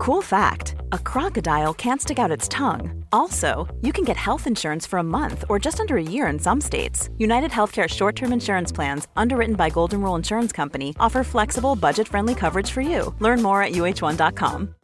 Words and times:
Cool 0.00 0.22
fact 0.22 0.76
a 0.92 0.98
crocodile 0.98 1.74
can't 1.74 2.00
stick 2.00 2.18
out 2.18 2.30
its 2.30 2.48
tongue. 2.48 3.04
Also, 3.12 3.68
you 3.82 3.92
can 3.92 4.02
get 4.02 4.16
health 4.16 4.46
insurance 4.46 4.86
for 4.86 4.98
a 4.98 5.02
month 5.02 5.44
or 5.50 5.58
just 5.58 5.78
under 5.78 5.98
a 5.98 6.02
year 6.02 6.26
in 6.28 6.38
some 6.38 6.58
states. 6.58 7.10
United 7.18 7.50
Healthcare 7.50 7.86
short 7.86 8.16
term 8.16 8.32
insurance 8.32 8.72
plans, 8.72 9.08
underwritten 9.14 9.56
by 9.56 9.68
Golden 9.68 10.00
Rule 10.00 10.14
Insurance 10.14 10.52
Company, 10.52 10.96
offer 10.98 11.22
flexible, 11.22 11.76
budget 11.76 12.08
friendly 12.08 12.34
coverage 12.34 12.70
for 12.70 12.80
you. 12.80 13.14
Learn 13.18 13.42
more 13.42 13.62
at 13.62 13.72
uh1.com. 13.72 14.74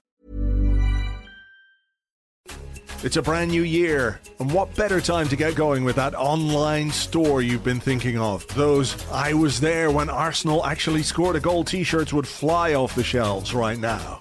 It's 3.02 3.16
a 3.16 3.22
brand 3.22 3.50
new 3.50 3.62
year, 3.62 4.20
and 4.38 4.52
what 4.52 4.74
better 4.74 5.00
time 5.00 5.28
to 5.28 5.36
get 5.36 5.54
going 5.54 5.82
with 5.82 5.96
that 5.96 6.14
online 6.14 6.90
store 6.90 7.40
you've 7.40 7.64
been 7.64 7.80
thinking 7.80 8.18
of? 8.18 8.46
Those 8.48 9.02
I 9.10 9.32
was 9.32 9.60
there 9.60 9.90
when 9.90 10.10
Arsenal 10.10 10.66
actually 10.66 11.02
scored 11.02 11.36
a 11.36 11.40
goal 11.40 11.64
t 11.64 11.84
shirts 11.84 12.12
would 12.12 12.28
fly 12.28 12.74
off 12.74 12.94
the 12.94 13.02
shelves 13.02 13.54
right 13.54 13.78
now. 13.78 14.20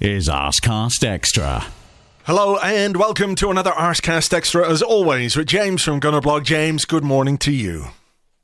Is 0.00 0.28
Arsecast 0.28 1.02
Extra. 1.04 1.66
Hello 2.24 2.56
and 2.58 2.96
welcome 2.96 3.34
to 3.36 3.50
another 3.50 3.72
Arsecast 3.72 4.32
Extra, 4.32 4.68
as 4.68 4.80
always, 4.80 5.36
with 5.36 5.48
James 5.48 5.82
from 5.82 6.00
Gunnerblog. 6.00 6.44
James, 6.44 6.84
good 6.84 7.02
morning 7.02 7.36
to 7.38 7.50
you. 7.50 7.86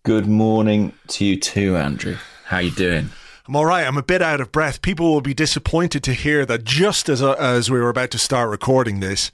Good 0.04 0.26
morning 0.26 0.94
to 1.08 1.24
you 1.24 1.38
too, 1.38 1.76
Andrew. 1.76 2.16
How 2.46 2.58
you 2.58 2.70
doing? 2.72 3.10
I'm 3.46 3.54
all 3.54 3.66
right. 3.66 3.86
I'm 3.86 3.96
a 3.98 4.02
bit 4.02 4.20
out 4.20 4.40
of 4.40 4.50
breath. 4.50 4.82
People 4.82 5.12
will 5.12 5.20
be 5.20 5.34
disappointed 5.34 6.02
to 6.04 6.12
hear 6.12 6.44
that 6.46 6.64
just 6.64 7.08
as, 7.08 7.22
uh, 7.22 7.34
as 7.34 7.70
we 7.70 7.78
were 7.78 7.90
about 7.90 8.10
to 8.12 8.18
start 8.18 8.50
recording 8.50 8.98
this, 9.00 9.30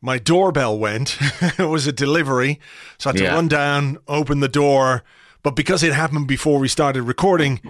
my 0.00 0.18
doorbell 0.18 0.78
went. 0.78 1.18
it 1.58 1.68
was 1.68 1.86
a 1.86 1.92
delivery. 1.92 2.60
So 2.98 3.10
I 3.10 3.12
had 3.12 3.18
to 3.18 3.24
Yeah. 3.24 3.34
run 3.34 3.48
down, 3.48 3.98
open 4.08 4.40
the 4.40 4.48
door. 4.48 5.02
But 5.42 5.54
because 5.56 5.82
it 5.82 5.92
happened 5.92 6.26
before 6.26 6.58
we 6.58 6.68
started 6.68 7.02
recording, 7.02 7.60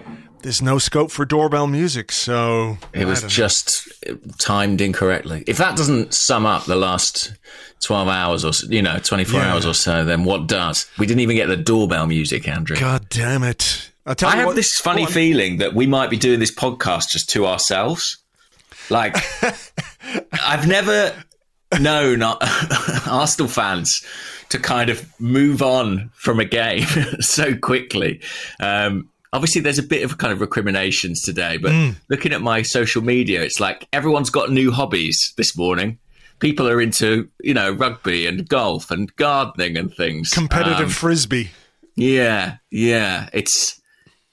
there's 0.42 0.62
no 0.62 0.78
scope 0.78 1.10
for 1.10 1.24
doorbell 1.24 1.66
music. 1.66 2.10
So 2.12 2.78
It 2.92 3.04
was 3.04 3.18
I 3.18 3.20
don't 3.22 3.22
know. 3.24 3.28
just 3.28 3.88
timed 4.38 4.80
incorrectly. 4.80 5.44
If 5.46 5.58
that 5.58 5.76
doesn't 5.76 6.14
sum 6.14 6.46
up 6.46 6.64
the 6.64 6.76
last 6.76 7.32
12 7.82 8.08
hours 8.08 8.44
or, 8.44 8.52
you 8.72 8.80
know, 8.80 8.98
24 8.98 9.40
Yeah. 9.40 9.52
hours 9.52 9.66
or 9.66 9.74
so, 9.74 10.04
then 10.04 10.24
what 10.24 10.46
does? 10.46 10.86
We 10.98 11.06
didn't 11.06 11.20
even 11.20 11.36
get 11.36 11.48
the 11.48 11.56
doorbell 11.56 12.06
music, 12.06 12.48
Andrew. 12.48 12.76
God 12.78 13.08
damn 13.10 13.42
it. 13.42 13.90
I'll 14.06 14.14
tell 14.14 14.28
I 14.30 14.32
you 14.32 14.38
have 14.38 14.46
what- 14.48 14.56
this 14.56 14.72
funny 14.76 15.04
feeling 15.04 15.58
that 15.58 15.74
we 15.74 15.86
might 15.86 16.08
be 16.10 16.16
doing 16.16 16.40
this 16.40 16.54
podcast 16.54 17.10
just 17.10 17.28
to 17.30 17.46
ourselves. 17.46 18.16
Like, 18.88 19.16
I've 20.44 20.66
never 20.68 21.12
known 21.80 22.22
uh, 22.22 22.36
Arsenal 23.06 23.48
fans 23.48 24.02
to 24.50 24.58
kind 24.58 24.90
of 24.90 25.04
move 25.20 25.62
on 25.62 26.10
from 26.14 26.38
a 26.40 26.44
game 26.44 26.86
so 27.20 27.56
quickly. 27.56 28.20
Um, 28.60 29.08
obviously, 29.32 29.60
there's 29.60 29.78
a 29.78 29.82
bit 29.82 30.04
of 30.04 30.18
kind 30.18 30.32
of 30.32 30.40
recriminations 30.40 31.22
today, 31.22 31.56
but 31.56 31.72
Hmm. 31.72 31.90
looking 32.08 32.32
at 32.32 32.40
my 32.42 32.62
social 32.62 33.02
media, 33.02 33.42
it's 33.42 33.60
like 33.60 33.88
everyone's 33.92 34.30
got 34.30 34.50
new 34.50 34.70
hobbies 34.70 35.32
this 35.36 35.56
morning. 35.56 35.98
People 36.38 36.68
are 36.68 36.80
into, 36.80 37.28
you 37.42 37.54
know, 37.54 37.72
rugby 37.72 38.26
and 38.26 38.46
golf 38.48 38.90
and 38.90 39.14
gardening 39.16 39.76
and 39.76 39.92
things. 39.94 40.28
Competitive 40.30 40.80
Um, 40.86 40.88
frisbee. 40.90 41.50
yeah, 41.96 42.56
yeah. 42.70 43.28
It's 43.32 43.80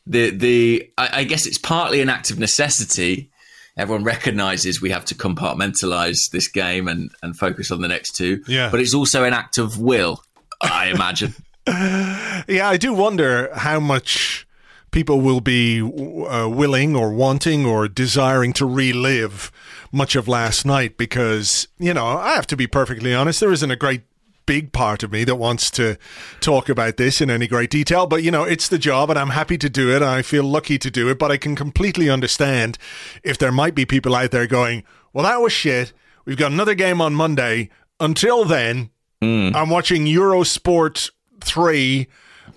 the 0.06 0.30
the. 0.32 0.90
I, 0.98 1.10
I 1.20 1.24
guess 1.24 1.46
it's 1.46 1.58
partly 1.58 2.02
an 2.02 2.10
act 2.10 2.30
of 2.30 2.38
necessity. 2.40 3.32
Everyone 3.76 4.04
recognizes 4.04 4.82
we 4.82 4.92
have 4.92 5.06
to 5.06 5.16
compartmentalize 5.16 6.30
this 6.32 6.48
game 6.48 6.88
and 6.88 7.12
and 7.22 7.38
focus 7.38 7.72
on 7.72 7.82
the 7.82 7.88
next 7.88 8.16
two. 8.16 8.44
Yeah. 8.48 8.70
but 8.70 8.80
it's 8.80 8.94
also 8.94 9.24
an 9.24 9.34
act 9.34 9.58
of 9.58 9.80
will. 9.80 10.24
I 10.62 10.88
imagine. 10.88 11.36
Yeah, 11.66 12.68
I 12.68 12.76
do 12.76 12.94
wonder 12.94 13.50
how 13.56 13.80
much 13.80 14.46
people 14.92 15.22
will 15.22 15.40
be 15.40 15.82
uh, 15.82 16.50
willing 16.50 16.94
or 16.94 17.14
wanting 17.14 17.66
or 17.66 17.88
desiring 17.88 18.52
to 18.54 18.66
relive 18.66 19.50
much 19.90 20.18
of 20.18 20.28
last 20.28 20.66
night 20.66 20.98
because, 20.98 21.70
you 21.80 21.94
know, 21.94 22.06
I 22.06 22.36
have 22.36 22.48
to 22.48 22.58
be 22.58 22.68
perfectly 22.68 23.16
honest, 23.16 23.40
there 23.40 23.54
isn't 23.54 23.72
a 23.72 23.78
great 23.78 24.02
big 24.46 24.72
part 24.72 25.04
of 25.04 25.12
me 25.12 25.24
that 25.24 25.36
wants 25.36 25.70
to 25.72 25.98
talk 26.40 26.70
about 26.70 26.98
this 26.98 27.22
in 27.22 27.30
any 27.30 27.48
great 27.48 27.70
detail, 27.70 28.08
but 28.08 28.24
you 28.24 28.32
know, 28.32 28.44
it's 28.44 28.68
the 28.68 28.78
job 28.78 29.10
and 29.10 29.20
I'm 29.20 29.30
happy 29.30 29.58
to 29.58 29.70
do 29.70 29.90
it. 29.92 29.98
And 29.98 30.06
I 30.06 30.22
feel 30.22 30.44
lucky 30.44 30.78
to 30.80 30.92
do 30.92 31.10
it, 31.10 31.20
but 31.20 31.32
I 31.32 31.38
can 31.38 31.56
completely 31.56 32.10
understand 32.10 32.78
if 33.24 33.38
there 33.38 33.52
might 33.52 33.76
be 33.76 33.86
people 33.86 34.16
out 34.16 34.32
there 34.32 34.48
going, 34.48 34.84
well, 35.14 35.24
that 35.24 35.42
was 35.42 35.54
shit. 35.54 35.94
We've 36.26 36.38
got 36.38 36.52
another 36.52 36.76
game 36.76 37.02
on 37.02 37.14
Monday. 37.14 37.70
Until 38.00 38.46
then, 38.46 38.90
mm. 39.22 39.56
I'm 39.56 39.70
watching 39.70 40.06
Eurosport 40.06 41.12
3, 41.42 42.08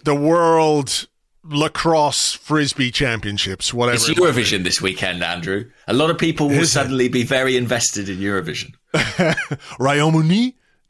the 0.04 0.14
World 0.14 1.08
Lacrosse 1.48 2.32
Frisbee 2.32 2.90
Championships, 2.90 3.72
whatever. 3.72 3.96
It's 3.96 4.08
it. 4.08 4.16
Eurovision 4.16 4.64
this 4.64 4.80
weekend, 4.80 5.22
Andrew. 5.22 5.70
A 5.86 5.94
lot 5.94 6.10
of 6.10 6.18
people 6.18 6.48
will 6.48 6.56
Is 6.56 6.68
it? 6.68 6.72
suddenly 6.72 7.08
be 7.08 7.22
very 7.22 7.56
invested 7.56 8.08
in 8.08 8.18
Eurovision. 8.18 8.74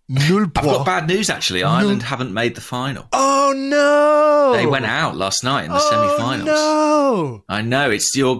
Royaume-Uni, 0.08 0.38
nul 0.38 0.50
I've 0.56 0.64
got 0.64 0.86
bad 0.86 1.08
news 1.08 1.30
actually. 1.30 1.64
Ireland 1.64 2.02
haven't 2.02 2.32
made 2.32 2.54
the 2.54 2.60
final. 2.60 3.08
Oh 3.12 3.52
no! 3.56 4.52
They 4.56 4.66
went 4.66 4.86
out 4.86 5.16
last 5.16 5.42
night 5.42 5.64
in 5.64 5.70
the 5.70 5.80
oh, 5.80 5.90
semi-finals. 5.90 6.46
No! 6.46 7.44
I 7.48 7.62
know 7.62 7.90
it's 7.90 8.14
your 8.14 8.38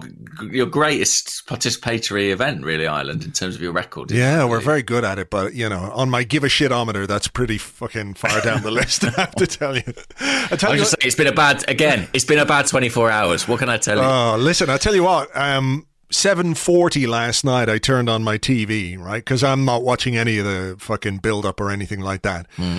your 0.49 0.65
greatest 0.65 1.43
participatory 1.47 2.31
event, 2.31 2.63
really, 2.63 2.87
Ireland, 2.87 3.25
in 3.25 3.31
terms 3.31 3.55
of 3.55 3.61
your 3.61 3.73
record. 3.73 4.11
Yeah, 4.11 4.45
we're 4.45 4.61
very 4.61 4.81
good 4.83 5.03
at 5.03 5.19
it, 5.19 5.29
but 5.29 5.55
you 5.55 5.67
know, 5.67 5.91
on 5.93 6.09
my 6.09 6.23
give 6.23 6.43
a 6.45 6.47
shitometer, 6.47 7.05
that's 7.05 7.27
pretty 7.27 7.57
fucking 7.57 8.13
far 8.13 8.39
down 8.41 8.61
the 8.63 8.71
list. 8.71 9.03
I 9.17 9.21
have 9.21 9.35
to 9.35 9.47
tell 9.47 9.75
you. 9.75 9.83
I 10.19 10.55
tell 10.55 10.71
I 10.71 10.75
you. 10.75 10.79
just 10.79 10.93
what- 10.93 11.01
saying, 11.01 11.07
it's 11.07 11.15
been 11.15 11.27
a 11.27 11.33
bad 11.33 11.69
again. 11.69 12.07
It's 12.13 12.25
been 12.25 12.39
a 12.39 12.45
bad 12.45 12.67
twenty 12.67 12.89
four 12.89 13.11
hours. 13.11 13.45
What 13.47 13.59
can 13.59 13.67
I 13.69 13.77
tell 13.77 13.97
you? 13.97 14.03
Oh, 14.03 14.37
listen, 14.39 14.69
I 14.69 14.77
tell 14.77 14.95
you 14.95 15.03
what. 15.03 15.35
Um, 15.35 15.85
seven 16.09 16.53
forty 16.53 17.07
last 17.07 17.43
night, 17.43 17.69
I 17.69 17.77
turned 17.77 18.09
on 18.09 18.23
my 18.23 18.37
TV, 18.37 18.97
right? 18.97 19.23
Because 19.23 19.43
I'm 19.43 19.65
not 19.65 19.83
watching 19.83 20.15
any 20.17 20.37
of 20.39 20.45
the 20.45 20.75
fucking 20.79 21.17
build 21.19 21.45
up 21.45 21.59
or 21.59 21.69
anything 21.71 21.99
like 22.01 22.21
that. 22.23 22.47
Hmm. 22.55 22.77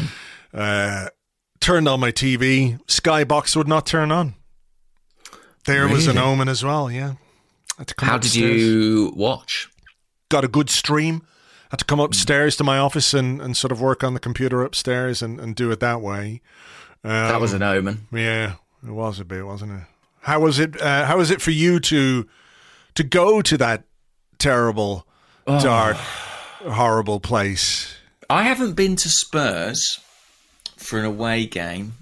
Uh, 0.52 1.08
turned 1.60 1.88
on 1.88 2.00
my 2.00 2.12
TV. 2.12 2.78
Skybox 2.86 3.54
would 3.56 3.68
not 3.68 3.86
turn 3.86 4.10
on. 4.10 4.34
There 5.66 5.86
was 5.88 6.06
an 6.06 6.16
omen 6.16 6.48
as 6.48 6.64
well. 6.64 6.90
Yeah. 6.90 7.14
Had 7.76 7.88
to 7.88 7.94
come 7.94 8.08
How 8.08 8.18
did 8.18 8.34
you 8.34 9.12
watch? 9.14 9.68
Got 10.30 10.44
a 10.44 10.48
good 10.48 10.70
stream. 10.70 11.22
Had 11.70 11.80
to 11.80 11.84
come 11.84 12.00
upstairs 12.00 12.56
to 12.56 12.64
my 12.64 12.78
office 12.78 13.12
and, 13.12 13.42
and 13.42 13.56
sort 13.56 13.70
of 13.70 13.80
work 13.80 14.02
on 14.02 14.14
the 14.14 14.20
computer 14.20 14.62
upstairs 14.62 15.20
and, 15.20 15.38
and 15.38 15.54
do 15.54 15.70
it 15.70 15.80
that 15.80 16.00
way. 16.00 16.40
Um, 17.04 17.10
That 17.10 17.40
was 17.40 17.52
an 17.52 17.62
omen. 17.62 18.06
Yeah, 18.10 18.54
it 18.82 18.90
was 18.90 19.20
a 19.20 19.24
bit, 19.24 19.46
wasn't 19.46 19.72
it? 19.72 19.82
How 20.22 20.40
was 20.40 20.58
it? 20.58 20.80
Uh, 20.80 21.04
how 21.04 21.18
was 21.18 21.30
it 21.30 21.40
for 21.42 21.50
you 21.50 21.78
to 21.80 22.26
to 22.98 23.04
go 23.04 23.40
to 23.40 23.56
that 23.56 23.84
terrible, 24.38 25.06
Oh. 25.46 25.62
dark, 25.62 25.96
horrible 26.68 27.20
place? 27.20 27.94
I 28.28 28.42
haven't 28.42 28.74
been 28.74 28.96
to 28.96 29.08
Spurs 29.08 30.00
for 30.76 30.98
an 30.98 31.04
away 31.04 31.46
game 31.46 31.92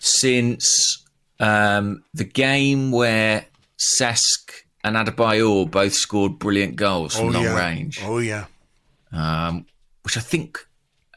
since 0.00 1.04
um, 1.38 2.02
the 2.14 2.24
game 2.24 2.90
where 2.90 3.46
Cesc 3.78 4.64
and 4.82 4.96
Adebayor 4.96 5.70
both 5.70 5.94
scored 5.94 6.40
brilliant 6.40 6.74
goals 6.74 7.16
from 7.16 7.30
long 7.30 7.44
yeah. 7.44 7.56
range. 7.56 8.00
Oh 8.02 8.18
yeah, 8.18 8.46
um, 9.12 9.66
which 10.02 10.16
I 10.16 10.20
think 10.20 10.58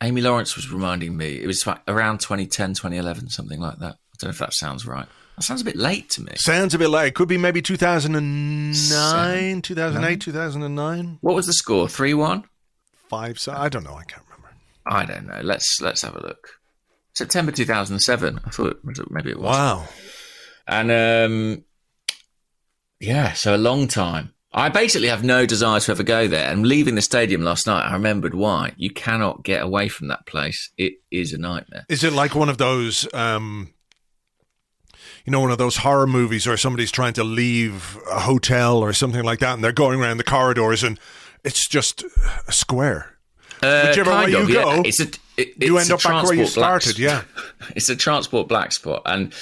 Amy 0.04 0.22
Lawrence 0.22 0.56
was 0.56 0.72
reminding 0.72 1.18
me. 1.18 1.42
It 1.42 1.48
was 1.48 1.68
around 1.88 2.20
2010, 2.20 2.76
2011, 2.76 3.30
something 3.30 3.60
like 3.60 3.80
that. 3.80 3.96
I 3.96 4.16
don't 4.20 4.28
know 4.28 4.30
if 4.30 4.38
that 4.38 4.54
sounds 4.54 4.86
right. 4.86 5.08
That 5.42 5.46
sounds 5.46 5.62
a 5.62 5.66
bit 5.66 5.76
late 5.76 6.08
to 6.12 6.22
me. 6.22 6.34
Sounds 6.36 6.76
a 6.76 6.78
bit 6.78 6.92
late. 6.92 7.16
Could 7.16 7.28
be 7.28 7.40
maybe 7.40 7.64
2009, 7.64 9.62
2008, 9.64 10.22
2009. 10.22 11.18
What 11.22 11.34
was 11.34 11.48
the 11.48 11.54
score? 11.54 11.90
3 11.90 12.14
1? 12.14 12.44
Five. 13.10 13.40
So 13.40 13.52
I 13.52 13.68
don't 13.68 13.84
know. 13.84 13.96
I 13.96 14.04
can't 14.04 14.22
remember. 14.30 14.50
I 14.86 15.04
don't 15.04 15.26
know. 15.26 15.42
Let's 15.42 15.82
let's 15.82 16.04
have 16.04 16.16
a 16.16 16.22
look. 16.22 16.48
September 17.16 17.52
2007. 17.52 18.40
I 18.46 18.50
thought 18.52 18.82
maybe 19.10 19.32
it 19.32 19.40
was. 19.40 19.58
Wow. 19.58 19.88
And 20.68 20.92
um, 20.92 21.66
yeah, 23.00 23.34
so 23.34 23.56
a 23.56 23.58
long 23.58 23.88
time. 23.88 24.36
I 24.54 24.70
basically 24.70 25.08
have 25.08 25.24
no 25.24 25.48
desire 25.48 25.80
to 25.80 25.92
ever 25.92 26.04
go 26.04 26.28
there. 26.28 26.52
And 26.52 26.68
leaving 26.68 26.94
the 26.94 27.02
stadium 27.02 27.42
last 27.42 27.66
night, 27.66 27.90
I 27.90 27.94
remembered 27.94 28.36
why. 28.36 28.74
You 28.78 28.92
cannot 28.92 29.44
get 29.44 29.64
away 29.64 29.88
from 29.88 30.08
that 30.10 30.28
place. 30.28 30.70
It 30.78 30.98
is 31.10 31.34
a 31.34 31.40
nightmare. 31.40 31.86
Is 31.90 32.04
it 32.04 32.14
like 32.14 32.36
one 32.36 32.50
of 32.50 32.60
those, 32.60 33.12
um, 33.12 33.74
you 35.26 35.32
know, 35.32 35.40
one 35.40 35.52
of 35.52 35.58
those 35.58 35.78
horror 35.78 36.08
movies 36.08 36.48
where 36.48 36.58
somebody's 36.58 36.92
trying 36.92 37.14
to 37.14 37.24
leave 37.24 37.98
a 38.12 38.22
hotel 38.22 38.80
or 38.80 38.94
something 38.94 39.24
like 39.24 39.40
that, 39.40 39.54
and 39.54 39.64
they're 39.64 39.72
going 39.72 40.00
around 40.00 40.18
the 40.18 40.24
corridors, 40.24 40.84
and 40.84 41.00
it's 41.44 41.68
just 41.68 42.04
a 42.48 42.52
square. 42.52 43.18
Uh, 43.62 43.88
Whichever 43.88 44.12
way 44.12 44.34
of, 44.34 44.50
you 44.50 44.56
yeah. 44.56 44.64
go, 44.64 44.82
it's 44.84 45.00
a, 45.00 45.08
it, 45.38 45.54
you 45.58 45.78
it's 45.78 45.90
end 45.90 45.94
up 45.94 46.04
back 46.04 46.24
where 46.24 46.34
you 46.34 46.48
started. 46.48 46.98
Yeah, 46.98 47.24
it's 47.76 47.90
a 47.90 47.96
transport 47.96 48.48
black 48.48 48.72
spot, 48.72 49.04
and 49.06 49.34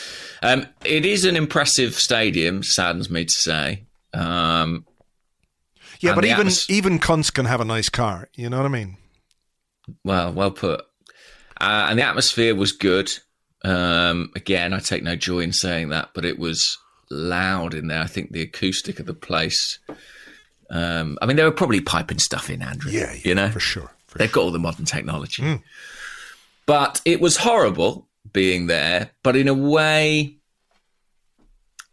um, 0.43 0.65
it 0.83 1.05
is 1.05 1.23
an 1.23 1.35
impressive 1.35 1.95
stadium. 1.95 2.61
Saddens 2.63 3.09
me 3.09 3.25
to 3.25 3.31
say. 3.31 3.85
Um, 4.13 4.85
yeah, 6.01 6.15
but 6.15 6.25
even 6.25 6.47
atmos- 6.47 6.69
even 6.69 6.99
cunts 6.99 7.33
can 7.33 7.45
have 7.45 7.61
a 7.61 7.65
nice 7.65 7.89
car. 7.89 8.27
You 8.33 8.49
know 8.49 8.57
what 8.57 8.65
I 8.65 8.69
mean? 8.69 8.97
Well, 10.03 10.33
well 10.33 10.51
put. 10.51 10.81
Uh, 11.61 11.87
and 11.89 11.99
the 11.99 12.03
atmosphere 12.03 12.55
was 12.55 12.71
good. 12.71 13.11
Um, 13.63 14.31
again, 14.35 14.73
I 14.73 14.79
take 14.79 15.03
no 15.03 15.15
joy 15.15 15.39
in 15.39 15.51
saying 15.51 15.89
that, 15.89 16.09
but 16.13 16.25
it 16.25 16.39
was 16.39 16.77
loud 17.09 17.73
in 17.73 17.87
there. 17.87 18.01
I 18.01 18.07
think 18.07 18.31
the 18.31 18.41
acoustic 18.41 18.99
of 18.99 19.05
the 19.05 19.13
place. 19.13 19.79
Um, 20.69 21.17
I 21.21 21.25
mean, 21.25 21.35
they 21.35 21.43
were 21.43 21.51
probably 21.51 21.81
piping 21.81 22.19
stuff 22.19 22.49
in, 22.49 22.61
Andrew. 22.61 22.91
Yeah, 22.91 23.11
yeah 23.13 23.21
you 23.23 23.35
know, 23.35 23.49
for 23.49 23.59
sure. 23.59 23.91
For 24.07 24.17
They've 24.17 24.31
got 24.31 24.41
all 24.41 24.51
the 24.51 24.59
modern 24.59 24.85
technology. 24.85 25.61
But 26.65 27.01
it 27.05 27.19
was 27.19 27.37
horrible 27.37 28.07
being 28.31 28.67
there. 28.67 29.11
But 29.23 29.35
in 29.35 29.47
a 29.47 29.53
way, 29.53 30.37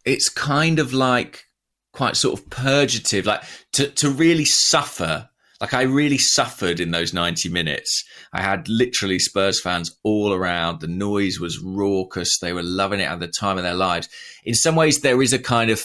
it's 0.04 0.28
kind 0.28 0.78
of 0.78 0.92
like 0.92 1.46
quite 1.92 2.16
sort 2.16 2.38
of 2.38 2.48
purgative, 2.50 3.26
like 3.26 3.42
to, 3.72 3.88
to 3.88 4.10
really 4.10 4.44
suffer. 4.44 5.28
Like 5.60 5.74
I 5.74 5.82
really 5.82 6.18
suffered 6.18 6.80
in 6.80 6.90
those 6.90 7.14
90 7.14 7.48
minutes. 7.48 8.04
I 8.32 8.42
had 8.42 8.68
literally 8.68 9.18
Spurs 9.18 9.60
fans 9.60 9.96
all 10.02 10.32
around. 10.32 10.80
The 10.80 10.86
noise 10.86 11.40
was 11.40 11.58
raucous. 11.58 12.38
They 12.40 12.52
were 12.52 12.62
loving 12.62 13.00
it 13.00 13.10
at 13.10 13.20
the 13.20 13.28
time 13.28 13.56
of 13.56 13.64
their 13.64 13.74
lives. 13.74 14.08
In 14.44 14.54
some 14.54 14.76
ways, 14.76 15.00
there 15.00 15.22
is 15.22 15.32
a 15.32 15.38
kind 15.38 15.70
of 15.70 15.82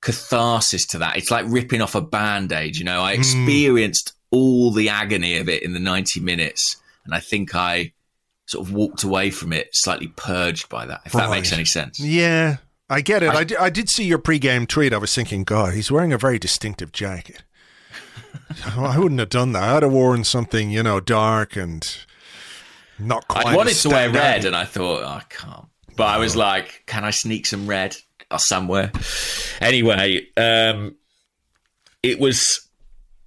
catharsis 0.00 0.86
to 0.88 0.98
that. 0.98 1.16
It's 1.16 1.30
like 1.30 1.44
ripping 1.48 1.82
off 1.82 1.94
a 1.94 2.00
band 2.00 2.52
aid. 2.52 2.76
You 2.76 2.84
know, 2.84 3.02
I 3.02 3.14
hmm. 3.14 3.20
experienced 3.20 4.14
all 4.30 4.70
the 4.70 4.88
agony 4.88 5.36
of 5.36 5.48
it 5.48 5.62
in 5.62 5.74
the 5.74 5.80
90 5.80 6.20
minutes. 6.20 6.76
And 7.04 7.14
I 7.14 7.20
think 7.20 7.54
I 7.54 7.92
sort 8.46 8.66
of 8.66 8.72
walked 8.72 9.04
away 9.04 9.30
from 9.30 9.52
it 9.52 9.68
slightly 9.72 10.08
purged 10.08 10.68
by 10.68 10.86
that, 10.86 11.02
if 11.04 11.12
that 11.12 11.30
makes 11.30 11.52
any 11.52 11.64
sense. 11.64 12.00
Yeah, 12.00 12.56
I 12.88 13.00
get 13.00 13.22
it. 13.22 13.30
I- 13.30 13.38
I, 13.38 13.44
di- 13.44 13.56
I 13.56 13.70
did 13.70 13.88
see 13.88 14.04
your 14.04 14.18
pre-game 14.18 14.66
tweet. 14.66 14.92
I 14.92 14.98
was 14.98 15.14
thinking, 15.14 15.44
God, 15.44 15.74
he's 15.74 15.90
wearing 15.90 16.12
a 16.12 16.18
very 16.18 16.38
distinctive 16.38 16.92
jacket. 16.92 17.42
I 18.76 18.98
wouldn't 18.98 19.20
have 19.20 19.28
done 19.28 19.52
that. 19.52 19.62
I'd 19.62 19.82
have 19.82 19.92
worn 19.92 20.24
something, 20.24 20.70
you 20.70 20.82
know, 20.82 21.00
dark 21.00 21.56
and 21.56 21.84
not 22.98 23.26
quite. 23.28 23.46
I 23.46 23.56
wanted 23.56 23.74
to 23.74 23.88
wear 23.88 24.10
red, 24.10 24.44
and 24.44 24.54
I 24.54 24.64
thought, 24.64 25.02
oh, 25.02 25.06
I 25.06 25.22
can't. 25.28 25.66
But 25.96 26.08
I 26.08 26.18
was 26.18 26.36
like, 26.36 26.82
can 26.86 27.04
I 27.04 27.10
sneak 27.10 27.46
some 27.46 27.66
red 27.66 27.96
or 28.30 28.38
somewhere? 28.38 28.92
Anyway, 29.60 30.26
um, 30.36 30.96
it 32.02 32.18
was, 32.18 32.68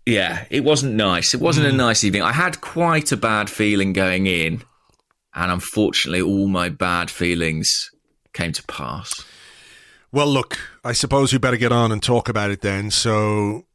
yeah, 0.05 0.45
it 0.49 0.63
wasn't 0.63 0.95
nice. 0.95 1.33
It 1.33 1.41
wasn't 1.41 1.67
a 1.67 1.71
nice 1.71 2.03
evening. 2.03 2.23
I 2.23 2.31
had 2.31 2.61
quite 2.61 3.11
a 3.11 3.17
bad 3.17 3.49
feeling 3.49 3.93
going 3.93 4.27
in, 4.27 4.63
and 5.33 5.51
unfortunately, 5.51 6.21
all 6.21 6.47
my 6.47 6.69
bad 6.69 7.11
feelings 7.11 7.91
came 8.33 8.51
to 8.51 8.63
pass. 8.63 9.13
Well, 10.11 10.27
look, 10.27 10.57
I 10.83 10.93
suppose 10.93 11.33
we 11.33 11.39
better 11.39 11.57
get 11.57 11.71
on 11.71 11.91
and 11.91 12.01
talk 12.01 12.29
about 12.29 12.49
it 12.49 12.61
then. 12.61 12.89
So, 12.89 13.65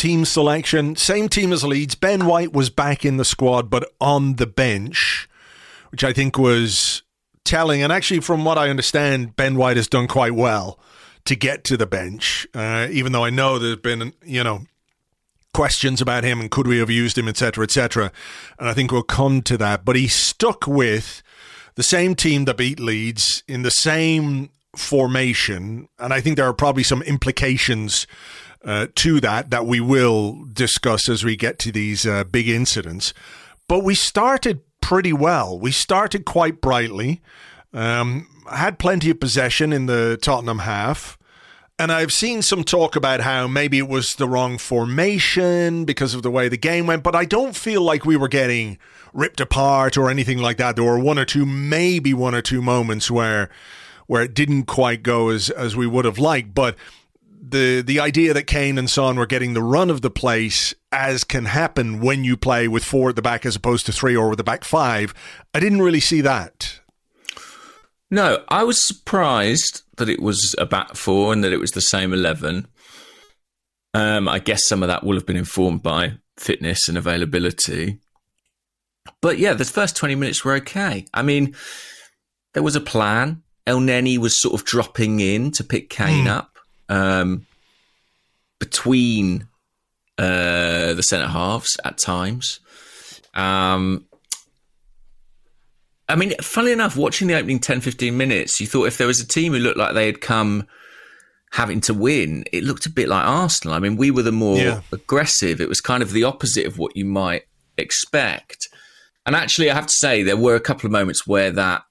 team 0.00 0.24
selection, 0.24 0.96
same 0.96 1.28
team 1.28 1.52
as 1.52 1.62
Leeds. 1.62 1.94
Ben 1.94 2.24
White 2.24 2.54
was 2.54 2.70
back 2.70 3.04
in 3.04 3.18
the 3.18 3.24
squad, 3.24 3.68
but 3.68 3.84
on 4.00 4.36
the 4.36 4.46
bench, 4.46 5.28
which 5.90 6.02
I 6.02 6.14
think 6.14 6.38
was 6.38 7.02
telling. 7.44 7.82
And 7.82 7.92
actually, 7.92 8.20
from 8.20 8.42
what 8.42 8.56
I 8.56 8.70
understand, 8.70 9.36
Ben 9.36 9.56
White 9.56 9.76
has 9.76 9.88
done 9.88 10.08
quite 10.08 10.34
well 10.34 10.78
to 11.26 11.36
get 11.36 11.64
to 11.64 11.76
the 11.76 11.86
bench, 11.86 12.46
uh, 12.54 12.88
even 12.90 13.12
though 13.12 13.26
I 13.26 13.28
know 13.28 13.58
there's 13.58 13.76
been, 13.76 14.14
you 14.24 14.42
know, 14.42 14.62
questions 15.52 16.00
about 16.00 16.24
him 16.24 16.40
and 16.40 16.50
could 16.50 16.66
we 16.66 16.78
have 16.78 16.88
used 16.88 17.18
him, 17.18 17.28
etc., 17.28 17.64
etc. 17.64 18.10
And 18.58 18.70
I 18.70 18.72
think 18.72 18.92
we'll 18.92 19.02
come 19.02 19.42
to 19.42 19.58
that. 19.58 19.84
But 19.84 19.96
he 19.96 20.08
stuck 20.08 20.66
with 20.66 21.22
the 21.74 21.82
same 21.82 22.14
team 22.14 22.46
that 22.46 22.56
beat 22.56 22.80
Leeds 22.80 23.42
in 23.46 23.64
the 23.64 23.70
same 23.70 24.48
formation, 24.74 25.90
and 25.98 26.14
I 26.14 26.22
think 26.22 26.36
there 26.38 26.46
are 26.46 26.54
probably 26.54 26.84
some 26.84 27.02
implications 27.02 28.06
uh, 28.64 28.86
to 28.94 29.20
that 29.20 29.50
that 29.50 29.66
we 29.66 29.80
will 29.80 30.44
discuss 30.52 31.08
as 31.08 31.24
we 31.24 31.36
get 31.36 31.58
to 31.60 31.72
these 31.72 32.06
uh, 32.06 32.24
big 32.24 32.48
incidents. 32.48 33.14
But 33.68 33.84
we 33.84 33.94
started 33.94 34.60
pretty 34.80 35.12
well. 35.12 35.58
We 35.58 35.70
started 35.70 36.24
quite 36.24 36.60
brightly. 36.60 37.20
Um, 37.72 38.26
had 38.52 38.78
plenty 38.78 39.10
of 39.10 39.20
possession 39.20 39.72
in 39.72 39.86
the 39.86 40.18
Tottenham 40.20 40.60
half. 40.60 41.16
And 41.78 41.90
I've 41.90 42.12
seen 42.12 42.42
some 42.42 42.62
talk 42.62 42.94
about 42.94 43.20
how 43.20 43.46
maybe 43.46 43.78
it 43.78 43.88
was 43.88 44.16
the 44.16 44.28
wrong 44.28 44.58
formation 44.58 45.86
because 45.86 46.12
of 46.12 46.22
the 46.22 46.30
way 46.30 46.48
the 46.48 46.58
game 46.58 46.86
went, 46.86 47.02
but 47.02 47.16
I 47.16 47.24
don't 47.24 47.56
feel 47.56 47.80
like 47.80 48.04
we 48.04 48.18
were 48.18 48.28
getting 48.28 48.76
ripped 49.14 49.40
apart 49.40 49.96
or 49.96 50.10
anything 50.10 50.38
like 50.38 50.58
that. 50.58 50.76
There 50.76 50.84
were 50.84 50.98
one 50.98 51.18
or 51.18 51.24
two, 51.24 51.46
maybe 51.46 52.12
one 52.12 52.34
or 52.34 52.42
two 52.42 52.60
moments 52.60 53.10
where 53.10 53.48
where 54.06 54.24
it 54.24 54.34
didn't 54.34 54.64
quite 54.64 55.02
go 55.02 55.30
as 55.30 55.48
as 55.48 55.74
we 55.74 55.86
would 55.86 56.04
have 56.04 56.18
liked. 56.18 56.54
But 56.54 56.76
the 57.40 57.82
the 57.82 58.00
idea 58.00 58.34
that 58.34 58.46
Kane 58.46 58.78
and 58.78 58.88
Son 58.88 59.16
were 59.16 59.26
getting 59.26 59.54
the 59.54 59.62
run 59.62 59.90
of 59.90 60.02
the 60.02 60.10
place, 60.10 60.74
as 60.92 61.24
can 61.24 61.46
happen 61.46 62.00
when 62.00 62.24
you 62.24 62.36
play 62.36 62.68
with 62.68 62.84
four 62.84 63.08
at 63.08 63.16
the 63.16 63.22
back 63.22 63.46
as 63.46 63.56
opposed 63.56 63.86
to 63.86 63.92
three 63.92 64.14
or 64.14 64.28
with 64.28 64.36
the 64.36 64.44
back 64.44 64.64
five, 64.64 65.14
I 65.54 65.60
didn't 65.60 65.82
really 65.82 66.00
see 66.00 66.20
that. 66.20 66.80
No, 68.10 68.44
I 68.48 68.64
was 68.64 68.84
surprised 68.84 69.82
that 69.96 70.08
it 70.08 70.20
was 70.20 70.54
a 70.58 70.66
back 70.66 70.96
four 70.96 71.32
and 71.32 71.42
that 71.44 71.52
it 71.52 71.60
was 71.60 71.70
the 71.72 71.80
same 71.80 72.12
11. 72.12 72.66
Um, 73.94 74.28
I 74.28 74.40
guess 74.40 74.66
some 74.66 74.82
of 74.82 74.88
that 74.88 75.04
will 75.04 75.14
have 75.14 75.26
been 75.26 75.36
informed 75.36 75.82
by 75.82 76.14
fitness 76.36 76.88
and 76.88 76.98
availability. 76.98 77.98
But 79.20 79.38
yeah, 79.38 79.54
the 79.54 79.64
first 79.64 79.96
20 79.96 80.16
minutes 80.16 80.44
were 80.44 80.54
okay. 80.54 81.06
I 81.14 81.22
mean, 81.22 81.54
there 82.54 82.62
was 82.62 82.76
a 82.76 82.80
plan. 82.80 83.42
Elneny 83.66 84.18
was 84.18 84.40
sort 84.40 84.54
of 84.54 84.66
dropping 84.66 85.20
in 85.20 85.52
to 85.52 85.62
pick 85.62 85.88
Kane 85.90 86.26
up 86.26 86.49
um, 86.90 87.46
between 88.58 89.46
uh, 90.18 90.92
the 90.92 91.02
centre 91.02 91.28
halves 91.28 91.78
at 91.84 91.96
times. 91.96 92.60
Um, 93.32 94.04
I 96.08 96.16
mean, 96.16 96.34
funnily 96.42 96.72
enough, 96.72 96.96
watching 96.96 97.28
the 97.28 97.34
opening 97.38 97.60
10, 97.60 97.80
15 97.80 98.16
minutes, 98.16 98.60
you 98.60 98.66
thought 98.66 98.86
if 98.86 98.98
there 98.98 99.06
was 99.06 99.20
a 99.20 99.26
team 99.26 99.52
who 99.52 99.60
looked 99.60 99.78
like 99.78 99.94
they 99.94 100.06
had 100.06 100.20
come 100.20 100.66
having 101.52 101.80
to 101.82 101.94
win, 101.94 102.44
it 102.52 102.64
looked 102.64 102.86
a 102.86 102.90
bit 102.90 103.08
like 103.08 103.24
Arsenal. 103.24 103.74
I 103.74 103.78
mean, 103.78 103.96
we 103.96 104.10
were 104.10 104.22
the 104.22 104.32
more 104.32 104.56
Yeah. 104.58 104.80
aggressive. 104.92 105.60
It 105.60 105.68
was 105.68 105.80
kind 105.80 106.02
of 106.02 106.12
the 106.12 106.24
opposite 106.24 106.66
of 106.66 106.78
what 106.78 106.96
you 106.96 107.04
might 107.04 107.44
expect. 107.78 108.68
And 109.24 109.36
actually, 109.36 109.70
I 109.70 109.74
have 109.74 109.86
to 109.86 109.92
say, 109.96 110.22
there 110.22 110.36
were 110.36 110.56
a 110.56 110.60
couple 110.60 110.86
of 110.86 110.92
moments 110.92 111.26
where 111.26 111.50
that 111.52 111.82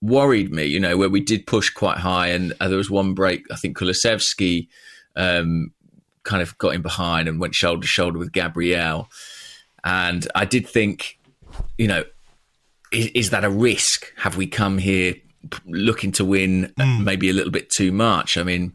worried 0.00 0.52
me, 0.52 0.64
you 0.64 0.80
know, 0.80 0.96
where 0.96 1.08
we 1.08 1.20
did 1.20 1.46
push 1.46 1.70
quite 1.70 1.98
high. 1.98 2.28
And 2.28 2.52
uh, 2.60 2.68
there 2.68 2.78
was 2.78 2.90
one 2.90 3.14
break, 3.14 3.44
I 3.50 3.56
think 3.56 3.76
Kulusevski 3.76 4.68
um, 5.16 5.72
kind 6.22 6.42
of 6.42 6.56
got 6.58 6.74
in 6.74 6.82
behind 6.82 7.28
and 7.28 7.40
went 7.40 7.54
shoulder 7.54 7.82
to 7.82 7.88
shoulder 7.88 8.18
with 8.18 8.32
Gabriel. 8.32 9.08
And 9.84 10.26
I 10.34 10.44
did 10.44 10.68
think, 10.68 11.18
you 11.76 11.88
know, 11.88 12.04
is, 12.92 13.06
is 13.08 13.30
that 13.30 13.44
a 13.44 13.50
risk? 13.50 14.12
Have 14.16 14.36
we 14.36 14.46
come 14.46 14.78
here 14.78 15.14
looking 15.66 16.12
to 16.12 16.24
win 16.24 16.72
uh, 16.78 16.98
maybe 17.00 17.30
a 17.30 17.32
little 17.32 17.52
bit 17.52 17.70
too 17.70 17.92
much? 17.92 18.36
I 18.36 18.42
mean, 18.42 18.72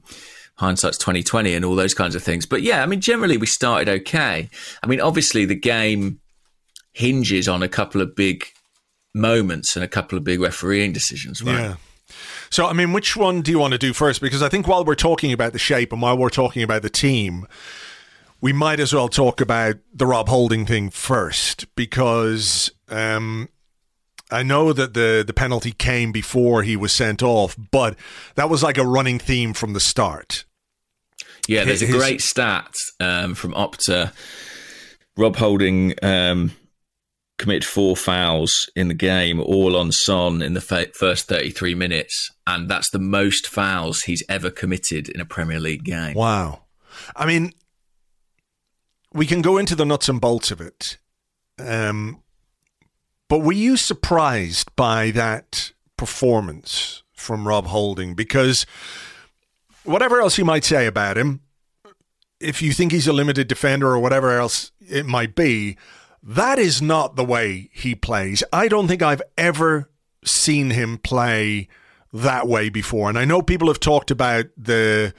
hindsight's 0.55 0.97
twenty 0.97 1.23
twenty 1.23 1.53
and 1.55 1.65
all 1.65 1.75
those 1.75 1.93
kinds 1.93 2.15
of 2.15 2.23
things. 2.23 2.45
But 2.45 2.61
yeah, 2.61 2.83
I 2.83 2.85
mean, 2.85 3.01
generally 3.01 3.37
we 3.37 3.47
started 3.47 3.89
okay. 3.89 4.49
I 4.81 4.87
mean, 4.87 5.01
obviously 5.01 5.45
the 5.45 5.55
game 5.55 6.19
hinges 6.93 7.47
on 7.47 7.63
a 7.63 7.67
couple 7.67 8.01
of 8.01 8.15
big 8.15 8.45
moments 9.13 9.75
and 9.75 9.84
a 9.84 9.88
couple 9.88 10.17
of 10.17 10.24
big 10.24 10.39
refereeing 10.39 10.91
decisions, 10.91 11.43
right? 11.43 11.60
Yeah. 11.60 11.75
So, 12.50 12.67
I 12.67 12.74
mean, 12.74 12.93
which 12.93 13.15
one 13.15 13.41
do 13.41 13.51
you 13.51 13.60
want 13.60 13.72
to 13.74 13.79
do 13.79 13.93
first? 13.93 14.22
Because 14.22 14.43
I 14.43 14.50
think 14.50 14.67
while 14.67 14.86
we're 14.86 14.96
talking 14.96 15.34
about 15.34 15.53
the 15.53 15.60
shape 15.60 15.91
and 15.91 16.01
while 16.01 16.17
we're 16.17 16.29
talking 16.29 16.62
about 16.62 16.84
the 16.84 16.89
team, 16.89 17.48
we 18.41 18.53
might 18.53 18.79
as 18.79 18.93
well 18.93 19.10
talk 19.10 19.41
about 19.41 19.77
the 19.93 20.05
Rob 20.05 20.27
Holding 20.27 20.65
thing 20.65 20.89
first 20.89 21.74
because 21.75 22.72
um, 22.89 23.50
I 24.29 24.43
know 24.43 24.74
that 24.74 24.93
the 24.93 25.24
the 25.25 25.34
penalty 25.34 25.72
came 25.72 26.12
before 26.12 26.63
he 26.63 26.75
was 26.75 26.91
sent 26.91 27.24
off, 27.24 27.55
but 27.72 27.96
that 28.36 28.50
was 28.50 28.62
like 28.62 28.77
a 28.77 28.86
running 28.86 29.17
theme 29.17 29.53
from 29.53 29.74
the 29.74 29.79
start. 29.79 30.43
Yeah, 31.48 31.63
there's 31.63 31.82
a 31.82 31.88
great 31.88 32.22
stat 32.22 32.74
um, 33.00 33.34
from 33.34 33.53
Opta. 33.53 34.13
Rob 35.15 35.36
Holding 35.36 35.93
um, 36.01 36.51
committed 37.43 37.65
four 37.65 37.97
fouls 37.97 38.69
in 38.73 38.88
the 38.88 38.93
game, 38.93 39.41
all 39.41 39.75
on 39.75 39.91
Son 39.91 40.41
in 40.41 40.53
the 40.53 40.62
fa- 40.62 40.88
first 40.95 41.27
33 41.27 41.75
minutes, 41.75 42.31
and 42.47 42.69
that's 42.69 42.89
the 42.91 43.00
most 43.00 43.47
fouls 43.47 44.03
he's 44.03 44.23
ever 44.29 44.50
committed 44.50 45.09
in 45.09 45.19
a 45.19 45.25
Premier 45.25 45.59
League 45.59 45.83
game. 45.83 46.15
Wow. 46.15 46.63
I 47.17 47.25
mean, 47.25 47.51
we 49.12 49.25
can 49.25 49.41
go 49.41 49.57
into 49.57 49.75
the 49.75 49.83
nuts 49.83 50.07
and 50.07 50.21
bolts 50.21 50.51
of 50.51 50.62
it. 50.62 50.97
Um, 51.59 52.23
but 53.27 53.39
were 53.39 53.51
you 53.51 53.75
surprised 53.75 54.73
by 54.77 55.12
that 55.12 55.73
performance 55.97 57.03
from 57.12 57.45
Rob 57.45 57.65
Holding? 57.65 58.15
Because 58.15 58.65
whatever 59.83 60.21
else 60.21 60.38
you 60.38 60.45
might 60.45 60.63
say 60.63 60.85
about 60.85 61.17
him, 61.17 61.41
if 62.39 62.62
you 62.62 62.71
think 62.71 62.93
he's 62.93 63.07
a 63.07 63.13
limited 63.13 63.50
defender 63.50 63.88
or 63.88 64.00
whatever 64.00 64.31
else 64.31 64.71
it 64.79 65.05
might 65.05 65.35
be, 65.35 65.75
that 66.23 66.57
is 66.57 66.81
not 66.81 67.15
the 67.15 67.25
way 67.25 67.69
he 67.73 67.95
plays. 67.95 68.43
I 68.53 68.67
don't 68.69 68.87
think 68.87 69.01
I've 69.01 69.21
ever 69.37 69.89
seen 70.23 70.69
him 70.69 70.97
play 70.97 71.67
that 72.13 72.47
way 72.47 72.69
before. 72.69 73.09
And 73.09 73.17
I 73.17 73.25
know 73.25 73.41
people 73.41 73.67
have 73.67 73.79
talked 73.79 74.09
about 74.09 74.45
the 74.57 75.13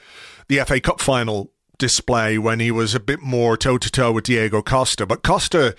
the 0.48 0.58
FA 0.60 0.80
Cup 0.80 1.00
final 1.00 1.50
display 1.78 2.38
when 2.38 2.60
he 2.60 2.70
was 2.70 2.94
a 2.94 3.00
bit 3.00 3.20
more 3.20 3.56
toe 3.56 3.78
to 3.78 3.90
toe 3.90 4.12
with 4.12 4.24
Diego 4.24 4.62
Costa, 4.62 5.06
but 5.06 5.22
Costa 5.22 5.74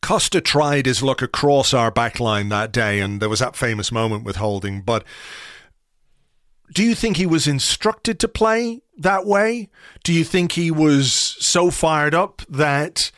Costa 0.00 0.40
tried 0.40 0.86
his 0.86 1.02
luck 1.02 1.22
across 1.22 1.72
our 1.72 1.90
back 1.90 2.20
line 2.20 2.48
that 2.50 2.72
day, 2.72 3.00
and 3.00 3.20
there 3.20 3.28
was 3.28 3.38
that 3.38 3.56
famous 3.56 3.90
moment 3.90 4.24
with 4.24 4.36
Holding. 4.36 4.82
But 4.82 5.04
do 6.72 6.82
you 6.82 6.94
think 6.94 7.16
he 7.16 7.26
was 7.26 7.46
instructed 7.46 8.18
to 8.20 8.28
play 8.28 8.82
that 8.98 9.26
way? 9.26 9.70
Do 10.02 10.12
you 10.12 10.24
think 10.24 10.52
he 10.52 10.70
was 10.70 11.12
so 11.12 11.70
fired 11.70 12.14
up 12.14 12.42
that 12.48 13.12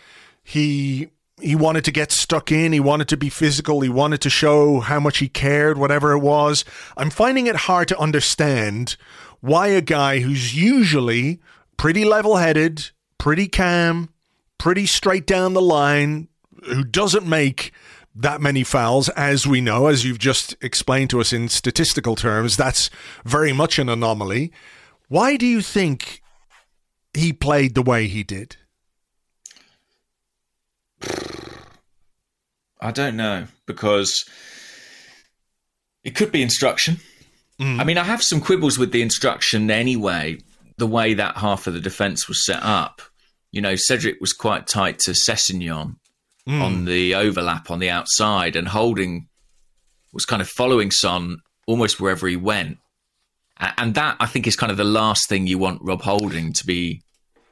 he 0.45 1.09
he 1.41 1.57
wanted 1.57 1.85
to 1.85 1.91
get 1.91 2.13
stuck 2.13 2.53
in, 2.53 2.73
he 2.73 2.81
wanted 2.81 3.09
to 3.09 3.17
be 3.17 3.29
physical, 3.29 3.81
he 3.81 3.89
wanted 3.89 4.21
to 4.21 4.31
show 4.31 4.81
how 4.81 5.01
much 5.01 5.19
he 5.19 5.29
cared, 5.29 5.77
whatever 5.77 6.13
it 6.13 6.21
was? 6.21 6.65
I'm 6.97 7.11
finding 7.11 7.49
it 7.49 7.57
hard 7.57 7.89
to 7.89 7.99
understand 7.99 8.97
why 9.41 9.67
a 9.69 9.81
guy 9.81 10.21
who's 10.21 10.55
usually 10.55 11.41
pretty 11.77 12.05
level-headed, 12.05 12.91
pretty 13.19 13.49
calm, 13.49 14.11
pretty 14.59 14.87
straight 14.87 15.27
down 15.27 15.55
the 15.55 15.61
line, 15.61 16.29
who 16.67 16.85
doesn't 16.85 17.27
make 17.27 17.73
that 18.15 18.41
many 18.41 18.63
fouls, 18.63 19.09
as 19.11 19.47
we 19.47 19.61
know, 19.61 19.89
as 19.89 20.05
you've 20.05 20.21
just 20.21 20.55
explained 20.63 21.11
to 21.11 21.21
us 21.21 21.33
in 21.33 21.49
statistical 21.49 22.15
terms, 22.15 22.57
that's 22.57 22.89
very 23.25 23.53
much 23.53 23.79
an 23.79 23.89
anomaly. 23.89 24.53
Why 25.09 25.37
do 25.37 25.47
you 25.47 25.61
think 25.61 26.23
he 27.13 27.33
played 27.33 27.75
the 27.75 27.83
way 27.83 28.07
he 28.07 28.23
did? 28.23 28.57
I 32.81 32.91
don't 32.91 33.17
know 33.17 33.47
because 33.67 34.25
it 36.05 36.15
could 36.15 36.31
be 36.31 36.43
instruction. 36.43 36.99
Mm. 37.59 37.81
I 37.81 37.85
mean, 37.85 37.99
I 37.99 38.05
have 38.05 38.23
some 38.23 38.41
quibbles 38.41 38.79
with 38.79 38.93
the 38.93 39.03
instruction 39.03 39.71
anyway. 39.71 40.39
The 40.77 40.87
way 40.87 41.15
that 41.15 41.37
half 41.37 41.67
of 41.67 41.75
the 41.75 41.81
defence 41.81 42.29
was 42.29 42.45
set 42.45 42.63
up, 42.63 43.01
you 43.53 43.63
know, 43.63 43.77
Cedric 43.77 44.21
was 44.21 44.33
quite 44.33 44.67
tight 44.67 44.99
to 45.01 45.13
Sessegnon 45.13 45.97
mm. 46.49 46.61
on 46.61 46.85
the 46.85 47.15
overlap 47.15 47.71
on 47.71 47.79
the 47.79 47.91
outside, 47.91 48.57
and 48.57 48.69
Holding 48.69 49.29
was 50.13 50.25
kind 50.27 50.43
of 50.43 50.49
following 50.49 50.91
Son 50.91 51.39
almost 51.67 52.01
wherever 52.01 52.27
he 52.27 52.37
went. 52.37 52.79
And 53.79 53.95
that, 53.95 54.17
I 54.19 54.27
think, 54.27 54.47
is 54.47 54.57
kind 54.57 54.73
of 54.73 54.77
the 54.77 54.85
last 54.85 55.29
thing 55.29 55.47
you 55.47 55.59
want 55.59 55.81
Rob 55.83 56.03
Holding 56.03 56.53
to 56.55 56.67
be 56.67 57.03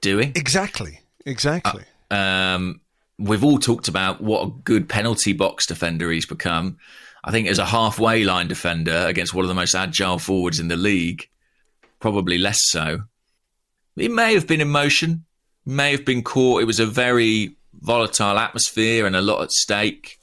doing. 0.01 0.33
Exactly. 0.35 1.01
Exactly. 1.25 1.85
Uh, 2.11 2.15
um, 2.15 2.81
we've 3.19 3.45
all 3.45 3.59
talked 3.59 3.88
about 3.88 4.21
what 4.21 4.47
a 4.47 4.50
good 4.64 4.88
penalty 4.88 5.33
box 5.33 5.66
defender 5.66 6.11
he's 6.11 6.26
become. 6.26 6.78
I 7.25 7.31
think 7.31 7.47
as 7.49 7.59
a 7.59 7.64
halfway 7.66 8.25
line 8.25 8.49
defender 8.49 9.04
against 9.07 9.33
one 9.35 9.45
of 9.45 9.49
the 9.49 9.54
most 9.54 9.75
agile 9.75 10.19
forwards 10.19 10.59
in 10.59 10.69
the 10.69 10.76
league, 10.76 11.28
probably 12.00 12.38
less 12.38 12.59
so. 12.61 13.02
He 13.95 14.09
may 14.09 14.35
have 14.35 14.47
been 14.47 14.61
in 14.61 14.69
motion, 14.71 15.25
may 15.64 15.92
have 15.92 16.04
been 16.04 16.23
caught. 16.23 16.62
It 16.62 16.66
was 16.66 16.81
a 16.81 16.87
very 16.87 17.57
volatile 17.81 18.38
atmosphere 18.38 19.07
and 19.07 19.14
a 19.14 19.21
lot 19.21 19.42
at 19.42 19.52
stake. 19.52 20.19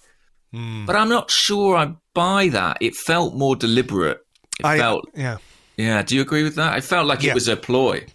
Hmm. 0.51 0.85
But 0.85 0.95
I'm 0.95 1.09
not 1.09 1.29
sure 1.31 1.77
I 1.77 1.93
buy 2.13 2.49
that. 2.49 2.77
It 2.81 2.95
felt 2.95 3.35
more 3.35 3.55
deliberate. 3.55 4.19
It 4.59 4.65
I, 4.65 4.77
felt, 4.77 5.05
yeah. 5.15 5.37
yeah. 5.77 6.01
Do 6.01 6.15
you 6.15 6.21
agree 6.21 6.43
with 6.43 6.55
that? 6.55 6.77
It 6.77 6.83
felt 6.83 7.07
like 7.07 7.23
Yeah. 7.23 7.31
it 7.31 7.35
was 7.35 7.47
a 7.47 7.55
ploy. 7.55 8.05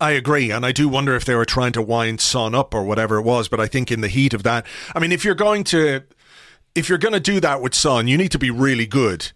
I 0.00 0.10
agree, 0.12 0.50
and 0.50 0.66
I 0.66 0.72
do 0.72 0.88
wonder 0.88 1.14
if 1.14 1.24
they 1.24 1.34
were 1.34 1.44
trying 1.44 1.72
to 1.72 1.82
wind 1.82 2.20
Son 2.20 2.54
up 2.54 2.74
or 2.74 2.84
whatever 2.84 3.16
it 3.16 3.22
was. 3.22 3.48
But 3.48 3.60
I 3.60 3.66
think 3.66 3.90
in 3.90 4.00
the 4.00 4.08
heat 4.08 4.34
of 4.34 4.42
that, 4.42 4.66
I 4.94 4.98
mean, 4.98 5.12
if 5.12 5.24
you're 5.24 5.34
going 5.34 5.64
to, 5.64 6.02
if 6.74 6.88
you're 6.88 6.98
going 6.98 7.14
to 7.14 7.20
do 7.20 7.40
that 7.40 7.62
with 7.62 7.74
Son, 7.74 8.08
you 8.08 8.18
need 8.18 8.32
to 8.32 8.38
be 8.38 8.50
really 8.50 8.86
good 8.86 9.32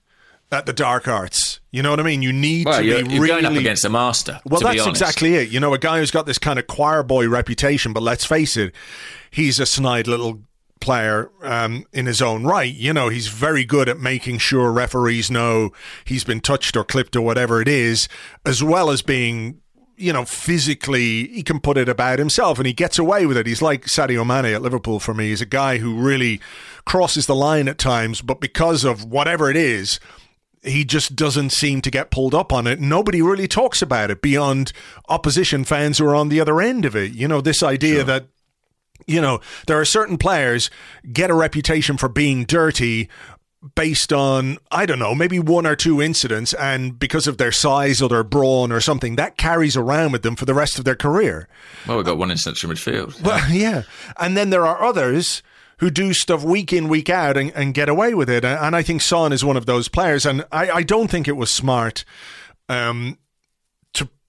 at 0.51 0.67
the 0.67 0.73
dark 0.73 1.07
arts. 1.07 1.61
You 1.71 1.83
know 1.83 1.91
what 1.91 2.01
I 2.01 2.03
mean? 2.03 2.23
You 2.23 2.33
need 2.33 2.67
Well, 2.67 2.79
to 2.81 2.85
you're, 2.85 3.05
be 3.05 3.13
you're 3.15 3.23
really 3.23 3.43
going 3.43 3.57
up 3.57 3.61
against 3.61 3.85
a 3.85 3.91
master. 3.91 4.41
Well, 4.45 4.61
that's 4.61 4.87
exactly 4.87 5.35
it. 5.35 5.51
You 5.51 5.61
know, 5.61 5.75
a 5.75 5.79
guy 5.79 5.99
who's 5.99 6.11
got 6.11 6.27
this 6.27 6.39
kind 6.39 6.59
of 6.59 6.67
choir 6.67 7.03
boy 7.03 7.29
reputation, 7.29 7.93
but 7.93 8.03
let's 8.03 8.25
face 8.25 8.57
it, 8.57 8.75
he's 9.31 9.61
a 9.61 9.67
snide 9.67 10.07
little 10.07 10.43
player 10.81 11.31
um, 11.43 11.85
in 11.93 12.07
his 12.07 12.23
own 12.23 12.45
right. 12.45 12.73
You 12.73 12.93
know, 12.93 13.09
he's 13.11 13.29
very 13.29 13.65
good 13.65 13.89
at 13.89 13.99
making 13.99 14.39
sure 14.39 14.73
referees 14.73 15.31
know 15.31 15.71
he's 16.05 16.25
been 16.25 16.41
touched 16.41 16.77
or 16.77 16.85
clipped 16.85 17.15
or 17.15 17.21
whatever 17.21 17.61
it 17.61 17.69
is, 17.69 18.09
as 18.45 18.63
well 18.63 18.91
as 18.91 19.03
being. 19.03 19.61
You 19.99 20.13
know, 20.13 20.25
physically, 20.25 21.29
he 21.29 21.43
can 21.43 21.61
put 21.61 21.77
it 21.77 21.89
about 21.89 22.19
himself 22.19 22.59
and 22.59 22.67
he 22.67 22.73
gets 22.73 22.99
away 22.99 23.27
with 23.27 23.37
it. 23.37 23.47
He's 23.47 23.63
like 23.63 23.87
Sadio 23.87 24.27
Mane 24.27 24.55
at 24.55 24.63
Liverpool 24.63 25.01
for 25.01 25.13
me. 25.13 25.29
He's 25.29 25.41
a 25.41 25.47
guy 25.47 25.79
who 25.79 26.01
really 26.01 26.41
crosses 26.85 27.27
the 27.27 27.35
line 27.35 27.69
at 27.69 27.79
times, 27.79 28.23
but 28.23 28.41
because 28.41 28.85
of 28.85 29.05
whatever 29.05 29.51
it 29.51 29.57
is, 29.57 29.99
he 30.63 30.85
just 30.85 31.17
doesn't 31.17 31.51
seem 31.51 31.81
to 31.83 31.91
get 31.91 32.11
pulled 32.11 32.35
up 32.35 32.53
on 32.53 32.67
it. 32.67 32.81
Nobody 32.81 33.23
really 33.23 33.49
talks 33.49 33.83
about 33.83 34.11
it 34.11 34.23
beyond 34.23 34.73
opposition 35.09 35.65
fans 35.65 35.99
who 35.99 36.07
are 36.07 36.15
on 36.15 36.29
the 36.29 36.41
other 36.41 36.61
end 36.61 36.85
of 36.85 36.97
it. 36.97 37.13
You 37.13 37.29
know, 37.29 37.41
this 37.41 37.63
idea 37.63 38.05
that 38.05 38.29
you 39.07 39.23
know, 39.23 39.41
there 39.67 39.81
are 39.81 39.87
certain 39.87 40.19
players 40.19 40.71
get 41.13 41.31
a 41.31 41.35
reputation 41.35 41.97
for 41.97 42.09
being 42.09 42.45
dirty 42.45 43.09
based 43.75 44.13
on 44.13 44.59
I 44.71 44.87
don't 44.87 44.99
know, 44.99 45.15
maybe 45.15 45.39
one 45.39 45.67
or 45.67 45.77
two 45.77 46.01
incidents 46.01 46.55
and 46.55 46.99
because 46.99 47.27
of 47.27 47.39
their 47.39 47.53
size 47.53 48.01
or 48.01 48.09
their 48.09 48.25
brawn 48.25 48.71
or 48.71 48.81
something 48.81 49.17
that 49.17 49.37
carries 49.37 49.77
around 49.77 50.13
with 50.13 50.23
them 50.23 50.37
for 50.37 50.45
the 50.45 50.55
rest 50.55 50.79
of 50.79 50.85
their 50.85 50.95
career. 50.95 51.49
Well, 51.87 51.97
we've 51.97 52.07
got 52.07 52.19
one 52.19 52.31
in 52.31 52.37
central 52.37 52.73
midfield. 52.73 53.21
Well, 53.23 53.51
yeah. 53.51 53.83
And 54.19 54.37
then 54.37 54.51
there 54.51 54.67
are 54.67 54.83
others 54.83 55.43
who 55.79 55.91
do 55.91 56.13
stuff 56.13 56.43
week 56.43 56.73
in, 56.73 56.89
week 56.89 57.09
out 57.09 57.37
and, 57.37 57.53
and 57.55 57.73
get 57.73 57.89
away 57.89 58.15
with 58.15 58.29
it. 58.29 58.45
And 58.45 58.75
I 58.75 58.83
think 58.83 59.01
Son 59.01 59.33
is 59.33 59.45
one 59.45 59.57
of 59.57 59.67
those 59.67 59.89
players. 59.89 60.27
And 60.27 60.45
I, 60.51 60.71
I 60.71 60.83
don't 60.83 61.09
think 61.09 61.29
it 61.29 61.37
was 61.37 61.53
smart 61.53 62.05
um, 62.69 63.19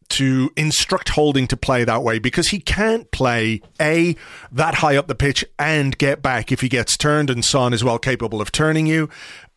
to 0.10 0.52
instruct 0.56 1.10
Holding 1.10 1.48
to 1.48 1.58
play 1.58 1.84
that 1.84 2.04
way 2.04 2.20
because 2.20 2.50
he 2.50 2.60
can't 2.60 3.10
play 3.12 3.62
A, 3.80 4.16
that 4.52 4.76
high 4.76 4.98
up 4.98 5.08
the 5.08 5.16
pitch 5.16 5.46
and 5.58 5.98
get 5.98 6.22
back 6.22 6.52
if 6.52 6.62
he 6.62 6.70
gets 6.70 6.98
turned. 6.98 7.30
And 7.30 7.46
Son 7.46 7.74
is 7.74 7.84
well 7.84 8.00
capable 8.00 8.42
of 8.42 8.52
turning 8.52 8.88
you. 8.88 9.10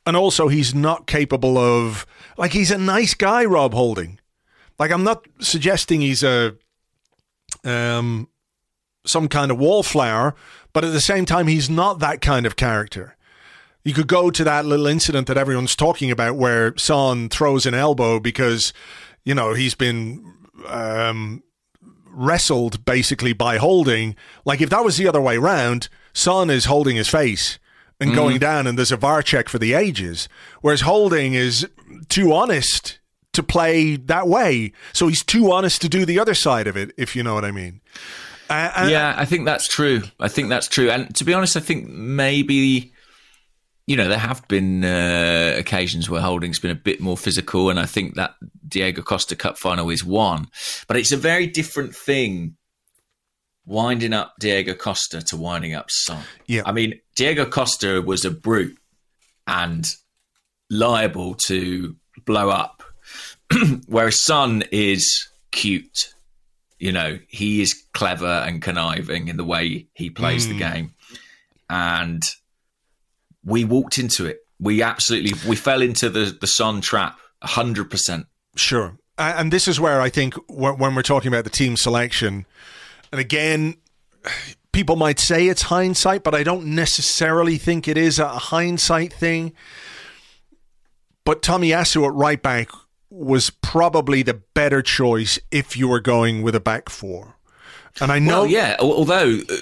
And 0.07 0.17
also, 0.17 0.49
he's 0.49 0.75
not 0.75 1.07
capable 1.07 1.57
of, 1.57 2.07
like, 2.37 2.53
he's 2.53 2.71
a 2.71 2.79
nice 2.79 3.15
guy, 3.15 3.45
Rob 3.45 3.73
Holding. 3.73 4.19
Like, 4.79 4.91
I'm 4.91 5.05
not 5.05 5.27
suggesting 5.39 6.01
he's 6.01 6.25
a, 6.25 6.57
um, 7.65 8.29
some 9.07 9.29
kind 9.29 9.51
of 9.51 9.59
wallflower, 9.59 10.35
but 10.73 10.85
at 10.85 10.93
the 10.93 11.01
same 11.01 11.25
time, 11.25 11.47
he's 11.47 11.71
not 11.71 12.01
that 12.01 12.21
kind 12.21 12.47
of 12.47 12.57
character. 12.57 13.17
You 13.85 13.95
could 13.95 14.09
go 14.09 14.31
to 14.31 14.45
that 14.45 14.65
little 14.65 14.87
incident 14.87 15.27
that 15.29 15.39
everyone's 15.39 15.77
talking 15.77 16.11
about 16.11 16.37
where 16.37 16.77
Son 16.77 17.29
throws 17.29 17.67
an 17.67 17.75
elbow 17.75 18.21
because, 18.21 18.73
you 19.25 19.35
know, 19.35 19.55
he's 19.55 19.75
been 19.75 20.32
um, 20.67 21.43
wrestled 22.07 22.85
basically 22.85 23.33
by 23.33 23.59
holding. 23.59 24.17
Like 24.45 24.61
if 24.61 24.71
that 24.71 24.85
was 24.85 24.97
the 24.97 25.09
other 25.09 25.21
way 25.21 25.39
round, 25.39 25.89
Son 26.13 26.51
is 26.51 26.67
holding 26.67 26.97
his 26.97 27.09
face 27.09 27.59
and 28.01 28.15
going 28.15 28.39
down, 28.39 28.67
and 28.67 28.77
there's 28.77 28.91
a 28.91 28.97
VAR 28.97 29.23
check 29.23 29.49
for 29.49 29.59
the 29.59 29.75
ages, 29.75 30.29
whereas 30.61 30.81
holding 30.81 31.35
is 31.35 31.69
too 32.09 32.33
honest 32.33 32.99
to 33.33 33.43
play 33.43 33.97
that 33.97 34.27
way. 34.27 34.73
So 34.93 35.09
he's 35.09 35.25
too 35.25 35.53
honest 35.53 35.81
to 35.83 35.89
do 35.89 36.05
the 36.05 36.19
other 36.19 36.35
side 36.35 36.67
of 36.67 36.77
it, 36.77 36.93
if 36.97 37.15
you 37.15 37.23
know 37.23 37.35
what 37.35 37.45
I 37.45 37.53
mean. 37.53 37.81
Uh, 38.51 38.89
yeah, 38.91 39.15
I 39.17 39.25
think 39.25 39.47
that's 39.47 39.67
true. 39.69 40.03
I 40.21 40.29
think 40.29 40.49
that's 40.49 40.69
true. 40.69 40.91
And 40.91 41.15
to 41.15 41.25
be 41.25 41.33
honest, 41.33 41.57
I 41.57 41.61
think 41.61 41.89
maybe, 41.89 42.92
you 43.87 43.97
know, 43.97 44.09
there 44.09 44.19
have 44.19 44.47
been 44.49 44.85
uh, 44.85 45.55
occasions 45.59 46.09
where 46.09 46.21
Holding's 46.21 46.61
been 46.61 46.71
a 46.71 46.77
bit 46.77 47.01
more 47.01 47.17
physical, 47.17 47.69
and 47.69 47.81
I 47.81 47.87
think 47.87 48.15
that 48.15 48.35
Diego 48.67 49.03
Costa 49.03 49.35
Cup 49.35 49.59
final 49.59 49.91
is 49.91 50.05
one. 50.05 50.49
But 50.87 50.97
it's 50.97 51.13
a 51.13 51.17
very 51.17 51.47
different 51.47 51.95
thing 51.95 52.57
winding 53.67 54.13
up 54.13 54.35
Diego 54.39 54.75
Costa 54.75 55.23
to 55.23 55.37
winding 55.37 55.75
up 55.75 55.91
Son. 55.91 56.23
Yeah. 56.47 56.63
I 56.65 56.73
mean, 56.73 57.01
Diego 57.17 57.45
Costa 57.45 58.01
was 58.03 58.25
a 58.25 58.31
brute 58.31 58.79
and 59.47 59.87
liable 60.71 61.35
to 61.47 61.97
blow 62.25 62.51
up, 62.51 62.83
whereas 63.87 64.21
Son 64.21 64.63
is 64.71 65.29
cute. 65.51 66.15
You 66.79 66.93
know, 66.93 67.19
he 67.29 67.63
is 67.63 67.85
clever 67.93 68.27
and 68.27 68.61
conniving 68.61 69.29
in 69.29 69.37
the 69.37 69.45
way 69.45 69.87
he 69.95 70.11
plays 70.11 70.49
the 70.49 70.59
game. 70.59 70.95
And 71.71 72.23
we 73.45 73.65
walked 73.65 73.99
into 73.99 74.27
it. 74.27 74.39
We 74.61 74.83
absolutely 74.83 75.33
we 75.49 75.57
fell 75.57 75.83
into 75.83 76.09
the 76.09 76.37
the 76.41 76.47
Son 76.47 76.81
trap 76.81 77.19
100%. 77.43 78.27
Sure. 78.57 78.97
And 79.19 79.53
this 79.53 79.69
is 79.69 79.79
where 79.79 80.01
I 80.01 80.09
think 80.09 80.35
when 80.49 80.95
we're 80.95 81.03
talking 81.03 81.29
about 81.29 81.45
the 81.45 81.51
team 81.51 81.77
selection, 81.77 82.47
and 83.11 83.21
again, 83.21 83.77
people 84.73 84.97
might 84.97 85.19
say 85.19 85.49
it's 85.49 85.63
hindsight, 85.63 86.23
but 86.23 86.35
I 86.35 86.43
don't 86.43 86.67
necessarily 86.67 87.59
think 87.59 87.87
it 87.87 87.97
is 87.97 88.19
a 88.19 88.29
hindsight 88.29 89.13
thing. 89.13 89.53
But 91.25 91.43
Tomiyasu 91.43 92.07
at 92.07 92.15
right 92.15 92.43
back 92.43 92.69
was 93.11 93.51
probably 93.51 94.23
the 94.23 94.41
better 94.55 94.83
choice 94.83 95.39
if 95.51 95.77
you 95.77 95.87
were 95.89 96.01
going 96.01 96.43
with 96.43 96.55
a 96.55 96.61
back 96.61 96.89
four. 96.89 97.37
And 98.01 98.11
I 98.11 98.19
know, 98.19 98.41
Well, 98.41 98.51
yeah, 98.51 98.77
although 98.81 99.41
uh, 99.49 99.57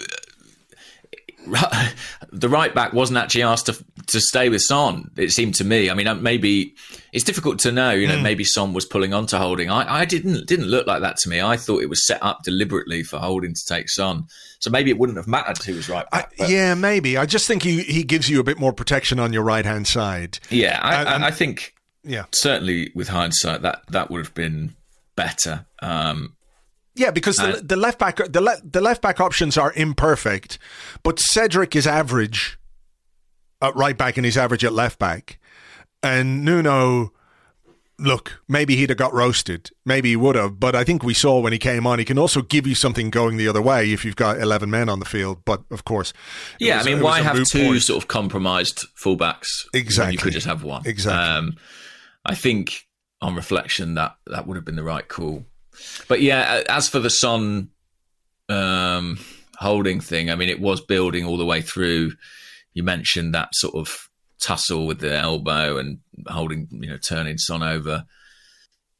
the 2.32 2.48
right 2.48 2.74
back 2.74 2.92
wasn't 2.92 3.18
actually 3.18 3.42
asked 3.42 3.66
to 3.66 3.84
to 4.08 4.20
stay 4.20 4.48
with 4.48 4.62
Son. 4.62 5.10
It 5.16 5.30
seemed 5.30 5.54
to 5.56 5.64
me. 5.64 5.90
I 5.90 5.94
mean, 5.94 6.06
uh, 6.08 6.14
maybe 6.16 6.74
it's 7.12 7.24
difficult 7.24 7.58
to 7.60 7.72
know. 7.72 7.90
You 7.90 8.08
know, 8.08 8.16
Hmm. 8.16 8.22
maybe 8.22 8.44
Son 8.44 8.72
was 8.72 8.84
pulling 8.84 9.14
on 9.14 9.26
to 9.26 9.38
Holding. 9.38 9.70
I, 9.70 10.00
I 10.00 10.04
didn't 10.04 10.46
didn't 10.46 10.66
look 10.66 10.86
like 10.86 11.00
that 11.02 11.16
to 11.18 11.28
me. 11.28 11.40
I 11.40 11.56
thought 11.56 11.82
it 11.82 11.88
was 11.88 12.06
set 12.06 12.22
up 12.22 12.42
deliberately 12.44 13.02
for 13.02 13.18
Holding 13.18 13.54
to 13.54 13.60
take 13.68 13.88
Son. 13.88 14.24
So 14.58 14.70
maybe 14.70 14.90
it 14.90 14.98
wouldn't 14.98 15.16
have 15.18 15.26
mattered 15.28 15.58
who 15.58 15.74
was 15.74 15.88
right 15.88 16.08
back. 16.10 16.32
but- 16.38 16.48
yeah, 16.50 16.74
maybe. 16.74 17.16
I 17.16 17.26
just 17.26 17.46
think 17.46 17.62
he, 17.62 17.82
he 17.82 18.02
gives 18.02 18.28
you 18.28 18.40
a 18.40 18.44
bit 18.44 18.58
more 18.58 18.72
protection 18.72 19.18
on 19.18 19.32
your 19.32 19.42
right 19.42 19.64
hand 19.64 19.86
side. 19.86 20.38
yeah, 20.50 20.78
I, 20.82 21.14
And- 21.14 21.24
I, 21.24 21.28
I 21.28 21.30
think 21.30 21.74
Yeah. 22.04 22.24
certainly 22.32 22.90
with 22.94 23.08
hindsight 23.08 23.62
that 23.62 23.82
that 23.88 24.10
would 24.10 24.24
have 24.24 24.34
been 24.34 24.74
better. 25.16 25.66
Um, 25.80 26.34
Yeah, 26.94 27.10
because 27.10 27.36
the, 27.36 27.56
Uh, 27.56 27.60
the 27.62 27.76
left 27.76 27.98
back 27.98 28.16
the 28.16 28.40
le- 28.40 28.60
the 28.64 28.80
left 28.80 29.00
back 29.02 29.20
options 29.20 29.56
are 29.56 29.72
imperfect, 29.74 30.58
but 31.02 31.18
Cedric 31.20 31.74
is 31.76 31.86
average 31.86 32.58
at 33.62 33.74
right 33.76 33.96
back 33.96 34.16
and 34.16 34.24
he's 34.24 34.36
average 34.36 34.64
at 34.64 34.72
left 34.72 34.98
back, 34.98 35.38
and 36.02 36.44
Nuno. 36.44 37.12
Look, 38.02 38.42
maybe 38.48 38.76
he'd 38.76 38.88
have 38.88 38.96
got 38.96 39.12
roasted. 39.12 39.68
Maybe 39.84 40.08
he 40.08 40.16
would 40.16 40.34
have, 40.34 40.58
but 40.58 40.74
I 40.74 40.84
think 40.84 41.02
we 41.04 41.12
saw 41.12 41.38
when 41.38 41.52
he 41.52 41.58
came 41.58 41.86
on, 41.86 41.98
he 41.98 42.04
can 42.06 42.16
also 42.18 42.40
give 42.40 42.66
you 42.66 42.74
something 42.74 43.10
going 43.10 43.36
the 43.36 43.46
other 43.46 43.60
way 43.60 43.92
if 43.92 44.06
you've 44.06 44.16
got 44.16 44.40
eleven 44.40 44.70
men 44.70 44.88
on 44.88 45.00
the 45.00 45.04
field. 45.04 45.44
But 45.44 45.64
of 45.70 45.84
course, 45.84 46.14
Yeah, 46.58 46.78
was- 46.78 46.86
I 46.86 46.90
mean, 46.94 47.02
why 47.02 47.20
have 47.20 47.36
two 47.44 47.66
point. 47.68 47.82
sort 47.82 48.02
of 48.02 48.08
compromised 48.08 48.86
fullbacks? 48.98 49.66
Exactly. 49.74 50.12
you 50.14 50.18
could 50.18 50.32
just 50.32 50.46
have 50.46 50.62
one. 50.62 50.80
Exactly. 50.86 51.22
Um, 51.28 51.56
I 52.24 52.34
think 52.34 52.86
on 53.20 53.34
reflection 53.34 53.96
that 53.96 54.16
that 54.28 54.46
would 54.46 54.56
have 54.56 54.64
been 54.64 54.76
the 54.76 54.82
right 54.82 55.06
call. 55.06 55.44
But 56.08 56.20
yeah, 56.20 56.62
as 56.68 56.88
for 56.88 56.98
the 56.98 57.10
Son 57.10 57.70
um, 58.48 59.18
holding 59.56 60.00
thing, 60.00 60.30
I 60.30 60.36
mean, 60.36 60.48
it 60.48 60.60
was 60.60 60.80
building 60.80 61.24
all 61.24 61.36
the 61.36 61.44
way 61.44 61.62
through. 61.62 62.12
You 62.74 62.82
mentioned 62.82 63.34
that 63.34 63.48
sort 63.54 63.74
of 63.74 64.08
tussle 64.40 64.86
with 64.86 65.00
the 65.00 65.16
elbow 65.16 65.76
and 65.76 65.98
holding, 66.28 66.68
you 66.70 66.88
know, 66.88 66.96
turning 66.96 67.38
Son 67.38 67.62
over. 67.62 68.04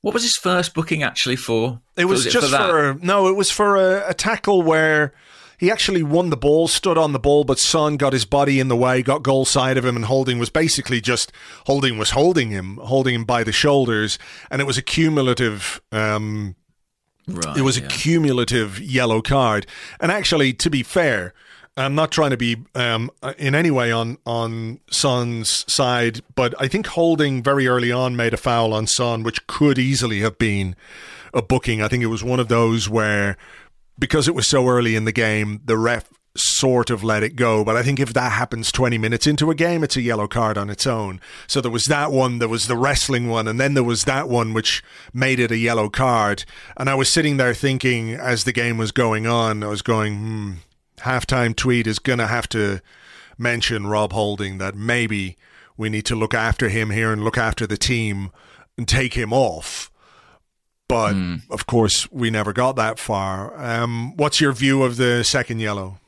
What 0.02 0.14
was 0.14 0.22
his 0.22 0.36
first 0.36 0.74
booking 0.74 1.02
actually 1.02 1.36
for? 1.36 1.80
It 1.96 2.06
was, 2.06 2.26
it 2.26 2.30
just 2.30 2.50
that? 2.50 2.70
for, 2.70 2.94
no, 3.02 3.28
it 3.28 3.36
was 3.36 3.50
for 3.50 3.76
a, 3.76 4.10
a 4.10 4.14
tackle 4.14 4.62
where 4.62 5.12
he 5.60 5.70
actually 5.70 6.02
won 6.02 6.30
the 6.30 6.38
ball, 6.38 6.68
stood 6.68 6.96
on 6.96 7.12
the 7.12 7.18
ball, 7.18 7.44
but 7.44 7.58
Son 7.58 7.98
got 7.98 8.14
his 8.14 8.24
body 8.24 8.60
in 8.60 8.68
the 8.68 8.76
way, 8.76 9.02
got 9.02 9.22
goal 9.22 9.44
side 9.44 9.76
of 9.76 9.84
him, 9.84 9.94
and 9.94 10.06
Holding 10.06 10.38
was 10.38 10.48
basically 10.48 11.02
just 11.02 11.32
Holding 11.66 11.98
was 11.98 12.10
holding 12.10 12.48
him, 12.48 12.78
holding 12.78 13.14
him 13.14 13.24
by 13.24 13.44
the 13.44 13.52
shoulders, 13.52 14.18
and 14.50 14.62
it 14.62 14.64
was 14.64 14.78
a 14.78 14.82
cumulative. 14.82 15.82
Um, 15.92 16.56
Right, 17.32 17.56
it 17.56 17.62
was 17.62 17.76
a 17.76 17.82
cumulative 17.82 18.80
yellow 18.80 19.22
card, 19.22 19.66
and 20.00 20.10
actually, 20.10 20.52
to 20.54 20.70
be 20.70 20.82
fair. 20.82 21.34
I'm 21.76 21.94
not 21.94 22.10
trying 22.10 22.30
to 22.30 22.36
be 22.36 22.56
um, 22.74 23.10
in 23.38 23.54
any 23.54 23.70
way 23.70 23.90
on 23.92 24.18
on 24.26 24.80
Son's 24.90 25.64
side, 25.72 26.20
but 26.34 26.52
I 26.60 26.68
think 26.68 26.88
Holding 26.88 27.42
very 27.42 27.68
early 27.68 27.90
on 27.92 28.16
made 28.16 28.34
a 28.34 28.36
foul 28.36 28.74
on 28.74 28.86
Son, 28.86 29.22
which 29.22 29.46
could 29.46 29.78
easily 29.78 30.20
have 30.20 30.36
been 30.36 30.74
a 31.32 31.40
booking. 31.40 31.80
I 31.80 31.88
think 31.88 32.02
it 32.02 32.08
was 32.08 32.24
one 32.24 32.40
of 32.40 32.48
those 32.48 32.88
where 32.88 33.36
because 33.98 34.26
it 34.26 34.34
was 34.34 34.48
so 34.48 34.66
early 34.66 34.96
in 34.96 35.04
the 35.04 35.12
game, 35.12 35.60
the 35.64 35.78
ref 35.78 36.10
sort 36.36 36.90
of 36.90 37.02
let 37.02 37.22
it 37.22 37.36
go. 37.36 37.64
But 37.64 37.76
I 37.76 37.82
think 37.82 37.98
if 37.98 38.12
that 38.12 38.32
happens 38.32 38.70
20 38.70 38.98
minutes 38.98 39.26
into 39.26 39.50
a 39.50 39.54
game, 39.54 39.82
it's 39.82 39.96
a 39.96 40.02
yellow 40.02 40.28
card 40.28 40.56
on 40.56 40.70
its 40.70 40.86
own. 40.86 41.20
So 41.46 41.60
there 41.60 41.70
was 41.70 41.84
that 41.86 42.12
one, 42.12 42.38
there 42.38 42.48
was 42.48 42.66
the 42.66 42.76
wrestling 42.76 43.28
one, 43.28 43.48
and 43.48 43.58
then 43.58 43.74
there 43.74 43.84
was 43.84 44.04
that 44.04 44.28
one 44.28 44.52
which 44.52 44.82
made 45.12 45.40
it 45.40 45.50
a 45.50 45.56
yellow 45.56 45.88
card. 45.88 46.44
And 46.76 46.88
I 46.88 46.94
was 46.94 47.12
sitting 47.12 47.36
there 47.36 47.54
thinking 47.54 48.12
as 48.14 48.44
the 48.44 48.52
game 48.52 48.78
was 48.78 48.92
going 48.92 49.26
on, 49.26 49.62
I 49.62 49.68
was 49.68 49.82
going, 49.82 50.18
hmm, 50.18 50.52
halftime 50.98 51.56
tweet 51.56 51.86
is 51.86 51.98
going 51.98 52.18
to 52.18 52.26
have 52.26 52.48
to 52.50 52.80
mention 53.36 53.86
Rob 53.86 54.12
Holding 54.12 54.58
that 54.58 54.74
maybe 54.74 55.36
we 55.76 55.88
need 55.88 56.04
to 56.06 56.14
look 56.14 56.34
after 56.34 56.68
him 56.68 56.90
here 56.90 57.12
and 57.12 57.24
look 57.24 57.38
after 57.38 57.66
the 57.66 57.78
team 57.78 58.30
and 58.76 58.86
take 58.86 59.14
him 59.14 59.32
off. 59.32 59.90
But 60.88 61.14
of 61.50 61.66
course, 61.66 62.10
we 62.10 62.30
never 62.30 62.52
got 62.52 62.74
that 62.76 62.98
far. 62.98 63.56
Um, 63.56 64.16
what's 64.16 64.40
your 64.40 64.52
view 64.52 64.82
of 64.82 64.96
the 64.96 65.22
second 65.22 65.60
yellow? 65.60 65.98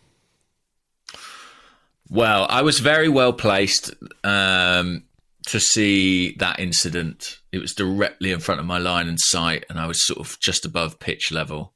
Well, 2.12 2.46
I 2.50 2.60
was 2.60 2.78
very 2.78 3.08
well 3.08 3.32
placed 3.32 3.90
um, 4.22 5.04
to 5.46 5.58
see 5.58 6.36
that 6.36 6.60
incident. 6.60 7.38
It 7.52 7.58
was 7.58 7.72
directly 7.72 8.32
in 8.32 8.40
front 8.40 8.60
of 8.60 8.66
my 8.66 8.76
line 8.76 9.08
and 9.08 9.18
sight, 9.18 9.64
and 9.70 9.80
I 9.80 9.86
was 9.86 10.06
sort 10.06 10.20
of 10.20 10.38
just 10.38 10.66
above 10.66 11.00
pitch 11.00 11.32
level. 11.32 11.72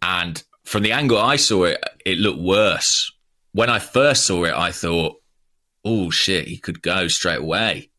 And 0.00 0.40
from 0.62 0.84
the 0.84 0.92
angle 0.92 1.18
I 1.18 1.34
saw 1.34 1.64
it, 1.64 1.82
it 2.06 2.18
looked 2.18 2.38
worse. 2.38 3.10
When 3.50 3.68
I 3.68 3.80
first 3.80 4.28
saw 4.28 4.44
it, 4.44 4.54
I 4.54 4.70
thought, 4.70 5.20
"Oh 5.84 6.10
shit, 6.10 6.46
he 6.46 6.56
could 6.56 6.80
go 6.80 7.08
straight 7.08 7.40
away," 7.40 7.90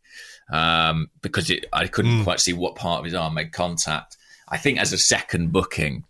um, 0.49 1.09
because 1.21 1.49
it, 1.49 1.65
I 1.73 1.87
couldn't 1.87 2.23
quite 2.23 2.39
see 2.39 2.53
what 2.53 2.75
part 2.75 2.99
of 2.99 3.05
his 3.05 3.15
arm 3.15 3.33
made 3.33 3.51
contact. 3.51 4.15
I 4.47 4.57
think 4.57 4.79
as 4.79 4.93
a 4.93 4.97
second 4.97 5.51
booking, 5.51 6.05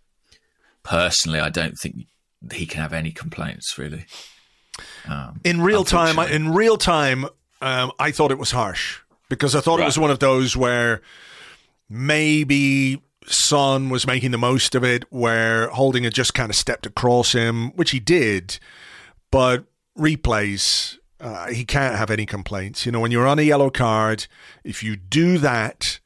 personally, 0.84 1.40
I 1.40 1.48
don't 1.48 1.76
think 1.76 2.06
he 2.52 2.66
can 2.66 2.82
have 2.82 2.92
any 2.92 3.10
complaints 3.10 3.76
really. 3.76 4.06
Um, 5.08 5.40
In 5.44 5.60
real 5.60 5.84
time, 5.84 6.10
Unfortunately. 6.18 6.36
in 6.46 6.54
real 6.54 6.76
time, 6.76 7.26
um, 7.60 7.92
I 7.98 8.10
thought 8.10 8.30
it 8.30 8.38
was 8.38 8.50
harsh 8.52 9.00
because 9.28 9.54
I 9.54 9.60
thought 9.60 9.80
it 9.80 9.84
was 9.84 9.98
one 9.98 10.10
of 10.10 10.18
those 10.18 10.56
where 10.56 11.02
maybe 11.88 13.02
Son 13.26 13.88
was 13.90 14.06
making 14.06 14.30
the 14.30 14.38
most 14.38 14.74
of 14.74 14.84
it, 14.84 15.04
where 15.10 15.68
Holding 15.68 16.04
had 16.04 16.14
just 16.14 16.34
kind 16.34 16.50
of 16.50 16.56
stepped 16.56 16.86
across 16.86 17.32
him, 17.32 17.70
which 17.72 17.90
he 17.90 18.00
did. 18.00 18.58
But 19.30 19.64
replays, 19.98 20.98
uh, 21.20 21.48
he 21.48 21.64
can't 21.64 21.96
have 21.96 22.10
any 22.10 22.26
complaints. 22.26 22.84
You 22.86 22.92
know, 22.92 23.00
when 23.00 23.10
you're 23.10 23.26
on 23.26 23.38
a 23.38 23.42
yellow 23.42 23.70
card, 23.70 24.26
if 24.62 24.82
you 24.82 24.96
do 24.96 25.38
that 25.38 26.00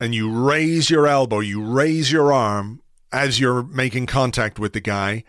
and 0.00 0.14
you 0.14 0.30
raise 0.30 0.90
your 0.90 1.06
elbow, 1.06 1.40
you 1.40 1.62
raise 1.62 2.12
your 2.12 2.32
arm 2.32 2.82
as 3.12 3.40
you're 3.40 3.62
making 3.62 4.06
contact 4.06 4.58
with 4.58 4.72
the 4.74 4.80
guy. 4.80 5.24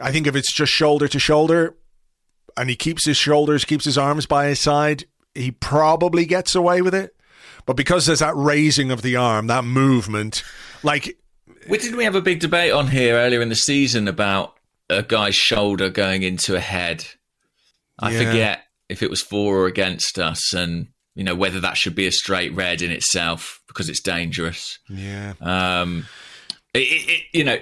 I 0.00 0.12
think 0.12 0.26
if 0.26 0.36
it's 0.36 0.52
just 0.52 0.72
shoulder 0.72 1.08
to 1.08 1.18
shoulder 1.18 1.74
and 2.56 2.68
he 2.70 2.76
keeps 2.76 3.04
his 3.06 3.16
shoulders, 3.16 3.64
keeps 3.64 3.84
his 3.84 3.98
arms 3.98 4.26
by 4.26 4.46
his 4.46 4.60
side, 4.60 5.04
he 5.34 5.50
probably 5.50 6.24
gets 6.26 6.54
away 6.54 6.82
with 6.82 6.94
it. 6.94 7.14
But 7.66 7.74
because 7.76 8.06
there's 8.06 8.18
that 8.20 8.36
raising 8.36 8.90
of 8.90 9.02
the 9.02 9.16
arm, 9.16 9.46
that 9.46 9.64
movement, 9.64 10.42
like 10.82 11.16
We 11.68 11.78
didn't 11.78 11.96
we 11.96 12.04
have 12.04 12.14
a 12.14 12.20
big 12.20 12.40
debate 12.40 12.72
on 12.72 12.88
here 12.88 13.14
earlier 13.14 13.40
in 13.40 13.48
the 13.48 13.56
season 13.56 14.06
about 14.08 14.54
a 14.90 15.02
guy's 15.02 15.34
shoulder 15.34 15.88
going 15.88 16.22
into 16.22 16.54
a 16.54 16.60
head. 16.60 17.06
I 17.98 18.10
Yeah. 18.12 18.18
forget 18.26 18.64
if 18.90 19.02
it 19.02 19.08
was 19.08 19.22
for 19.22 19.60
or 19.60 19.66
against 19.66 20.18
us, 20.18 20.52
and 20.52 20.88
you 21.14 21.24
know 21.24 21.34
whether 21.34 21.58
that 21.60 21.76
should 21.78 21.94
be 21.94 22.06
a 22.06 22.12
straight 22.12 22.52
red 22.54 22.82
in 22.82 22.90
itself 22.90 23.60
because 23.66 23.88
it's 23.88 24.00
dangerous. 24.02 24.78
yeah, 24.90 25.32
Um, 25.40 26.06
it, 26.74 26.80
it, 26.80 27.08
it- 27.10 27.22
you 27.32 27.44
know, 27.44 27.58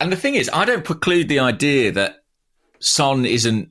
and 0.00 0.10
the 0.10 0.16
thing 0.16 0.34
is, 0.36 0.48
I 0.52 0.64
don't 0.64 0.84
preclude 0.84 1.28
the 1.28 1.40
idea 1.40 1.92
that 1.92 2.22
Son 2.80 3.26
isn't 3.26 3.70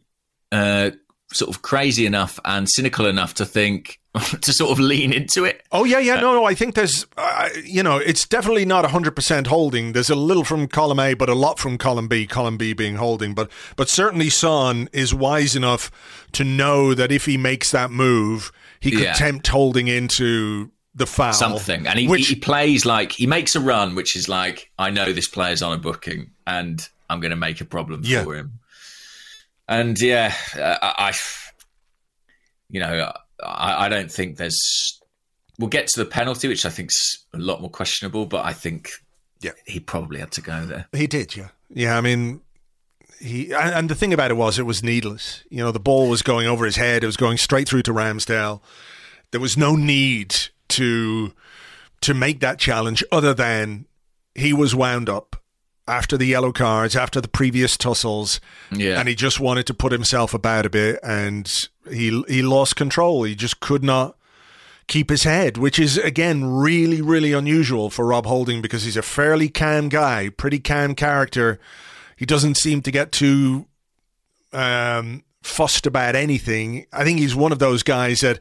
uh, 0.52 0.92
sort 1.34 1.56
of 1.56 1.62
crazy 1.62 2.06
enough 2.06 2.40
and 2.46 2.68
cynical 2.70 3.06
enough 3.06 3.34
to 3.36 3.46
think 3.46 4.00
to 4.42 4.52
sort 4.52 4.72
of 4.72 4.80
lean 4.80 5.14
into 5.14 5.46
it. 5.46 5.64
Oh 5.72 5.86
yeah, 5.86 6.00
yeah. 6.00 6.20
No, 6.20 6.34
no. 6.34 6.44
I 6.46 6.54
think 6.54 6.76
there's, 6.76 7.06
uh, 7.18 7.48
you 7.64 7.82
know, 7.82 7.98
it's 7.98 8.28
definitely 8.28 8.66
not 8.66 8.84
hundred 8.92 9.16
percent 9.16 9.48
holding. 9.48 9.94
There's 9.94 10.10
a 10.10 10.16
little 10.16 10.44
from 10.44 10.68
column 10.68 11.00
A, 11.00 11.14
but 11.14 11.30
a 11.30 11.34
lot 11.34 11.58
from 11.60 11.78
column 11.78 12.08
B. 12.10 12.28
Column 12.28 12.58
B 12.58 12.74
being 12.74 12.96
holding, 12.98 13.34
but 13.34 13.50
but 13.78 13.88
certainly 13.88 14.30
Son 14.30 14.90
is 14.92 15.14
wise 15.14 15.56
enough 15.56 15.90
to 16.34 16.44
know 16.44 16.94
that 16.94 17.12
if 17.12 17.26
he 17.26 17.38
makes 17.38 17.72
that 17.72 17.92
move, 17.92 18.52
he 18.82 18.92
could 18.92 19.00
Yeah. 19.02 19.14
tempt 19.14 19.48
holding 19.48 19.88
into 19.88 20.72
the 20.94 21.06
foul. 21.08 21.32
something. 21.32 21.88
And 21.88 21.98
he, 21.98 22.08
which 22.10 22.28
he 22.28 22.36
plays 22.36 22.86
like 22.86 23.14
he 23.14 23.26
makes 23.26 23.56
a 23.56 23.62
run, 23.62 23.96
which 23.96 24.18
is 24.18 24.28
like, 24.28 24.70
I 24.78 24.90
know 24.90 25.14
this 25.14 25.30
player's 25.30 25.62
on 25.62 25.72
a 25.72 25.78
booking, 25.78 26.32
and 26.46 26.86
I'm 27.10 27.22
going 27.22 27.30
to 27.32 27.38
make 27.38 27.62
a 27.62 27.66
problem 27.66 28.02
Yeah. 28.04 28.26
for 28.26 28.36
him. 28.36 28.60
And 29.68 30.00
yeah, 30.02 30.34
uh, 30.58 30.78
I, 30.82 31.10
I 31.10 31.14
you 32.70 32.80
know, 32.80 33.12
I, 33.44 33.86
I 33.86 33.90
don't 33.90 34.12
think 34.12 34.38
there's. 34.38 35.00
We'll 35.60 35.70
get 35.70 35.88
to 35.90 36.00
the 36.04 36.10
penalty, 36.10 36.48
which 36.48 36.66
I 36.66 36.70
think's 36.70 37.26
a 37.34 37.38
lot 37.38 37.62
more 37.62 37.70
questionable, 37.70 38.26
but 38.26 38.46
I 38.46 38.54
think 38.54 38.90
Yeah. 39.42 39.52
he 39.66 39.80
probably 39.80 40.20
had 40.20 40.32
to 40.32 40.42
go 40.42 40.66
there. 40.66 40.88
He 40.92 41.06
did, 41.08 41.36
yeah. 41.36 41.50
Yeah, 41.70 41.98
I 41.98 42.02
mean, 42.02 42.42
he 43.20 43.54
and 43.54 43.74
and 43.76 43.90
the 43.90 43.96
thing 43.96 44.14
about 44.14 44.32
it 44.32 44.36
was 44.36 44.58
it 44.58 44.66
was 44.66 44.82
needless. 44.84 45.44
You 45.50 45.60
know, 45.60 45.72
the 45.72 45.80
ball 45.80 46.10
was 46.10 46.22
going 46.22 46.48
over 46.48 46.66
his 46.66 46.78
head. 46.78 47.04
It 47.04 47.08
was 47.08 47.18
going 47.18 47.38
straight 47.38 47.68
through 47.70 47.84
to 47.84 47.94
Ramsdale. 47.94 48.62
There 49.32 49.42
was 49.42 49.56
no 49.58 49.76
need 49.76 50.36
to 50.70 51.34
to 52.02 52.14
make 52.14 52.40
that 52.40 52.58
challenge 52.58 53.04
other 53.12 53.34
than 53.34 53.86
he 54.34 54.54
was 54.54 54.74
wound 54.74 55.08
up 55.08 55.41
after 55.92 56.18
the 56.18 56.26
yellow 56.26 56.52
cards, 56.52 56.96
after 56.96 57.20
the 57.20 57.28
previous 57.28 57.76
tussles, 57.78 58.40
Yeah. 58.72 59.00
and 59.00 59.10
he 59.10 59.16
just 59.16 59.40
wanted 59.40 59.66
to 59.68 59.74
put 59.74 59.92
himself 59.92 60.34
about 60.34 60.66
a 60.66 60.70
bit, 60.70 61.00
and 61.04 61.52
he 61.92 62.24
he 62.28 62.42
lost 62.42 62.76
control. 62.76 63.24
He 63.24 63.36
just 63.36 63.60
could 63.60 63.84
not 63.84 64.16
keep 64.88 65.10
his 65.10 65.24
head, 65.24 65.58
which 65.58 65.78
is 65.80 65.98
again 65.98 66.44
really 66.46 67.02
really 67.02 67.34
unusual 67.34 67.90
for 67.90 68.06
Rob 68.06 68.26
Holding 68.26 68.62
because 68.62 68.84
he's 68.84 68.98
a 68.98 69.02
fairly 69.02 69.50
calm 69.50 69.90
guy, 69.90 70.30
pretty 70.30 70.60
calm 70.60 70.96
character. 70.96 71.60
He 72.16 72.26
doesn't 72.26 72.56
seem 72.58 72.82
to 72.84 72.92
get 72.92 73.12
too 73.12 73.66
um, 74.54 75.24
fussed 75.44 75.86
about 75.88 76.16
anything. 76.16 76.86
I 76.94 77.04
think 77.04 77.20
he's 77.20 77.36
one 77.36 77.52
of 77.52 77.60
those 77.60 77.84
guys 77.84 78.20
that 78.20 78.40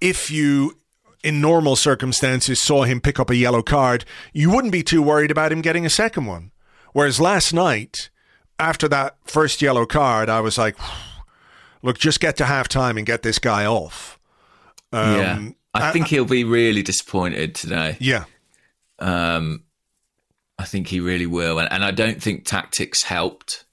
if 0.00 0.30
you 0.30 0.78
in 1.24 1.40
normal 1.40 1.74
circumstances 1.76 2.60
saw 2.60 2.82
him 2.84 3.00
pick 3.00 3.18
up 3.20 3.28
a 3.30 3.36
yellow 3.36 3.62
card, 3.62 4.04
you 4.32 4.50
wouldn't 4.50 4.72
be 4.72 4.82
too 4.82 5.02
worried 5.02 5.30
about 5.30 5.50
him 5.52 5.60
getting 5.62 5.84
a 5.86 5.90
second 5.90 6.26
one. 6.26 6.51
Whereas 6.92 7.20
last 7.20 7.52
night, 7.52 8.10
after 8.58 8.88
that 8.88 9.16
first 9.24 9.62
yellow 9.62 9.86
card, 9.86 10.28
I 10.28 10.40
was 10.40 10.58
like, 10.58 10.76
look, 11.82 11.98
just 11.98 12.20
get 12.20 12.36
to 12.36 12.44
half 12.44 12.68
time 12.68 12.96
and 12.96 13.06
get 13.06 13.22
this 13.22 13.38
guy 13.38 13.66
off. 13.66 14.18
Um, 14.92 15.16
yeah. 15.16 15.48
I 15.74 15.90
think 15.90 16.08
he'll 16.08 16.24
be 16.24 16.44
really 16.44 16.82
disappointed 16.82 17.54
today. 17.54 17.96
Yeah. 17.98 18.24
Um, 18.98 19.64
I 20.58 20.64
think 20.64 20.88
he 20.88 21.00
really 21.00 21.26
will, 21.26 21.58
and, 21.58 21.72
and 21.72 21.84
I 21.84 21.90
don't 21.90 22.22
think 22.22 22.44
tactics 22.44 23.02
helped. 23.02 23.64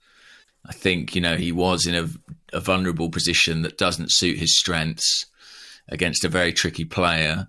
I 0.66 0.72
think 0.72 1.14
you 1.14 1.22
know 1.22 1.36
he 1.36 1.52
was 1.52 1.86
in 1.86 1.94
a, 1.94 2.08
a 2.56 2.60
vulnerable 2.60 3.10
position 3.10 3.62
that 3.64 3.78
doesn't 3.78 4.12
suit 4.12 4.40
his 4.40 4.58
strengths 4.58 5.26
against 5.90 6.24
a 6.24 6.30
very 6.30 6.54
tricky 6.54 6.86
player. 6.86 7.48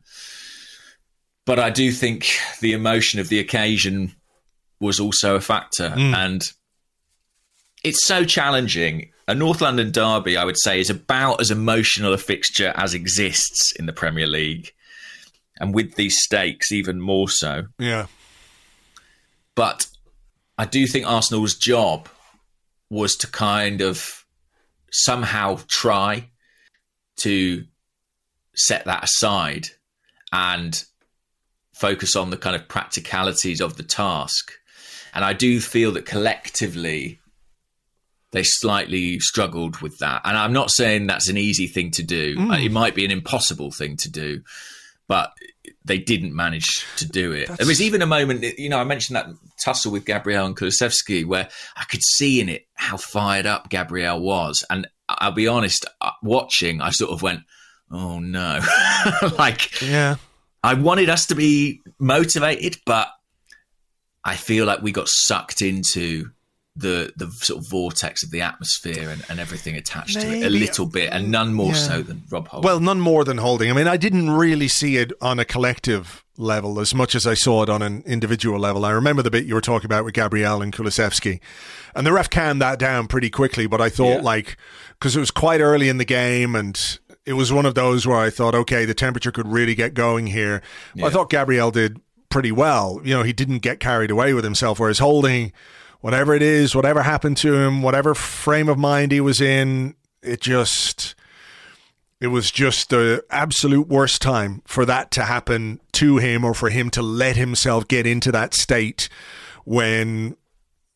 But 1.46 1.58
I 1.58 1.70
do 1.70 1.90
think 1.90 2.28
the 2.60 2.72
emotion 2.72 3.20
of 3.20 3.28
the 3.28 3.38
occasion 3.38 4.14
was 4.80 4.98
also 4.98 5.36
a 5.36 5.40
factor, 5.40 5.90
mm. 5.90 6.14
and 6.14 6.42
it's 7.84 8.06
so 8.06 8.24
challenging. 8.24 9.10
A 9.28 9.34
North 9.34 9.60
London 9.60 9.92
derby, 9.92 10.36
I 10.36 10.44
would 10.44 10.58
say, 10.58 10.80
is 10.80 10.90
about 10.90 11.40
as 11.40 11.50
emotional 11.50 12.12
a 12.12 12.18
fixture 12.18 12.72
as 12.76 12.94
exists 12.94 13.72
in 13.78 13.86
the 13.86 13.92
Premier 13.92 14.26
League, 14.26 14.72
and 15.60 15.74
with 15.74 15.94
these 15.94 16.18
stakes, 16.18 16.72
even 16.72 17.00
more 17.00 17.28
so. 17.28 17.64
Yeah. 17.78 18.06
But 19.54 19.86
I 20.56 20.64
do 20.64 20.86
think 20.86 21.06
Arsenal's 21.06 21.54
job 21.54 22.08
was 22.88 23.16
to 23.16 23.26
kind 23.26 23.80
of 23.80 24.24
somehow 24.90 25.60
try 25.68 26.28
to 27.18 27.64
set 28.54 28.84
that 28.86 29.04
aside 29.04 29.68
and 30.32 30.84
focus 31.74 32.16
on 32.16 32.30
the 32.30 32.36
kind 32.36 32.56
of 32.56 32.68
practicalities 32.68 33.60
of 33.60 33.76
the 33.76 33.82
task. 33.82 34.52
And 35.20 35.26
I 35.26 35.34
do 35.34 35.60
feel 35.60 35.92
that 35.92 36.06
collectively 36.06 37.20
they 38.32 38.42
slightly 38.42 39.18
struggled 39.20 39.82
with 39.82 39.98
that. 39.98 40.22
And 40.24 40.34
I'm 40.34 40.54
not 40.54 40.70
saying 40.70 41.06
that's 41.08 41.28
an 41.28 41.36
easy 41.36 41.66
thing 41.66 41.90
to 41.90 42.02
do. 42.02 42.36
Uh, 42.38 42.54
It 42.54 42.72
might 42.72 42.94
be 42.94 43.04
an 43.04 43.10
impossible 43.10 43.70
thing 43.70 43.98
to 43.98 44.10
do, 44.10 44.40
but 45.08 45.30
they 45.84 45.98
didn't 45.98 46.34
manage 46.34 46.86
to 46.96 47.06
do 47.06 47.32
it. 47.32 47.48
There 47.58 47.66
was 47.66 47.82
even 47.82 48.00
a 48.00 48.06
moment, 48.06 48.42
you 48.58 48.70
know, 48.70 48.78
I 48.78 48.84
mentioned 48.84 49.16
that 49.16 49.26
tussle 49.62 49.92
with 49.92 50.06
Gabriel 50.06 50.46
and 50.46 50.56
Kulusevski 50.56 51.26
where 51.26 51.50
I 51.76 51.84
could 51.84 52.02
see 52.02 52.40
in 52.40 52.48
it 52.48 52.66
how 52.72 52.96
fired 52.96 53.44
up 53.44 53.68
Gabriel 53.68 54.20
was. 54.22 54.64
And 54.70 54.88
I'll 55.06 55.32
be 55.32 55.48
honest, 55.48 55.84
uh, 56.00 56.12
watching, 56.22 56.80
I 56.80 56.92
sort 56.92 57.10
of 57.10 57.20
went, 57.20 57.40
oh 57.90 58.20
no. 58.20 58.60
like, 59.38 59.82
Yeah. 59.82 60.16
I 60.62 60.74
wanted 60.74 61.10
us 61.10 61.26
to 61.26 61.34
be 61.34 61.80
motivated, 61.98 62.78
but 62.86 63.08
I 64.24 64.36
feel 64.36 64.66
like 64.66 64.82
we 64.82 64.92
got 64.92 65.06
sucked 65.08 65.62
into 65.62 66.30
the 66.76 67.12
the 67.16 67.28
sort 67.32 67.58
of 67.62 67.68
vortex 67.68 68.22
of 68.22 68.30
the 68.30 68.42
atmosphere 68.42 69.10
and, 69.10 69.24
and 69.28 69.40
everything 69.40 69.74
attached 69.76 70.20
to 70.20 70.26
it 70.26 70.44
a 70.46 70.50
little 70.50 70.86
bit, 70.86 71.12
and 71.12 71.30
none 71.30 71.52
more 71.52 71.68
Yeah. 71.72 71.74
so 71.74 72.02
than 72.02 72.22
Rob 72.30 72.48
Holt. 72.48 72.64
Well, 72.64 72.80
none 72.80 73.00
more 73.00 73.24
than 73.24 73.38
holding. 73.38 73.70
I 73.70 73.72
mean, 73.72 73.88
I 73.88 73.96
didn't 73.96 74.30
really 74.30 74.68
see 74.68 74.96
it 74.96 75.12
on 75.20 75.38
a 75.40 75.44
collective 75.44 76.24
level 76.36 76.78
as 76.80 76.94
much 76.94 77.14
as 77.14 77.26
I 77.26 77.34
saw 77.34 77.62
it 77.64 77.68
on 77.68 77.82
an 77.82 78.02
individual 78.06 78.58
level. 78.58 78.84
I 78.86 78.92
remember 78.92 79.20
the 79.22 79.30
bit 79.32 79.44
you 79.46 79.54
were 79.54 79.60
talking 79.60 79.86
about 79.86 80.04
with 80.04 80.14
Gabriel 80.14 80.62
and 80.62 80.72
Kulusevski, 80.72 81.40
and 81.94 82.06
the 82.06 82.12
ref 82.12 82.30
calmed 82.30 82.62
that 82.62 82.78
down 82.78 83.08
pretty 83.08 83.30
quickly. 83.30 83.66
But 83.66 83.80
I 83.80 83.88
thought, 83.90 84.18
Yeah. 84.18 84.22
like, 84.22 84.56
because 84.98 85.16
it 85.16 85.20
was 85.20 85.30
quite 85.32 85.60
early 85.60 85.88
in 85.88 85.98
the 85.98 86.04
game, 86.04 86.54
and 86.54 86.80
it 87.26 87.32
was 87.34 87.52
one 87.52 87.66
of 87.66 87.74
those 87.74 88.06
where 88.06 88.16
I 88.18 88.30
thought, 88.30 88.54
okay, 88.54 88.84
the 88.84 88.94
temperature 88.94 89.32
could 89.32 89.48
really 89.48 89.74
get 89.74 89.92
going 89.92 90.28
here. 90.28 90.62
Well, 90.96 91.06
I 91.06 91.10
thought 91.10 91.30
Gabriel 91.30 91.70
did 91.72 92.00
pretty 92.30 92.52
well. 92.52 93.00
You 93.04 93.14
know, 93.16 93.22
he 93.22 93.32
didn't 93.32 93.58
get 93.58 93.80
carried 93.80 94.10
away 94.10 94.32
with 94.32 94.44
himself, 94.44 94.80
whereas 94.80 94.98
holding. 94.98 95.52
Whatever 96.00 96.32
it 96.34 96.40
is, 96.40 96.74
whatever 96.74 97.02
happened 97.02 97.36
to 97.38 97.54
him, 97.54 97.82
whatever 97.82 98.14
frame 98.14 98.70
of 98.70 98.78
mind 98.78 99.12
he 99.12 99.20
was 99.20 99.38
in, 99.38 99.94
it 100.22 100.40
just 100.40 101.14
it 102.20 102.28
was 102.28 102.50
just 102.50 102.90
the 102.90 103.24
absolute 103.30 103.88
worst 103.88 104.20
time 104.20 104.62
for 104.66 104.84
that 104.84 105.10
to 105.12 105.24
happen 105.24 105.80
to 105.92 106.18
him 106.18 106.44
or 106.44 106.52
for 106.52 106.68
him 106.68 106.90
to 106.90 107.02
let 107.02 107.36
himself 107.36 107.88
get 107.88 108.06
into 108.06 108.30
that 108.30 108.54
state 108.54 109.08
when 109.64 110.36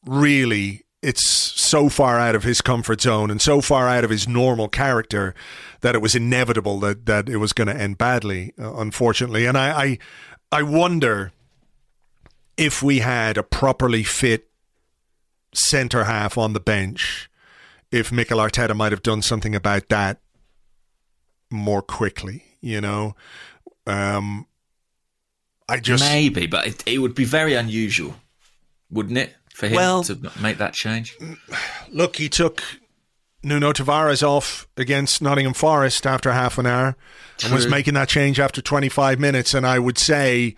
really 0.07 0.85
it's 1.03 1.29
so 1.29 1.89
far 1.89 2.19
out 2.19 2.35
of 2.35 2.45
his 2.45 2.61
comfort 2.61 3.01
zone 3.01 3.31
and 3.31 3.41
so 3.41 3.61
far 3.61 3.89
out 3.89 4.05
of 4.05 4.11
his 4.11 4.27
normal 4.29 4.69
character 4.69 5.35
that 5.81 5.95
it 5.95 6.01
was 6.01 6.15
inevitable 6.15 6.81
that, 6.81 7.07
that 7.07 7.29
it 7.29 7.37
was 7.37 7.53
going 7.53 7.69
to 7.69 7.77
end 7.77 7.99
badly, 7.99 8.53
uh, 8.59 8.75
unfortunately. 8.77 9.45
And 9.45 9.57
I, 9.57 9.83
I, 9.83 9.99
I 10.55 10.63
wonder 10.63 11.33
if 12.57 12.81
we 12.81 13.01
had 13.01 13.37
a 13.37 13.43
properly 13.43 14.05
fit 14.05 14.49
centre 15.53 16.05
half 16.05 16.39
on 16.39 16.53
the 16.53 16.61
bench, 16.61 17.29
if 17.91 18.13
Mikel 18.13 18.39
Arteta 18.39 18.77
might 18.77 18.93
have 18.93 19.03
done 19.03 19.21
something 19.21 19.57
about 19.57 19.89
that 19.89 20.21
more 21.51 21.83
quickly, 21.83 22.45
you 22.61 22.81
know. 22.81 23.17
Um, 23.85 24.47
I 25.69 25.81
just 25.81 26.05
Maybe, 26.05 26.47
but 26.47 26.69
it, 26.69 26.83
it 26.87 26.99
would 26.99 27.17
be 27.17 27.25
very 27.25 27.55
unusual, 27.55 28.15
wouldn't 28.93 29.19
it, 29.19 29.35
for 29.53 29.67
him 29.67 29.75
Well- 29.75 30.05
to 30.05 30.31
make 30.41 30.59
that 30.59 30.73
change? 30.73 31.19
look. 31.91 32.15
He 32.15 32.29
took 32.29 32.63
Nuno 33.45 33.73
Tavares 33.73 34.23
off 34.23 34.67
against 34.77 35.21
Nottingham 35.23 35.55
Forest 35.55 36.07
after 36.07 36.33
half 36.33 36.59
an 36.59 36.67
hour, 36.67 36.97
and 37.45 37.53
was 37.53 37.67
making 37.67 37.95
that 37.95 38.09
change 38.09 38.41
after 38.41 38.61
25 38.63 39.19
minutes. 39.21 39.55
And 39.55 39.67
I 39.67 39.79
would 39.79 39.99
say 39.99 40.57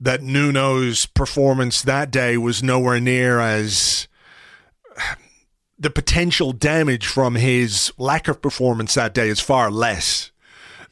that 0.00 0.22
Nuno's 0.22 1.06
performance 1.06 1.82
that 1.82 2.10
day 2.10 2.36
was 2.36 2.62
nowhere 2.62 2.98
near 3.00 3.38
as 3.40 4.08
the 5.78 5.90
potential 5.90 6.52
damage 6.52 7.06
from 7.06 7.34
his 7.34 7.92
lack 7.98 8.28
of 8.28 8.40
performance 8.40 8.94
that 8.94 9.14
day 9.14 9.28
is 9.28 9.40
far 9.40 9.70
less 9.70 10.30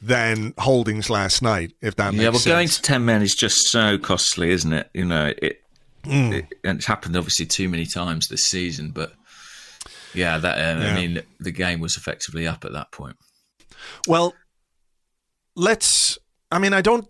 than 0.01 0.53
Holdings 0.57 1.09
last 1.09 1.41
night. 1.41 1.73
If 1.81 1.95
that 1.97 2.13
makes 2.13 2.23
Yeah, 2.23 2.29
well, 2.29 2.39
sense. 2.39 2.45
going 2.53 2.67
to 2.67 2.81
ten 2.81 3.05
men 3.05 3.21
is 3.21 3.35
just 3.35 3.69
so 3.69 3.97
costly, 3.97 4.51
isn't 4.51 4.73
it? 4.73 4.89
You 4.93 5.05
know, 5.05 5.33
it, 5.41 5.57
Hmm. 6.03 6.33
it 6.33 6.45
and 6.63 6.77
it's 6.79 6.87
happened 6.87 7.15
obviously 7.15 7.45
too 7.45 7.69
many 7.69 7.85
times 7.85 8.27
this 8.27 8.45
season. 8.45 8.89
But 8.89 9.13
yeah, 10.13 10.37
that 10.37 10.57
uh, 10.57 10.79
Yeah. 10.81 10.91
I 10.91 10.95
mean, 10.95 11.21
the 11.39 11.51
game 11.51 11.79
was 11.79 11.95
effectively 11.97 12.47
up 12.47 12.65
at 12.65 12.73
that 12.73 12.91
point. 12.91 13.15
Well, 14.07 14.33
let's. 15.55 16.17
I 16.51 16.59
mean, 16.59 16.73
I 16.73 16.81
don't 16.81 17.07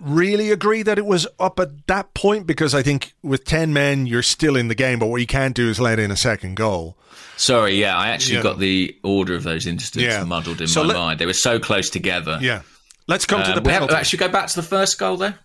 really 0.00 0.50
agree 0.50 0.82
that 0.82 0.98
it 0.98 1.04
was 1.04 1.26
up 1.38 1.60
at 1.60 1.86
that 1.86 2.14
point 2.14 2.46
because 2.46 2.74
I 2.74 2.82
think 2.82 3.12
with 3.22 3.44
10 3.44 3.72
men, 3.72 4.06
you're 4.06 4.22
still 4.22 4.56
in 4.56 4.68
the 4.68 4.74
game, 4.74 4.98
but 4.98 5.06
what 5.08 5.20
you 5.20 5.26
can't 5.26 5.54
do 5.54 5.68
is 5.68 5.78
let 5.78 5.98
in 5.98 6.10
a 6.10 6.16
second 6.16 6.54
goal. 6.56 6.96
Sorry, 7.36 7.74
yeah, 7.78 7.96
I 7.96 8.08
actually 8.08 8.36
Yeah. 8.36 8.42
got 8.42 8.58
the 8.58 8.96
order 9.04 9.34
of 9.34 9.42
those 9.42 9.66
incidents 9.66 10.14
Yeah. 10.14 10.24
muddled 10.24 10.60
in 10.62 10.68
So 10.68 10.82
my 10.82 10.88
let- 10.88 10.96
mind. 10.96 11.20
They 11.20 11.26
were 11.26 11.32
so 11.34 11.58
close 11.60 11.90
together. 11.90 12.38
Yeah. 12.40 12.62
Let's 13.08 13.26
come 13.26 13.42
to 13.42 13.48
Um, 13.50 13.56
the 13.56 13.60
we 13.62 13.72
have, 13.72 13.80
penalty. 13.80 13.94
actually 13.94 14.18
go 14.20 14.28
back 14.28 14.46
to 14.48 14.56
the 14.56 14.66
first 14.66 14.98
goal 14.98 15.16
there. 15.16 15.38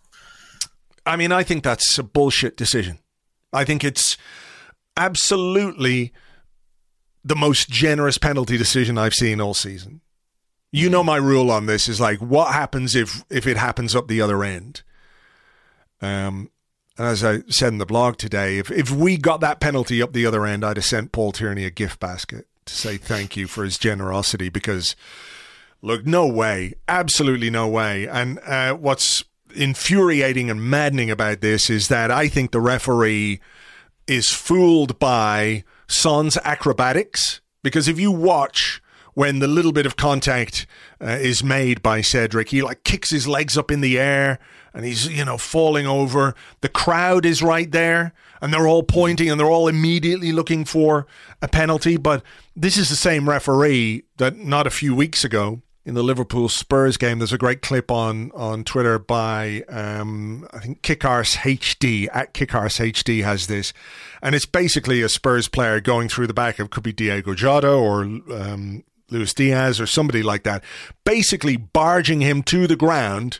I 1.06 1.15
mean, 1.18 1.32
I 1.32 1.44
think 1.44 1.63
that's 1.63 1.98
a 2.00 2.04
bullshit 2.04 2.56
decision. 2.58 3.00
I 3.52 3.63
think 3.65 3.84
it's 3.84 4.18
absolutely 4.98 6.13
the 7.25 7.35
most 7.35 7.69
generous 7.69 8.19
penalty 8.19 8.55
decision 8.55 8.97
I've 8.97 9.15
seen 9.15 9.41
all 9.41 9.55
season. 9.55 10.01
You 10.71 10.89
know 10.89 11.03
my 11.03 11.17
rule 11.17 11.49
on 11.49 11.65
this 11.65 11.89
is 11.89 11.99
like 11.99 12.19
what 12.19 12.53
happens 12.53 12.95
if 12.95 13.23
if 13.29 13.47
it 13.47 13.57
happens 13.57 13.95
up 13.95 14.07
the 14.07 14.21
other 14.21 14.43
end. 14.43 14.83
Um 16.01 16.51
and 16.97 17.07
as 17.07 17.23
I 17.23 17.39
said 17.49 17.73
in 17.73 17.77
the 17.77 17.85
blog 17.85 18.17
today, 18.17 18.57
if, 18.57 18.71
if 18.71 18.89
we 18.89 19.17
got 19.17 19.41
that 19.41 19.59
penalty 19.59 20.01
up 20.01 20.13
the 20.13 20.25
other 20.25 20.45
end, 20.45 20.63
I'd 20.63 20.77
have 20.77 20.85
sent 20.85 21.11
Paul 21.11 21.33
Tierney 21.33 21.65
a 21.65 21.69
gift 21.69 21.99
basket 21.99 22.47
to 22.65 22.73
say 22.73 22.95
thank 22.95 23.35
you 23.35 23.47
for 23.47 23.65
his 23.65 23.77
generosity 23.77 24.47
because, 24.47 24.95
look, 25.81 26.05
no 26.05 26.25
way, 26.25 26.75
absolutely 26.88 27.49
no 27.49 27.67
way. 27.67 28.07
And 28.07 28.39
uh, 28.39 28.75
what's 28.75 29.25
infuriating 29.53 30.49
and 30.49 30.63
maddening 30.63 31.11
about 31.11 31.41
this 31.41 31.69
is 31.69 31.89
that 31.89 32.11
I 32.11 32.29
think 32.29 32.51
the 32.51 32.61
referee 32.61 33.41
is 34.07 34.29
fooled 34.29 34.97
by 34.97 35.65
Son's 35.88 36.38
acrobatics 36.43 37.41
because 37.63 37.88
if 37.88 38.00
you 38.00 38.12
watch 38.12 38.82
when 39.13 39.39
the 39.39 39.48
little 39.48 39.71
bit 39.71 39.86
of 39.86 39.95
contact 39.95 40.67
uh, 41.02 41.06
is 41.06 41.43
made 41.43 41.82
by 41.82 42.02
Cedric, 42.02 42.50
he 42.50 42.62
like 42.62 42.84
kicks 42.84 43.10
his 43.10 43.28
legs 43.28 43.58
up 43.58 43.71
in 43.71 43.82
the 43.82 43.98
air 43.98 44.39
and 44.74 44.86
he's 44.86 45.08
you 45.08 45.26
know 45.26 45.38
falling 45.38 45.88
over. 45.88 46.36
The 46.62 46.69
crowd 46.69 47.26
is 47.26 47.41
right 47.41 47.71
there 47.71 48.13
and 48.41 48.54
they're 48.54 48.67
all 48.67 48.84
pointing 48.84 49.30
and 49.30 49.39
they're 49.39 49.48
all 49.50 49.67
immediately 49.67 50.32
looking 50.32 50.65
for 50.65 51.08
a 51.41 51.48
penalty. 51.48 51.98
But 51.98 52.24
this 52.56 52.78
is 52.78 52.89
the 52.89 52.95
same 52.95 53.30
referee 53.30 54.04
that 54.17 54.38
not 54.38 54.67
a 54.67 54.71
few 54.71 54.93
weeks 54.93 55.24
ago 55.24 55.62
in 55.86 55.93
the 55.93 56.04
Liverpool 56.04 56.50
Spurs 56.50 56.98
game. 56.98 57.19
There's 57.19 57.32
a 57.32 57.38
great 57.38 57.62
clip 57.62 57.91
on 57.91 58.32
on 58.34 58.63
Twitter 58.63 58.98
by 58.98 59.63
um, 59.69 60.48
I 60.52 60.60
think 60.60 60.82
Kickars 60.82 61.38
HD 61.38 62.10
at 62.12 62.34
Kickars 62.34 62.80
HD 62.80 63.24
has 63.24 63.48
this, 63.48 63.71
and 64.21 64.34
it's 64.34 64.48
basically 64.48 65.02
a 65.02 65.10
Spurs 65.10 65.48
player 65.48 65.80
going 65.80 66.10
through 66.10 66.28
the 66.28 66.34
back. 66.34 66.60
of 66.60 66.71
could 66.71 66.84
be 66.84 66.93
Diogo 66.93 67.36
Jota 67.36 67.71
or 67.71 68.02
um, 68.02 68.84
Luis 69.12 69.34
Diaz 69.34 69.80
or 69.80 69.86
somebody 69.86 70.24
like 70.24 70.43
that, 70.43 70.63
basically 71.04 71.56
barging 71.58 72.21
him 72.21 72.41
to 72.43 72.67
the 72.67 72.76
ground. 72.76 73.39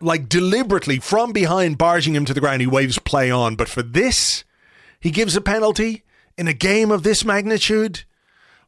Like 0.00 0.28
deliberately 0.28 1.00
from 1.00 1.32
behind, 1.32 1.76
barging 1.76 2.14
him 2.14 2.24
to 2.26 2.34
the 2.34 2.40
ground, 2.40 2.60
he 2.60 2.68
waves 2.68 3.00
play 3.00 3.32
on. 3.32 3.56
But 3.56 3.68
for 3.68 3.82
this, 3.82 4.44
he 5.00 5.10
gives 5.10 5.34
a 5.34 5.40
penalty 5.40 6.04
in 6.36 6.46
a 6.46 6.52
game 6.52 6.92
of 6.92 7.02
this 7.02 7.24
magnitude 7.24 8.04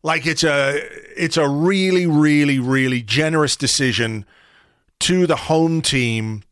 like 0.02 0.26
it's 0.26 0.44
a 0.44 0.80
it's 1.16 1.36
a 1.36 1.48
really 1.48 2.06
really 2.06 2.58
really 2.58 3.02
generous 3.02 3.56
decision 3.56 4.24
to 5.00 5.26
the 5.26 5.36
home 5.36 5.82
team 5.82 6.42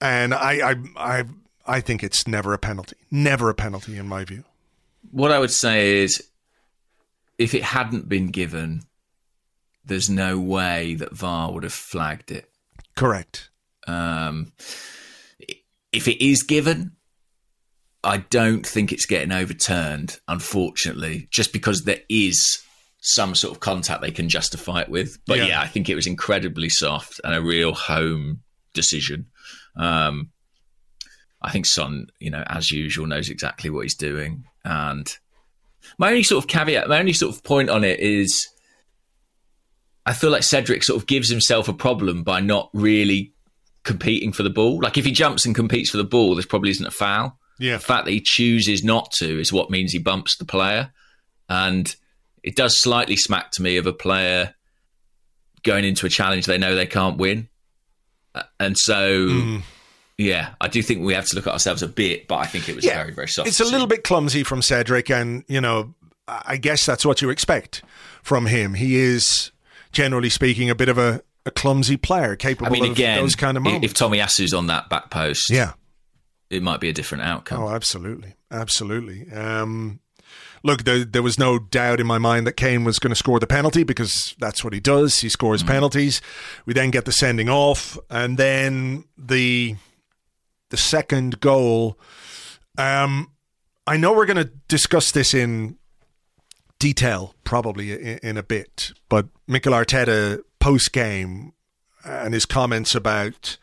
and 0.00 0.34
I 0.34 0.70
I 0.70 0.74
I 0.96 1.24
I 1.66 1.80
think 1.80 2.02
it's 2.02 2.28
never 2.28 2.52
a 2.52 2.58
penalty. 2.58 2.96
Never 3.10 3.48
a 3.48 3.54
penalty 3.54 3.96
in 3.96 4.06
my 4.06 4.24
view. 4.24 4.44
What 5.10 5.32
I 5.32 5.38
would 5.38 5.50
say 5.50 6.02
is 6.02 6.22
if 7.38 7.54
it 7.54 7.62
hadn't 7.62 8.08
been 8.08 8.28
given 8.28 8.82
there's 9.86 10.08
no 10.08 10.38
way 10.40 10.94
that 10.94 11.12
VAR 11.12 11.52
would 11.52 11.62
have 11.62 11.72
flagged 11.72 12.30
it. 12.30 12.50
Correct. 12.96 13.50
Um, 13.86 14.52
if 15.92 16.08
it 16.08 16.24
is 16.24 16.42
given, 16.42 16.92
I 18.04 18.18
don't 18.18 18.66
think 18.66 18.92
it's 18.92 19.06
getting 19.06 19.32
overturned, 19.32 20.18
unfortunately, 20.28 21.28
just 21.30 21.52
because 21.52 21.84
there 21.84 22.00
is 22.08 22.62
some 23.00 23.34
sort 23.34 23.54
of 23.54 23.60
contact 23.60 24.00
they 24.00 24.10
can 24.10 24.28
justify 24.28 24.80
it 24.80 24.88
with. 24.88 25.18
But 25.26 25.38
yeah, 25.38 25.46
yeah 25.46 25.60
I 25.60 25.66
think 25.66 25.88
it 25.88 25.94
was 25.94 26.06
incredibly 26.06 26.68
soft 26.68 27.20
and 27.22 27.34
a 27.34 27.42
real 27.42 27.74
home 27.74 28.40
decision. 28.72 29.26
Um, 29.76 30.30
I 31.42 31.50
think 31.50 31.66
Son, 31.66 32.06
you 32.18 32.30
know, 32.30 32.42
as 32.46 32.70
usual, 32.70 33.06
knows 33.06 33.28
exactly 33.28 33.68
what 33.68 33.82
he's 33.82 33.94
doing. 33.94 34.44
And 34.64 35.14
my 35.98 36.08
only 36.08 36.22
sort 36.22 36.42
of 36.42 36.48
caveat, 36.48 36.88
my 36.88 36.98
only 36.98 37.12
sort 37.12 37.34
of 37.34 37.44
point 37.44 37.68
on 37.68 37.84
it 37.84 38.00
is 38.00 38.48
I 40.06 40.12
feel 40.12 40.30
like 40.30 40.42
Cedric 40.42 40.82
sort 40.82 41.00
of 41.00 41.06
gives 41.06 41.28
himself 41.28 41.68
a 41.68 41.74
problem 41.74 42.22
by 42.22 42.40
not 42.40 42.70
really 42.72 43.34
competing 43.84 44.32
for 44.32 44.42
the 44.42 44.50
ball. 44.50 44.80
Like 44.82 44.98
if 44.98 45.04
he 45.04 45.12
jumps 45.12 45.46
and 45.46 45.54
competes 45.54 45.90
for 45.90 45.98
the 45.98 46.04
ball, 46.04 46.34
this 46.34 46.46
probably 46.46 46.70
isn't 46.70 46.86
a 46.86 46.90
foul. 46.90 47.38
Yeah. 47.58 47.76
The 47.76 47.82
fact 47.82 48.04
that 48.06 48.10
he 48.10 48.20
chooses 48.20 48.82
not 48.82 49.10
to 49.18 49.40
is 49.40 49.52
what 49.52 49.70
means 49.70 49.92
he 49.92 49.98
bumps 49.98 50.36
the 50.36 50.44
player. 50.44 50.92
And 51.48 51.94
it 52.42 52.56
does 52.56 52.80
slightly 52.80 53.16
smack 53.16 53.50
to 53.52 53.62
me 53.62 53.76
of 53.76 53.86
a 53.86 53.92
player 53.92 54.54
going 55.62 55.84
into 55.84 56.06
a 56.06 56.08
challenge 56.08 56.46
they 56.46 56.58
know 56.58 56.74
they 56.74 56.86
can't 56.86 57.16
win. 57.16 57.48
Uh, 58.34 58.42
and 58.58 58.76
so, 58.76 59.26
mm. 59.26 59.62
yeah, 60.18 60.54
I 60.60 60.68
do 60.68 60.82
think 60.82 61.02
we 61.02 61.14
have 61.14 61.26
to 61.28 61.36
look 61.36 61.46
at 61.46 61.52
ourselves 61.52 61.82
a 61.82 61.88
bit, 61.88 62.28
but 62.28 62.36
I 62.36 62.46
think 62.46 62.68
it 62.68 62.76
was 62.76 62.84
yeah, 62.84 62.94
very, 62.94 63.12
very 63.12 63.28
soft. 63.28 63.48
It's 63.48 63.60
a 63.60 63.64
little 63.64 63.86
bit 63.86 64.04
clumsy 64.04 64.42
from 64.42 64.60
Cedric. 64.60 65.10
And, 65.10 65.44
you 65.46 65.60
know, 65.60 65.94
I 66.26 66.56
guess 66.56 66.84
that's 66.84 67.06
what 67.06 67.22
you 67.22 67.30
expect 67.30 67.82
from 68.22 68.46
him. 68.46 68.74
He 68.74 68.96
is, 68.96 69.52
generally 69.92 70.30
speaking, 70.30 70.68
a 70.70 70.74
bit 70.74 70.88
of 70.88 70.98
a, 70.98 71.22
a 71.46 71.50
clumsy 71.50 71.96
player, 71.96 72.34
capable 72.34 72.66
I 72.66 72.70
mean, 72.70 72.90
again, 72.90 73.18
of 73.18 73.24
those 73.24 73.36
kind 73.36 73.56
of 73.56 73.62
moments. 73.62 73.86
If 73.86 73.94
Tomiyasu's 73.94 74.52
on 74.52 74.66
that 74.66 74.88
back 74.88 75.10
post, 75.10 75.50
yeah 75.50 75.74
it 76.54 76.62
might 76.62 76.80
be 76.80 76.88
a 76.88 76.92
different 76.92 77.24
outcome. 77.24 77.62
Oh, 77.62 77.68
absolutely, 77.68 78.34
absolutely. 78.50 79.30
Um, 79.32 80.00
look, 80.62 80.84
there, 80.84 81.04
there, 81.04 81.22
was 81.22 81.38
no 81.38 81.58
doubt 81.58 82.00
in 82.00 82.06
my 82.06 82.18
mind 82.18 82.46
that 82.46 82.56
Kane 82.56 82.84
was 82.84 82.98
going 82.98 83.10
to 83.10 83.16
score 83.16 83.40
the 83.40 83.46
penalty 83.46 83.82
because 83.82 84.34
that's 84.38 84.62
what 84.62 84.72
he 84.72 84.80
does. 84.80 85.20
He 85.20 85.28
scores 85.28 85.62
mm. 85.62 85.68
penalties. 85.68 86.20
We 86.66 86.72
then 86.72 86.90
get 86.90 87.04
the 87.04 87.12
sending 87.12 87.48
off, 87.48 87.98
and 88.10 88.38
then 88.38 89.04
the 89.18 89.76
the 90.70 90.76
second 90.76 91.40
goal. 91.40 91.98
Um, 92.78 93.30
I 93.86 93.96
know 93.96 94.12
we're 94.12 94.26
going 94.26 94.44
to 94.44 94.50
discuss 94.68 95.12
this 95.12 95.34
in 95.34 95.76
detail 96.78 97.34
probably 97.44 97.92
in, 97.92 98.18
in 98.18 98.36
a 98.36 98.42
bit, 98.42 98.92
but 99.08 99.26
Mikel 99.46 99.72
Arteta 99.72 100.40
post 100.58 100.92
game 100.92 101.52
and 102.04 102.34
his 102.34 102.46
comments 102.46 102.94
about 102.94 103.58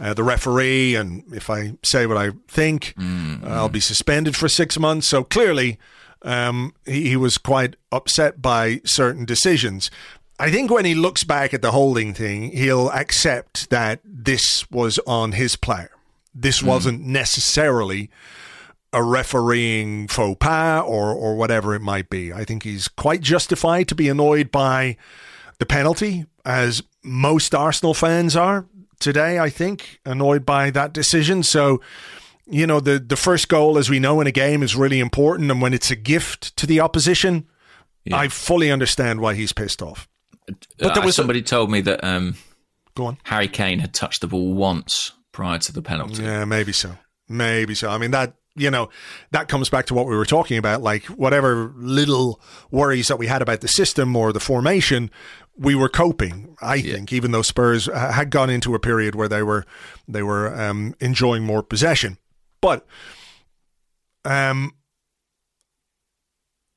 uh, 0.00 0.14
the 0.14 0.24
referee, 0.24 0.94
and 0.94 1.22
if 1.32 1.50
I 1.50 1.74
say 1.82 2.06
what 2.06 2.16
I 2.16 2.30
think, 2.48 2.94
mm-hmm. 2.98 3.46
I'll 3.46 3.68
be 3.68 3.80
suspended 3.80 4.34
for 4.34 4.48
six 4.48 4.78
months. 4.78 5.06
So 5.06 5.22
clearly, 5.22 5.78
um, 6.22 6.74
he, 6.86 7.10
he 7.10 7.16
was 7.16 7.36
quite 7.36 7.76
upset 7.92 8.40
by 8.40 8.80
certain 8.84 9.26
decisions. 9.26 9.90
I 10.38 10.50
think 10.50 10.70
when 10.70 10.86
he 10.86 10.94
looks 10.94 11.22
back 11.22 11.52
at 11.52 11.60
the 11.60 11.72
holding 11.72 12.14
thing, 12.14 12.50
he'll 12.52 12.90
accept 12.90 13.68
that 13.68 14.00
this 14.02 14.70
was 14.70 14.98
on 15.06 15.32
his 15.32 15.54
player. 15.54 15.90
This 16.34 16.62
mm. 16.62 16.66
wasn't 16.66 17.02
necessarily 17.02 18.08
a 18.92 19.02
refereeing 19.02 20.08
faux 20.08 20.38
pas 20.40 20.82
or 20.84 21.12
or 21.12 21.36
whatever 21.36 21.74
it 21.74 21.82
might 21.82 22.08
be. 22.08 22.32
I 22.32 22.44
think 22.44 22.62
he's 22.62 22.88
quite 22.88 23.20
justified 23.20 23.86
to 23.88 23.94
be 23.94 24.08
annoyed 24.08 24.50
by 24.50 24.96
the 25.58 25.66
penalty, 25.66 26.24
as 26.44 26.82
most 27.04 27.54
Arsenal 27.54 27.92
fans 27.92 28.34
are 28.34 28.64
today, 29.00 29.38
I 29.38 29.50
think, 29.50 30.00
annoyed 30.06 30.46
by 30.46 30.70
that 30.70 30.92
decision. 30.92 31.42
So, 31.42 31.80
you 32.46 32.66
know, 32.66 32.78
the, 32.78 32.98
the 32.98 33.16
first 33.16 33.48
goal, 33.48 33.78
as 33.78 33.90
we 33.90 33.98
know 33.98 34.20
in 34.20 34.26
a 34.26 34.32
game, 34.32 34.62
is 34.62 34.76
really 34.76 35.00
important. 35.00 35.50
And 35.50 35.60
when 35.60 35.74
it's 35.74 35.90
a 35.90 35.96
gift 35.96 36.56
to 36.58 36.66
the 36.66 36.80
opposition, 36.80 37.48
yeah. 38.04 38.16
I 38.16 38.28
fully 38.28 38.70
understand 38.70 39.20
why 39.20 39.34
he's 39.34 39.52
pissed 39.52 39.82
off. 39.82 40.08
But 40.78 40.94
there 40.94 41.02
was 41.02 41.16
somebody 41.16 41.40
a, 41.40 41.42
told 41.42 41.70
me 41.70 41.80
that 41.82 42.02
um, 42.04 42.36
go 42.94 43.06
on. 43.06 43.18
Harry 43.24 43.48
Kane 43.48 43.78
had 43.78 43.94
touched 43.94 44.20
the 44.20 44.26
ball 44.26 44.54
once 44.54 45.12
prior 45.32 45.58
to 45.58 45.72
the 45.72 45.82
penalty. 45.82 46.22
Yeah, 46.22 46.44
maybe 46.44 46.72
so. 46.72 46.96
Maybe 47.28 47.74
so. 47.74 47.90
I 47.90 47.98
mean, 47.98 48.10
that 48.10 48.34
you 48.56 48.70
know, 48.70 48.90
that 49.30 49.48
comes 49.48 49.70
back 49.70 49.86
to 49.86 49.94
what 49.94 50.06
we 50.06 50.16
were 50.16 50.26
talking 50.26 50.58
about. 50.58 50.82
Like, 50.82 51.04
whatever 51.06 51.72
little 51.76 52.40
worries 52.70 53.08
that 53.08 53.16
we 53.16 53.26
had 53.26 53.42
about 53.42 53.60
the 53.60 53.68
system 53.68 54.16
or 54.16 54.32
the 54.32 54.40
formation, 54.40 55.10
we 55.60 55.74
were 55.74 55.90
coping. 55.90 56.56
I 56.60 56.76
yeah. 56.76 56.94
think, 56.94 57.12
even 57.12 57.30
though 57.30 57.42
Spurs 57.42 57.86
had 57.86 58.30
gone 58.30 58.50
into 58.50 58.74
a 58.74 58.80
period 58.80 59.14
where 59.14 59.28
they 59.28 59.42
were 59.42 59.64
they 60.08 60.22
were 60.22 60.58
um, 60.60 60.94
enjoying 60.98 61.44
more 61.44 61.62
possession, 61.62 62.18
but 62.60 62.86
um, 64.24 64.72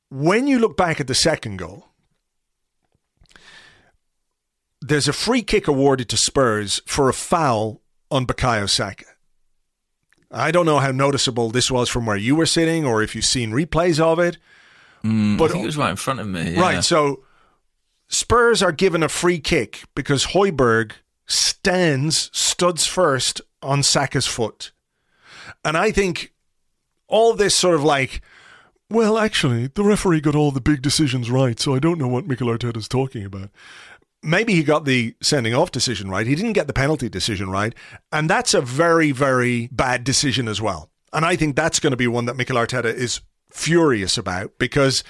when 0.09 0.45
you 0.45 0.59
look 0.59 0.77
back 0.77 0.99
at 0.99 1.07
the 1.07 1.15
second 1.15 1.57
goal, 1.57 1.87
there's 4.81 5.07
a 5.07 5.13
free 5.13 5.41
kick 5.41 5.67
awarded 5.67 6.09
to 6.09 6.17
Spurs 6.17 6.81
for 6.85 7.09
a 7.09 7.13
foul 7.13 7.81
on 8.11 8.27
Bukayo 8.27 8.69
Saka. 8.69 9.05
I 10.29 10.51
don't 10.51 10.65
know 10.65 10.79
how 10.79 10.91
noticeable 10.91 11.51
this 11.51 11.71
was 11.71 11.89
from 11.89 12.05
where 12.05 12.17
you 12.17 12.35
were 12.35 12.47
sitting, 12.47 12.85
or 12.85 13.01
if 13.01 13.15
you've 13.15 13.25
seen 13.25 13.51
replays 13.51 13.99
of 13.99 14.19
it. 14.19 14.37
Mm, 15.03 15.37
but 15.37 15.45
I 15.45 15.53
think 15.53 15.63
it 15.63 15.67
was 15.67 15.77
right 15.77 15.91
in 15.91 15.95
front 15.95 16.19
of 16.19 16.27
me. 16.27 16.51
Yeah. 16.53 16.59
Right, 16.59 16.83
so 16.83 17.23
Spurs 18.13 18.61
are 18.61 18.71
given 18.71 19.01
a 19.01 19.09
free 19.09 19.39
kick 19.39 19.85
because 19.95 20.27
Højbjerg 20.27 20.91
stands, 21.25 22.29
studs 22.31 22.85
first 22.85 23.41
on 23.63 23.81
Saka's 23.81 24.27
foot. 24.27 24.71
And 25.65 25.75
I 25.75 25.91
think 25.91 26.31
all 27.07 27.33
this 27.33 27.55
sort 27.55 27.73
of 27.73 27.83
like, 27.83 28.21
well, 28.87 29.17
actually, 29.17 29.65
the 29.65 29.83
referee 29.83 30.21
got 30.21 30.35
all 30.35 30.51
the 30.51 30.61
big 30.61 30.83
decisions 30.83 31.31
right, 31.31 31.59
so 31.59 31.73
I 31.73 31.79
don't 31.79 31.97
know 31.97 32.07
what 32.07 32.27
Mikel 32.27 32.49
Arteta's 32.49 32.87
talking 32.87 33.25
about. 33.25 33.49
Maybe 34.21 34.53
he 34.53 34.63
got 34.63 34.85
the 34.85 35.15
sending 35.19 35.55
off 35.55 35.71
decision 35.71 36.07
right. 36.07 36.27
He 36.27 36.35
didn't 36.35 36.53
get 36.53 36.67
the 36.67 36.73
penalty 36.73 37.09
decision 37.09 37.49
right. 37.49 37.73
And 38.11 38.29
that's 38.29 38.53
a 38.53 38.61
very, 38.61 39.11
very 39.11 39.69
bad 39.71 40.03
decision 40.03 40.47
as 40.47 40.61
well. 40.61 40.91
And 41.11 41.25
I 41.25 41.35
think 41.35 41.55
that's 41.55 41.79
going 41.79 41.91
to 41.91 41.97
be 41.97 42.07
one 42.07 42.25
that 42.25 42.37
Mikel 42.37 42.57
Arteta 42.57 42.93
is 42.93 43.21
furious 43.49 44.19
about 44.19 44.51
because 44.59 45.03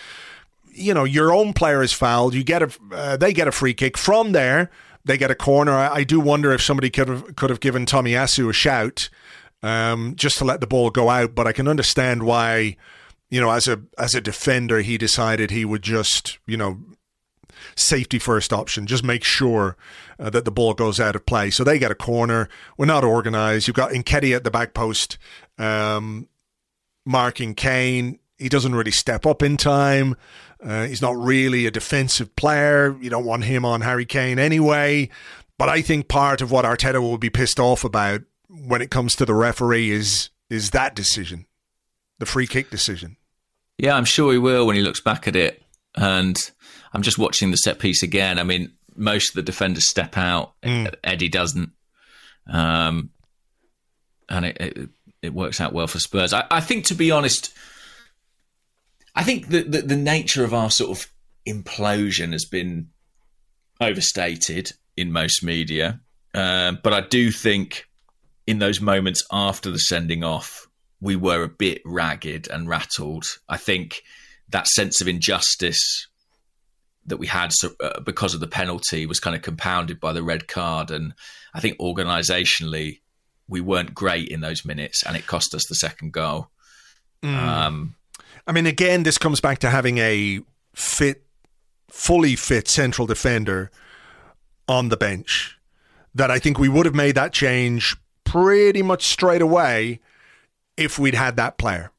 you 0.73 0.93
know, 0.93 1.03
your 1.03 1.33
own 1.33 1.53
player 1.53 1.81
is 1.81 1.93
fouled. 1.93 2.33
You 2.33 2.43
get 2.43 2.61
a, 2.63 2.71
uh, 2.91 3.17
they 3.17 3.33
get 3.33 3.47
a 3.47 3.51
free 3.51 3.73
kick 3.73 3.97
from 3.97 4.31
there. 4.31 4.69
They 5.05 5.17
get 5.17 5.31
a 5.31 5.35
corner. 5.35 5.73
I, 5.73 5.95
I, 5.95 6.03
do 6.03 6.19
wonder 6.19 6.53
if 6.53 6.61
somebody 6.61 6.89
could 6.89 7.09
have 7.09 7.35
could 7.35 7.49
have 7.49 7.59
given 7.59 7.85
Tomiyasu 7.85 8.49
a 8.49 8.53
shout 8.53 9.09
um, 9.61 10.15
just 10.15 10.37
to 10.37 10.45
let 10.45 10.61
the 10.61 10.67
ball 10.67 10.89
go 10.89 11.09
out. 11.09 11.35
But 11.35 11.45
I 11.45 11.51
can 11.51 11.67
understand 11.67 12.23
why, 12.23 12.77
you 13.29 13.41
know, 13.41 13.51
as 13.51 13.67
a 13.67 13.81
as 13.97 14.15
a 14.15 14.21
defender, 14.21 14.79
he 14.79 14.97
decided 14.97 15.51
he 15.51 15.65
would 15.65 15.81
just, 15.81 16.39
you 16.47 16.55
know, 16.55 16.79
safety 17.75 18.19
first 18.19 18.53
option, 18.53 18.87
just 18.87 19.03
make 19.03 19.23
sure 19.23 19.75
uh, 20.19 20.29
that 20.29 20.45
the 20.45 20.51
ball 20.51 20.73
goes 20.73 20.99
out 20.99 21.15
of 21.15 21.25
play. 21.25 21.49
So 21.49 21.63
they 21.63 21.79
get 21.79 21.91
a 21.91 21.95
corner. 21.95 22.49
We're 22.77 22.85
not 22.85 23.03
organised. 23.03 23.67
You've 23.67 23.75
got 23.75 23.91
Nketiah 23.91 24.37
at 24.37 24.43
the 24.43 24.51
back 24.51 24.73
post, 24.73 25.17
um, 25.57 26.27
marking 27.05 27.55
Kane. 27.55 28.19
He 28.37 28.49
doesn't 28.49 28.75
really 28.75 28.91
step 28.91 29.25
up 29.25 29.41
in 29.41 29.57
time. 29.57 30.15
Uh, 30.63 30.85
he's 30.85 31.01
not 31.01 31.17
really 31.17 31.65
a 31.65 31.71
defensive 31.71 32.35
player. 32.35 32.97
You 33.01 33.09
don't 33.09 33.25
want 33.25 33.43
him 33.43 33.65
on 33.65 33.81
Harry 33.81 34.05
Kane 34.05 34.39
anyway. 34.39 35.09
But 35.57 35.69
I 35.69 35.81
think 35.81 36.07
part 36.07 36.41
of 36.41 36.51
what 36.51 36.65
Arteta 36.65 37.01
will 37.01 37.17
be 37.17 37.29
pissed 37.29 37.59
off 37.59 37.83
about 37.83 38.21
when 38.47 38.81
it 38.81 38.91
comes 38.91 39.15
to 39.15 39.25
the 39.25 39.33
referee 39.33 39.91
is 39.91 40.29
is 40.49 40.71
that 40.71 40.95
decision, 40.95 41.45
the 42.19 42.25
free 42.25 42.47
kick 42.47 42.69
decision. 42.69 43.17
Yeah, 43.77 43.95
I'm 43.95 44.05
sure 44.05 44.31
he 44.31 44.37
will 44.37 44.67
when 44.67 44.75
he 44.75 44.81
looks 44.81 45.01
back 45.01 45.27
at 45.27 45.35
it. 45.35 45.63
And 45.95 46.37
I'm 46.93 47.01
just 47.01 47.17
watching 47.17 47.51
the 47.51 47.57
set 47.57 47.79
piece 47.79 48.03
again. 48.03 48.39
I 48.39 48.43
mean, 48.43 48.71
most 48.95 49.29
of 49.29 49.35
the 49.35 49.41
defenders 49.41 49.89
step 49.89 50.17
out. 50.17 50.53
Mm. 50.61 50.93
Eddie 51.03 51.29
doesn't, 51.29 51.71
um, 52.47 53.09
and 54.29 54.45
it, 54.45 54.57
it, 54.59 54.89
it 55.21 55.33
works 55.33 55.59
out 55.59 55.73
well 55.73 55.87
for 55.87 55.99
Spurs. 55.99 56.33
I, 56.33 56.45
I 56.51 56.61
think, 56.61 56.85
to 56.85 56.95
be 56.95 57.11
honest, 57.11 57.53
I 59.15 59.23
think 59.23 59.49
that 59.49 59.71
the, 59.71 59.81
the 59.81 59.95
nature 59.95 60.43
of 60.43 60.53
our 60.53 60.71
sort 60.71 60.97
of 60.97 61.07
implosion 61.47 62.31
has 62.31 62.45
been 62.45 62.89
overstated 63.79 64.71
in 64.95 65.11
most 65.11 65.43
media. 65.43 65.99
Uh, 66.33 66.73
but 66.83 66.93
I 66.93 67.01
do 67.01 67.31
think 67.31 67.87
in 68.47 68.59
those 68.59 68.81
moments 68.81 69.23
after 69.31 69.71
the 69.71 69.77
sending 69.77 70.23
off, 70.23 70.67
we 70.99 71.15
were 71.15 71.43
a 71.43 71.49
bit 71.49 71.81
ragged 71.85 72.47
and 72.49 72.67
rattled. 72.67 73.25
I 73.49 73.57
think 73.57 74.03
that 74.49 74.67
sense 74.67 75.01
of 75.01 75.07
injustice 75.07 76.07
that 77.05 77.17
we 77.17 77.27
had 77.27 77.51
uh, 77.81 77.99
because 77.99 78.33
of 78.33 78.39
the 78.39 78.47
penalty 78.47 79.05
was 79.05 79.19
kind 79.19 79.35
of 79.35 79.41
compounded 79.41 79.99
by 79.99 80.13
the 80.13 80.23
red 80.23 80.47
card. 80.47 80.89
And 80.89 81.13
I 81.53 81.59
think 81.59 81.77
organisationally, 81.79 83.01
we 83.47 83.59
weren't 83.59 83.93
great 83.93 84.29
in 84.29 84.39
those 84.39 84.63
minutes, 84.63 85.03
and 85.05 85.17
it 85.17 85.27
cost 85.27 85.53
us 85.53 85.67
the 85.67 85.75
second 85.75 86.13
goal. 86.13 86.47
Mm. 87.21 87.35
Um, 87.35 87.95
I 88.45 88.51
mean, 88.51 88.65
again, 88.65 89.03
this 89.03 89.17
comes 89.17 89.39
back 89.39 89.59
to 89.59 89.69
having 89.69 89.97
a 89.99 90.41
fit, 90.75 91.23
fully 91.89 92.35
fit 92.35 92.67
central 92.67 93.07
defender 93.07 93.71
on 94.67 94.89
the 94.89 94.97
bench. 94.97 95.57
That 96.15 96.29
I 96.29 96.37
think 96.39 96.59
we 96.59 96.69
would 96.69 96.85
have 96.85 96.93
made 96.93 97.15
that 97.15 97.33
change 97.33 97.95
pretty 98.23 98.81
much 98.81 99.03
straight 99.03 99.41
away 99.41 99.99
if 100.77 100.99
we'd 100.99 101.15
had 101.15 101.37
that 101.37 101.57
player. 101.57 101.91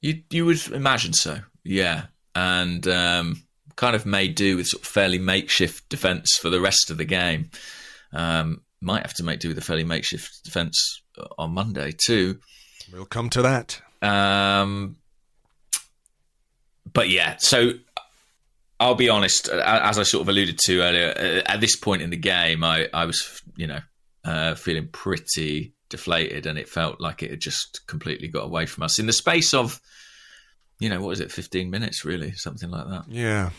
You 0.00 0.22
you 0.30 0.46
would 0.46 0.66
imagine 0.68 1.12
so, 1.12 1.40
yeah, 1.64 2.04
and 2.34 2.86
um, 2.86 3.42
kind 3.76 3.96
of 3.96 4.06
made 4.06 4.34
do 4.34 4.56
with 4.56 4.68
sort 4.68 4.82
of 4.82 4.88
fairly 4.88 5.18
makeshift 5.18 5.88
defence 5.88 6.36
for 6.36 6.50
the 6.50 6.60
rest 6.60 6.90
of 6.90 6.98
the 6.98 7.04
game. 7.04 7.50
Um, 8.12 8.62
might 8.80 9.02
have 9.02 9.14
to 9.14 9.24
make 9.24 9.40
do 9.40 9.48
with 9.48 9.58
a 9.58 9.62
fairly 9.62 9.84
makeshift 9.84 10.44
defence 10.44 11.02
on 11.38 11.52
Monday 11.52 11.92
too. 11.96 12.38
We'll 12.92 13.04
come 13.04 13.28
to 13.30 13.42
that. 13.42 13.82
Um, 14.02 14.96
but 16.92 17.08
yeah, 17.08 17.36
so 17.38 17.72
I'll 18.78 18.94
be 18.94 19.08
honest, 19.08 19.48
as 19.48 19.98
I 19.98 20.02
sort 20.02 20.22
of 20.22 20.28
alluded 20.28 20.58
to 20.66 20.80
earlier, 20.80 21.42
at 21.46 21.60
this 21.60 21.76
point 21.76 22.02
in 22.02 22.10
the 22.10 22.16
game, 22.16 22.64
I, 22.64 22.88
I 22.92 23.04
was, 23.04 23.42
you 23.56 23.66
know, 23.66 23.80
uh, 24.24 24.54
feeling 24.54 24.88
pretty 24.88 25.74
deflated 25.88 26.46
and 26.46 26.58
it 26.58 26.68
felt 26.68 27.00
like 27.00 27.22
it 27.22 27.30
had 27.30 27.40
just 27.40 27.86
completely 27.86 28.28
got 28.28 28.44
away 28.44 28.64
from 28.66 28.84
us 28.84 28.98
in 28.98 29.06
the 29.06 29.12
space 29.12 29.52
of, 29.52 29.80
you 30.78 30.88
know, 30.88 31.00
what 31.00 31.08
was 31.08 31.20
it, 31.20 31.30
15 31.30 31.68
minutes, 31.70 32.04
really? 32.04 32.32
Something 32.32 32.70
like 32.70 32.86
that. 32.88 33.04
Yeah. 33.08 33.50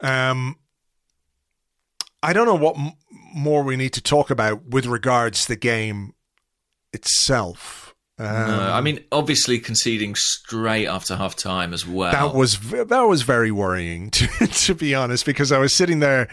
Um, 0.00 0.56
I 2.22 2.32
don't 2.32 2.46
know 2.46 2.54
what 2.54 2.76
m- 2.78 2.92
more 3.34 3.62
we 3.62 3.76
need 3.76 3.92
to 3.94 4.02
talk 4.02 4.30
about 4.30 4.66
with 4.66 4.86
regards 4.86 5.42
to 5.42 5.48
the 5.48 5.56
game 5.56 6.12
itself. 6.92 7.85
Um, 8.18 8.26
no, 8.26 8.72
I 8.72 8.80
mean, 8.80 9.00
obviously 9.12 9.58
conceding 9.58 10.14
straight 10.14 10.86
after 10.86 11.16
half 11.16 11.36
time 11.36 11.74
as 11.74 11.86
well. 11.86 12.12
That 12.12 12.34
was 12.34 12.58
that 12.70 13.02
was 13.02 13.22
very 13.22 13.50
worrying, 13.50 14.10
to, 14.12 14.26
to 14.46 14.74
be 14.74 14.94
honest, 14.94 15.26
because 15.26 15.52
I 15.52 15.58
was 15.58 15.74
sitting 15.74 16.00
there. 16.00 16.28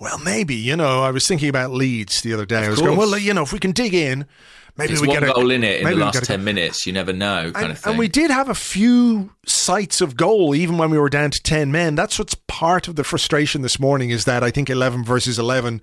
Well, 0.00 0.18
maybe 0.18 0.56
you 0.56 0.74
know, 0.76 1.02
I 1.02 1.12
was 1.12 1.26
thinking 1.28 1.48
about 1.48 1.70
Leeds 1.70 2.22
the 2.22 2.34
other 2.34 2.46
day. 2.46 2.62
Of 2.62 2.64
I 2.64 2.68
was 2.70 2.78
course. 2.80 2.88
going, 2.88 2.98
well, 2.98 3.18
you 3.18 3.32
know, 3.32 3.42
if 3.42 3.52
we 3.52 3.60
can 3.60 3.70
dig 3.70 3.94
in, 3.94 4.26
maybe 4.76 4.94
it's 4.94 5.02
we 5.02 5.06
one 5.06 5.20
get 5.20 5.30
a 5.30 5.32
goal 5.32 5.52
in 5.52 5.62
it 5.62 5.82
in 5.82 5.86
the 5.86 5.94
last 5.94 6.24
ten 6.24 6.42
minutes. 6.42 6.88
You 6.88 6.92
never 6.92 7.12
know, 7.12 7.52
kind 7.52 7.66
and, 7.66 7.72
of 7.72 7.78
thing. 7.78 7.90
And 7.92 7.98
we 8.00 8.08
did 8.08 8.32
have 8.32 8.48
a 8.48 8.54
few 8.54 9.30
sights 9.46 10.00
of 10.00 10.16
goal, 10.16 10.56
even 10.56 10.76
when 10.76 10.90
we 10.90 10.98
were 10.98 11.10
down 11.10 11.30
to 11.30 11.40
ten 11.40 11.70
men. 11.70 11.94
That's 11.94 12.18
what's 12.18 12.34
part 12.48 12.88
of 12.88 12.96
the 12.96 13.04
frustration 13.04 13.62
this 13.62 13.78
morning 13.78 14.10
is 14.10 14.24
that 14.24 14.42
I 14.42 14.50
think 14.50 14.68
eleven 14.68 15.04
versus 15.04 15.38
eleven. 15.38 15.82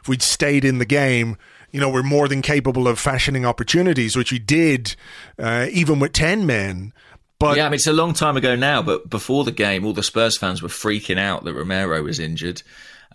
If 0.00 0.08
we'd 0.08 0.22
stayed 0.22 0.64
in 0.64 0.78
the 0.78 0.84
game 0.84 1.36
you 1.72 1.80
know, 1.80 1.88
we're 1.88 2.02
more 2.02 2.28
than 2.28 2.42
capable 2.42 2.86
of 2.86 2.98
fashioning 2.98 3.44
opportunities, 3.46 4.14
which 4.14 4.30
we 4.30 4.38
did 4.38 4.94
uh, 5.38 5.66
even 5.70 5.98
with 5.98 6.12
10 6.12 6.46
men. 6.46 6.92
But 7.38 7.56
yeah, 7.56 7.66
I 7.66 7.68
mean, 7.70 7.74
it's 7.74 7.88
a 7.88 7.92
long 7.92 8.12
time 8.12 8.36
ago 8.36 8.54
now, 8.54 8.82
but 8.82 9.10
before 9.10 9.42
the 9.42 9.50
game, 9.50 9.84
all 9.84 9.92
the 9.92 10.02
Spurs 10.02 10.38
fans 10.38 10.62
were 10.62 10.68
freaking 10.68 11.18
out 11.18 11.44
that 11.44 11.54
Romero 11.54 12.02
was 12.02 12.20
injured. 12.20 12.62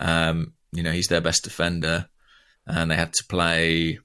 Um, 0.01 0.53
you 0.73 0.83
know, 0.83 0.91
he's 0.91 1.07
their 1.07 1.21
best 1.21 1.45
defender, 1.45 2.09
and 2.65 2.91
they 2.91 2.95
had 2.95 3.13
to 3.13 3.23
play. 3.23 3.99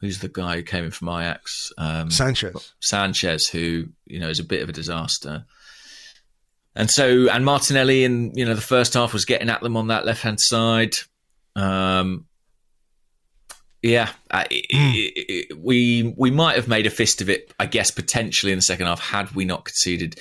Who's 0.00 0.20
the 0.20 0.28
guy 0.28 0.56
who 0.56 0.62
came 0.62 0.84
in 0.84 0.92
from 0.92 1.08
Ajax? 1.08 1.72
Um, 1.78 2.12
Sanchez. 2.12 2.74
Sanchez, 2.80 3.48
who 3.48 3.86
you 4.06 4.20
know 4.20 4.28
is 4.28 4.38
a 4.38 4.44
bit 4.44 4.62
of 4.62 4.68
a 4.68 4.72
disaster. 4.72 5.46
And 6.76 6.88
so, 6.88 7.28
and 7.28 7.44
Martinelli 7.44 8.04
in 8.04 8.32
you 8.36 8.44
know 8.44 8.54
the 8.54 8.60
first 8.60 8.94
half 8.94 9.12
was 9.12 9.24
getting 9.24 9.50
at 9.50 9.62
them 9.62 9.76
on 9.76 9.88
that 9.88 10.06
left 10.06 10.22
hand 10.22 10.38
side. 10.40 10.92
Um, 11.56 12.26
yeah, 13.82 14.10
uh, 14.30 14.44
we 15.56 16.14
we 16.16 16.30
might 16.30 16.54
have 16.54 16.68
made 16.68 16.86
a 16.86 16.90
fist 16.90 17.20
of 17.20 17.28
it, 17.28 17.52
I 17.58 17.66
guess, 17.66 17.90
potentially 17.90 18.52
in 18.52 18.58
the 18.58 18.62
second 18.62 18.86
half 18.86 19.00
had 19.00 19.32
we 19.32 19.44
not 19.44 19.64
conceded 19.64 20.20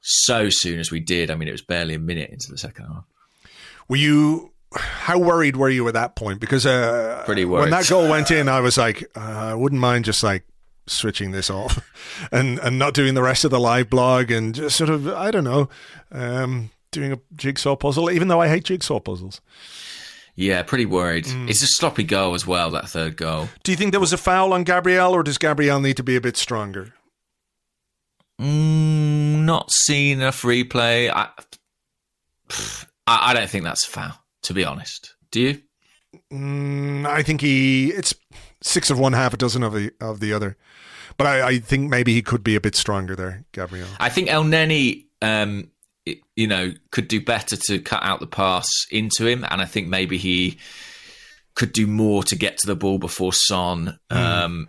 so 0.00 0.48
soon 0.48 0.78
as 0.78 0.90
we 0.90 1.00
did. 1.00 1.30
I 1.30 1.34
mean, 1.34 1.48
it 1.48 1.52
was 1.52 1.62
barely 1.62 1.94
a 1.94 1.98
minute 1.98 2.30
into 2.30 2.46
the 2.50 2.56
second 2.56 2.86
half. 2.86 3.04
Were 3.88 3.96
you? 3.96 4.52
How 4.74 5.18
worried 5.18 5.56
were 5.56 5.68
you 5.68 5.86
at 5.88 5.94
that 5.94 6.16
point? 6.16 6.40
Because 6.40 6.64
uh, 6.64 7.22
pretty 7.26 7.44
worried. 7.44 7.62
When 7.62 7.70
that 7.70 7.88
goal 7.88 8.08
went 8.08 8.30
in, 8.30 8.48
I 8.48 8.60
was 8.60 8.78
like, 8.78 9.04
uh, 9.14 9.20
I 9.20 9.54
wouldn't 9.54 9.80
mind 9.80 10.06
just 10.06 10.22
like 10.22 10.44
switching 10.86 11.32
this 11.32 11.50
off 11.50 11.78
and 12.32 12.58
and 12.60 12.78
not 12.78 12.94
doing 12.94 13.14
the 13.14 13.22
rest 13.22 13.44
of 13.44 13.50
the 13.50 13.60
live 13.60 13.90
blog 13.90 14.30
and 14.30 14.54
just 14.54 14.76
sort 14.76 14.88
of 14.88 15.06
I 15.08 15.30
don't 15.30 15.44
know, 15.44 15.68
um, 16.10 16.70
doing 16.92 17.12
a 17.12 17.18
jigsaw 17.36 17.76
puzzle. 17.76 18.10
Even 18.10 18.28
though 18.28 18.40
I 18.40 18.48
hate 18.48 18.64
jigsaw 18.64 19.00
puzzles. 19.00 19.42
Yeah, 20.36 20.62
pretty 20.62 20.84
worried. 20.84 21.24
Mm. 21.24 21.48
It's 21.48 21.62
a 21.62 21.66
sloppy 21.66 22.04
goal 22.04 22.34
as 22.34 22.46
well, 22.46 22.70
that 22.70 22.88
third 22.88 23.16
goal. 23.16 23.48
Do 23.64 23.72
you 23.72 23.76
think 23.76 23.92
there 23.92 24.00
was 24.00 24.12
a 24.12 24.18
foul 24.18 24.52
on 24.52 24.64
Gabriel, 24.64 25.12
or 25.12 25.22
does 25.22 25.38
Gabriel 25.38 25.80
need 25.80 25.96
to 25.96 26.02
be 26.02 26.14
a 26.14 26.20
bit 26.20 26.36
stronger? 26.36 26.92
Mm, 28.40 29.44
not 29.44 29.70
seen 29.70 30.18
enough 30.18 30.42
replay. 30.42 31.10
I, 31.10 31.30
I, 33.06 33.32
don't 33.32 33.48
think 33.48 33.64
that's 33.64 33.86
a 33.86 33.90
foul, 33.90 34.12
to 34.42 34.52
be 34.52 34.62
honest. 34.62 35.14
Do 35.30 35.40
you? 35.40 35.62
Mm, 36.30 37.06
I 37.06 37.22
think 37.22 37.40
he. 37.40 37.88
It's 37.88 38.14
six 38.62 38.90
of 38.90 38.98
one, 38.98 39.14
half 39.14 39.32
a 39.32 39.38
dozen 39.38 39.62
of 39.62 39.72
the 39.72 39.90
of 40.02 40.20
the 40.20 40.34
other. 40.34 40.58
But 41.16 41.26
I, 41.26 41.48
I 41.48 41.58
think 41.60 41.88
maybe 41.88 42.12
he 42.12 42.20
could 42.20 42.44
be 42.44 42.56
a 42.56 42.60
bit 42.60 42.76
stronger 42.76 43.16
there, 43.16 43.44
Gabriel. 43.52 43.88
I 43.98 44.10
think 44.10 44.28
Elneny 44.28 45.06
um, 45.22 45.70
you 46.36 46.46
know, 46.46 46.72
could 46.90 47.08
do 47.08 47.20
better 47.20 47.56
to 47.56 47.78
cut 47.80 48.02
out 48.02 48.20
the 48.20 48.26
pass 48.26 48.68
into 48.90 49.26
him. 49.26 49.44
And 49.50 49.60
I 49.60 49.64
think 49.64 49.88
maybe 49.88 50.18
he 50.18 50.58
could 51.54 51.72
do 51.72 51.86
more 51.86 52.22
to 52.24 52.36
get 52.36 52.58
to 52.58 52.66
the 52.66 52.76
ball 52.76 52.98
before 52.98 53.32
Son. 53.32 53.98
Mm. 54.10 54.16
Um, 54.16 54.68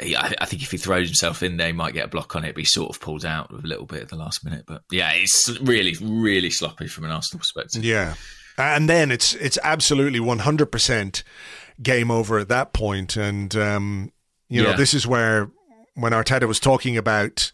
I, 0.00 0.34
I, 0.40 0.46
think 0.46 0.62
if 0.62 0.72
he 0.72 0.76
throws 0.76 1.08
himself 1.08 1.42
in 1.42 1.56
there, 1.56 1.68
he 1.68 1.72
might 1.72 1.94
get 1.94 2.06
a 2.06 2.08
block 2.08 2.34
on 2.34 2.44
it, 2.44 2.54
but 2.54 2.60
he 2.60 2.66
sort 2.66 2.90
of 2.90 3.00
pulled 3.00 3.24
out 3.24 3.50
a 3.50 3.66
little 3.66 3.86
bit 3.86 4.02
at 4.02 4.08
the 4.08 4.16
last 4.16 4.44
minute. 4.44 4.64
But 4.66 4.82
yeah, 4.90 5.12
it's 5.14 5.58
really, 5.60 5.94
really 6.02 6.50
sloppy 6.50 6.88
from 6.88 7.04
an 7.04 7.12
Arsenal 7.12 7.38
perspective. 7.38 7.84
Yeah. 7.84 8.14
And 8.58 8.88
then 8.88 9.10
it's 9.10 9.34
it's 9.34 9.58
absolutely 9.64 10.20
100% 10.20 11.22
game 11.82 12.10
over 12.10 12.38
at 12.38 12.48
that 12.48 12.72
point. 12.72 13.16
And, 13.16 13.54
um, 13.56 14.12
you 14.48 14.62
know, 14.62 14.70
yeah. 14.70 14.76
this 14.76 14.94
is 14.94 15.06
where 15.06 15.50
when 15.94 16.12
Arteta 16.12 16.46
was 16.46 16.60
talking 16.60 16.96
about 16.96 17.50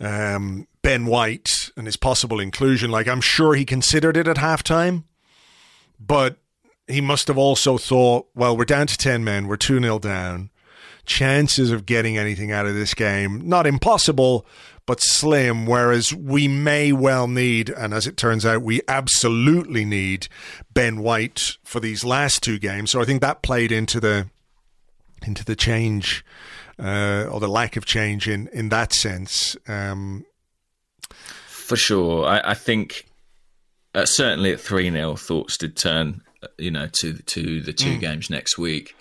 um, 0.00 0.66
Ben 0.82 1.06
White 1.06 1.70
and 1.76 1.86
his 1.86 1.96
possible 1.96 2.40
inclusion. 2.40 2.90
Like, 2.90 3.08
I'm 3.08 3.20
sure 3.20 3.54
he 3.54 3.64
considered 3.64 4.16
it 4.16 4.26
at 4.26 4.36
halftime, 4.36 5.04
but 5.98 6.38
he 6.88 7.00
must 7.00 7.28
have 7.28 7.38
also 7.38 7.78
thought, 7.78 8.28
well, 8.34 8.56
we're 8.56 8.64
down 8.64 8.86
to 8.86 8.96
10 8.96 9.22
men, 9.22 9.46
we're 9.46 9.56
2 9.56 9.80
0 9.80 9.98
down. 9.98 10.50
chances 11.06 11.70
of 11.70 11.86
getting 11.86 12.16
anything 12.16 12.52
out 12.52 12.66
of 12.66 12.74
this 12.74 12.94
game. 12.94 13.46
Not 13.48 13.66
impossible, 13.66 14.46
but 14.86 15.00
slim. 15.00 15.66
Whereas 15.66 16.14
we 16.14 16.48
may 16.48 16.92
well 16.92 17.26
need, 17.26 17.70
and 17.70 17.92
as 17.94 18.06
it 18.06 18.16
turns 18.16 18.44
out, 18.46 18.62
we 18.62 18.80
absolutely 18.88 19.84
need 19.84 20.28
Ben 20.72 21.00
White 21.00 21.56
for 21.64 21.80
these 21.80 22.04
last 22.04 22.42
two 22.42 22.58
games. 22.58 22.90
So 22.90 23.00
I 23.00 23.04
think 23.04 23.20
that 23.20 23.42
played 23.42 23.72
into 23.72 24.00
the 24.00 24.28
into 25.22 25.44
the 25.44 25.56
change 25.56 26.24
uh, 26.80 27.28
or 27.30 27.40
the 27.40 27.48
lack 27.48 27.76
of 27.76 27.84
change 27.84 28.28
in 28.28 28.48
in 28.48 28.70
that 28.70 28.92
sense. 28.92 29.56
Um, 29.68 30.24
for 31.46 31.76
sure, 31.76 32.26
I, 32.26 32.50
I 32.50 32.54
think 32.54 33.06
uh, 33.94 34.06
certainly 34.06 34.52
at 34.52 34.60
three 34.60 34.90
0 34.90 35.16
thoughts 35.16 35.56
did 35.56 35.76
turn. 35.76 36.22
Uh, 36.42 36.48
you 36.58 36.70
know, 36.70 36.86
to 36.86 37.14
to 37.14 37.60
the 37.60 37.72
two 37.72 37.96
mm. 37.96 38.00
games 38.00 38.30
next 38.30 38.56
week. 38.56 38.94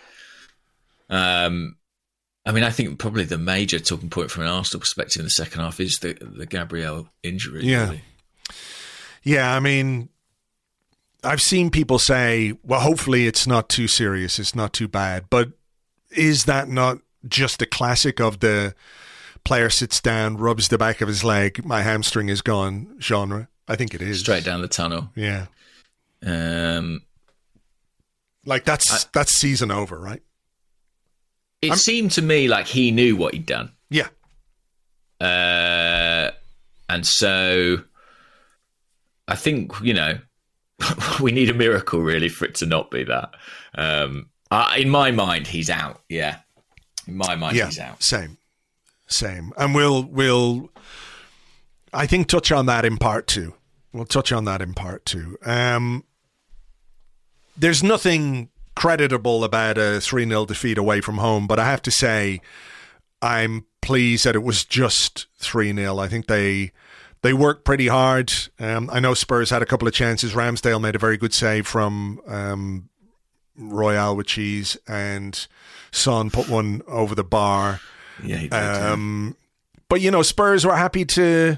Um, 1.09 1.77
I 2.45 2.51
mean, 2.51 2.63
I 2.63 2.69
think 2.69 2.99
probably 2.99 3.23
the 3.23 3.37
major 3.37 3.79
talking 3.79 4.09
point 4.09 4.31
from 4.31 4.43
an 4.43 4.49
Arsenal 4.49 4.81
perspective 4.81 5.21
in 5.21 5.25
the 5.25 5.31
second 5.31 5.61
half 5.61 5.79
is 5.79 5.99
the 6.01 6.17
the 6.19 6.45
Gabriel 6.45 7.07
injury. 7.23 7.63
Yeah, 7.63 7.85
really. 7.85 8.01
yeah. 9.23 9.55
I 9.55 9.59
mean, 9.59 10.09
I've 11.23 11.41
seen 11.41 11.69
people 11.69 11.97
say, 11.97 12.53
"Well, 12.63 12.81
hopefully 12.81 13.25
it's 13.25 13.47
not 13.47 13.69
too 13.69 13.87
serious, 13.87 14.37
it's 14.37 14.55
not 14.55 14.73
too 14.73 14.87
bad," 14.87 15.25
but 15.29 15.51
is 16.11 16.45
that 16.45 16.67
not 16.67 16.99
just 17.27 17.61
a 17.61 17.65
classic 17.65 18.19
of 18.19 18.39
the 18.39 18.73
player 19.43 19.69
sits 19.69 20.01
down, 20.01 20.37
rubs 20.37 20.67
the 20.67 20.77
back 20.77 21.01
of 21.01 21.07
his 21.07 21.23
leg, 21.23 21.65
my 21.65 21.81
hamstring 21.81 22.29
is 22.29 22.41
gone 22.41 22.97
genre? 22.99 23.47
I 23.67 23.75
think 23.75 23.93
it 23.93 24.01
is 24.01 24.21
straight 24.21 24.43
down 24.43 24.61
the 24.61 24.67
tunnel. 24.67 25.11
Yeah. 25.15 25.45
Um, 26.25 27.01
like 28.45 28.65
that's 28.65 29.05
I, 29.05 29.09
that's 29.13 29.35
season 29.39 29.71
over, 29.71 29.99
right? 29.99 30.21
It 31.61 31.71
I'm, 31.71 31.77
seemed 31.77 32.11
to 32.11 32.21
me 32.21 32.47
like 32.47 32.67
he 32.67 32.91
knew 32.91 33.15
what 33.15 33.33
he'd 33.33 33.45
done. 33.45 33.71
Yeah. 33.89 34.07
Uh, 35.21 36.31
and 36.87 37.05
so 37.05 37.83
I 39.27 39.35
think 39.35 39.73
you 39.81 39.93
know 39.93 40.19
we 41.21 41.31
need 41.31 41.49
a 41.49 41.53
miracle 41.53 41.99
really 41.99 42.29
for 42.29 42.45
it 42.45 42.55
to 42.55 42.65
not 42.65 42.89
be 42.89 43.03
that. 43.03 43.35
Um, 43.75 44.29
uh, 44.51 44.73
in 44.77 44.89
my 44.89 45.11
mind, 45.11 45.45
he's 45.45 45.69
out. 45.69 46.01
Yeah, 46.09 46.37
in 47.09 47.17
my 47.17 47.35
mind, 47.35 47.55
yeah, 47.55 47.65
he's 47.65 47.79
out. 47.79 48.01
Same, 48.03 48.37
same. 49.07 49.51
And 49.57 49.73
we'll 49.75 50.03
we'll, 50.03 50.69
I 51.93 52.05
think, 52.05 52.27
touch 52.27 52.51
on 52.51 52.65
that 52.67 52.85
in 52.85 52.97
part 52.97 53.27
two. 53.27 53.55
We'll 53.91 54.05
touch 54.05 54.31
on 54.31 54.45
that 54.45 54.61
in 54.61 54.73
part 54.73 55.05
two. 55.05 55.37
Um, 55.45 56.03
there's 57.57 57.83
nothing 57.83 58.49
creditable 58.75 59.43
about 59.43 59.77
a 59.77 59.99
3 59.99 60.25
0 60.27 60.45
defeat 60.45 60.77
away 60.77 61.01
from 61.01 61.17
home, 61.17 61.47
but 61.47 61.59
I 61.59 61.65
have 61.65 61.81
to 61.83 61.91
say, 61.91 62.41
I'm 63.21 63.65
pleased 63.81 64.25
that 64.25 64.35
it 64.35 64.43
was 64.43 64.63
just 64.63 65.27
3 65.37 65.73
0. 65.73 65.97
I 65.99 66.07
think 66.07 66.27
they. 66.27 66.71
They 67.21 67.33
worked 67.33 67.65
pretty 67.65 67.87
hard. 67.87 68.31
Um, 68.61 68.89
I 68.93 69.01
know 69.01 69.13
Spurs 69.13 69.49
had 69.49 69.61
a 69.61 69.65
couple 69.65 69.89
of 69.89 69.93
chances. 69.93 70.31
Ramsdale 70.31 70.79
made 70.79 70.95
a 70.95 70.99
very 70.99 71.17
good 71.17 71.33
save 71.33 71.67
from 71.67 72.21
um, 72.25 72.87
Royale 73.57 74.15
with 74.15 74.27
cheese, 74.27 74.77
and 74.87 75.45
Son 75.91 76.29
put 76.29 76.49
one 76.49 76.81
over 76.87 77.15
the 77.15 77.23
bar. 77.23 77.79
Yeah, 78.23 78.37
he 78.37 78.47
did, 78.49 78.53
um, 78.53 79.35
but 79.87 80.01
you 80.01 80.11
know, 80.11 80.21
Spurs 80.21 80.65
were 80.65 80.75
happy 80.75 81.05
to 81.05 81.57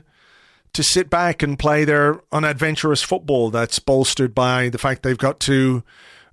to 0.74 0.84
sit 0.84 1.10
back 1.10 1.44
and 1.44 1.60
play 1.60 1.84
their 1.84 2.22
unadventurous 2.32 3.04
football. 3.04 3.50
That's 3.50 3.80
bolstered 3.80 4.34
by 4.34 4.70
the 4.70 4.78
fact 4.78 5.04
they've 5.04 5.18
got 5.18 5.40
two, 5.40 5.84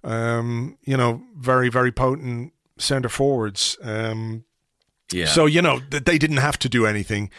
um, 0.05 0.79
you 0.85 0.97
know, 0.97 1.23
very 1.37 1.69
very 1.69 1.93
potent 1.93 2.53
centre 2.79 3.09
forwards. 3.09 3.77
Um, 3.83 4.45
yeah. 5.13 5.27
So 5.27 5.47
you 5.47 5.63
know 5.63 5.81
they 5.91 6.19
didn't 6.19 6.39
have 6.39 6.59
to 6.61 6.69
do 6.69 6.87
anything. 6.87 7.31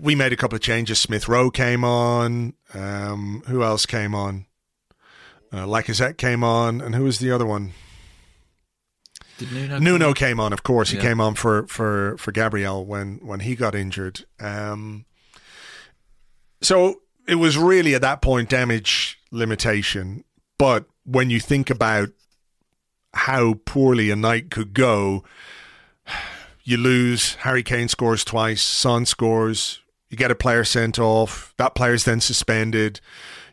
We 0.00 0.14
made 0.14 0.32
a 0.32 0.36
couple 0.36 0.56
of 0.56 0.62
changes. 0.62 1.00
Smith 1.00 1.28
Rowe 1.28 1.50
came 1.50 1.82
on. 1.82 2.54
Um, 2.74 3.42
who 3.46 3.62
else 3.62 3.86
came 3.86 4.14
on? 4.14 4.46
Uh, 5.50 5.64
Lacazette 5.64 6.18
came 6.18 6.44
on, 6.44 6.80
and 6.80 6.94
who 6.94 7.04
was 7.04 7.18
the 7.18 7.30
other 7.30 7.46
one? 7.46 7.72
Did 9.38 9.52
Nuno, 9.52 9.78
Nuno 9.78 10.14
came 10.14 10.40
on, 10.40 10.52
of 10.52 10.62
course. 10.62 10.92
Yeah. 10.92 11.00
He 11.00 11.06
came 11.06 11.20
on 11.20 11.34
for, 11.34 11.66
for, 11.66 12.16
for 12.18 12.32
Gabriel 12.32 12.84
when, 12.84 13.18
when 13.22 13.40
he 13.40 13.54
got 13.54 13.74
injured. 13.74 14.24
Um, 14.40 15.06
so 16.60 17.02
it 17.26 17.36
was 17.36 17.56
really 17.56 17.94
at 17.94 18.02
that 18.02 18.20
point 18.20 18.48
damage 18.48 19.18
limitation. 19.30 20.24
But 20.58 20.86
when 21.04 21.30
you 21.30 21.40
think 21.40 21.70
about 21.70 22.10
how 23.14 23.54
poorly 23.64 24.10
a 24.10 24.16
night 24.16 24.50
could 24.50 24.74
go, 24.74 25.24
you 26.64 26.76
lose. 26.76 27.34
Harry 27.36 27.62
Kane 27.62 27.88
scores 27.88 28.24
twice. 28.24 28.62
Son 28.62 29.06
scores. 29.06 29.80
You 30.10 30.16
get 30.16 30.30
a 30.30 30.34
player 30.34 30.64
sent 30.64 30.98
off. 30.98 31.54
That 31.58 31.74
player's 31.74 32.04
then 32.04 32.20
suspended 32.20 33.00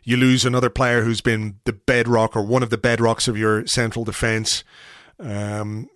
you 0.06 0.16
lose 0.16 0.44
another 0.44 0.70
player 0.70 1.02
who's 1.02 1.20
been 1.20 1.58
the 1.64 1.72
bedrock 1.72 2.36
or 2.36 2.42
one 2.42 2.62
of 2.62 2.70
the 2.70 2.78
bedrocks 2.78 3.26
of 3.26 3.36
your 3.36 3.66
central 3.66 4.04
defence. 4.04 4.62
Um, 5.18 5.88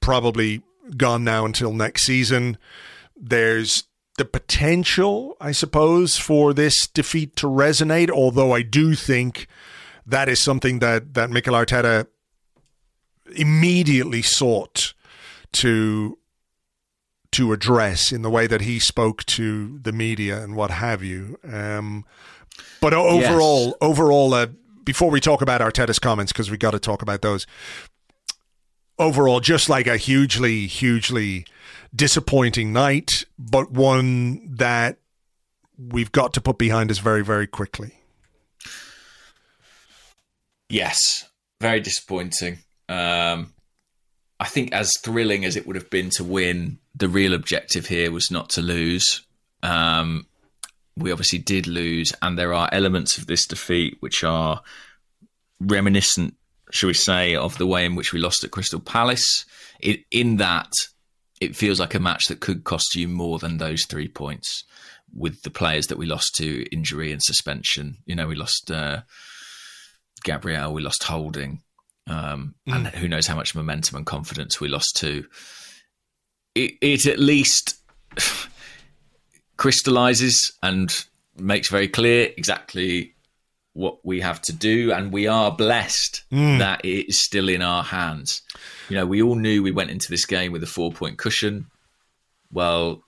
probably 0.00 0.62
gone 0.96 1.24
now 1.24 1.44
until 1.44 1.72
next 1.72 2.04
season. 2.04 2.58
There's 3.16 3.84
the 4.16 4.24
potential, 4.24 5.36
I 5.40 5.52
suppose, 5.52 6.16
for 6.16 6.52
this 6.52 6.86
defeat 6.86 7.36
to 7.36 7.46
resonate, 7.46 8.10
although 8.10 8.52
I 8.52 8.62
do 8.62 8.94
think 8.94 9.46
that 10.06 10.28
is 10.28 10.42
something 10.42 10.80
that, 10.80 11.14
that 11.14 11.30
Mikel 11.30 11.54
Arteta 11.54 12.06
immediately 13.34 14.22
sought 14.22 14.94
to 15.52 16.16
to 17.32 17.52
address 17.52 18.10
in 18.10 18.22
the 18.22 18.30
way 18.30 18.48
that 18.48 18.62
he 18.62 18.80
spoke 18.80 19.24
to 19.24 19.78
the 19.78 19.92
media 19.92 20.42
and 20.42 20.56
what 20.56 20.70
have 20.70 21.02
you. 21.02 21.38
Um, 21.44 22.04
but 22.80 22.92
overall, 22.92 23.66
yes. 23.66 23.74
overall, 23.80 24.34
uh, 24.34 24.46
before 24.82 25.10
we 25.10 25.20
talk 25.20 25.40
about 25.40 25.60
Arteta's 25.60 26.00
comments, 26.00 26.32
because 26.32 26.50
we 26.50 26.56
got 26.56 26.72
to 26.72 26.80
talk 26.80 27.02
about 27.02 27.22
those. 27.22 27.46
Overall, 29.00 29.40
just 29.40 29.70
like 29.70 29.86
a 29.86 29.96
hugely, 29.96 30.66
hugely 30.66 31.46
disappointing 31.96 32.70
night, 32.70 33.24
but 33.38 33.72
one 33.72 34.54
that 34.56 34.98
we've 35.78 36.12
got 36.12 36.34
to 36.34 36.40
put 36.42 36.58
behind 36.58 36.90
us 36.90 36.98
very, 36.98 37.24
very 37.24 37.46
quickly. 37.46 37.94
Yes, 40.68 40.98
very 41.62 41.80
disappointing. 41.80 42.58
Um, 42.90 43.54
I 44.38 44.44
think 44.44 44.72
as 44.74 44.92
thrilling 45.02 45.46
as 45.46 45.56
it 45.56 45.66
would 45.66 45.76
have 45.76 45.88
been 45.88 46.10
to 46.16 46.24
win, 46.24 46.78
the 46.94 47.08
real 47.08 47.32
objective 47.32 47.86
here 47.86 48.10
was 48.10 48.30
not 48.30 48.50
to 48.50 48.60
lose. 48.60 49.22
Um, 49.62 50.26
we 50.96 51.10
obviously 51.10 51.38
did 51.38 51.66
lose, 51.66 52.12
and 52.20 52.38
there 52.38 52.52
are 52.52 52.68
elements 52.70 53.16
of 53.16 53.26
this 53.26 53.46
defeat 53.46 53.96
which 54.00 54.22
are 54.24 54.60
reminiscent, 55.58 56.34
shall 56.72 56.88
we 56.88 56.94
say, 56.94 57.34
of 57.34 57.58
the 57.58 57.66
way 57.66 57.84
in 57.84 57.94
which 57.94 58.12
we 58.12 58.20
lost 58.20 58.44
at 58.44 58.50
Crystal 58.50 58.80
Palace. 58.80 59.44
It, 59.80 60.00
in 60.10 60.36
that, 60.36 60.72
it 61.40 61.56
feels 61.56 61.80
like 61.80 61.94
a 61.94 62.00
match 62.00 62.24
that 62.28 62.40
could 62.40 62.64
cost 62.64 62.94
you 62.94 63.08
more 63.08 63.38
than 63.38 63.58
those 63.58 63.84
three 63.86 64.08
points 64.08 64.64
with 65.12 65.42
the 65.42 65.50
players 65.50 65.88
that 65.88 65.98
we 65.98 66.06
lost 66.06 66.34
to 66.36 66.64
injury 66.72 67.12
and 67.12 67.22
suspension. 67.22 67.98
You 68.06 68.14
know, 68.14 68.26
we 68.26 68.36
lost 68.36 68.70
uh, 68.70 69.02
Gabriel, 70.22 70.72
we 70.72 70.82
lost 70.82 71.04
Holding, 71.04 71.62
um, 72.06 72.54
mm. 72.68 72.74
and 72.74 72.86
who 72.88 73.08
knows 73.08 73.26
how 73.26 73.36
much 73.36 73.54
momentum 73.54 73.96
and 73.96 74.06
confidence 74.06 74.60
we 74.60 74.68
lost 74.68 74.96
to. 74.96 75.26
It, 76.54 76.74
it 76.80 77.06
at 77.06 77.18
least 77.18 77.76
crystallizes 79.56 80.52
and 80.62 80.92
makes 81.36 81.70
very 81.70 81.88
clear 81.88 82.30
exactly 82.36 83.14
what 83.80 84.04
we 84.04 84.20
have 84.20 84.40
to 84.40 84.52
do 84.52 84.92
and 84.92 85.12
we 85.12 85.26
are 85.26 85.50
blessed 85.50 86.22
mm. 86.32 86.58
that 86.58 86.84
it 86.84 87.08
is 87.08 87.22
still 87.22 87.48
in 87.48 87.62
our 87.62 87.82
hands 87.82 88.42
you 88.88 88.96
know 88.96 89.06
we 89.06 89.22
all 89.22 89.34
knew 89.34 89.62
we 89.62 89.70
went 89.70 89.90
into 89.90 90.08
this 90.10 90.24
game 90.24 90.52
with 90.52 90.62
a 90.62 90.66
four 90.66 90.92
point 90.92 91.18
cushion 91.18 91.66
well 92.52 93.02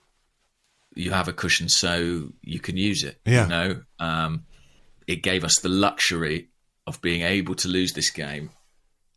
you 0.95 1.11
have 1.11 1.27
a 1.27 1.33
cushion 1.33 1.69
so 1.69 2.29
you 2.41 2.59
can 2.59 2.77
use 2.77 3.03
it 3.03 3.19
yeah. 3.25 3.43
you 3.43 3.49
know 3.49 3.81
um, 3.99 4.45
it 5.07 5.17
gave 5.17 5.43
us 5.43 5.59
the 5.61 5.69
luxury 5.69 6.49
of 6.87 7.01
being 7.01 7.21
able 7.21 7.55
to 7.55 7.67
lose 7.67 7.93
this 7.93 8.09
game 8.09 8.49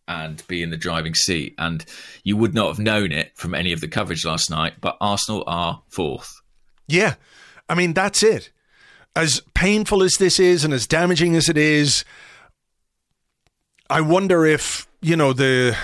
and 0.08 0.46
be 0.46 0.62
in 0.62 0.70
the 0.70 0.76
driving 0.76 1.14
seat 1.14 1.54
and 1.58 1.84
you 2.22 2.36
would 2.36 2.54
not 2.54 2.68
have 2.68 2.78
known 2.78 3.10
it 3.10 3.32
from 3.34 3.54
any 3.54 3.72
of 3.72 3.80
the 3.80 3.88
coverage 3.88 4.24
last 4.24 4.50
night 4.50 4.74
but 4.80 4.96
arsenal 5.00 5.42
are 5.46 5.82
fourth 5.88 6.32
yeah. 6.88 7.14
I 7.68 7.74
mean, 7.74 7.92
that's 7.92 8.22
it. 8.22 8.50
As 9.16 9.40
painful 9.54 10.02
as 10.02 10.12
this 10.18 10.38
is 10.38 10.62
and 10.62 10.74
as 10.74 10.86
damaging 10.86 11.34
as 11.34 11.48
it 11.48 11.56
is, 11.56 12.04
I 13.88 14.00
wonder 14.02 14.44
if, 14.44 14.86
you 15.00 15.16
know, 15.16 15.32
the. 15.32 15.76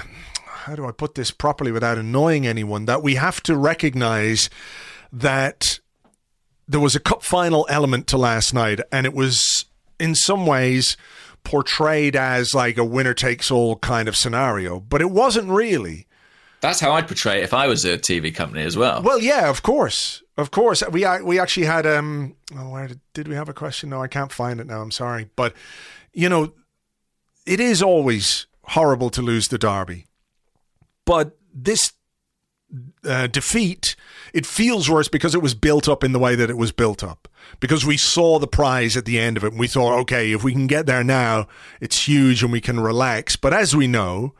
How 0.46 0.76
do 0.76 0.86
I 0.86 0.92
put 0.92 1.16
this 1.16 1.32
properly 1.32 1.72
without 1.72 1.98
annoying 1.98 2.46
anyone? 2.46 2.84
That 2.84 3.02
we 3.02 3.16
have 3.16 3.42
to 3.44 3.56
recognize 3.56 4.48
that 5.12 5.80
there 6.68 6.78
was 6.78 6.94
a 6.94 7.00
cup 7.00 7.22
final 7.22 7.66
element 7.68 8.06
to 8.08 8.18
last 8.18 8.54
night, 8.54 8.80
and 8.92 9.06
it 9.06 9.14
was 9.14 9.64
in 9.98 10.14
some 10.14 10.46
ways 10.46 10.96
portrayed 11.44 12.14
as 12.16 12.54
like 12.54 12.76
a 12.76 12.84
winner 12.84 13.14
takes 13.14 13.50
all 13.50 13.76
kind 13.76 14.08
of 14.08 14.16
scenario, 14.16 14.80
but 14.80 15.00
it 15.00 15.10
wasn't 15.10 15.48
really. 15.48 16.06
That's 16.60 16.80
how 16.80 16.92
I'd 16.92 17.08
portray 17.08 17.40
it 17.40 17.44
if 17.44 17.52
I 17.52 17.66
was 17.66 17.84
a 17.84 17.98
TV 17.98 18.32
company 18.32 18.62
as 18.62 18.76
well. 18.76 19.02
Well, 19.02 19.18
yeah, 19.18 19.50
of 19.50 19.62
course, 19.62 20.21
of 20.36 20.50
course. 20.50 20.82
We 20.90 21.06
we 21.22 21.38
actually 21.38 21.66
had 21.66 21.86
um. 21.86 22.36
Oh, 22.56 22.70
where 22.70 22.88
did, 22.88 23.00
did 23.14 23.28
we 23.28 23.34
have 23.34 23.48
a 23.48 23.54
question? 23.54 23.90
No, 23.90 24.02
I 24.02 24.08
can't 24.08 24.32
find 24.32 24.60
it 24.60 24.66
now. 24.66 24.80
I'm 24.80 24.90
sorry, 24.90 25.28
but 25.36 25.54
you 26.12 26.28
know, 26.28 26.52
it 27.46 27.60
is 27.60 27.82
always 27.82 28.46
horrible 28.64 29.10
to 29.10 29.22
lose 29.22 29.48
the 29.48 29.58
derby, 29.58 30.06
but 31.04 31.36
this 31.52 31.92
uh, 33.04 33.26
defeat, 33.26 33.96
it 34.32 34.46
feels 34.46 34.88
worse 34.88 35.08
because 35.08 35.34
it 35.34 35.42
was 35.42 35.54
built 35.54 35.88
up 35.88 36.02
in 36.02 36.12
the 36.12 36.18
way 36.18 36.34
that 36.34 36.50
it 36.50 36.56
was 36.56 36.72
built 36.72 37.02
up. 37.02 37.28
Because 37.60 37.84
we 37.84 37.96
saw 37.96 38.38
the 38.38 38.46
prize 38.46 38.96
at 38.96 39.04
the 39.04 39.18
end 39.18 39.36
of 39.36 39.44
it 39.44 39.52
and 39.52 39.60
we 39.60 39.68
thought, 39.68 39.98
okay, 40.00 40.32
if 40.32 40.42
we 40.42 40.52
can 40.52 40.66
get 40.66 40.86
there 40.86 41.04
now, 41.04 41.48
it's 41.80 42.06
huge 42.08 42.42
and 42.42 42.52
we 42.52 42.60
can 42.60 42.80
relax. 42.80 43.36
But 43.36 43.52
as 43.52 43.76
we 43.76 43.86
know, 43.86 44.34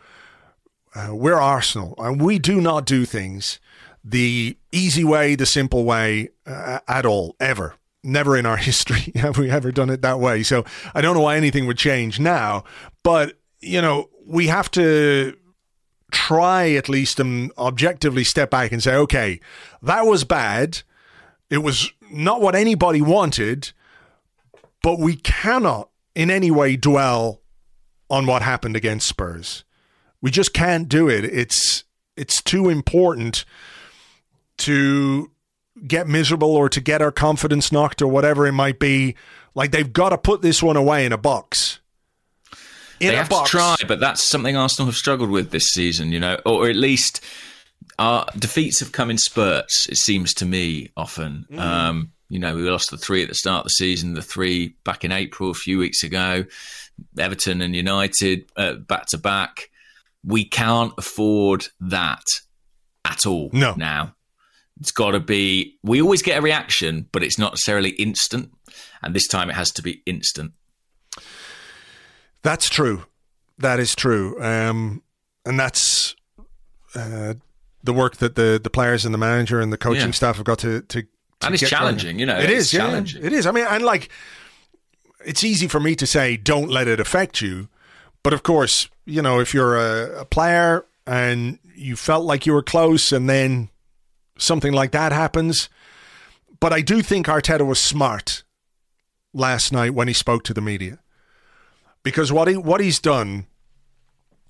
uh, 0.94 1.14
we're 1.14 1.40
Arsenal 1.40 1.94
and 1.98 2.20
we 2.20 2.38
do 2.38 2.60
not 2.60 2.86
do 2.86 3.04
things 3.04 3.58
the 4.04 4.56
easy 4.72 5.04
way, 5.04 5.34
the 5.34 5.46
simple 5.46 5.84
way 5.84 6.30
uh, 6.46 6.80
at 6.88 7.06
all, 7.06 7.36
ever. 7.40 7.74
Never 8.02 8.36
in 8.36 8.46
our 8.46 8.56
history 8.68 9.12
have 9.14 9.38
we 9.38 9.50
ever 9.50 9.72
done 9.72 9.90
it 9.90 10.02
that 10.02 10.18
way. 10.18 10.42
So 10.42 10.64
I 10.94 11.00
don't 11.00 11.14
know 11.14 11.22
why 11.22 11.36
anything 11.36 11.66
would 11.66 11.78
change 11.78 12.18
now. 12.18 12.64
But, 13.02 13.38
you 13.60 13.80
know, 13.80 14.08
we 14.26 14.48
have 14.48 14.70
to 14.72 15.36
try 16.10 16.70
at 16.72 16.88
least 16.88 17.18
and 17.18 17.50
objectively 17.56 18.24
step 18.24 18.50
back 18.50 18.72
and 18.72 18.82
say, 18.82 18.94
okay, 18.94 19.40
that 19.82 20.06
was 20.06 20.24
bad. 20.24 20.82
It 21.48 21.58
was 21.58 21.92
not 22.10 22.40
what 22.40 22.54
anybody 22.54 23.00
wanted, 23.00 23.72
but 24.82 24.98
we 24.98 25.16
cannot 25.16 25.88
in 26.14 26.30
any 26.30 26.50
way 26.50 26.76
dwell 26.76 27.40
on 28.10 28.26
what 28.26 28.42
happened 28.42 28.76
against 28.76 29.06
Spurs. 29.06 29.64
We 30.20 30.30
just 30.30 30.52
can't 30.52 30.88
do 30.88 31.08
it. 31.08 31.24
It's 31.24 31.84
it's 32.16 32.42
too 32.42 32.68
important 32.68 33.44
to 34.62 35.30
get 35.86 36.06
miserable 36.06 36.54
or 36.54 36.68
to 36.68 36.80
get 36.80 37.02
our 37.02 37.12
confidence 37.12 37.72
knocked 37.72 38.02
or 38.02 38.08
whatever 38.08 38.46
it 38.46 38.52
might 38.52 38.78
be. 38.78 39.14
Like 39.54 39.70
they've 39.70 39.92
got 39.92 40.10
to 40.10 40.18
put 40.18 40.42
this 40.42 40.62
one 40.62 40.76
away 40.76 41.04
in 41.04 41.12
a 41.12 41.18
box 41.18 41.80
in 43.02 43.08
they 43.08 43.16
have 43.16 43.28
box. 43.28 43.50
to 43.50 43.56
try, 43.56 43.76
but 43.86 44.00
that's 44.00 44.22
something 44.22 44.56
Arsenal 44.56 44.86
have 44.86 44.94
struggled 44.94 45.30
with 45.30 45.50
this 45.50 45.66
season, 45.66 46.12
you 46.12 46.20
know, 46.20 46.38
or 46.46 46.68
at 46.68 46.76
least 46.76 47.22
our 47.98 48.26
defeats 48.38 48.80
have 48.80 48.92
come 48.92 49.10
in 49.10 49.18
spurts. 49.18 49.86
It 49.88 49.96
seems 49.96 50.32
to 50.34 50.46
me 50.46 50.90
often. 50.96 51.46
Mm. 51.50 51.58
Um, 51.58 52.12
you 52.28 52.38
know, 52.38 52.54
we 52.54 52.62
lost 52.62 52.90
the 52.90 52.96
three 52.96 53.22
at 53.22 53.28
the 53.28 53.34
start 53.34 53.60
of 53.60 53.64
the 53.64 53.70
season, 53.70 54.14
the 54.14 54.22
three 54.22 54.76
back 54.84 55.04
in 55.04 55.12
April 55.12 55.50
a 55.50 55.54
few 55.54 55.78
weeks 55.78 56.02
ago, 56.02 56.44
Everton 57.18 57.60
and 57.60 57.74
United 57.74 58.50
uh, 58.56 58.74
back 58.74 59.06
to 59.06 59.18
back. 59.18 59.70
We 60.24 60.44
can't 60.44 60.94
afford 60.96 61.66
that 61.80 62.22
at 63.04 63.26
all. 63.26 63.50
No. 63.52 63.74
Now 63.74 64.14
it's 64.82 64.90
got 64.90 65.12
to 65.12 65.20
be. 65.20 65.78
We 65.84 66.02
always 66.02 66.22
get 66.22 66.38
a 66.38 66.42
reaction, 66.42 67.08
but 67.12 67.22
it's 67.22 67.38
not 67.38 67.52
necessarily 67.52 67.90
instant, 67.90 68.50
and 69.00 69.14
this 69.14 69.28
time 69.28 69.48
it 69.48 69.54
has 69.54 69.70
to 69.70 69.82
be 69.82 70.02
instant. 70.06 70.54
That's 72.42 72.68
true. 72.68 73.04
That 73.58 73.78
is 73.78 73.94
true. 73.94 74.42
Um, 74.42 75.04
and 75.46 75.56
that's 75.56 76.16
uh, 76.96 77.34
the 77.84 77.92
work 77.92 78.16
that 78.16 78.34
the, 78.34 78.60
the 78.60 78.70
players 78.70 79.04
and 79.04 79.14
the 79.14 79.18
manager 79.18 79.60
and 79.60 79.72
the 79.72 79.78
coaching 79.78 80.06
yeah. 80.06 80.10
staff 80.10 80.38
have 80.38 80.46
got 80.46 80.58
to, 80.58 80.80
to, 80.82 81.02
to 81.02 81.08
and 81.42 81.54
it's 81.54 81.68
challenging, 81.68 82.18
you 82.18 82.26
know. 82.26 82.40
It 82.40 82.50
is 82.50 82.72
challenging. 82.72 83.20
Yeah, 83.20 83.28
it 83.28 83.32
is. 83.32 83.46
I 83.46 83.52
mean, 83.52 83.66
and 83.68 83.84
like, 83.84 84.08
it's 85.24 85.44
easy 85.44 85.68
for 85.68 85.78
me 85.78 85.94
to 85.94 86.08
say, 86.08 86.36
don't 86.36 86.70
let 86.70 86.88
it 86.88 86.98
affect 86.98 87.40
you. 87.40 87.68
But 88.24 88.32
of 88.32 88.42
course, 88.42 88.88
you 89.06 89.22
know, 89.22 89.38
if 89.38 89.54
you're 89.54 89.76
a, 89.76 90.22
a 90.22 90.24
player 90.24 90.84
and 91.06 91.60
you 91.76 91.94
felt 91.94 92.24
like 92.24 92.46
you 92.46 92.52
were 92.52 92.64
close 92.64 93.12
and 93.12 93.30
then 93.30 93.68
something 94.36 94.72
like 94.72 94.92
that 94.92 95.12
happens. 95.12 95.68
But 96.60 96.72
I 96.72 96.80
do 96.80 97.02
think 97.02 97.26
Arteta 97.26 97.66
was 97.66 97.80
smart 97.80 98.44
last 99.34 99.72
night 99.72 99.94
when 99.94 100.08
he 100.08 100.14
spoke 100.14 100.44
to 100.44 100.54
the 100.54 100.60
media 100.60 100.98
because 102.02 102.32
what 102.32 102.48
he 102.48 102.56
what 102.56 102.80
he's 102.80 103.00
done 103.00 103.46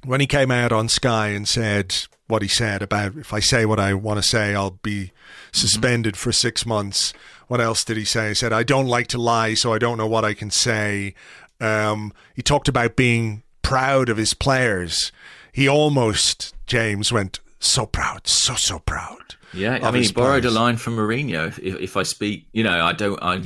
when 0.04 0.20
he 0.20 0.26
came 0.26 0.50
out 0.50 0.72
on 0.72 0.88
Sky 0.88 1.28
and 1.28 1.48
said 1.48 1.94
what 2.26 2.42
he 2.42 2.48
said 2.48 2.82
about 2.82 3.16
if 3.16 3.32
I 3.32 3.40
say 3.40 3.66
what 3.66 3.78
I 3.78 3.94
want 3.94 4.22
to 4.22 4.28
say, 4.28 4.54
I'll 4.54 4.78
be 4.82 5.12
suspended 5.52 6.14
mm-hmm. 6.14 6.22
for 6.22 6.32
six 6.32 6.66
months. 6.66 7.12
What 7.48 7.60
else 7.60 7.84
did 7.84 7.96
he 7.96 8.04
say? 8.04 8.28
He 8.28 8.34
said, 8.34 8.52
I 8.52 8.62
don't 8.62 8.86
like 8.86 9.08
to 9.08 9.18
lie, 9.18 9.54
so 9.54 9.72
I 9.72 9.78
don't 9.78 9.98
know 9.98 10.06
what 10.06 10.24
I 10.24 10.32
can 10.32 10.50
say. 10.50 11.14
Um, 11.60 12.12
he 12.34 12.40
talked 12.40 12.68
about 12.68 12.96
being 12.96 13.42
proud 13.60 14.08
of 14.08 14.16
his 14.16 14.32
players. 14.32 15.12
He 15.52 15.68
almost, 15.68 16.54
James, 16.66 17.12
went 17.12 17.40
so 17.60 17.84
proud, 17.84 18.26
so, 18.26 18.54
so 18.54 18.78
proud. 18.78 19.36
Yeah, 19.54 19.78
I 19.82 19.90
mean, 19.90 20.02
he 20.02 20.12
borrowed 20.12 20.42
players. 20.42 20.54
a 20.54 20.58
line 20.58 20.76
from 20.76 20.96
Mourinho. 20.96 21.46
If, 21.46 21.58
if, 21.58 21.96
I 21.96 22.02
speak, 22.04 22.46
you 22.52 22.64
know, 22.64 22.84
I 22.84 22.92
don't, 22.92 23.22
I, 23.22 23.42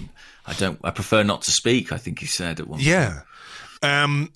I 0.46 0.52
don't, 0.54 0.78
I 0.84 0.90
prefer 0.90 1.22
not 1.22 1.42
to 1.42 1.50
speak. 1.50 1.92
I 1.92 1.98
think 1.98 2.20
he 2.20 2.26
said 2.26 2.61
at 2.61 2.68
one. 2.68 2.80
Yeah. 2.80 3.22
Um, 3.82 4.32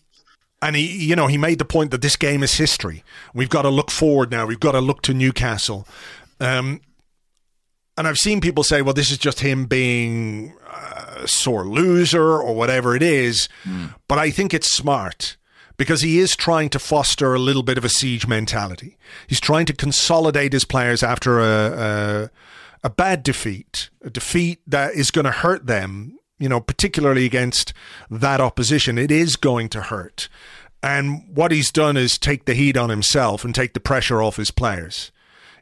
and 0.62 0.76
he, 0.76 1.04
you 1.04 1.16
know, 1.16 1.26
he 1.26 1.38
made 1.38 1.58
the 1.58 1.64
point 1.64 1.90
that 1.92 2.02
this 2.02 2.16
game 2.16 2.42
is 2.42 2.54
history. 2.54 3.04
We've 3.34 3.48
got 3.48 3.62
to 3.62 3.70
look 3.70 3.90
forward 3.90 4.30
now. 4.30 4.46
We've 4.46 4.60
got 4.60 4.72
to 4.72 4.80
look 4.80 5.02
to 5.02 5.14
Newcastle. 5.14 5.86
Um, 6.40 6.80
and 7.96 8.06
I've 8.06 8.18
seen 8.18 8.40
people 8.40 8.64
say, 8.64 8.82
well, 8.82 8.94
this 8.94 9.10
is 9.10 9.18
just 9.18 9.40
him 9.40 9.66
being 9.66 10.54
a 11.22 11.28
sore 11.28 11.66
loser 11.66 12.40
or 12.40 12.54
whatever 12.54 12.96
it 12.96 13.02
is. 13.02 13.48
Mm. 13.64 13.94
But 14.08 14.18
I 14.18 14.30
think 14.30 14.54
it's 14.54 14.70
smart 14.70 15.36
because 15.80 16.02
he 16.02 16.18
is 16.18 16.36
trying 16.36 16.68
to 16.68 16.78
foster 16.78 17.34
a 17.34 17.38
little 17.38 17.62
bit 17.62 17.78
of 17.78 17.86
a 17.86 17.88
siege 17.88 18.26
mentality. 18.26 18.98
He's 19.26 19.40
trying 19.40 19.64
to 19.64 19.72
consolidate 19.72 20.52
his 20.52 20.66
players 20.66 21.02
after 21.02 21.40
a, 21.40 21.44
a, 21.44 22.30
a 22.84 22.90
bad 22.90 23.22
defeat, 23.22 23.88
a 24.02 24.10
defeat 24.10 24.60
that 24.66 24.92
is 24.92 25.10
going 25.10 25.24
to 25.24 25.30
hurt 25.30 25.66
them 25.66 26.18
you 26.38 26.48
know, 26.48 26.60
particularly 26.60 27.26
against 27.26 27.72
that 28.10 28.40
opposition, 28.40 28.98
it 28.98 29.10
is 29.10 29.36
going 29.36 29.68
to 29.68 29.82
hurt. 29.82 30.28
And 30.82 31.24
what 31.32 31.52
he's 31.52 31.70
done 31.70 31.96
is 31.98 32.18
take 32.18 32.46
the 32.46 32.54
heat 32.54 32.76
on 32.76 32.88
himself 32.88 33.44
and 33.44 33.54
take 33.54 33.74
the 33.74 33.80
pressure 33.80 34.22
off 34.22 34.36
his 34.36 34.50
players 34.50 35.12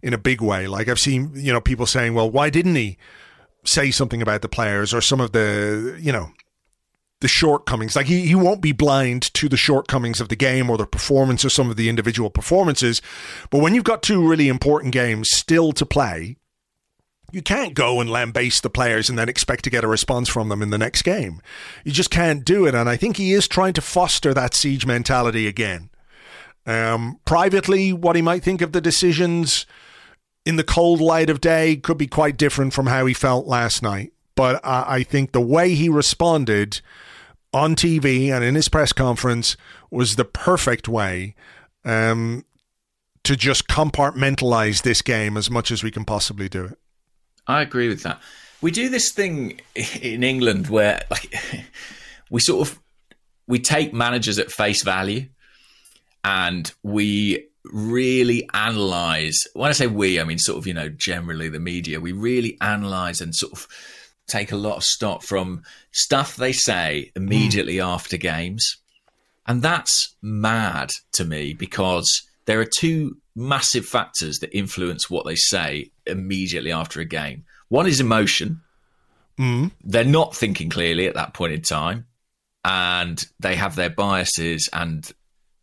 in 0.03 0.15
a 0.15 0.19
big 0.19 0.41
way. 0.41 0.69
Like 0.69 0.89
I've 0.89 1.01
seen, 1.01 1.33
you 1.35 1.53
know, 1.53 1.61
people 1.61 1.87
saying, 1.87 2.15
well, 2.15 2.31
why 2.31 2.49
didn't 2.49 2.77
he 2.77 2.97
say 3.65 3.91
something 3.91 4.23
about 4.23 4.43
the 4.43 4.49
players 4.49 4.95
or 4.95 5.01
some 5.01 5.21
of 5.21 5.33
the, 5.33 5.99
you 6.01 6.13
know, 6.13 6.31
the 7.21 7.29
shortcomings. 7.29 7.97
Like 7.97 8.07
he, 8.07 8.27
he 8.27 8.35
won't 8.35 8.61
be 8.61 8.73
blind 8.73 9.33
to 9.35 9.49
the 9.49 9.57
shortcomings 9.57 10.21
of 10.21 10.29
the 10.29 10.37
game 10.37 10.71
or 10.71 10.77
the 10.77 10.87
performance 10.87 11.45
or 11.45 11.51
some 11.51 11.71
of 11.71 11.77
the 11.77 11.89
individual 11.89 12.31
performances. 12.31 13.03
But 13.51 13.61
when 13.61 13.75
you've 13.75 13.85
got 13.85 14.03
two 14.03 14.27
really 14.27 14.49
important 14.49 14.93
games 14.93 15.29
still 15.33 15.73
to 15.73 15.87
play, 15.87 16.37
you 17.31 17.43
can't 17.43 17.75
go 17.75 18.01
and 18.01 18.09
lambaste 18.09 18.63
the 18.63 18.71
players 18.71 19.11
and 19.11 19.19
then 19.19 19.29
expect 19.29 19.65
to 19.65 19.71
get 19.71 19.85
a 19.85 19.89
response 19.89 20.29
from 20.29 20.49
them 20.49 20.63
in 20.63 20.71
the 20.71 20.79
next 20.79 21.03
game. 21.03 21.43
You 21.85 21.93
just 21.93 22.11
can't 22.11 22.45
do 22.45 22.67
it. 22.67 22.75
And 22.75 22.89
I 22.89 22.97
think 22.97 23.17
he 23.17 23.33
is 23.33 23.49
trying 23.49 23.75
to 23.75 23.83
foster 23.83 24.33
that 24.33 24.55
siege 24.55 24.87
mentality 24.87 25.47
again. 25.47 25.91
Um, 26.67 27.19
privately, 27.25 27.93
what 27.93 28.17
he 28.17 28.23
might 28.23 28.43
think 28.43 28.63
of 28.63 28.73
the 28.73 28.81
decisions 28.81 29.67
in 30.47 30.57
the 30.57 30.65
cold 30.65 31.01
light 31.01 31.29
of 31.29 31.41
day 31.41 31.77
could 31.77 31.99
be 31.99 32.07
quite 32.07 32.37
different 32.37 32.73
from 32.73 32.87
how 32.87 33.07
he 33.07 33.15
felt 33.15 33.47
last 33.47 33.83
night. 33.83 34.13
But 34.35 34.61
I 34.65 35.03
think 35.03 35.33
the 35.33 35.41
way 35.41 35.75
he 35.75 35.89
responded 35.89 36.81
on 37.53 37.75
TV 37.75 38.31
and 38.31 38.45
in 38.45 38.55
his 38.55 38.69
press 38.69 38.93
conference 38.93 39.57
was 39.91 40.17
the 40.17 40.25
perfect 40.25 40.89
way 40.89 41.35
um, 41.85 42.45
to 43.25 43.37
just 43.37 43.69
compartmentalize 43.69 44.83
this 44.83 45.03
game 45.03 45.37
as 45.37 45.51
much 45.51 45.71
as 45.71 45.83
we 45.83 45.91
can 45.91 46.05
possibly 46.05 46.49
do 46.49 46.65
it. 46.65 46.79
I 47.47 47.63
agree 47.63 47.89
with 47.89 48.03
that. 48.03 48.21
We 48.61 48.71
do 48.71 48.89
this 48.89 49.13
thing 49.13 49.61
in 50.01 50.23
England 50.23 50.69
where 50.69 51.03
like 51.11 51.35
we 52.31 52.41
sort 52.41 52.69
of 52.69 52.79
we 53.47 53.59
take 53.59 53.95
managers 53.95 54.39
at 54.39 54.51
face 54.51 54.83
value 54.83 55.27
and 56.25 56.71
we 56.83 57.47
really 57.65 58.49
analyze 58.53 59.47
when 59.55 59.71
I 59.71 59.73
say 59.73 59.87
we, 59.87 60.21
I 60.21 60.25
mean 60.25 60.39
sort 60.39 60.59
of, 60.59 60.67
you 60.67 60.75
know, 60.75 60.89
generally 60.89 61.49
the 61.49 61.61
media, 61.61 62.01
we 62.01 62.13
really 62.13 62.59
analyze 62.61 63.21
and 63.21 63.35
sort 63.35 63.53
of 63.53 63.69
take 64.29 64.53
a 64.53 64.57
lot 64.57 64.77
of 64.77 64.85
stock 64.85 65.23
from 65.23 65.63
stuff 65.91 66.37
they 66.37 66.53
say 66.53 67.11
immediately 67.17 67.77
mm. 67.77 67.87
after 67.87 68.17
games. 68.17 68.77
And 69.47 69.63
that's 69.63 70.15
mad 70.21 70.91
to 71.13 71.25
me 71.25 71.55
because 71.55 72.07
there 72.45 72.61
are 72.61 72.69
two 72.79 73.17
massive 73.35 73.87
factors 73.87 74.39
that 74.39 74.57
influence 74.57 75.09
what 75.09 75.25
they 75.25 75.37
say 75.37 75.91
immediately 76.07 76.73
after 76.73 77.01
a 77.01 77.05
game. 77.05 77.45
One 77.69 77.87
is 77.87 78.01
emotion. 78.01 78.61
Mm. 79.39 79.71
They're 79.85 80.05
not 80.05 80.35
thinking 80.35 80.69
clearly 80.69 81.07
at 81.07 81.15
that 81.15 81.35
point 81.35 81.53
in 81.53 81.63
time, 81.63 82.07
and 82.65 83.23
they 83.39 83.55
have 83.55 83.77
their 83.77 83.91
biases 83.91 84.69
and 84.73 85.11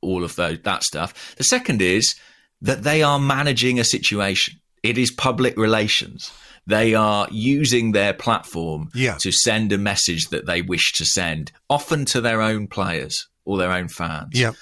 all 0.01 0.24
of 0.24 0.36
those, 0.36 0.59
that 0.63 0.84
stuff. 0.84 1.36
The 1.36 1.43
second 1.43 1.82
is 1.82 2.16
that 2.61 2.84
they 2.84 3.03
are 3.03 3.20
managing 3.20 3.80
a 3.80 3.84
situation. 3.84 4.59
It 4.82 4.97
is 4.97 5.11
public 5.11 5.57
relations. 5.57 6.32
They 6.68 6.95
are 6.95 7.28
using 7.32 7.91
their 7.91 8.13
platform 8.13 8.89
yeah. 8.95 9.18
to 9.20 9.32
send 9.32 9.72
a 9.72 9.78
message 9.78 10.30
that 10.30 10.47
they 10.47 10.61
wish 10.61 10.93
to 10.93 11.05
send, 11.05 11.51
often 11.70 12.05
to 12.05 12.22
their 12.22 12.41
own 12.41 12.68
players 12.68 13.28
or 13.45 13.57
their 13.57 13.72
own 13.72 13.88
fans. 13.88 14.32
Yeah. 14.34 14.53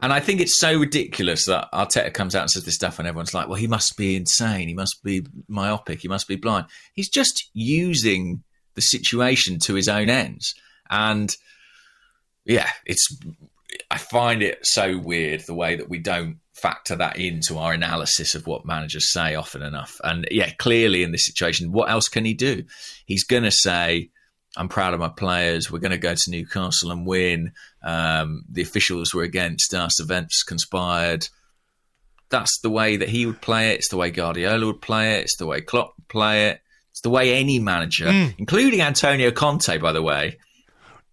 And 0.00 0.12
I 0.12 0.20
think 0.20 0.40
it's 0.40 0.58
so 0.58 0.78
ridiculous 0.78 1.46
that 1.46 1.68
Arteta 1.72 2.12
comes 2.12 2.34
out 2.34 2.42
and 2.42 2.50
says 2.50 2.64
this 2.64 2.74
stuff, 2.74 2.98
and 2.98 3.08
everyone's 3.08 3.32
like, 3.32 3.48
"Well, 3.48 3.56
he 3.56 3.66
must 3.66 3.96
be 3.96 4.14
insane. 4.14 4.68
He 4.68 4.74
must 4.74 5.02
be 5.02 5.26
myopic. 5.48 6.00
He 6.00 6.08
must 6.08 6.28
be 6.28 6.36
blind." 6.36 6.66
He's 6.92 7.08
just 7.08 7.48
using 7.54 8.42
the 8.74 8.82
situation 8.82 9.58
to 9.60 9.74
his 9.74 9.88
own 9.88 10.10
ends, 10.10 10.54
and 10.90 11.34
yeah, 12.44 12.70
it's. 12.84 13.08
I 13.90 13.98
find 13.98 14.42
it 14.42 14.66
so 14.66 14.98
weird 14.98 15.40
the 15.40 15.54
way 15.54 15.76
that 15.76 15.88
we 15.88 15.98
don't 15.98 16.38
factor 16.56 16.96
that 16.96 17.18
into 17.18 17.58
our 17.58 17.72
analysis 17.72 18.34
of 18.34 18.46
what 18.46 18.64
managers 18.64 19.12
say 19.12 19.34
often 19.34 19.62
enough. 19.62 20.00
And 20.02 20.26
yeah, 20.30 20.50
clearly 20.58 21.02
in 21.02 21.12
this 21.12 21.26
situation, 21.26 21.70
what 21.70 21.90
else 21.90 22.08
can 22.08 22.24
he 22.24 22.34
do? 22.34 22.64
He's 23.04 23.24
going 23.24 23.42
to 23.42 23.50
say, 23.50 24.10
I'm 24.56 24.68
proud 24.68 24.94
of 24.94 25.00
my 25.00 25.10
players. 25.10 25.70
We're 25.70 25.80
going 25.80 25.90
to 25.90 25.98
go 25.98 26.14
to 26.14 26.30
Newcastle 26.30 26.90
and 26.90 27.06
win. 27.06 27.52
Um, 27.82 28.44
the 28.50 28.62
officials 28.62 29.12
were 29.12 29.22
against 29.22 29.74
us. 29.74 30.00
Events 30.00 30.42
conspired. 30.42 31.28
That's 32.30 32.58
the 32.62 32.70
way 32.70 32.96
that 32.96 33.10
he 33.10 33.26
would 33.26 33.42
play 33.42 33.72
it. 33.72 33.76
It's 33.76 33.90
the 33.90 33.98
way 33.98 34.10
Guardiola 34.10 34.66
would 34.66 34.80
play 34.80 35.18
it. 35.18 35.24
It's 35.24 35.36
the 35.36 35.46
way 35.46 35.60
Klopp 35.60 35.92
would 35.98 36.08
play 36.08 36.48
it. 36.48 36.60
It's 36.90 37.02
the 37.02 37.10
way 37.10 37.34
any 37.34 37.58
manager, 37.58 38.06
mm. 38.06 38.34
including 38.38 38.80
Antonio 38.80 39.30
Conte, 39.30 39.76
by 39.76 39.92
the 39.92 40.02
way, 40.02 40.38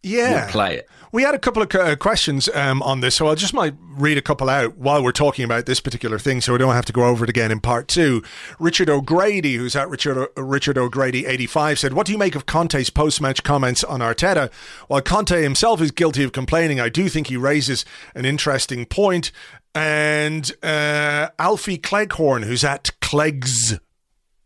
yeah. 0.03 0.51
play 0.51 0.77
it. 0.77 0.89
We 1.11 1.21
had 1.21 1.35
a 1.35 1.39
couple 1.39 1.61
of 1.61 1.73
uh, 1.75 1.95
questions 1.95 2.49
um, 2.55 2.81
on 2.81 3.01
this, 3.01 3.15
so 3.15 3.27
I 3.27 3.35
just 3.35 3.53
might 3.53 3.75
read 3.79 4.17
a 4.17 4.21
couple 4.21 4.49
out 4.49 4.77
while 4.77 5.03
we're 5.03 5.11
talking 5.11 5.45
about 5.45 5.67
this 5.67 5.79
particular 5.79 6.17
thing, 6.17 6.41
so 6.41 6.53
we 6.53 6.57
don't 6.57 6.73
have 6.73 6.85
to 6.85 6.93
go 6.93 7.05
over 7.05 7.23
it 7.23 7.29
again 7.29 7.51
in 7.51 7.59
part 7.59 7.87
two. 7.87 8.23
Richard 8.59 8.89
O'Grady, 8.89 9.55
who's 9.55 9.75
at 9.75 9.89
Richard 9.89 10.17
o- 10.17 10.41
Richard 10.41 10.77
O'Grady 10.77 11.27
eighty 11.27 11.45
five, 11.45 11.77
said, 11.77 11.93
"What 11.93 12.07
do 12.07 12.13
you 12.13 12.17
make 12.17 12.35
of 12.35 12.47
Conte's 12.47 12.89
post 12.89 13.21
match 13.21 13.43
comments 13.43 13.83
on 13.83 13.99
Arteta? 13.99 14.51
While 14.87 15.01
Conte 15.01 15.39
himself 15.39 15.81
is 15.81 15.91
guilty 15.91 16.23
of 16.23 16.31
complaining, 16.31 16.79
I 16.79 16.89
do 16.89 17.07
think 17.09 17.27
he 17.27 17.37
raises 17.37 17.85
an 18.15 18.25
interesting 18.25 18.85
point." 18.87 19.31
And 19.75 20.51
uh, 20.63 21.29
Alfie 21.39 21.77
Cleghorn, 21.77 22.43
who's 22.43 22.63
at 22.63 22.91
Clegs 23.01 23.79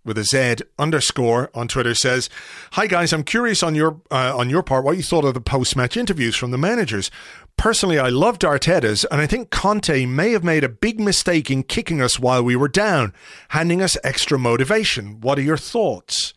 with 0.08 0.18
a 0.18 0.24
Z 0.24 0.66
underscore 0.80 1.52
on 1.54 1.68
Twitter 1.68 1.94
says, 1.94 2.30
"Hi 2.72 2.88
guys, 2.88 3.14
I'm 3.14 3.24
curious 3.24 3.62
on 3.62 3.76
your 3.76 4.02
uh, 4.10 4.36
on 4.36 4.50
your 4.50 4.64
part 4.64 4.84
what 4.84 4.98
you 4.98 5.04
thought 5.04 5.26
of 5.26 5.34
the 5.34 5.42
post 5.42 5.76
match 5.76 5.98
interviews 5.98 6.36
from 6.36 6.52
the 6.52 6.58
managers. 6.58 7.12
Personally, 7.58 8.00
I 8.00 8.10
loved 8.10 8.42
Arteta's, 8.42 9.04
and 9.06 9.20
I 9.20 9.28
think 9.28 9.50
Conte 9.50 10.06
may 10.06 10.32
have 10.32 10.44
made 10.44 10.64
a 10.64 10.70
big 10.70 11.00
mistake 11.00 11.52
in 11.52 11.64
kicking 11.64 12.02
us 12.02 12.20
while 12.20 12.44
we 12.44 12.56
were 12.56 12.68
down, 12.68 13.14
handing 13.50 13.82
us 13.82 13.98
extra 14.04 14.40
motivation. 14.40 15.20
What 15.22 15.38
are 15.38 15.44
your 15.44 15.58
thoughts?" 15.58 16.34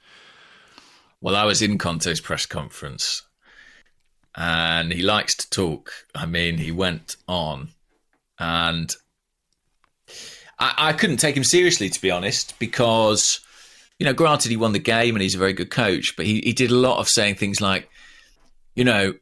Well, 1.22 1.36
I 1.36 1.44
was 1.44 1.60
in 1.60 1.76
Conte's 1.76 2.20
press 2.20 2.46
conference, 2.46 3.22
and 4.34 4.92
he 4.92 5.02
likes 5.02 5.36
to 5.36 5.50
talk. 5.50 5.92
I 6.14 6.24
mean, 6.26 6.56
he 6.56 6.72
went 6.72 7.16
on, 7.28 7.70
and 8.38 8.94
I, 10.58 10.74
I 10.78 10.92
couldn't 10.94 11.18
take 11.18 11.36
him 11.36 11.44
seriously, 11.44 11.88
to 11.90 12.00
be 12.00 12.10
honest, 12.10 12.58
because 12.58 13.40
you 14.00 14.06
know, 14.06 14.14
granted 14.14 14.50
he 14.50 14.56
won 14.56 14.72
the 14.72 14.78
game 14.78 15.14
and 15.14 15.22
he's 15.22 15.34
a 15.34 15.38
very 15.38 15.52
good 15.52 15.70
coach, 15.70 16.14
but 16.16 16.24
he, 16.24 16.40
he 16.40 16.54
did 16.54 16.70
a 16.70 16.74
lot 16.74 16.98
of 16.98 17.06
saying 17.06 17.34
things 17.34 17.60
like, 17.60 17.88
you 18.74 18.82
know, 18.82 19.12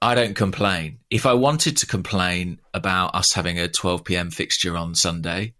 I 0.00 0.14
don't 0.14 0.34
complain. 0.34 1.00
If 1.10 1.26
I 1.26 1.34
wanted 1.34 1.76
to 1.78 1.86
complain 1.86 2.60
about 2.72 3.16
us 3.16 3.32
having 3.34 3.58
a 3.58 3.66
12 3.66 4.04
p.m. 4.04 4.30
fixture 4.30 4.76
on 4.76 4.94
Sunday, 4.94 5.54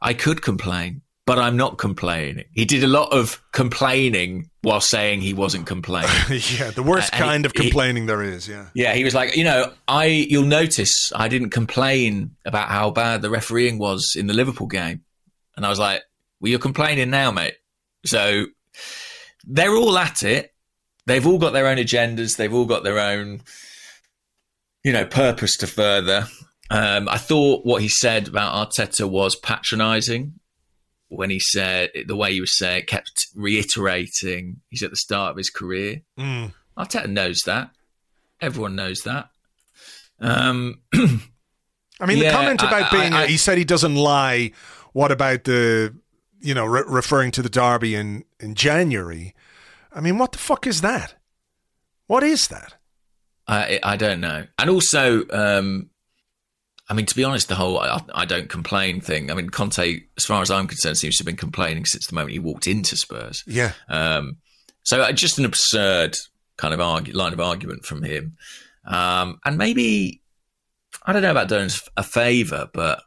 I 0.00 0.14
could 0.14 0.40
complain, 0.40 1.02
but 1.26 1.38
I'm 1.38 1.58
not 1.58 1.76
complaining. 1.76 2.46
He 2.52 2.64
did 2.64 2.82
a 2.82 2.86
lot 2.86 3.12
of 3.12 3.42
complaining 3.52 4.48
while 4.62 4.80
saying 4.80 5.20
he 5.20 5.34
wasn't 5.34 5.66
complaining. 5.74 6.40
yeah, 6.58 6.70
the 6.70 6.82
worst 6.82 7.12
uh, 7.12 7.18
kind 7.18 7.44
he, 7.44 7.46
of 7.46 7.52
complaining 7.52 8.04
he, 8.04 8.06
there 8.06 8.22
is. 8.22 8.48
Yeah. 8.48 8.68
Yeah, 8.72 8.94
he 8.94 9.04
was 9.04 9.14
like, 9.14 9.36
you 9.36 9.44
know, 9.44 9.74
I 9.88 10.06
you'll 10.06 10.44
notice 10.44 11.12
I 11.14 11.28
didn't 11.28 11.50
complain 11.50 12.34
about 12.46 12.70
how 12.70 12.90
bad 12.92 13.20
the 13.20 13.28
refereeing 13.28 13.78
was 13.78 14.14
in 14.16 14.26
the 14.26 14.34
Liverpool 14.34 14.68
game, 14.68 15.04
and 15.54 15.66
I 15.66 15.68
was 15.68 15.78
like, 15.78 16.00
well, 16.40 16.48
you're 16.48 16.58
complaining 16.58 17.10
now, 17.10 17.30
mate. 17.30 17.56
So 18.06 18.46
they're 19.44 19.74
all 19.74 19.98
at 19.98 20.22
it. 20.22 20.52
They've 21.06 21.26
all 21.26 21.38
got 21.38 21.52
their 21.52 21.66
own 21.66 21.76
agendas. 21.76 22.36
They've 22.36 22.52
all 22.52 22.66
got 22.66 22.82
their 22.82 22.98
own, 22.98 23.42
you 24.82 24.92
know, 24.92 25.04
purpose 25.04 25.56
to 25.58 25.66
further. 25.66 26.26
Um, 26.70 27.08
I 27.08 27.18
thought 27.18 27.64
what 27.64 27.82
he 27.82 27.88
said 27.88 28.26
about 28.28 28.70
Arteta 28.70 29.08
was 29.08 29.36
patronising 29.36 30.34
when 31.08 31.30
he 31.30 31.38
said 31.38 31.90
the 32.06 32.16
way 32.16 32.32
he 32.32 32.40
was 32.40 32.58
saying 32.58 32.80
it, 32.80 32.86
kept 32.88 33.28
reiterating 33.36 34.60
he's 34.70 34.82
at 34.82 34.90
the 34.90 34.96
start 34.96 35.30
of 35.30 35.36
his 35.36 35.50
career. 35.50 36.02
Mm. 36.18 36.52
Arteta 36.76 37.08
knows 37.08 37.38
that. 37.46 37.70
Everyone 38.40 38.74
knows 38.74 39.02
that. 39.02 39.30
Um, 40.20 40.80
I 40.94 42.06
mean, 42.06 42.18
yeah, 42.18 42.30
the 42.30 42.36
comment 42.36 42.62
about 42.62 42.92
I, 42.92 43.00
being, 43.00 43.12
I, 43.12 43.22
I, 43.22 43.26
he 43.28 43.36
said 43.36 43.58
he 43.58 43.64
doesn't 43.64 43.94
lie. 43.94 44.52
What 44.92 45.12
about 45.12 45.44
the 45.44 45.96
you 46.46 46.54
know, 46.54 46.64
re- 46.64 46.84
referring 46.86 47.32
to 47.32 47.42
the 47.42 47.48
derby 47.48 47.96
in, 47.96 48.24
in 48.38 48.54
January. 48.54 49.34
I 49.92 50.00
mean, 50.00 50.16
what 50.16 50.30
the 50.30 50.38
fuck 50.38 50.66
is 50.66 50.80
that? 50.80 51.16
What 52.06 52.22
is 52.22 52.48
that? 52.48 52.74
I 53.48 53.80
I 53.82 53.96
don't 53.96 54.20
know. 54.20 54.46
And 54.58 54.70
also, 54.70 55.24
um, 55.30 55.90
I 56.88 56.94
mean, 56.94 57.06
to 57.06 57.16
be 57.16 57.24
honest, 57.24 57.48
the 57.48 57.56
whole 57.56 57.80
I, 57.80 58.00
I, 58.14 58.24
don't 58.24 58.48
complain 58.48 59.00
thing. 59.00 59.30
I 59.30 59.34
mean, 59.34 59.50
Conte, 59.50 60.02
as 60.16 60.24
far 60.24 60.40
as 60.40 60.50
I'm 60.50 60.68
concerned, 60.68 60.98
seems 60.98 61.16
to 61.16 61.22
have 61.22 61.26
been 61.26 61.36
complaining 61.36 61.84
since 61.84 62.06
the 62.06 62.14
moment 62.14 62.32
he 62.32 62.38
walked 62.38 62.68
into 62.68 62.96
Spurs. 62.96 63.42
Yeah. 63.46 63.72
Um, 63.88 64.36
so 64.84 65.02
uh, 65.02 65.12
just 65.12 65.38
an 65.38 65.44
absurd 65.44 66.16
kind 66.56 66.74
of 66.74 66.80
argue, 66.80 67.12
line 67.12 67.32
of 67.32 67.40
argument 67.40 67.84
from 67.84 68.04
him. 68.04 68.36
Um, 68.86 69.40
and 69.44 69.58
maybe 69.58 70.22
I 71.04 71.12
don't 71.12 71.22
know 71.22 71.32
about 71.32 71.48
doing 71.48 71.70
a 71.96 72.04
favour, 72.04 72.68
but 72.72 73.02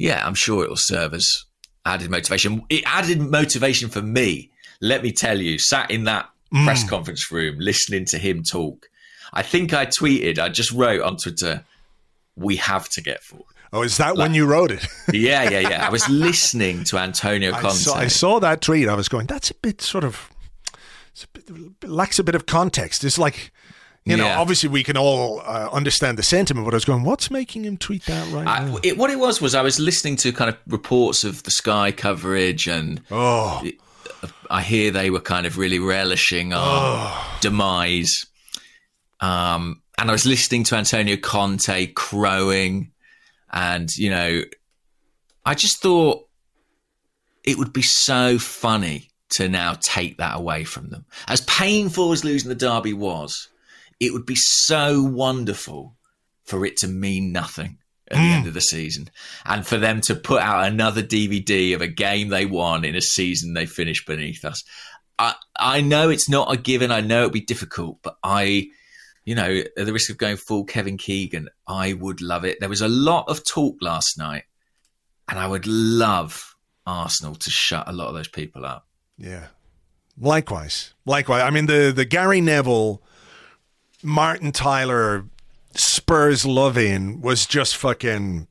yeah, 0.00 0.26
I'm 0.26 0.34
sure 0.34 0.64
it 0.64 0.68
will 0.68 0.76
serve 0.76 1.14
as 1.14 1.44
added 1.86 2.10
motivation. 2.10 2.62
It 2.68 2.84
added 2.86 3.20
motivation 3.20 3.88
for 3.88 4.02
me. 4.02 4.50
Let 4.80 5.02
me 5.02 5.12
tell 5.12 5.40
you, 5.40 5.58
sat 5.58 5.90
in 5.90 6.04
that 6.04 6.28
mm. 6.52 6.64
press 6.64 6.88
conference 6.88 7.30
room 7.30 7.56
listening 7.58 8.04
to 8.06 8.18
him 8.18 8.42
talk. 8.42 8.88
I 9.32 9.42
think 9.42 9.72
I 9.72 9.86
tweeted, 9.86 10.38
I 10.38 10.48
just 10.48 10.72
wrote 10.72 11.00
on 11.00 11.16
Twitter, 11.16 11.64
we 12.36 12.56
have 12.56 12.88
to 12.90 13.02
get 13.02 13.22
forward. 13.22 13.46
Oh, 13.72 13.82
is 13.82 13.96
that 13.96 14.16
like, 14.16 14.26
when 14.26 14.34
you 14.34 14.46
wrote 14.46 14.70
it? 14.70 14.86
yeah, 15.12 15.48
yeah, 15.50 15.60
yeah. 15.60 15.86
I 15.86 15.90
was 15.90 16.08
listening 16.08 16.84
to 16.84 16.98
Antonio 16.98 17.52
Conte. 17.52 17.66
I 17.66 17.72
saw, 17.72 17.94
I 17.94 18.06
saw, 18.06 18.38
that 18.40 18.60
tweet. 18.60 18.88
I 18.88 18.94
was 18.94 19.08
going, 19.08 19.26
that's 19.26 19.50
a 19.50 19.54
bit 19.54 19.80
sort 19.80 20.04
of, 20.04 20.30
a 21.22 21.40
bit, 21.80 21.90
lacks 21.90 22.18
a 22.18 22.24
bit 22.24 22.34
of 22.34 22.46
context. 22.46 23.04
It's 23.04 23.18
like, 23.18 23.52
you 24.06 24.16
know, 24.16 24.26
yeah. 24.26 24.38
obviously 24.38 24.68
we 24.68 24.84
can 24.84 24.96
all 24.96 25.40
uh, 25.40 25.68
understand 25.72 26.16
the 26.16 26.22
sentiment, 26.22 26.64
but 26.64 26.72
I 26.72 26.76
was 26.76 26.84
going, 26.84 27.02
what's 27.02 27.28
making 27.28 27.64
him 27.64 27.76
tweet 27.76 28.06
that 28.06 28.32
right 28.32 28.46
I, 28.46 28.64
now? 28.64 28.78
It, 28.84 28.96
what 28.96 29.10
it 29.10 29.18
was 29.18 29.40
was 29.40 29.56
I 29.56 29.62
was 29.62 29.80
listening 29.80 30.14
to 30.18 30.32
kind 30.32 30.48
of 30.48 30.56
reports 30.68 31.24
of 31.24 31.42
the 31.42 31.50
Sky 31.50 31.90
coverage, 31.90 32.68
and 32.68 33.02
oh. 33.10 33.60
It, 33.64 33.74
I 34.48 34.62
hear 34.62 34.92
they 34.92 35.10
were 35.10 35.20
kind 35.20 35.44
of 35.44 35.58
really 35.58 35.80
relishing 35.80 36.52
our 36.52 36.60
oh. 37.10 37.38
demise. 37.40 38.26
Um, 39.18 39.82
and 39.98 40.08
I 40.08 40.12
was 40.12 40.24
listening 40.24 40.62
to 40.64 40.76
Antonio 40.76 41.16
Conte 41.16 41.86
crowing, 41.88 42.92
and 43.52 43.88
you 43.96 44.10
know, 44.10 44.42
I 45.44 45.54
just 45.54 45.82
thought 45.82 46.28
it 47.42 47.58
would 47.58 47.72
be 47.72 47.82
so 47.82 48.38
funny 48.38 49.10
to 49.30 49.48
now 49.48 49.76
take 49.80 50.18
that 50.18 50.36
away 50.36 50.62
from 50.62 50.90
them. 50.90 51.06
As 51.26 51.40
painful 51.42 52.12
as 52.12 52.24
losing 52.24 52.48
the 52.48 52.54
derby 52.54 52.92
was 52.92 53.48
it 54.00 54.12
would 54.12 54.26
be 54.26 54.36
so 54.36 55.02
wonderful 55.02 55.96
for 56.44 56.64
it 56.64 56.76
to 56.78 56.88
mean 56.88 57.32
nothing 57.32 57.78
at 58.08 58.16
mm. 58.16 58.20
the 58.20 58.34
end 58.34 58.46
of 58.46 58.54
the 58.54 58.60
season 58.60 59.10
and 59.44 59.66
for 59.66 59.78
them 59.78 60.00
to 60.00 60.14
put 60.14 60.40
out 60.40 60.66
another 60.66 61.02
DVD 61.02 61.74
of 61.74 61.80
a 61.80 61.88
game 61.88 62.28
they 62.28 62.46
won 62.46 62.84
in 62.84 62.94
a 62.94 63.00
season 63.00 63.54
they 63.54 63.66
finished 63.66 64.06
beneath 64.06 64.44
us. 64.44 64.62
I, 65.18 65.34
I 65.58 65.80
know 65.80 66.10
it's 66.10 66.28
not 66.28 66.52
a 66.52 66.56
given. 66.56 66.90
I 66.90 67.00
know 67.00 67.22
it'd 67.22 67.32
be 67.32 67.40
difficult, 67.40 67.98
but 68.02 68.16
I, 68.22 68.68
you 69.24 69.34
know, 69.34 69.62
at 69.76 69.86
the 69.86 69.92
risk 69.92 70.10
of 70.10 70.18
going 70.18 70.36
full 70.36 70.64
Kevin 70.64 70.98
Keegan, 70.98 71.48
I 71.66 71.94
would 71.94 72.20
love 72.20 72.44
it. 72.44 72.60
There 72.60 72.68
was 72.68 72.82
a 72.82 72.88
lot 72.88 73.28
of 73.28 73.42
talk 73.44 73.76
last 73.80 74.18
night, 74.18 74.44
and 75.26 75.38
I 75.38 75.46
would 75.46 75.66
love 75.66 76.54
Arsenal 76.86 77.34
to 77.34 77.50
shut 77.50 77.88
a 77.88 77.92
lot 77.92 78.08
of 78.08 78.14
those 78.14 78.28
people 78.28 78.66
up. 78.66 78.86
Yeah. 79.16 79.46
Likewise. 80.18 80.92
Likewise. 81.06 81.42
I 81.42 81.50
mean, 81.50 81.66
the, 81.66 81.92
the 81.94 82.04
Gary 82.04 82.40
Neville 82.42 83.02
Martin 84.06 84.52
Tyler 84.52 85.24
Spurs 85.74 86.46
loving 86.46 87.20
was 87.20 87.44
just 87.44 87.76
fucking. 87.76 88.46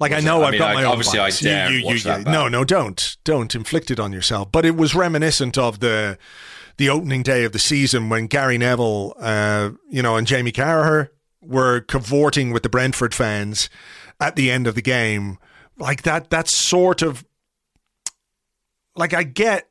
Like 0.00 0.12
was 0.12 0.24
I 0.24 0.26
know 0.26 0.40
it? 0.40 0.44
I 0.44 0.46
I've 0.46 0.50
mean, 0.52 0.58
got 0.60 0.74
my 0.74 0.80
I, 0.80 0.84
own 0.84 0.92
obviously 0.92 1.18
bias. 1.18 1.42
I 1.42 1.44
dare 1.44 1.70
you, 1.70 1.78
you, 1.78 1.86
watch 1.86 1.94
you, 1.96 2.00
that 2.04 2.24
no, 2.24 2.48
no, 2.48 2.64
don't, 2.64 3.16
don't 3.24 3.54
inflict 3.54 3.90
it 3.90 4.00
on 4.00 4.12
yourself. 4.12 4.50
But 4.50 4.64
it 4.64 4.76
was 4.76 4.94
reminiscent 4.94 5.58
of 5.58 5.80
the 5.80 6.18
the 6.78 6.88
opening 6.88 7.22
day 7.22 7.44
of 7.44 7.52
the 7.52 7.58
season 7.58 8.08
when 8.08 8.26
Gary 8.26 8.56
Neville, 8.56 9.14
uh, 9.20 9.70
you 9.90 10.00
know, 10.00 10.16
and 10.16 10.26
Jamie 10.26 10.52
Carragher 10.52 11.10
were 11.42 11.80
cavorting 11.82 12.52
with 12.52 12.62
the 12.62 12.70
Brentford 12.70 13.14
fans 13.14 13.68
at 14.18 14.34
the 14.36 14.50
end 14.50 14.66
of 14.66 14.74
the 14.74 14.82
game. 14.82 15.38
Like 15.76 16.02
that, 16.02 16.30
that 16.30 16.48
sort 16.48 17.02
of 17.02 17.26
like 18.96 19.12
I 19.12 19.22
get 19.22 19.68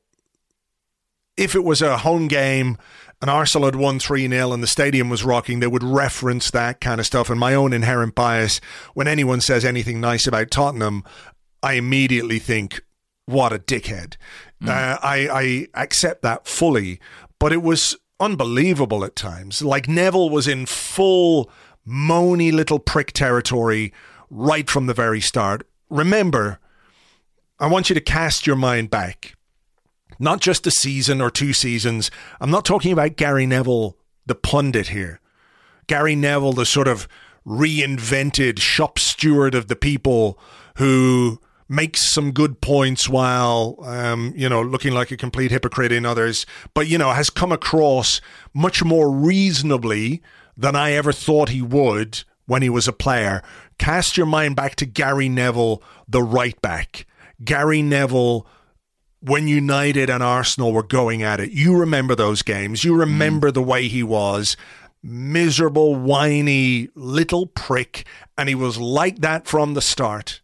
if 1.36 1.56
it 1.56 1.64
was 1.64 1.82
a 1.82 1.98
home 1.98 2.28
game 2.28 2.78
and 3.22 3.30
Arsenal 3.30 3.66
had 3.66 3.76
won 3.76 4.00
3 4.00 4.28
0 4.28 4.52
and 4.54 4.64
the 4.64 4.68
stadium 4.68 5.10
was 5.10 5.24
rocking, 5.24 5.60
they 5.60 5.68
would 5.68 5.84
reference 5.84 6.52
that 6.52 6.80
kind 6.80 7.00
of 7.00 7.06
stuff. 7.06 7.30
And 7.30 7.40
my 7.40 7.54
own 7.54 7.74
inherent 7.74 8.16
bias, 8.16 8.62
when 8.94 9.08
anyone 9.08 9.42
says 9.42 9.66
anything 9.66 10.00
nice 10.00 10.26
about 10.26 10.52
Tottenham, 10.52 11.04
I 11.62 11.74
immediately 11.74 12.40
think, 12.40 12.82
what 13.26 13.54
a 13.54 13.60
dickhead. 13.60 14.16
Mm. 14.64 14.70
Uh, 14.70 14.98
I, 15.04 15.68
I 15.74 15.82
accept 15.82 16.22
that 16.22 16.48
fully, 16.48 17.00
but 17.40 17.52
it 17.52 17.62
was 17.62 17.98
unbelievable 18.20 19.04
at 19.04 19.16
times. 19.16 19.62
Like 19.62 19.88
Neville 19.88 20.30
was 20.30 20.48
in 20.48 20.66
full 20.66 21.50
moany 21.88 22.52
little 22.52 22.80
prick 22.80 23.12
territory 23.12 23.94
right 24.30 24.70
from 24.70 24.86
the 24.86 24.94
very 24.94 25.22
start. 25.22 25.68
Remember, 25.90 26.60
I 27.60 27.68
want 27.68 27.90
you 27.90 27.94
to 27.96 28.02
cast 28.02 28.48
your 28.48 28.56
mind 28.56 28.90
back. 28.90 29.36
Not 30.20 30.42
just 30.42 30.68
a 30.68 30.72
season 30.72 31.22
or 31.22 31.32
two 31.32 31.54
seasons. 31.54 32.12
I'm 32.42 32.52
not 32.52 32.66
talking 32.66 32.92
about 32.92 33.16
Gary 33.16 33.46
Neville, 33.46 33.98
the 34.26 34.36
pundit 34.36 34.90
here. 34.90 35.22
Gary 35.88 36.16
Neville, 36.16 36.54
the 36.54 36.66
sort 36.66 36.88
of 36.88 37.08
reinvented 37.48 38.60
shop 38.60 39.00
steward 39.00 39.56
of 39.56 39.68
the 39.68 39.76
people 39.76 40.38
who 40.76 41.40
makes 41.70 42.12
some 42.12 42.32
good 42.32 42.62
points 42.62 43.08
while 43.08 43.78
um, 43.84 44.34
you 44.36 44.50
know 44.50 44.62
looking 44.62 44.92
like 44.94 45.12
a 45.12 45.18
complete 45.18 45.52
hypocrite 45.52 45.92
in 45.92 46.06
others, 46.06 46.46
but 46.74 46.88
you 46.88 46.98
know 46.98 47.12
has 47.12 47.30
come 47.30 47.52
across 47.52 48.20
much 48.54 48.84
more 48.84 49.10
reasonably 49.12 50.22
than 50.58 50.76
I 50.76 50.92
ever 50.92 51.12
thought 51.14 51.50
he 51.50 51.62
would 51.62 52.24
when 52.46 52.62
he 52.62 52.70
was 52.70 52.88
a 52.88 52.94
player. 52.94 53.42
Cast 53.78 54.18
your 54.18 54.26
mind 54.26 54.56
back 54.56 54.76
to 54.76 54.86
Gary 54.86 55.30
Neville, 55.30 55.82
the 56.08 56.24
right 56.24 56.60
back. 56.62 57.06
Gary 57.44 57.82
Neville 57.82 58.46
when 59.22 59.48
United 59.48 60.10
and 60.10 60.24
Arsenal 60.24 60.72
were 60.72 60.84
going 60.84 61.24
at 61.24 61.40
it. 61.40 61.52
You 61.52 61.76
remember 61.76 62.16
those 62.16 62.42
games. 62.42 62.84
You 62.84 62.96
remember 62.96 63.52
mm. 63.52 63.54
the 63.54 63.62
way 63.62 63.88
he 63.88 64.04
was. 64.04 64.56
Miserable, 65.04 65.96
whiny 65.96 66.90
little 66.96 67.48
prick. 67.48 68.06
And 68.38 68.50
he 68.50 68.56
was 68.56 68.78
like 68.78 69.20
that 69.20 69.48
from 69.48 69.74
the 69.74 69.82
start 69.82 70.42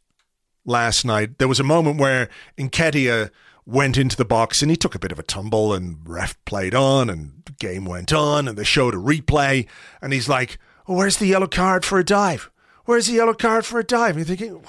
last 0.65 1.05
night. 1.05 1.37
There 1.37 1.47
was 1.47 1.59
a 1.59 1.63
moment 1.63 1.99
where 1.99 2.29
Nketiah 2.57 3.31
went 3.65 3.97
into 3.97 4.15
the 4.15 4.25
box 4.25 4.61
and 4.61 4.69
he 4.69 4.77
took 4.77 4.93
a 4.93 4.99
bit 4.99 5.11
of 5.11 5.19
a 5.19 5.23
tumble 5.23 5.73
and 5.73 5.97
ref 6.05 6.37
played 6.45 6.75
on 6.75 7.09
and 7.09 7.41
the 7.45 7.51
game 7.53 7.85
went 7.85 8.13
on 8.13 8.47
and 8.47 8.57
they 8.57 8.63
showed 8.63 8.93
a 8.93 8.97
replay 8.97 9.67
and 10.01 10.13
he's 10.13 10.29
like, 10.29 10.59
oh, 10.87 10.95
where's 10.95 11.17
the 11.17 11.25
yellow 11.25 11.47
card 11.47 11.83
for 11.83 11.97
a 11.97 12.03
dive? 12.03 12.51
Where's 12.85 13.07
the 13.07 13.13
yellow 13.13 13.33
card 13.33 13.65
for 13.65 13.79
a 13.79 13.83
dive? 13.83 14.15
And 14.15 14.27
you're 14.27 14.37
thinking, 14.37 14.63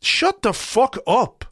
shut 0.00 0.40
the 0.42 0.54
fuck 0.54 0.96
up. 1.06 1.44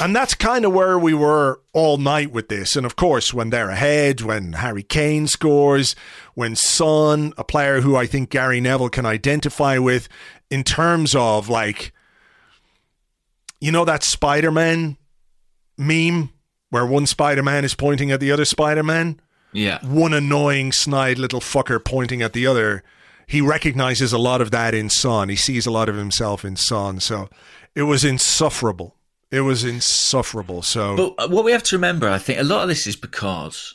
And 0.00 0.14
that's 0.14 0.34
kind 0.34 0.64
of 0.64 0.72
where 0.72 0.98
we 0.98 1.14
were 1.14 1.60
all 1.72 1.96
night 1.96 2.30
with 2.30 2.48
this. 2.48 2.76
And 2.76 2.84
of 2.84 2.96
course, 2.96 3.32
when 3.32 3.50
they're 3.50 3.70
ahead, 3.70 4.20
when 4.20 4.52
Harry 4.54 4.82
Kane 4.82 5.26
scores, 5.26 5.96
when 6.34 6.56
Son, 6.56 7.32
a 7.38 7.44
player 7.44 7.80
who 7.80 7.96
I 7.96 8.06
think 8.06 8.30
Gary 8.30 8.60
Neville 8.60 8.90
can 8.90 9.06
identify 9.06 9.78
with 9.78 10.08
in 10.50 10.62
terms 10.62 11.14
of 11.14 11.48
like 11.48 11.92
you 13.60 13.72
know 13.72 13.84
that 13.84 14.04
Spider 14.04 14.52
Man 14.52 14.96
meme 15.76 16.30
where 16.70 16.86
one 16.86 17.06
Spider 17.06 17.42
Man 17.42 17.64
is 17.64 17.74
pointing 17.74 18.10
at 18.10 18.20
the 18.20 18.30
other 18.30 18.44
Spider 18.44 18.82
Man? 18.82 19.20
Yeah. 19.52 19.84
One 19.84 20.12
annoying, 20.12 20.72
snide 20.72 21.18
little 21.18 21.40
fucker 21.40 21.82
pointing 21.82 22.20
at 22.22 22.34
the 22.34 22.46
other. 22.46 22.82
He 23.26 23.40
recognizes 23.40 24.12
a 24.12 24.18
lot 24.18 24.40
of 24.40 24.50
that 24.50 24.74
in 24.74 24.90
Son. 24.90 25.28
He 25.28 25.36
sees 25.36 25.66
a 25.66 25.70
lot 25.70 25.88
of 25.88 25.96
himself 25.96 26.44
in 26.44 26.56
Son. 26.56 27.00
So 27.00 27.28
it 27.74 27.82
was 27.82 28.04
insufferable. 28.04 28.94
It 29.30 29.42
was 29.42 29.64
insufferable. 29.64 30.62
So, 30.62 30.96
but 30.96 31.24
uh, 31.24 31.28
what 31.28 31.44
we 31.44 31.52
have 31.52 31.62
to 31.64 31.76
remember, 31.76 32.08
I 32.08 32.18
think, 32.18 32.40
a 32.40 32.44
lot 32.44 32.62
of 32.62 32.68
this 32.68 32.86
is 32.86 32.96
because 32.96 33.74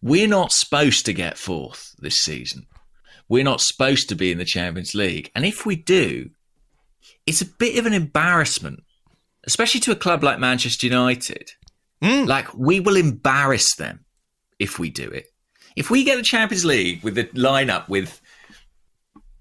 we're 0.00 0.28
not 0.28 0.52
supposed 0.52 1.04
to 1.06 1.12
get 1.12 1.38
fourth 1.38 1.94
this 1.98 2.16
season. 2.22 2.66
We're 3.28 3.44
not 3.44 3.60
supposed 3.60 4.08
to 4.10 4.14
be 4.14 4.30
in 4.30 4.38
the 4.38 4.44
Champions 4.44 4.94
League, 4.94 5.30
and 5.34 5.44
if 5.44 5.66
we 5.66 5.76
do, 5.76 6.30
it's 7.26 7.40
a 7.40 7.46
bit 7.46 7.78
of 7.78 7.86
an 7.86 7.92
embarrassment 7.92 8.84
especially 9.46 9.80
to 9.80 9.92
a 9.92 9.96
club 9.96 10.22
like 10.22 10.38
Manchester 10.38 10.86
United. 10.86 11.52
Mm. 12.02 12.26
Like, 12.26 12.52
we 12.54 12.80
will 12.80 12.96
embarrass 12.96 13.74
them 13.76 14.04
if 14.58 14.78
we 14.78 14.90
do 14.90 15.08
it. 15.08 15.26
If 15.76 15.90
we 15.90 16.04
get 16.04 16.16
the 16.16 16.22
Champions 16.22 16.64
League 16.64 17.02
with 17.02 17.14
the 17.14 17.24
lineup 17.24 17.88
with, 17.88 18.20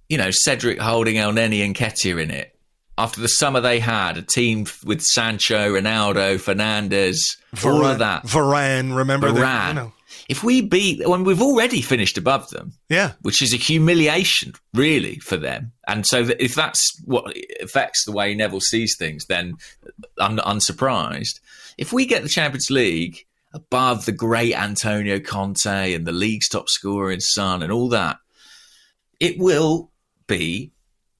you 0.09 0.17
know, 0.17 0.31
Cedric 0.31 0.79
Holding, 0.79 1.15
Elneny, 1.15 1.63
and 1.63 1.75
Nketiah 1.75 2.21
in 2.21 2.31
it, 2.31 2.52
after 2.97 3.21
the 3.21 3.27
summer 3.27 3.59
they 3.59 3.79
had, 3.79 4.17
a 4.17 4.21
team 4.21 4.65
with 4.85 5.01
Sancho, 5.01 5.73
Ronaldo, 5.73 6.35
Fernandes, 6.35 7.17
Varane, 7.55 7.73
all 7.73 7.85
of 7.85 7.99
that. 7.99 8.23
Varane, 8.23 8.95
remember 8.95 9.29
Varane. 9.29 9.35
That, 9.39 9.67
you 9.69 9.73
know. 9.75 9.93
If 10.29 10.43
we 10.43 10.61
beat, 10.61 11.07
when 11.07 11.23
we've 11.23 11.41
already 11.41 11.81
finished 11.81 12.17
above 12.17 12.49
them, 12.49 12.73
yeah, 12.87 13.13
which 13.21 13.41
is 13.41 13.53
a 13.53 13.57
humiliation, 13.57 14.53
really, 14.73 15.19
for 15.19 15.37
them. 15.37 15.73
And 15.87 16.05
so, 16.05 16.29
if 16.39 16.55
that's 16.55 16.81
what 17.03 17.35
affects 17.61 18.05
the 18.05 18.13
way 18.13 18.33
Neville 18.33 18.61
sees 18.61 18.95
things, 18.97 19.25
then 19.25 19.55
I'm 20.17 20.35
not 20.35 20.45
unsurprised. 20.45 21.39
If 21.77 21.91
we 21.91 22.05
get 22.05 22.23
the 22.23 22.29
Champions 22.29 22.69
League 22.69 23.25
above 23.53 24.05
the 24.05 24.11
great 24.11 24.55
Antonio 24.55 25.19
Conte 25.19 25.93
and 25.93 26.05
the 26.05 26.11
league's 26.11 26.47
top 26.47 26.69
scorer 26.69 27.11
in 27.11 27.19
Son 27.19 27.61
and 27.61 27.71
all 27.71 27.89
that, 27.89 28.17
it 29.19 29.37
will 29.37 29.91
be 30.27 30.71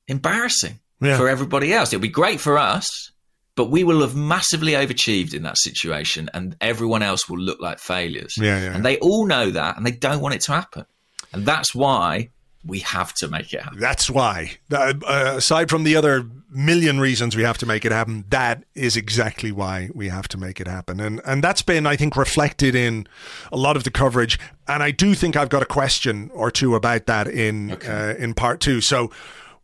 embarrassing 0.08 0.80
yeah. 1.04 1.18
for 1.18 1.28
everybody 1.28 1.74
else. 1.74 1.94
It'll 1.94 2.02
be 2.02 2.08
great 2.10 2.40
for 2.40 2.58
us 2.58 3.12
but 3.56 3.70
we 3.70 3.84
will 3.84 4.02
have 4.02 4.16
massively 4.16 4.74
overachieved 4.74 5.34
in 5.34 5.44
that 5.44 5.58
situation 5.58 6.30
and 6.34 6.56
everyone 6.60 7.04
else 7.04 7.30
will 7.30 7.40
look 7.40 7.62
like 7.62 7.80
failures. 7.80 8.36
Yeah, 8.38 8.62
yeah. 8.62 8.76
And 8.76 8.84
they 8.84 8.98
all 8.98 9.28
know 9.28 9.52
that 9.52 9.78
and 9.78 9.86
they 9.86 9.92
don't 9.92 10.22
want 10.22 10.36
it 10.36 10.42
to 10.42 10.54
happen. 10.54 10.86
And 11.32 11.46
that's 11.46 11.74
why 11.76 12.30
we 12.66 12.80
have 12.80 13.14
to 13.14 13.28
make 13.28 13.54
it 13.54 13.62
happen. 13.62 13.80
That's 13.80 14.10
why. 14.10 14.54
Uh, 14.72 14.94
aside 15.06 15.70
from 15.70 15.84
the 15.84 15.96
other 15.96 16.26
million 16.50 17.00
reasons 17.00 17.36
we 17.36 17.44
have 17.44 17.58
to 17.58 17.66
make 17.66 17.84
it 17.84 17.92
happen, 17.92 18.24
that 18.30 18.64
is 18.74 18.96
exactly 18.96 19.52
why 19.52 19.90
we 19.94 20.08
have 20.10 20.28
to 20.30 20.38
make 20.38 20.62
it 20.62 20.68
happen. 20.68 21.00
And 21.00 21.22
and 21.26 21.44
that's 21.44 21.62
been 21.62 21.86
I 21.86 21.96
think 21.96 22.16
reflected 22.16 22.74
in 22.74 23.08
a 23.52 23.58
lot 23.58 23.76
of 23.76 23.84
the 23.84 23.92
coverage 23.92 24.40
and 24.68 24.82
I 24.82 24.92
do 24.92 25.14
think 25.14 25.36
I've 25.36 25.50
got 25.50 25.62
a 25.62 25.68
question 25.68 26.32
or 26.34 26.50
two 26.50 26.74
about 26.76 27.06
that 27.08 27.28
in 27.28 27.74
okay. 27.74 27.88
uh, 27.88 28.16
in 28.16 28.34
part 28.34 28.62
2. 28.62 28.82
So 28.82 29.12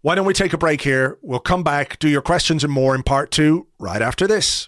why 0.01 0.15
don't 0.15 0.25
we 0.25 0.33
take 0.33 0.53
a 0.53 0.57
break 0.57 0.81
here? 0.81 1.17
We'll 1.21 1.39
come 1.39 1.63
back, 1.63 1.99
do 1.99 2.07
your 2.07 2.21
questions 2.21 2.63
and 2.63 2.71
more 2.71 2.95
in 2.95 3.03
part 3.03 3.31
two 3.31 3.67
right 3.79 4.01
after 4.01 4.27
this. 4.27 4.67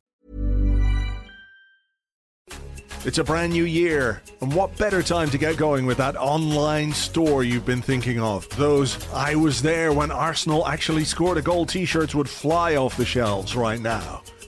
It's 3.03 3.17
a 3.17 3.23
brand 3.23 3.51
new 3.51 3.63
year, 3.63 4.21
and 4.41 4.53
what 4.53 4.77
better 4.77 5.01
time 5.01 5.31
to 5.31 5.39
get 5.39 5.57
going 5.57 5.87
with 5.87 5.97
that 5.97 6.15
online 6.15 6.93
store 6.93 7.43
you've 7.43 7.65
been 7.65 7.81
thinking 7.81 8.19
of? 8.19 8.47
Those 8.57 9.11
I 9.11 9.33
was 9.33 9.59
there 9.59 9.91
when 9.91 10.11
Arsenal 10.11 10.67
actually 10.67 11.05
scored 11.05 11.39
a 11.39 11.41
goal 11.41 11.65
t 11.65 11.83
shirts 11.83 12.13
would 12.13 12.29
fly 12.29 12.75
off 12.75 12.97
the 12.97 13.05
shelves 13.05 13.55
right 13.55 13.81
now. 13.81 14.21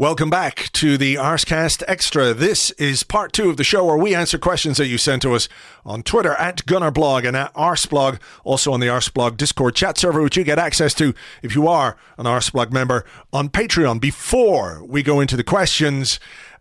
Welcome 0.00 0.30
back 0.30 0.70
to 0.74 0.96
the 0.96 1.16
Arsecast 1.16 1.82
Extra. 1.88 2.32
This 2.32 2.70
is 2.78 3.02
part 3.02 3.32
two 3.32 3.50
of 3.50 3.56
the 3.56 3.64
show 3.64 3.84
where 3.84 3.96
we 3.96 4.14
answer 4.14 4.38
questions 4.38 4.76
that 4.76 4.86
you 4.86 4.96
sent 4.96 5.22
to 5.22 5.34
us 5.34 5.48
on 5.84 6.04
Twitter 6.04 6.34
at 6.34 6.64
Gunnerblog 6.66 7.26
and 7.26 7.36
at 7.36 7.52
Arseblog, 7.54 8.20
also 8.44 8.72
on 8.72 8.78
the 8.78 8.86
Arseblog 8.86 9.36
Discord 9.36 9.74
chat 9.74 9.98
server, 9.98 10.22
which 10.22 10.36
you 10.36 10.44
get 10.44 10.56
access 10.56 10.94
to 10.94 11.14
if 11.42 11.56
you 11.56 11.66
are 11.66 11.96
an 12.16 12.26
Arseblog 12.26 12.70
member 12.70 13.04
on 13.32 13.48
Patreon. 13.48 14.00
Before 14.00 14.84
we 14.84 15.02
go 15.02 15.18
into 15.18 15.36
the 15.36 15.42
questions, 15.42 16.20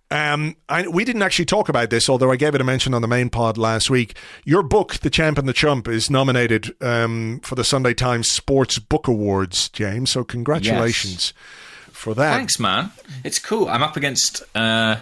um, 0.09 0.55
I, 0.67 0.87
we 0.87 1.05
didn't 1.05 1.21
actually 1.21 1.45
talk 1.45 1.69
about 1.69 1.91
this, 1.91 2.09
although 2.09 2.31
I 2.31 2.37
gave 2.37 2.55
it 2.55 2.61
a 2.61 2.63
mention 2.63 2.95
on 2.95 3.03
the 3.03 3.07
main 3.07 3.29
pod 3.29 3.55
last 3.55 3.91
week. 3.91 4.17
Your 4.45 4.63
book, 4.63 4.95
The 4.95 5.11
Champ 5.11 5.37
and 5.37 5.47
the 5.47 5.53
Chump, 5.53 5.87
is 5.87 6.09
nominated 6.09 6.75
um, 6.81 7.39
for 7.43 7.53
the 7.53 7.63
Sunday 7.63 7.93
Times 7.93 8.31
Sports 8.31 8.79
Book 8.79 9.07
Awards, 9.07 9.69
James. 9.69 10.09
So 10.09 10.23
congratulations. 10.23 11.33
Yes 11.35 11.66
for 11.97 12.13
that. 12.13 12.33
Thanks, 12.35 12.59
man. 12.59 12.91
It's 13.23 13.39
cool. 13.39 13.67
I'm 13.67 13.83
up 13.83 13.97
against 13.97 14.43
uh, 14.55 14.97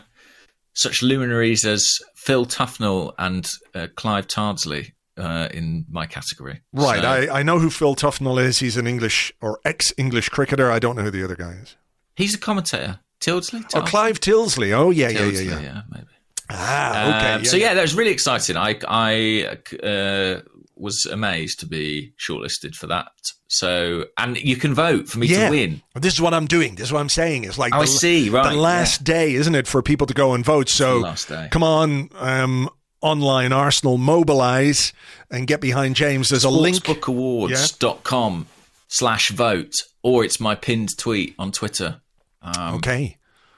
such 0.73 1.03
luminaries 1.03 1.65
as 1.65 1.99
Phil 2.15 2.45
Tufnell 2.45 3.13
and 3.17 3.45
uh, 3.73 3.87
Clive 3.95 4.27
Tardsley 4.27 4.93
uh, 5.17 5.49
in 5.53 5.85
my 5.89 6.05
category. 6.05 6.61
Right. 6.73 7.01
So, 7.01 7.07
I, 7.07 7.39
I 7.39 7.43
know 7.43 7.59
who 7.59 7.69
Phil 7.69 7.95
Tufnell 7.95 8.41
is. 8.41 8.59
He's 8.59 8.77
an 8.77 8.87
English 8.87 9.33
or 9.41 9.59
ex 9.65 9.93
English 9.97 10.29
cricketer. 10.29 10.71
I 10.71 10.79
don't 10.79 10.95
know 10.95 11.03
who 11.03 11.11
the 11.11 11.23
other 11.23 11.35
guy 11.35 11.51
is. 11.61 11.75
He's 12.15 12.33
a 12.33 12.39
commentator. 12.39 12.99
Tyldesley? 13.19 13.65
Oh, 13.73 13.81
Clive 13.81 14.19
Tyldesley. 14.19 14.71
Oh, 14.73 14.89
yeah, 14.91 15.11
Tyldesley, 15.11 15.45
yeah, 15.45 15.51
yeah, 15.51 15.59
yeah. 15.59 15.61
Yeah, 15.61 15.81
maybe. 15.89 16.07
Ah, 16.49 17.17
okay. 17.17 17.33
Um, 17.33 17.43
yeah, 17.43 17.49
so 17.49 17.57
yeah, 17.57 17.65
yeah, 17.67 17.73
that 17.73 17.81
was 17.81 17.95
really 17.95 18.11
exciting. 18.11 18.55
I 18.55 18.79
I 18.87 19.57
uh, 19.81 20.41
was 20.77 21.05
amazed 21.05 21.59
to 21.61 21.65
be 21.65 22.13
shortlisted 22.19 22.75
for 22.75 22.87
that. 22.87 23.11
So, 23.47 24.05
and 24.17 24.37
you 24.37 24.55
can 24.55 24.73
vote 24.73 25.07
for 25.07 25.19
me 25.19 25.27
yeah. 25.27 25.45
to 25.45 25.51
win. 25.51 25.81
This 25.95 26.13
is 26.13 26.21
what 26.21 26.33
I'm 26.33 26.47
doing. 26.47 26.75
This 26.75 26.87
is 26.87 26.93
what 26.93 26.99
I'm 26.99 27.09
saying. 27.09 27.43
It's 27.43 27.57
like 27.57 27.73
oh, 27.73 27.79
the, 27.79 27.83
I 27.83 27.85
see, 27.85 28.29
right, 28.29 28.51
the 28.51 28.59
last 28.59 29.01
yeah. 29.01 29.13
day, 29.13 29.33
isn't 29.35 29.55
it, 29.55 29.67
for 29.67 29.81
people 29.81 30.07
to 30.07 30.13
go 30.13 30.33
and 30.33 30.43
vote? 30.43 30.67
So, 30.67 30.99
last 30.99 31.29
day. 31.29 31.47
come 31.51 31.63
on, 31.63 32.09
um, 32.15 32.69
online 33.01 33.53
Arsenal, 33.53 33.97
mobilize 33.97 34.91
and 35.29 35.47
get 35.47 35.61
behind 35.61 35.95
James. 35.95 36.29
There's 36.29 36.43
a 36.43 36.49
link. 36.49 36.77
Sportsbookawards.com 36.77 38.37
yeah. 38.39 38.63
slash 38.87 39.29
vote, 39.29 39.75
or 40.03 40.25
it's 40.25 40.39
my 40.39 40.55
pinned 40.55 40.97
tweet 40.97 41.35
on 41.37 41.51
Twitter. 41.51 42.01
Um, 42.41 42.75
okay. 42.75 43.17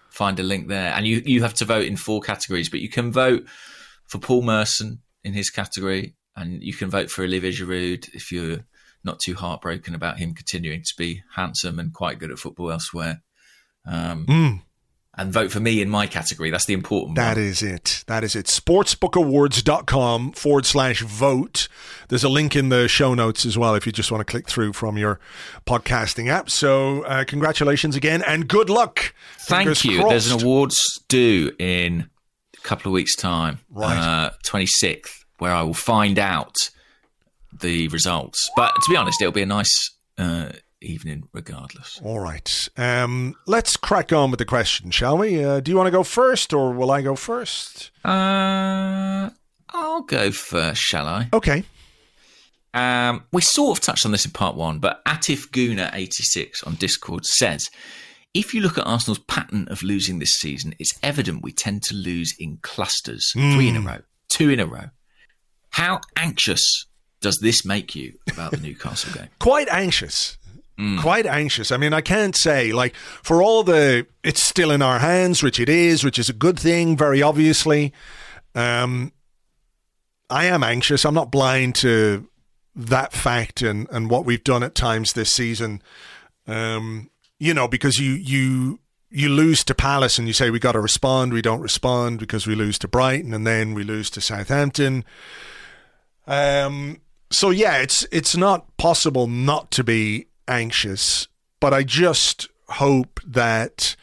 Find 0.09 0.39
a 0.39 0.43
link 0.43 0.68
there. 0.68 0.93
And 0.93 1.07
you, 1.07 1.22
you 1.26 1.43
have 1.43 1.53
to 1.55 1.65
vote 1.65 1.86
in 1.86 1.95
four 1.95 2.22
categories, 2.22 2.70
but 2.70 2.82
you 2.82 2.89
can 2.89 3.11
vote 3.11 3.45
for 4.07 4.20
Paul 4.20 4.41
Merson 4.41 4.99
in 5.24 5.34
his 5.34 5.49
category 5.49 6.15
and 6.38 6.61
you 6.63 6.73
can 6.73 6.89
vote 6.89 7.09
for 7.09 7.23
Olivier 7.23 7.51
Giroud 7.51 8.13
if 8.13 8.31
you're 8.31 8.59
not 9.03 9.19
too 9.19 9.33
heartbroken 9.35 9.95
about 9.95 10.19
him 10.19 10.33
continuing 10.33 10.83
to 10.83 10.93
be 10.97 11.23
handsome 11.35 11.79
and 11.79 11.93
quite 11.93 12.19
good 12.19 12.31
at 12.31 12.38
football 12.38 12.71
elsewhere. 12.71 13.21
Um, 13.85 14.25
mm. 14.27 14.61
And 15.19 15.33
vote 15.33 15.51
for 15.51 15.59
me 15.59 15.81
in 15.81 15.89
my 15.89 16.05
category. 16.05 16.51
That's 16.51 16.65
the 16.67 16.75
important 16.75 17.15
That 17.15 17.38
one. 17.38 17.45
is 17.45 17.63
it. 17.63 18.03
That 18.05 18.23
is 18.23 18.35
it. 18.35 18.45
Sportsbookawards.com 18.45 20.33
forward 20.33 20.67
slash 20.67 21.01
vote. 21.01 21.67
There's 22.09 22.23
a 22.23 22.29
link 22.29 22.55
in 22.55 22.69
the 22.69 22.88
show 22.88 23.15
notes 23.15 23.43
as 23.43 23.57
well 23.57 23.73
if 23.73 23.88
you 23.88 23.91
just 23.91 24.11
want 24.11 24.19
to 24.25 24.31
click 24.31 24.47
through 24.47 24.73
from 24.73 24.95
your 24.95 25.19
podcasting 25.65 26.29
app. 26.29 26.51
So, 26.51 27.01
uh, 27.03 27.23
congratulations 27.23 27.95
again 27.95 28.21
and 28.21 28.47
good 28.47 28.69
luck. 28.69 29.15
Thank 29.39 29.61
Fingers 29.61 29.85
you. 29.85 29.99
crossed. 30.01 30.09
There's 30.11 30.31
an 30.33 30.43
awards 30.43 31.03
due 31.07 31.51
in 31.57 32.11
a 32.55 32.61
couple 32.61 32.91
of 32.91 32.93
weeks' 32.93 33.15
time. 33.15 33.59
Right. 33.71 33.97
Uh, 33.97 34.31
26th 34.45 35.23
where 35.39 35.53
I 35.53 35.61
will 35.63 35.73
find 35.73 36.19
out 36.19 36.55
the 37.53 37.88
results. 37.89 38.49
But 38.55 38.73
to 38.73 38.89
be 38.89 38.97
honest, 38.97 39.21
it'll 39.21 39.31
be 39.31 39.41
a 39.41 39.47
nice 39.47 39.91
uh, 40.17 40.49
evening 40.81 41.27
regardless. 41.33 41.99
All 42.03 42.19
right. 42.19 42.69
Um, 42.77 43.35
let's 43.45 43.77
crack 43.77 44.11
on 44.13 44.31
with 44.31 44.39
the 44.39 44.45
question, 44.45 44.91
shall 44.91 45.17
we? 45.17 45.43
Uh, 45.43 45.59
do 45.59 45.71
you 45.71 45.77
want 45.77 45.88
to 45.88 45.91
go 45.91 46.03
first 46.03 46.53
or 46.53 46.73
will 46.73 46.91
I 46.91 47.01
go 47.01 47.15
first? 47.15 47.91
Uh, 48.03 49.29
I'll 49.69 50.01
go 50.01 50.31
first, 50.31 50.81
shall 50.81 51.07
I? 51.07 51.29
Okay. 51.33 51.63
Um, 52.73 53.23
we 53.31 53.41
sort 53.41 53.77
of 53.77 53.83
touched 53.83 54.05
on 54.05 54.11
this 54.11 54.25
in 54.25 54.31
part 54.31 54.55
one, 54.55 54.79
but 54.79 55.03
Atif 55.05 55.49
Guna86 55.49 56.67
on 56.67 56.75
Discord 56.75 57.25
says 57.25 57.69
if 58.33 58.53
you 58.53 58.61
look 58.61 58.77
at 58.77 58.85
Arsenal's 58.85 59.19
pattern 59.19 59.67
of 59.69 59.81
losing 59.81 60.19
this 60.19 60.33
season, 60.33 60.75
it's 60.79 60.97
evident 61.01 61.43
we 61.43 61.51
tend 61.51 61.81
to 61.83 61.95
lose 61.95 62.35
in 62.38 62.59
clusters. 62.61 63.31
Mm. 63.35 63.55
Three 63.55 63.69
in 63.69 63.77
a 63.77 63.81
row, 63.81 63.99
two 64.29 64.49
in 64.49 64.59
a 64.59 64.67
row. 64.67 64.89
How 65.78 66.01
anxious 66.15 66.88
does 67.21 67.38
this 67.38 67.63
make 67.63 67.93
you 67.93 68.17
about 68.32 68.49
the 68.49 68.57
Newcastle 68.57 69.13
game? 69.13 69.28
Quite 69.39 69.67
anxious. 69.69 70.39
Mm. 70.80 70.99
Quite 70.99 71.28
anxious. 71.28 71.71
I 71.71 71.78
mean, 71.78 71.93
I 71.93 72.01
can't 72.01 72.36
say, 72.36 72.73
like, 72.73 72.95
for 72.95 73.43
all 73.43 73.61
the, 73.61 74.07
it's 74.23 74.41
still 74.41 74.71
in 74.71 74.82
our 74.82 74.97
hands, 74.97 75.43
which 75.43 75.59
it 75.59 75.69
is, 75.69 76.03
which 76.03 76.17
is 76.17 76.30
a 76.30 76.34
good 76.34 76.59
thing, 76.59 76.97
very 76.97 77.21
obviously. 77.21 77.93
Um, 78.55 79.11
I 80.32 80.45
am 80.45 80.63
anxious. 80.63 81.05
I'm 81.05 81.13
not 81.13 81.30
blind 81.30 81.75
to 81.75 82.28
that 82.75 83.13
fact 83.13 83.61
and, 83.61 83.88
and 83.91 84.09
what 84.09 84.25
we've 84.25 84.43
done 84.43 84.63
at 84.63 84.73
times 84.73 85.13
this 85.13 85.32
season. 85.32 85.84
Um, 86.47 87.11
you 87.38 87.53
know, 87.53 87.67
because 87.67 87.99
you, 87.99 88.13
you, 88.13 88.80
you 89.11 89.30
lose 89.30 89.63
to 89.65 89.75
Palace 89.75 90.17
and 90.17 90.28
you 90.28 90.34
say 90.34 90.49
we 90.49 90.57
got 90.57 90.71
to 90.71 90.80
respond. 90.80 91.34
We 91.34 91.43
don't 91.43 91.61
respond 91.61 92.17
because 92.17 92.47
we 92.47 92.55
lose 92.55 92.80
to 92.80 92.88
Brighton 92.88 93.32
and 93.32 93.45
then 93.45 93.75
we 93.75 93.84
lose 93.84 94.09
to 94.09 94.21
Southampton. 94.21 95.05
Um, 96.28 96.99
so 97.32 97.49
yeah, 97.49 97.78
it's 97.78 98.05
it's 98.11 98.36
not 98.36 98.75
possible 98.78 99.28
not 99.28 99.71
to 99.71 99.84
be 99.84 100.28
anxious, 100.47 101.28
but 101.59 101.73
I 101.73 101.84
just 101.84 102.47
hope 102.69 103.19
that 103.25 103.95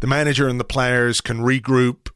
the 0.00 0.06
manager 0.06 0.48
and 0.48 0.58
the 0.58 0.64
players 0.64 1.20
can 1.20 1.38
regroup 1.40 2.10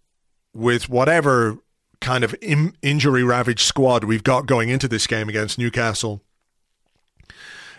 with 0.54 0.88
whatever 0.88 1.58
kind 2.00 2.24
of 2.24 2.34
in- 2.40 2.74
injury 2.82 3.22
ravaged 3.22 3.60
squad 3.60 4.04
we've 4.04 4.24
got 4.24 4.46
going 4.46 4.70
into 4.70 4.88
this 4.88 5.06
game 5.06 5.28
against 5.28 5.58
Newcastle 5.58 6.22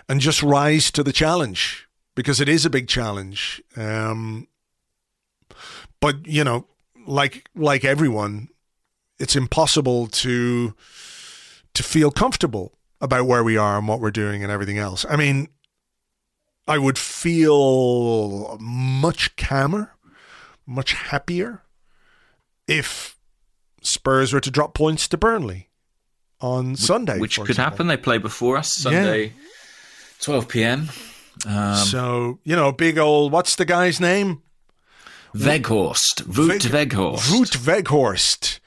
and 0.08 0.22
just 0.22 0.44
rise 0.44 0.92
to 0.92 1.04
the 1.04 1.12
challenge 1.14 1.88
because 2.16 2.40
it 2.40 2.48
is 2.48 2.66
a 2.66 2.70
big 2.70 2.88
challenge. 2.88 3.62
Um, 3.76 4.48
but 6.00 6.26
you 6.28 6.44
know, 6.44 6.68
like 7.06 7.50
like 7.56 7.84
everyone, 7.84 8.50
it's 9.20 9.36
impossible 9.36 10.08
to 10.08 10.76
to 11.74 11.84
feel 11.84 12.12
comfortable 12.12 12.78
about 13.00 13.26
where 13.26 13.44
we 13.44 13.58
are 13.58 13.78
and 13.78 13.88
what 13.88 14.00
we're 14.00 14.12
doing 14.12 14.44
and 14.44 14.52
everything 14.52 14.78
else. 14.78 15.06
I 15.10 15.16
mean, 15.16 15.48
I 16.68 16.78
would 16.78 16.98
feel 16.98 18.58
much 18.60 19.36
calmer, 19.36 19.96
much 20.68 20.94
happier 20.94 21.64
if 22.68 23.18
Spurs 23.82 24.32
were 24.34 24.40
to 24.42 24.52
drop 24.52 24.74
points 24.74 25.08
to 25.10 25.18
Burnley 25.18 25.70
on 26.40 26.76
Sunday, 26.76 27.20
which 27.20 27.38
could 27.38 27.50
example. 27.50 27.72
happen. 27.72 27.88
They 27.88 27.98
play 27.98 28.18
before 28.20 28.58
us 28.58 28.74
Sunday, 28.74 29.26
Yeah. 29.26 29.32
12 30.22 30.48
p.m. 30.48 30.90
Um, 31.48 31.76
so 31.78 32.40
you 32.44 32.56
know, 32.56 32.72
big 32.72 32.98
old 33.00 33.32
what's 33.32 33.56
the 33.56 33.66
guy's 33.66 34.00
name? 34.00 34.44
Weghorst, 35.36 36.24
Wout 36.28 36.72
Weg- 36.72 36.90
Weghorst. 36.90 37.32
Wout 37.32 37.58
Weghorst, 37.58 38.60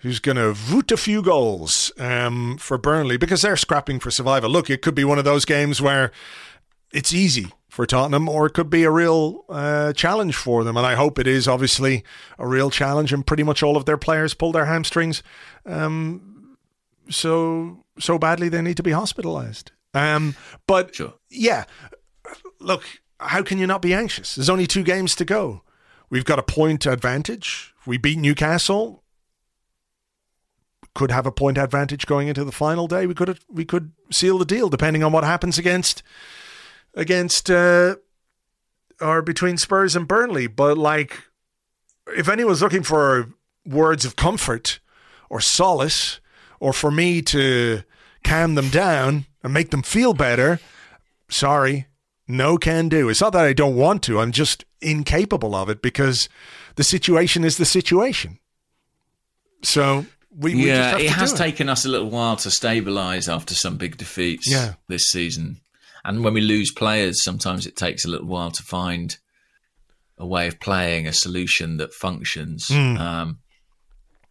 who's 0.00 0.18
going 0.20 0.36
to 0.36 0.52
voot 0.52 0.90
a 0.92 0.96
few 0.96 1.22
goals 1.22 1.92
um, 1.98 2.56
for 2.58 2.78
Burnley 2.78 3.16
because 3.16 3.42
they're 3.42 3.56
scrapping 3.56 4.00
for 4.00 4.10
survival. 4.10 4.50
Look, 4.50 4.70
it 4.70 4.82
could 4.82 4.94
be 4.94 5.04
one 5.04 5.18
of 5.18 5.24
those 5.24 5.44
games 5.44 5.80
where 5.80 6.10
it's 6.92 7.12
easy 7.14 7.52
for 7.68 7.86
Tottenham, 7.86 8.28
or 8.28 8.46
it 8.46 8.52
could 8.54 8.68
be 8.70 8.82
a 8.82 8.90
real 8.90 9.44
uh, 9.48 9.92
challenge 9.92 10.34
for 10.36 10.64
them. 10.64 10.76
And 10.76 10.86
I 10.86 10.94
hope 10.96 11.18
it 11.18 11.26
is 11.26 11.46
obviously 11.46 12.02
a 12.38 12.46
real 12.46 12.70
challenge. 12.70 13.12
And 13.12 13.26
pretty 13.26 13.42
much 13.44 13.62
all 13.62 13.76
of 13.76 13.84
their 13.84 13.98
players 13.98 14.34
pull 14.34 14.52
their 14.52 14.64
hamstrings, 14.66 15.22
um, 15.66 16.56
so 17.08 17.84
so 17.98 18.18
badly 18.18 18.48
they 18.48 18.62
need 18.62 18.76
to 18.78 18.82
be 18.82 18.90
hospitalised. 18.90 19.70
Um, 19.94 20.34
but 20.66 20.94
Sure. 20.94 21.14
yeah, 21.28 21.64
look, 22.60 22.84
how 23.18 23.42
can 23.42 23.58
you 23.58 23.66
not 23.66 23.82
be 23.82 23.92
anxious? 23.92 24.34
There's 24.34 24.48
only 24.50 24.66
two 24.66 24.82
games 24.84 25.14
to 25.16 25.24
go. 25.24 25.62
We've 26.08 26.24
got 26.24 26.38
a 26.38 26.42
point 26.42 26.86
advantage. 26.86 27.74
We 27.86 27.98
beat 27.98 28.18
Newcastle, 28.18 29.02
could 30.94 31.10
have 31.10 31.26
a 31.26 31.32
point 31.32 31.58
advantage 31.58 32.06
going 32.06 32.28
into 32.28 32.44
the 32.44 32.52
final 32.52 32.86
day. 32.86 33.06
We 33.06 33.14
could 33.14 33.38
we 33.48 33.64
could 33.64 33.92
seal 34.10 34.38
the 34.38 34.44
deal 34.44 34.68
depending 34.68 35.02
on 35.02 35.12
what 35.12 35.24
happens 35.24 35.58
against 35.58 36.02
against 36.94 37.50
uh, 37.50 37.96
or 39.00 39.22
between 39.22 39.56
Spurs 39.56 39.96
and 39.96 40.08
Burnley. 40.08 40.46
But 40.46 40.76
like, 40.76 41.24
if 42.08 42.28
anyone's 42.28 42.62
looking 42.62 42.82
for 42.82 43.30
words 43.64 44.04
of 44.04 44.16
comfort 44.16 44.80
or 45.28 45.40
solace, 45.40 46.20
or 46.60 46.72
for 46.72 46.90
me 46.90 47.22
to 47.22 47.82
calm 48.22 48.54
them 48.54 48.68
down 48.68 49.24
and 49.42 49.54
make 49.54 49.70
them 49.70 49.82
feel 49.82 50.12
better, 50.12 50.60
sorry, 51.28 51.86
no 52.28 52.58
can 52.58 52.88
do. 52.88 53.08
It's 53.08 53.20
not 53.20 53.32
that 53.32 53.44
I 53.44 53.52
don't 53.52 53.76
want 53.76 54.02
to. 54.04 54.20
I'm 54.20 54.32
just 54.32 54.64
incapable 54.80 55.54
of 55.54 55.68
it 55.68 55.82
because 55.82 56.28
the 56.76 56.84
situation 56.84 57.44
is 57.44 57.56
the 57.56 57.64
situation. 57.64 58.38
So 59.62 60.06
we, 60.40 60.54
we 60.54 60.66
yeah, 60.68 60.96
it 60.96 61.10
has 61.10 61.34
taken 61.34 61.68
us 61.68 61.84
a 61.84 61.88
little 61.88 62.08
while 62.08 62.36
to 62.36 62.48
stabilise 62.48 63.32
after 63.32 63.54
some 63.54 63.76
big 63.76 63.98
defeats 63.98 64.50
yeah. 64.50 64.74
this 64.88 65.04
season. 65.04 65.60
And 66.02 66.24
when 66.24 66.32
we 66.32 66.40
lose 66.40 66.72
players, 66.72 67.22
sometimes 67.22 67.66
it 67.66 67.76
takes 67.76 68.06
a 68.06 68.08
little 68.08 68.26
while 68.26 68.50
to 68.50 68.62
find 68.62 69.18
a 70.16 70.26
way 70.26 70.48
of 70.48 70.58
playing, 70.58 71.06
a 71.06 71.12
solution 71.12 71.76
that 71.76 71.92
functions. 71.92 72.68
Mm. 72.68 72.98
Um, 72.98 73.38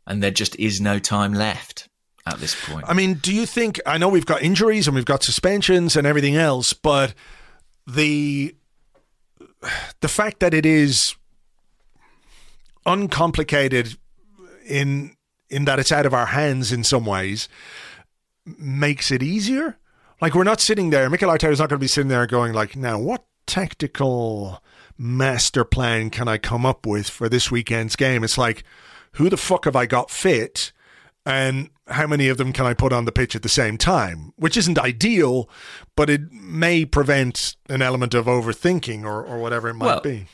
and 0.07 0.23
there 0.23 0.31
just 0.31 0.57
is 0.57 0.81
no 0.81 0.97
time 0.97 1.33
left 1.33 1.87
at 2.25 2.39
this 2.39 2.55
point. 2.65 2.85
I 2.87 2.93
mean, 2.93 3.15
do 3.15 3.33
you 3.33 3.45
think? 3.45 3.79
I 3.85 3.99
know 3.99 4.09
we've 4.09 4.25
got 4.25 4.41
injuries 4.41 4.87
and 4.87 4.95
we've 4.95 5.05
got 5.05 5.23
suspensions 5.23 5.95
and 5.95 6.07
everything 6.07 6.35
else, 6.35 6.73
but 6.73 7.13
the 7.85 8.55
the 10.01 10.07
fact 10.07 10.39
that 10.39 10.55
it 10.55 10.65
is 10.65 11.15
uncomplicated 12.85 13.95
in 14.67 15.15
in 15.49 15.65
that 15.65 15.79
it's 15.79 15.91
out 15.91 16.05
of 16.05 16.13
our 16.13 16.27
hands 16.27 16.71
in 16.71 16.83
some 16.83 17.05
ways 17.05 17.49
makes 18.57 19.11
it 19.11 19.21
easier. 19.23 19.77
Like 20.21 20.35
we're 20.35 20.43
not 20.43 20.61
sitting 20.61 20.89
there. 20.89 21.09
Mikel 21.09 21.29
Arteta 21.29 21.51
is 21.51 21.59
not 21.59 21.69
going 21.69 21.79
to 21.79 21.83
be 21.83 21.87
sitting 21.87 22.09
there 22.09 22.27
going 22.27 22.53
like, 22.53 22.75
"Now, 22.75 22.99
what 22.99 23.25
tactical 23.45 24.63
master 24.97 25.63
plan 25.63 26.09
can 26.09 26.27
I 26.27 26.37
come 26.37 26.65
up 26.65 26.85
with 26.85 27.09
for 27.09 27.29
this 27.29 27.49
weekend's 27.51 27.95
game?" 27.95 28.23
It's 28.23 28.37
like, 28.37 28.63
who 29.13 29.29
the 29.29 29.37
fuck 29.37 29.65
have 29.65 29.75
I 29.75 29.85
got 29.85 30.11
fit? 30.11 30.71
And 31.25 31.69
how 31.87 32.07
many 32.07 32.27
of 32.27 32.37
them 32.37 32.53
can 32.53 32.65
I 32.65 32.73
put 32.73 32.93
on 32.93 33.05
the 33.05 33.11
pitch 33.11 33.35
at 33.35 33.43
the 33.43 33.49
same 33.49 33.77
time? 33.77 34.33
Which 34.35 34.57
isn't 34.57 34.79
ideal, 34.79 35.49
but 35.95 36.09
it 36.09 36.31
may 36.31 36.85
prevent 36.85 37.55
an 37.69 37.81
element 37.81 38.13
of 38.13 38.25
overthinking 38.25 39.03
or, 39.03 39.23
or 39.23 39.39
whatever 39.39 39.69
it 39.69 39.75
might 39.75 39.85
well, 39.85 40.01
be. 40.01 40.25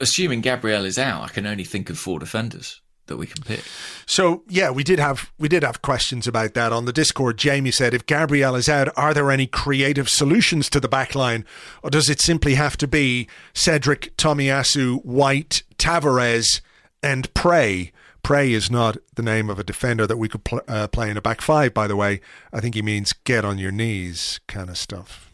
Assuming 0.00 0.42
Gabriel 0.42 0.84
is 0.84 0.98
out, 0.98 1.22
I 1.22 1.28
can 1.28 1.46
only 1.46 1.64
think 1.64 1.90
of 1.90 1.98
four 1.98 2.18
defenders 2.18 2.80
that 3.06 3.16
we 3.16 3.26
can 3.26 3.42
pick. 3.42 3.62
So 4.06 4.42
yeah, 4.48 4.70
we 4.70 4.82
did 4.82 4.98
have 4.98 5.30
we 5.38 5.48
did 5.48 5.62
have 5.62 5.82
questions 5.82 6.26
about 6.26 6.54
that 6.54 6.72
on 6.72 6.84
the 6.84 6.92
Discord. 6.92 7.36
Jamie 7.36 7.70
said, 7.70 7.94
if 7.94 8.06
Gabriel 8.06 8.54
is 8.54 8.68
out, 8.68 8.88
are 8.96 9.14
there 9.14 9.30
any 9.30 9.46
creative 9.46 10.08
solutions 10.08 10.70
to 10.70 10.80
the 10.80 10.88
back 10.88 11.14
line, 11.14 11.44
or 11.82 11.90
does 11.90 12.08
it 12.08 12.20
simply 12.20 12.54
have 12.54 12.76
to 12.78 12.86
be 12.86 13.28
Cedric, 13.52 14.16
Tomiyasu, 14.16 15.04
White, 15.04 15.62
Tavares, 15.76 16.60
and 17.02 17.32
Prey? 17.34 17.92
Prey 18.22 18.52
is 18.52 18.70
not 18.70 18.96
the 19.14 19.22
name 19.22 19.50
of 19.50 19.58
a 19.58 19.64
defender 19.64 20.06
that 20.06 20.16
we 20.16 20.28
could 20.28 20.44
pl- 20.44 20.62
uh, 20.66 20.88
play 20.88 21.10
in 21.10 21.18
a 21.18 21.20
back 21.20 21.42
five. 21.42 21.74
By 21.74 21.86
the 21.86 21.96
way, 21.96 22.22
I 22.54 22.60
think 22.60 22.74
he 22.74 22.80
means 22.80 23.12
get 23.24 23.44
on 23.44 23.58
your 23.58 23.70
knees 23.70 24.40
kind 24.48 24.70
of 24.70 24.78
stuff. 24.78 25.30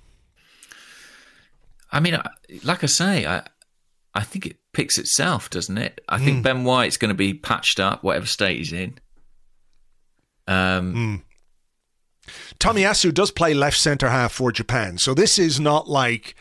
I 1.93 2.01
mean, 2.01 2.19
like 2.65 2.83
I 2.83 2.87
say, 2.89 3.27
I 3.27 3.45
I 4.15 4.23
think 4.23 4.47
it 4.47 4.57
picks 4.73 4.99
itself, 4.99 5.51
doesn't 5.51 5.79
it? 5.79 6.01
I 6.09 6.19
think 6.19 6.39
Mm. 6.39 6.43
Ben 6.43 6.65
White's 6.65 6.97
going 6.97 7.11
to 7.11 7.15
be 7.15 7.33
patched 7.35 7.79
up, 7.79 8.03
whatever 8.03 8.27
state 8.27 8.59
he's 8.59 8.73
in. 8.73 8.99
Um, 10.47 11.23
Tomiyasu 12.59 13.13
does 13.15 13.31
play 13.31 13.55
left 13.55 13.79
centre 13.79 14.09
half 14.11 14.33
for 14.33 14.53
Japan, 14.53 14.99
so 14.99 15.15
this 15.15 15.39
is 15.39 15.61
not 15.61 15.89
like 15.89 16.35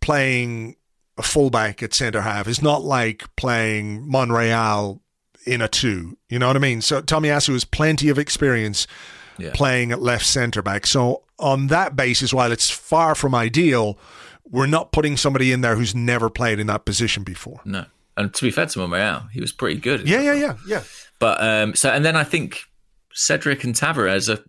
playing 0.00 0.76
a 1.18 1.22
fullback 1.22 1.82
at 1.82 1.94
centre 1.94 2.20
half. 2.22 2.46
It's 2.46 2.62
not 2.62 2.84
like 2.84 3.24
playing 3.36 4.08
Monreal 4.10 5.00
in 5.46 5.62
a 5.62 5.68
two. 5.68 6.18
You 6.28 6.38
know 6.38 6.46
what 6.48 6.56
I 6.56 6.60
mean? 6.60 6.82
So 6.82 7.00
Tomiyasu 7.00 7.52
has 7.52 7.64
plenty 7.64 8.08
of 8.10 8.18
experience 8.18 8.86
Yeah. 9.38 9.50
playing 9.54 9.92
at 9.92 10.00
left 10.02 10.26
centre 10.26 10.62
back. 10.62 10.86
So 10.86 11.22
on 11.38 11.68
that 11.68 11.96
basis, 11.96 12.32
while 12.34 12.52
it's 12.52 12.70
far 12.70 13.14
from 13.14 13.34
ideal, 13.34 13.98
we're 14.50 14.66
not 14.66 14.92
putting 14.92 15.16
somebody 15.16 15.52
in 15.52 15.60
there 15.60 15.76
who's 15.76 15.94
never 15.94 16.30
played 16.30 16.58
in 16.60 16.66
that 16.68 16.84
position 16.84 17.22
before. 17.24 17.60
no, 17.64 17.84
and 18.16 18.32
to 18.34 18.42
be 18.44 18.50
fair 18.50 18.66
to 18.66 18.78
Monreal, 18.78 19.28
he 19.32 19.40
was 19.40 19.52
pretty 19.52 19.80
good. 19.80 20.08
Yeah, 20.08 20.20
yeah, 20.22 20.34
yeah, 20.34 20.56
yeah. 20.66 20.82
But 21.18 21.42
um, 21.42 21.74
so, 21.74 21.90
and 21.90 22.04
then 22.04 22.16
I 22.16 22.24
think 22.24 22.60
Cedric 23.12 23.64
and 23.64 23.74
Tavares 23.74 24.28
are 24.34 24.42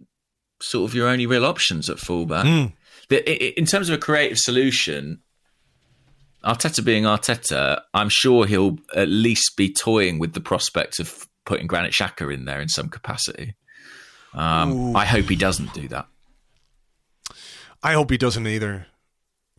sort 0.61 0.89
of 0.89 0.95
your 0.95 1.07
only 1.07 1.25
real 1.25 1.45
options 1.45 1.89
at 1.89 1.99
fullback. 1.99 2.45
Mm. 2.45 2.73
The, 3.09 3.17
i- 3.29 3.33
i- 3.47 3.53
in 3.57 3.65
terms 3.65 3.89
of 3.89 3.95
a 3.95 3.97
creative 3.97 4.37
solution, 4.37 5.19
Arteta 6.43 6.83
being 6.83 7.03
Arteta, 7.03 7.81
I'm 7.93 8.09
sure 8.09 8.45
he'll 8.45 8.77
at 8.95 9.07
least 9.09 9.55
be 9.57 9.73
toying 9.73 10.19
with 10.19 10.33
the 10.33 10.41
prospect 10.41 10.99
of 10.99 11.27
putting 11.45 11.67
Granit 11.67 11.93
Xhaka 11.93 12.33
in 12.33 12.45
there 12.45 12.59
in 12.61 12.69
some 12.69 12.89
capacity. 12.89 13.55
Um, 14.33 14.95
I 14.95 15.05
hope 15.05 15.25
he 15.29 15.35
doesn't 15.35 15.73
do 15.73 15.87
that. 15.89 16.07
I 17.83 17.93
hope 17.93 18.11
he 18.11 18.17
doesn't 18.17 18.45
either. 18.47 18.87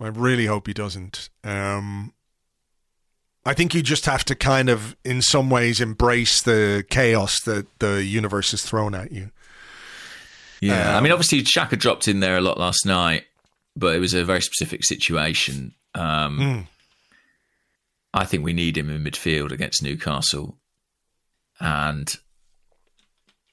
I 0.01 0.07
really 0.09 0.47
hope 0.47 0.67
he 0.67 0.73
doesn't. 0.75 1.29
Um, 1.45 2.13
I 3.45 3.55
think 3.55 3.75
you 3.75 3.83
just 3.83 4.05
have 4.07 4.25
to 4.27 4.35
kind 4.35 4.69
of, 4.69 4.97
in 5.05 5.23
some 5.23 5.51
ways, 5.51 5.81
embrace 5.81 6.43
the 6.43 6.85
chaos 6.91 7.41
that 7.43 7.67
the 7.79 8.05
universe 8.05 8.51
has 8.53 8.63
thrown 8.63 8.95
at 8.95 9.11
you. 9.13 9.31
Yeah, 10.61 10.93
I 10.95 10.97
Um, 10.99 11.05
mean, 11.05 11.13
obviously 11.13 11.43
Xhaka 11.43 11.79
dropped 11.79 12.09
in 12.09 12.21
there 12.21 12.37
a 12.37 12.41
lot 12.41 12.59
last 12.59 12.85
night, 12.85 13.25
but 13.77 13.95
it 13.95 14.01
was 14.01 14.15
a 14.15 14.25
very 14.25 14.43
specific 14.43 14.85
situation. 14.85 15.75
Um, 15.95 16.39
Mm. 16.39 16.67
I 18.15 18.25
think 18.25 18.45
we 18.45 18.53
need 18.53 18.77
him 18.77 18.91
in 18.91 19.05
midfield 19.05 19.53
against 19.53 19.83
Newcastle, 19.83 20.59
and 21.61 22.15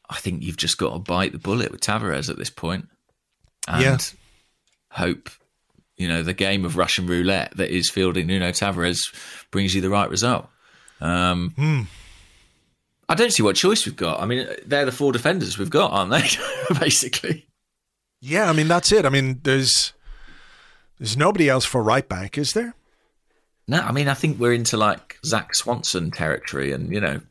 I 0.10 0.18
think 0.18 0.44
you've 0.44 0.58
just 0.58 0.78
got 0.78 0.94
to 0.94 1.00
bite 1.00 1.32
the 1.32 1.40
bullet 1.40 1.72
with 1.72 1.82
Tavares 1.82 2.30
at 2.30 2.38
this 2.38 2.50
point, 2.50 2.88
and 3.68 3.82
Yeah. 3.82 3.98
hope 4.92 5.30
you 5.98 6.08
know 6.08 6.24
the 6.24 6.34
game 6.34 6.66
of 6.66 6.78
Russian 6.78 7.08
roulette 7.08 7.56
that 7.58 7.70
is 7.70 7.90
fielding 7.90 8.28
Nuno 8.28 8.50
Tavares 8.52 9.00
brings 9.52 9.74
you 9.74 9.82
the 9.82 9.90
right 9.90 10.10
result. 10.10 10.48
Um, 11.02 11.52
Hmm. 11.56 11.82
I 13.08 13.14
don't 13.16 13.32
see 13.32 13.44
what 13.44 13.56
choice 13.56 13.86
we've 13.86 13.96
got. 13.96 14.20
I 14.20 14.26
mean, 14.26 14.48
they're 14.66 14.86
the 14.86 14.92
four 14.92 15.12
defenders 15.12 15.60
we've 15.60 15.70
got, 15.70 15.92
aren't 15.92 16.10
they? 16.12 16.28
Basically. 16.80 17.46
Yeah, 18.20 18.50
I 18.50 18.54
mean 18.54 18.68
that's 18.68 18.92
it. 18.92 19.06
I 19.06 19.10
mean 19.10 19.40
there's 19.44 19.94
there's 20.98 21.16
nobody 21.18 21.48
else 21.50 21.66
for 21.66 21.84
right 21.84 22.08
back, 22.08 22.38
is 22.38 22.54
there? 22.54 22.74
No, 23.68 23.80
I 23.80 23.92
mean 23.92 24.08
I 24.08 24.14
think 24.16 24.40
we're 24.40 24.54
into 24.54 24.78
like 24.78 25.18
Zak 25.26 25.54
Swanson 25.54 26.10
territory, 26.12 26.72
and 26.72 26.92
you 26.92 27.00
know, 27.02 27.22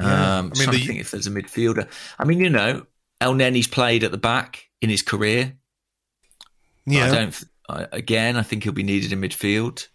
Yeah. 0.00 0.38
um, 0.38 0.52
I 0.54 0.58
mean, 0.58 0.70
the- 0.70 0.98
if 0.98 1.10
there's 1.12 1.26
a 1.26 1.30
midfielder. 1.30 1.88
I 2.18 2.24
mean, 2.24 2.40
you 2.40 2.50
know, 2.50 2.86
Elneny's 3.20 3.68
played 3.68 4.02
at 4.02 4.10
the 4.10 4.18
back 4.18 4.68
in 4.80 4.90
his 4.90 5.02
career. 5.02 5.54
Yeah, 6.86 7.06
I 7.06 7.14
don't. 7.14 7.44
I, 7.68 7.86
again, 7.92 8.36
I 8.36 8.42
think 8.42 8.64
he'll 8.64 8.72
be 8.72 8.82
needed 8.82 9.12
in 9.12 9.20
midfield. 9.20 9.88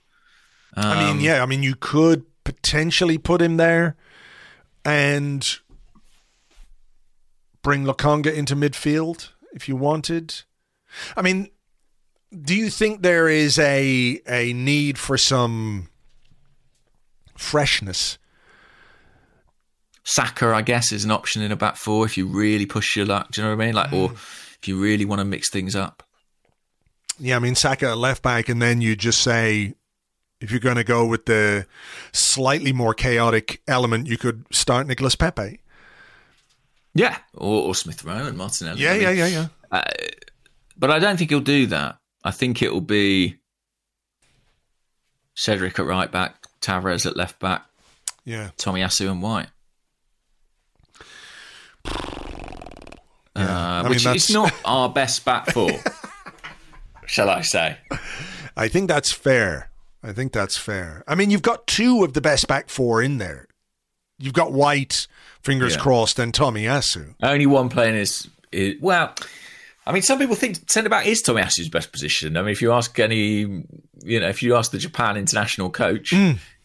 I 0.75 1.03
mean, 1.03 1.11
Um, 1.17 1.19
yeah, 1.19 1.43
I 1.43 1.45
mean 1.45 1.63
you 1.63 1.75
could 1.75 2.25
potentially 2.43 3.17
put 3.17 3.41
him 3.41 3.57
there 3.57 3.95
and 4.85 5.47
bring 7.61 7.83
Lokonga 7.85 8.33
into 8.33 8.55
midfield 8.55 9.29
if 9.53 9.67
you 9.67 9.75
wanted. 9.75 10.41
I 11.15 11.21
mean, 11.21 11.49
do 12.31 12.55
you 12.55 12.69
think 12.69 13.01
there 13.01 13.27
is 13.29 13.59
a 13.59 14.21
a 14.27 14.53
need 14.53 14.97
for 14.97 15.17
some 15.17 15.89
freshness? 17.37 18.17
Saka, 20.03 20.47
I 20.47 20.63
guess, 20.63 20.91
is 20.91 21.05
an 21.05 21.11
option 21.11 21.41
in 21.43 21.51
a 21.51 21.55
back 21.55 21.75
four 21.75 22.05
if 22.05 22.17
you 22.17 22.25
really 22.25 22.65
push 22.65 22.95
your 22.95 23.05
luck. 23.05 23.29
Do 23.31 23.41
you 23.41 23.47
know 23.47 23.55
what 23.55 23.61
I 23.63 23.65
mean? 23.67 23.75
Like, 23.75 23.93
or 23.93 24.11
if 24.13 24.59
you 24.67 24.79
really 24.81 25.05
want 25.05 25.19
to 25.19 25.25
mix 25.25 25.49
things 25.51 25.75
up. 25.75 26.03
Yeah, 27.19 27.35
I 27.35 27.39
mean 27.39 27.55
Saka 27.55 27.89
at 27.89 27.97
left 27.97 28.23
back, 28.23 28.47
and 28.49 28.61
then 28.61 28.81
you 28.81 28.95
just 28.95 29.21
say 29.21 29.73
if 30.39 30.51
you're 30.51 30.59
going 30.61 30.77
to 30.77 30.83
go 30.85 31.05
with 31.05 31.25
the 31.25 31.65
slightly 32.13 32.71
more 32.71 32.93
chaotic 32.93 33.61
element, 33.67 34.07
you 34.07 34.17
could 34.17 34.45
start 34.51 34.87
Nicholas 34.87 35.15
Pepe. 35.15 35.59
Yeah, 36.95 37.17
or, 37.33 37.67
or 37.67 37.75
Smith 37.75 38.03
Rowe 38.03 38.25
and 38.27 38.37
Martinelli. 38.37 38.81
Yeah, 38.81 38.91
I 38.91 38.93
mean, 38.93 39.01
yeah, 39.03 39.11
yeah, 39.11 39.47
yeah. 39.71 39.83
But 40.77 40.91
I 40.91 40.99
don't 40.99 41.17
think 41.17 41.29
he'll 41.29 41.39
do 41.41 41.65
that. 41.67 41.97
I 42.23 42.31
think 42.31 42.61
it'll 42.61 42.79
be 42.81 43.35
Cedric 45.35 45.77
at 45.77 45.85
right 45.85 46.11
back, 46.11 46.35
Tavares 46.61 47.05
at 47.05 47.15
left 47.17 47.39
back, 47.39 47.65
Yeah. 48.25 48.51
Tomiyasu 48.57 49.11
and 49.11 49.21
White. 49.21 49.47
Yeah. 51.85 51.91
Uh, 53.35 53.79
I 53.79 53.81
mean, 53.83 53.89
which 53.91 54.03
that's- 54.03 54.29
is 54.29 54.33
not 54.33 54.53
our 54.65 54.89
best 54.89 55.23
back 55.23 55.51
four, 55.51 55.71
shall 57.09 57.29
I 57.29 57.41
say? 57.41 57.77
I 58.55 58.67
think 58.67 58.87
that's 58.89 59.11
fair. 59.11 59.69
I 60.01 60.13
think 60.13 60.31
that's 60.31 60.57
fair. 60.57 61.03
I 61.07 61.15
mean, 61.15 61.29
you've 61.29 61.41
got 61.41 61.67
two 61.67 62.03
of 62.03 62.13
the 62.13 62.21
best 62.21 62.47
back 62.47 62.69
four 62.69 63.01
in 63.01 63.17
there. 63.17 63.47
You've 64.17 64.33
got 64.33 64.51
White, 64.53 65.07
fingers 65.41 65.75
Yeah. 65.75 65.81
crossed, 65.81 66.19
and 66.19 66.31
Tomiyasu. 66.33 67.15
Only 67.21 67.45
one 67.45 67.69
playing 67.69 67.95
is, 67.95 68.27
is 68.51 68.75
well. 68.81 69.13
I 69.85 69.91
mean, 69.91 70.01
some 70.03 70.19
people 70.19 70.35
think 70.35 70.69
centre 70.69 70.89
back 70.89 71.07
is 71.07 71.23
Tomiyasu's 71.23 71.69
best 71.69 71.91
position. 71.91 72.37
I 72.37 72.41
mean, 72.41 72.51
if 72.51 72.61
you 72.61 72.71
ask 72.73 72.97
any, 72.99 73.63
you 74.03 74.19
know, 74.19 74.27
if 74.29 74.43
you 74.43 74.55
ask 74.55 74.71
the 74.71 74.77
Japan 74.77 75.17
international 75.17 75.69
coach, 75.71 76.13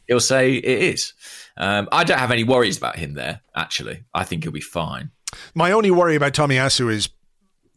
he'll 0.07 0.21
say 0.21 0.55
it 0.57 0.65
is. 0.95 1.15
Um, 1.57 1.89
I 1.91 2.05
don't 2.05 2.19
have 2.19 2.33
any 2.33 2.45
worries 2.45 2.77
about 2.77 2.97
him 2.97 3.15
there. 3.15 3.41
Actually, 3.57 4.05
I 4.13 4.25
think 4.25 4.43
he'll 4.43 4.53
be 4.53 4.61
fine. 4.61 5.11
My 5.55 5.73
only 5.73 5.91
worry 5.91 6.17
about 6.17 6.35
Tomiyasu 6.35 6.91
is, 6.93 7.09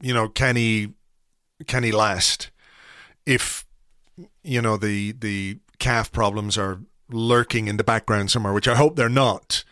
you 0.01 0.13
know, 0.13 0.27
can 0.27 0.55
he 0.55 0.93
can 1.65 1.83
he 1.83 1.91
last? 1.91 2.49
If 3.27 3.65
you 4.41 4.61
know 4.61 4.77
the 4.77 5.11
the 5.11 5.59
calf 5.79 6.11
problems 6.11 6.57
are 6.57 6.79
lurking 7.09 7.67
in 7.67 7.77
the 7.77 7.83
background 7.83 8.31
somewhere, 8.31 8.53
which 8.53 8.67
I 8.67 8.75
hope 8.75 8.95
they're 8.95 9.09
not. 9.09 9.63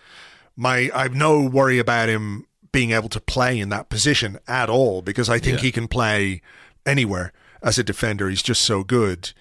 My 0.56 0.89
I've 0.93 1.16
no 1.16 1.41
worry 1.41 1.80
about 1.80 2.10
him 2.10 2.45
being 2.72 2.91
able 2.91 3.10
to 3.10 3.22
play 3.22 3.58
in 3.58 3.70
that 3.70 3.88
position 3.89 4.38
at 4.47 4.70
all 4.70 5.01
because 5.01 5.30
I 5.30 5.39
think 5.39 5.58
Yeah. 5.60 5.64
he 5.64 5.72
can 5.72 5.88
play 5.88 6.41
anywhere 6.86 7.32
as 7.64 7.78
a 7.78 7.84
defender. 7.84 8.30
He's 8.30 8.43
just 8.43 8.62
so 8.62 8.84
good. 8.84 9.32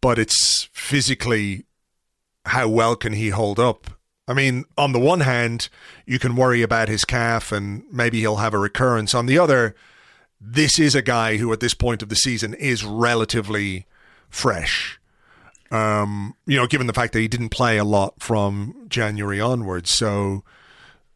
But 0.00 0.18
it's 0.18 0.68
physically 0.72 1.64
how 2.44 2.68
well 2.68 2.94
can 2.94 3.14
he 3.14 3.30
hold 3.30 3.58
up? 3.58 3.90
I 4.28 4.34
mean, 4.34 4.64
on 4.78 4.92
the 4.92 5.00
one 5.00 5.20
hand, 5.20 5.68
you 6.04 6.18
can 6.20 6.36
worry 6.36 6.62
about 6.62 6.88
his 6.88 7.04
calf 7.04 7.50
and 7.50 7.82
maybe 7.90 8.20
he'll 8.20 8.36
have 8.36 8.54
a 8.54 8.58
recurrence. 8.58 9.14
On 9.14 9.26
the 9.26 9.38
other, 9.38 9.74
this 10.40 10.78
is 10.78 10.94
a 10.94 11.02
guy 11.02 11.36
who 11.36 11.52
at 11.52 11.60
this 11.60 11.74
point 11.74 12.02
of 12.02 12.08
the 12.08 12.16
season 12.16 12.54
is 12.54 12.84
relatively 12.84 13.86
fresh. 14.28 15.00
Um, 15.70 16.34
you 16.46 16.56
know, 16.56 16.66
given 16.66 16.86
the 16.86 16.92
fact 16.92 17.12
that 17.14 17.20
he 17.20 17.28
didn't 17.28 17.48
play 17.48 17.78
a 17.78 17.84
lot 17.84 18.14
from 18.20 18.86
January 18.88 19.40
onwards. 19.40 19.90
So 19.90 20.44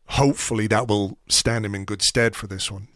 hopefully 0.07 0.67
that 0.67 0.89
will 0.89 1.19
stand 1.29 1.65
him 1.65 1.75
in 1.75 1.85
good 1.85 2.03
stead 2.03 2.35
for 2.35 2.47
this 2.47 2.71
one. 2.71 2.89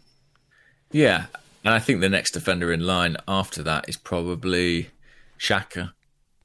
Yeah, 0.90 1.26
and 1.64 1.74
I 1.74 1.78
think 1.78 2.00
the 2.00 2.08
next 2.08 2.32
defender 2.32 2.72
in 2.72 2.86
line 2.86 3.16
after 3.26 3.62
that 3.62 3.88
is 3.88 3.96
probably 3.96 4.90
Xhaka, 5.38 5.92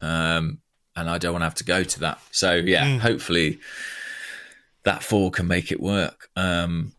um, 0.02 0.60
and 0.96 1.10
I 1.10 1.18
don't 1.18 1.34
want 1.34 1.42
to 1.42 1.46
have 1.48 1.56
to 1.56 1.64
go 1.64 1.84
to 1.84 2.00
that. 2.02 2.20
So 2.32 2.56
yeah, 2.56 2.98
hopefully 3.00 3.60
that 4.84 5.04
four 5.04 5.32
can 5.32 5.48
make 5.48 5.72
it 5.72 5.80
work. 5.80 6.30
Um, 6.36 6.94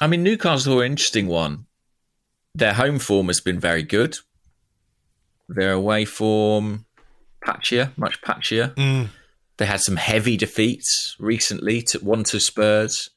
I 0.00 0.06
mean, 0.06 0.22
Newcastle 0.22 0.80
are 0.80 0.84
an 0.84 0.92
interesting 0.92 1.28
one. 1.28 1.66
Their 2.54 2.74
home 2.74 2.98
form 2.98 3.28
has 3.28 3.40
been 3.40 3.60
very 3.60 3.82
good. 3.82 4.16
Their 5.48 5.72
away 5.72 6.04
form 6.04 6.86
patchier, 7.46 7.96
much 7.96 8.20
patchier. 8.22 9.08
They 9.58 9.66
had 9.66 9.80
some 9.80 9.96
heavy 9.96 10.36
defeats 10.36 11.14
recently. 11.18 11.82
To 11.82 11.98
one 11.98 12.24
to 12.24 12.40
Spurs, 12.40 13.10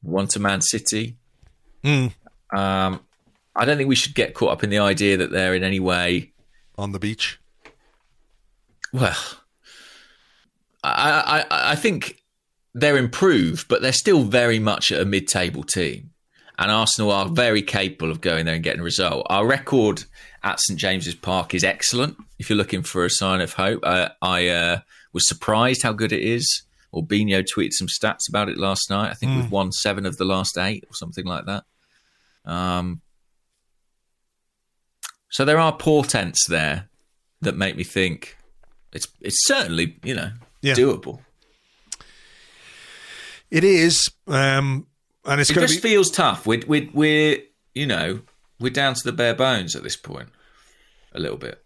one 0.00 0.26
to 0.28 0.38
Man 0.38 0.60
City. 0.60 1.16
Um, 1.84 3.00
I 3.54 3.64
don't 3.64 3.76
think 3.76 3.88
we 3.88 3.96
should 3.96 4.14
get 4.14 4.34
caught 4.34 4.52
up 4.52 4.64
in 4.64 4.70
the 4.70 4.78
idea 4.78 5.16
that 5.16 5.32
they're 5.32 5.54
in 5.54 5.64
any 5.64 5.80
way. 5.80 6.32
On 6.78 6.92
the 6.92 6.98
beach. 6.98 7.38
Well, 8.92 9.16
I, 10.84 11.44
I, 11.50 11.72
I 11.72 11.74
think 11.74 12.22
they're 12.74 12.96
improved, 12.96 13.68
but 13.68 13.82
they're 13.82 13.92
still 13.92 14.22
very 14.22 14.58
much 14.58 14.90
a 14.90 15.04
mid-table 15.04 15.64
team. 15.64 16.11
And 16.58 16.70
Arsenal 16.70 17.10
are 17.10 17.28
very 17.28 17.62
capable 17.62 18.10
of 18.10 18.20
going 18.20 18.44
there 18.44 18.54
and 18.54 18.62
getting 18.62 18.80
a 18.80 18.84
result. 18.84 19.26
Our 19.30 19.46
record 19.46 20.04
at 20.42 20.60
St 20.60 20.78
James's 20.78 21.14
Park 21.14 21.54
is 21.54 21.64
excellent. 21.64 22.16
If 22.38 22.50
you're 22.50 22.56
looking 22.58 22.82
for 22.82 23.04
a 23.04 23.10
sign 23.10 23.40
of 23.40 23.54
hope, 23.54 23.80
uh, 23.82 24.10
I 24.20 24.48
uh, 24.48 24.80
was 25.12 25.26
surprised 25.26 25.82
how 25.82 25.92
good 25.92 26.12
it 26.12 26.22
is. 26.22 26.62
Orbinho 26.94 27.42
tweeted 27.42 27.72
some 27.72 27.86
stats 27.88 28.28
about 28.28 28.50
it 28.50 28.58
last 28.58 28.90
night. 28.90 29.10
I 29.10 29.14
think 29.14 29.34
we've 29.40 29.50
won 29.50 29.72
seven 29.72 30.04
of 30.04 30.18
the 30.18 30.26
last 30.26 30.58
eight 30.58 30.84
or 30.88 30.94
something 30.94 31.24
like 31.24 31.46
that. 31.46 31.64
Um, 32.44 33.00
so 35.30 35.46
there 35.46 35.58
are 35.58 35.74
portents 35.74 36.46
there 36.46 36.90
that 37.40 37.56
make 37.56 37.76
me 37.76 37.84
think 37.84 38.36
it's 38.92 39.08
it's 39.22 39.46
certainly 39.46 39.96
you 40.04 40.14
know 40.14 40.32
Yeah. 40.60 40.74
doable. 40.74 41.20
It 43.50 43.64
is. 43.64 44.10
Um, 44.26 44.86
and 45.24 45.40
it's 45.40 45.50
It 45.50 45.54
just 45.54 45.82
be. 45.82 45.88
feels 45.88 46.10
tough. 46.10 46.46
We're 46.46 46.62
we're 46.66 46.88
we're 46.92 47.38
you 47.74 47.86
know 47.86 48.20
we're 48.60 48.70
down 48.70 48.94
to 48.94 49.02
the 49.04 49.12
bare 49.12 49.34
bones 49.34 49.74
at 49.74 49.82
this 49.82 49.96
point, 49.96 50.28
a 51.12 51.20
little 51.20 51.38
bit. 51.38 51.64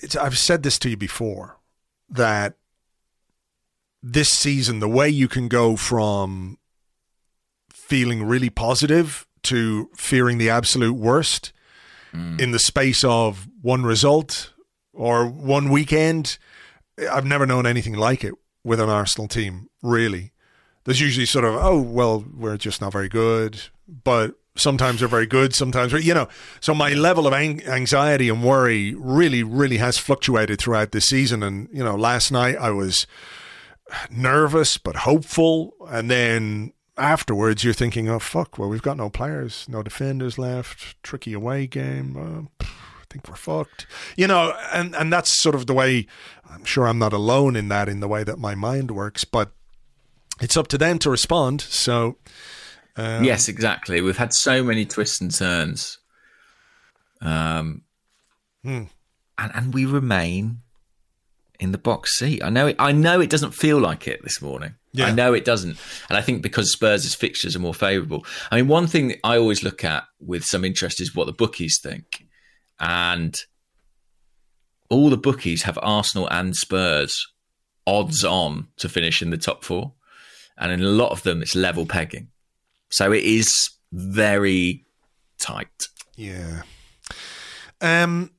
it's, 0.00 0.16
I've 0.16 0.38
said 0.38 0.62
this 0.62 0.78
to 0.80 0.90
you 0.90 0.96
before 0.96 1.58
that 2.10 2.56
this 4.02 4.28
season, 4.28 4.80
the 4.80 4.88
way 4.88 5.08
you 5.08 5.28
can 5.28 5.48
go 5.48 5.76
from 5.76 6.58
feeling 7.72 8.22
really 8.24 8.50
positive 8.50 9.26
to 9.44 9.90
fearing 9.96 10.38
the 10.38 10.50
absolute 10.50 10.94
worst 10.94 11.52
mm. 12.12 12.38
in 12.38 12.50
the 12.50 12.58
space 12.58 13.02
of 13.02 13.48
one 13.62 13.84
result 13.84 14.52
or 14.92 15.26
one 15.26 15.70
weekend, 15.70 16.38
I've 17.10 17.24
never 17.24 17.46
known 17.46 17.66
anything 17.66 17.94
like 17.94 18.24
it 18.24 18.34
with 18.62 18.78
an 18.78 18.90
Arsenal 18.90 19.26
team, 19.26 19.68
really. 19.82 20.32
There's 20.84 21.00
usually 21.00 21.26
sort 21.26 21.44
of, 21.44 21.54
oh, 21.54 21.80
well, 21.80 22.24
we're 22.36 22.56
just 22.56 22.80
not 22.80 22.92
very 22.92 23.08
good, 23.08 23.62
but 23.88 24.34
sometimes 24.56 25.00
they're 25.00 25.08
very 25.08 25.26
good, 25.26 25.54
sometimes, 25.54 25.92
you 25.92 26.14
know. 26.14 26.28
So 26.60 26.74
my 26.74 26.92
level 26.92 27.26
of 27.26 27.32
ang- 27.32 27.64
anxiety 27.64 28.28
and 28.28 28.44
worry 28.44 28.94
really, 28.94 29.42
really 29.42 29.78
has 29.78 29.98
fluctuated 29.98 30.60
throughout 30.60 30.92
this 30.92 31.06
season. 31.06 31.42
And, 31.42 31.68
you 31.72 31.82
know, 31.82 31.96
last 31.96 32.30
night 32.30 32.56
I 32.56 32.70
was 32.70 33.06
nervous 34.10 34.78
but 34.78 34.96
hopeful. 34.96 35.74
And 35.88 36.10
then 36.10 36.72
afterwards, 36.96 37.64
you're 37.64 37.74
thinking, 37.74 38.08
oh, 38.08 38.18
fuck, 38.18 38.58
well, 38.58 38.68
we've 38.68 38.82
got 38.82 38.96
no 38.96 39.10
players, 39.10 39.66
no 39.68 39.82
defenders 39.82 40.38
left, 40.38 41.02
tricky 41.02 41.32
away 41.32 41.66
game. 41.66 42.16
Uh, 42.60 42.64
I 42.64 43.04
think 43.10 43.28
we're 43.28 43.36
fucked. 43.36 43.86
You 44.16 44.26
know, 44.26 44.54
and, 44.72 44.94
and 44.94 45.12
that's 45.12 45.36
sort 45.36 45.54
of 45.54 45.66
the 45.66 45.74
way, 45.74 46.06
I'm 46.48 46.64
sure 46.64 46.86
I'm 46.86 46.98
not 46.98 47.12
alone 47.12 47.56
in 47.56 47.68
that, 47.68 47.88
in 47.88 48.00
the 48.00 48.08
way 48.08 48.22
that 48.24 48.38
my 48.38 48.54
mind 48.54 48.90
works, 48.90 49.24
but 49.24 49.52
it's 50.40 50.56
up 50.56 50.68
to 50.68 50.78
them 50.78 50.98
to 51.00 51.10
respond. 51.10 51.60
So, 51.60 52.16
um, 52.96 53.24
yes, 53.24 53.48
exactly. 53.48 54.00
We've 54.00 54.16
had 54.16 54.32
so 54.34 54.62
many 54.64 54.84
twists 54.84 55.20
and 55.20 55.34
turns, 55.34 55.98
um, 57.20 57.82
Hmm. 58.62 58.84
and 59.38 59.52
and 59.54 59.74
we 59.74 59.84
remain 59.84 60.60
in 61.60 61.72
the 61.72 61.78
box 61.78 62.18
seat. 62.18 62.42
I 62.42 62.50
know. 62.50 62.68
It, 62.68 62.76
I 62.78 62.92
know 62.92 63.20
it 63.20 63.30
doesn't 63.30 63.52
feel 63.52 63.78
like 63.78 64.08
it 64.08 64.22
this 64.24 64.40
morning. 64.42 64.74
Yeah. 64.92 65.06
I 65.06 65.12
know 65.12 65.32
it 65.34 65.44
doesn't, 65.44 65.76
and 66.08 66.16
I 66.16 66.20
think 66.22 66.42
because 66.42 66.72
Spurs' 66.72 67.14
fixtures 67.14 67.56
are 67.56 67.60
more 67.60 67.74
favourable. 67.74 68.24
I 68.50 68.56
mean, 68.56 68.68
one 68.68 68.86
thing 68.86 69.08
that 69.08 69.18
I 69.24 69.36
always 69.38 69.62
look 69.62 69.84
at 69.84 70.04
with 70.20 70.44
some 70.44 70.64
interest 70.64 71.00
is 71.00 71.14
what 71.14 71.26
the 71.26 71.32
bookies 71.32 71.78
think, 71.82 72.26
and 72.78 73.36
all 74.88 75.10
the 75.10 75.16
bookies 75.16 75.62
have 75.64 75.78
Arsenal 75.82 76.28
and 76.30 76.54
Spurs 76.54 77.14
odds 77.86 78.24
on 78.24 78.68
to 78.76 78.88
finish 78.88 79.20
in 79.20 79.30
the 79.30 79.36
top 79.36 79.64
four, 79.64 79.92
and 80.58 80.72
in 80.72 80.82
a 80.82 80.88
lot 80.88 81.10
of 81.10 81.22
them, 81.22 81.42
it's 81.42 81.54
level 81.54 81.86
pegging. 81.86 82.28
So 82.90 83.12
it 83.12 83.24
is 83.24 83.70
very 83.92 84.84
tight. 85.38 85.88
Yeah. 86.16 86.62
Um, 87.80 88.30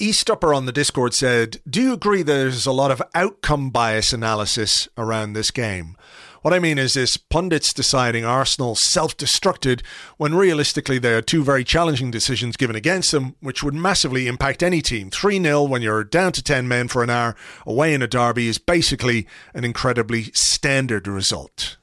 Eastupper 0.00 0.56
on 0.56 0.66
the 0.66 0.72
Discord 0.72 1.14
said, 1.14 1.60
Do 1.68 1.80
you 1.80 1.92
agree 1.92 2.22
there's 2.22 2.66
a 2.66 2.72
lot 2.72 2.90
of 2.90 3.02
outcome 3.14 3.70
bias 3.70 4.12
analysis 4.12 4.88
around 4.96 5.32
this 5.32 5.50
game? 5.50 5.96
What 6.42 6.52
I 6.52 6.58
mean 6.58 6.76
is 6.76 6.94
this 6.94 7.16
pundits 7.16 7.72
deciding 7.72 8.24
Arsenal 8.24 8.74
self 8.74 9.16
destructed 9.16 9.84
when 10.16 10.34
realistically 10.34 10.98
there 10.98 11.16
are 11.16 11.22
two 11.22 11.44
very 11.44 11.62
challenging 11.62 12.10
decisions 12.10 12.56
given 12.56 12.74
against 12.74 13.12
them, 13.12 13.36
which 13.40 13.62
would 13.62 13.74
massively 13.74 14.26
impact 14.26 14.62
any 14.62 14.82
team. 14.82 15.08
3 15.08 15.40
0 15.40 15.62
when 15.62 15.82
you're 15.82 16.02
down 16.02 16.32
to 16.32 16.42
10 16.42 16.66
men 16.66 16.88
for 16.88 17.04
an 17.04 17.10
hour 17.10 17.36
away 17.64 17.94
in 17.94 18.02
a 18.02 18.08
derby 18.08 18.48
is 18.48 18.58
basically 18.58 19.28
an 19.54 19.64
incredibly 19.64 20.24
standard 20.32 21.06
result. 21.06 21.76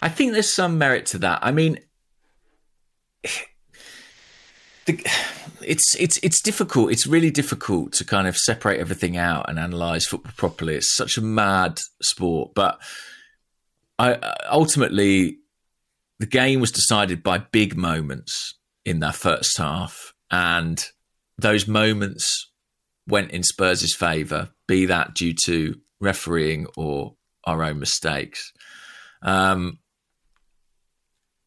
I 0.00 0.08
think 0.08 0.32
there's 0.32 0.54
some 0.54 0.78
merit 0.78 1.04
to 1.06 1.18
that. 1.18 1.40
I 1.42 1.52
mean, 1.52 1.78
the, 4.86 5.06
it's 5.60 5.94
it's 6.00 6.18
it's 6.22 6.40
difficult. 6.40 6.92
It's 6.92 7.06
really 7.06 7.30
difficult 7.30 7.92
to 7.94 8.06
kind 8.06 8.26
of 8.26 8.38
separate 8.38 8.80
everything 8.80 9.18
out 9.18 9.50
and 9.50 9.58
analyze 9.58 10.06
football 10.06 10.32
properly. 10.34 10.76
It's 10.76 10.96
such 10.96 11.18
a 11.18 11.20
mad 11.20 11.78
sport, 12.00 12.52
but 12.54 12.80
I 14.02 14.34
ultimately 14.50 15.38
the 16.18 16.26
game 16.26 16.60
was 16.60 16.72
decided 16.72 17.22
by 17.22 17.38
big 17.38 17.76
moments 17.76 18.54
in 18.84 18.98
that 19.00 19.14
first 19.14 19.56
half, 19.58 20.12
and 20.30 20.84
those 21.38 21.68
moments 21.68 22.50
went 23.06 23.30
in 23.30 23.44
Spurs' 23.44 23.94
favour, 23.94 24.50
be 24.66 24.86
that 24.86 25.14
due 25.14 25.34
to 25.44 25.76
refereeing 26.00 26.66
or 26.76 27.14
our 27.44 27.62
own 27.62 27.78
mistakes. 27.78 28.52
Um, 29.22 29.78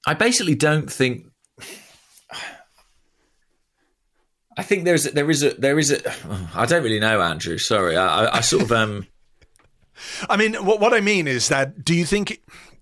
I 0.08 0.14
basically 0.14 0.56
don't 0.56 0.90
think. 0.92 1.26
I 4.58 4.64
think 4.64 4.86
there's 4.86 5.04
there 5.04 5.30
is 5.30 5.44
a 5.44 5.54
there 5.56 5.78
is 5.78 5.92
a. 5.92 6.00
I 6.56 6.66
don't 6.66 6.84
really 6.84 7.02
know, 7.02 7.22
Andrew. 7.22 7.58
Sorry, 7.58 7.98
I, 7.98 8.38
I 8.38 8.42
sort 8.42 8.64
of 8.64 8.72
um. 8.72 9.08
I 10.30 10.38
mean, 10.38 10.54
what 10.56 10.80
what 10.80 10.94
I 10.94 11.02
mean 11.02 11.28
is 11.28 11.48
that 11.50 11.84
do 11.84 11.94
you 11.94 12.06
think, 12.06 12.42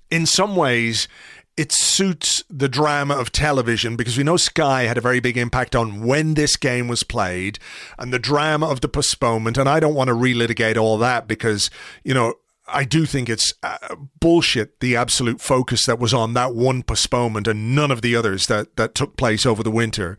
in 0.09 0.25
some 0.25 0.55
ways, 0.55 1.07
it 1.55 1.71
suits 1.71 2.43
the 2.49 2.67
drama 2.67 3.15
of 3.15 3.31
television 3.31 3.95
because 3.95 4.17
we 4.17 4.23
know 4.23 4.37
Sky 4.37 4.83
had 4.83 4.97
a 4.97 5.01
very 5.01 5.19
big 5.19 5.37
impact 5.37 5.75
on 5.75 6.03
when 6.03 6.33
this 6.33 6.55
game 6.55 6.87
was 6.87 7.03
played 7.03 7.59
and 7.99 8.11
the 8.11 8.19
drama 8.19 8.67
of 8.67 8.81
the 8.81 8.87
postponement. 8.87 9.57
And 9.57 9.69
I 9.69 9.79
don't 9.79 9.93
want 9.93 10.07
to 10.07 10.15
relitigate 10.15 10.77
all 10.77 10.97
that 10.97 11.27
because, 11.27 11.69
you 12.03 12.13
know, 12.13 12.35
I 12.67 12.85
do 12.85 13.05
think 13.05 13.29
it's 13.29 13.53
uh, 13.61 13.95
bullshit 14.19 14.79
the 14.79 14.95
absolute 14.95 15.41
focus 15.41 15.85
that 15.85 15.99
was 15.99 16.13
on 16.13 16.33
that 16.33 16.55
one 16.55 16.81
postponement 16.81 17.47
and 17.47 17.75
none 17.75 17.91
of 17.91 18.01
the 18.01 18.15
others 18.15 18.47
that, 18.47 18.75
that 18.77 18.95
took 18.95 19.15
place 19.15 19.45
over 19.45 19.61
the 19.61 19.71
winter 19.71 20.17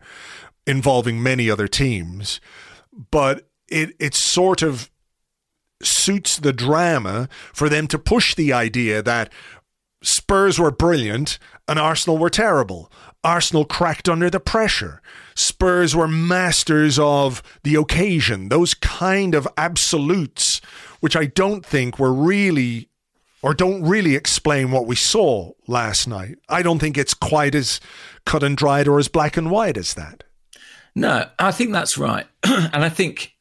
involving 0.65 1.21
many 1.21 1.49
other 1.49 1.67
teams. 1.67 2.39
But 3.11 3.49
it 3.67 3.95
it 3.99 4.13
sort 4.13 4.61
of 4.61 4.89
suits 5.81 6.37
the 6.37 6.53
drama 6.53 7.27
for 7.53 7.69
them 7.69 7.87
to 7.87 7.99
push 7.99 8.35
the 8.35 8.53
idea 8.53 9.01
that 9.01 9.31
Spurs 10.01 10.59
were 10.59 10.71
brilliant 10.71 11.39
and 11.67 11.79
Arsenal 11.79 12.17
were 12.17 12.29
terrible. 12.29 12.91
Arsenal 13.23 13.65
cracked 13.65 14.07
under 14.07 14.29
the 14.29 14.39
pressure. 14.39 15.01
Spurs 15.35 15.95
were 15.95 16.07
masters 16.07 16.99
of 16.99 17.41
the 17.63 17.75
occasion. 17.75 18.49
Those 18.49 18.75
kind 18.75 19.33
of 19.33 19.47
absolutes, 19.57 20.61
which 20.99 21.15
I 21.15 21.25
don't 21.25 21.65
think 21.65 21.97
were 21.97 22.13
really 22.13 22.89
or 23.41 23.53
don't 23.53 23.83
really 23.83 24.15
explain 24.15 24.71
what 24.71 24.87
we 24.87 24.95
saw 24.95 25.51
last 25.67 26.07
night. 26.07 26.37
I 26.49 26.63
don't 26.63 26.79
think 26.79 26.97
it's 26.97 27.13
quite 27.13 27.53
as 27.53 27.79
cut 28.25 28.41
and 28.41 28.57
dried 28.57 28.87
or 28.87 28.97
as 28.97 29.07
black 29.07 29.37
and 29.37 29.51
white 29.51 29.77
as 29.77 29.93
that. 29.93 30.23
No, 30.95 31.29
I 31.37 31.51
think 31.51 31.71
that's 31.71 31.97
right. 31.97 32.25
and 32.43 32.83
I 32.83 32.89
think 32.89 33.34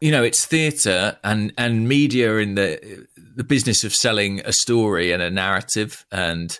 you 0.00 0.10
know, 0.10 0.22
it's 0.22 0.46
theatre 0.46 1.18
and 1.24 1.52
and 1.58 1.88
media 1.88 2.36
in 2.36 2.54
the 2.54 3.06
the 3.16 3.44
business 3.44 3.84
of 3.84 3.92
selling 3.92 4.40
a 4.44 4.52
story 4.52 5.12
and 5.12 5.22
a 5.22 5.30
narrative, 5.30 6.06
and 6.12 6.58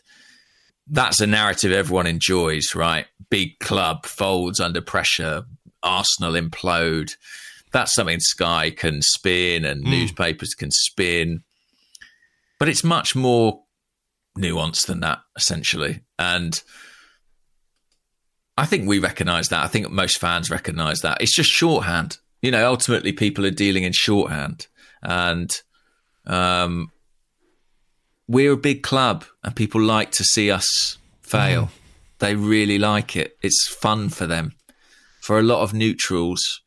that's 0.86 1.20
a 1.20 1.26
narrative 1.26 1.72
everyone 1.72 2.06
enjoys, 2.06 2.74
right? 2.74 3.06
Big 3.30 3.58
club 3.60 4.06
folds 4.06 4.60
under 4.60 4.80
pressure, 4.80 5.44
Arsenal 5.82 6.32
implode. 6.32 7.16
That's 7.72 7.94
something 7.94 8.20
Sky 8.20 8.70
can 8.70 9.02
spin 9.02 9.64
and 9.64 9.84
mm. 9.84 9.90
newspapers 9.90 10.54
can 10.54 10.70
spin, 10.70 11.42
but 12.58 12.68
it's 12.68 12.82
much 12.82 13.14
more 13.14 13.62
nuanced 14.38 14.86
than 14.86 15.00
that, 15.00 15.18
essentially. 15.36 16.00
And 16.18 16.60
I 18.56 18.66
think 18.66 18.88
we 18.88 18.98
recognise 18.98 19.48
that. 19.48 19.62
I 19.62 19.68
think 19.68 19.90
most 19.90 20.18
fans 20.18 20.50
recognise 20.50 21.00
that. 21.02 21.20
It's 21.20 21.34
just 21.34 21.50
shorthand. 21.50 22.18
You 22.42 22.50
know, 22.50 22.68
ultimately, 22.68 23.12
people 23.12 23.44
are 23.44 23.50
dealing 23.50 23.82
in 23.82 23.92
shorthand, 23.92 24.68
and 25.02 25.50
um, 26.26 26.92
we're 28.28 28.52
a 28.52 28.56
big 28.56 28.82
club 28.82 29.24
and 29.42 29.56
people 29.56 29.80
like 29.80 30.12
to 30.12 30.24
see 30.24 30.50
us 30.50 30.98
fail. 31.22 31.64
Mm. 31.64 31.70
They 32.18 32.34
really 32.34 32.78
like 32.78 33.16
it. 33.16 33.36
It's 33.42 33.66
fun 33.66 34.10
for 34.10 34.26
them. 34.26 34.52
For 35.20 35.38
a 35.38 35.42
lot 35.42 35.62
of 35.62 35.74
neutrals, 35.74 36.62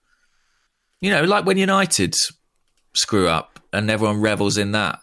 you 1.00 1.10
know, 1.10 1.24
like 1.24 1.46
when 1.46 1.58
United 1.58 2.16
screw 2.94 3.28
up 3.28 3.60
and 3.74 3.90
everyone 3.90 4.22
revels 4.22 4.58
in 4.58 4.72
that. 4.74 5.00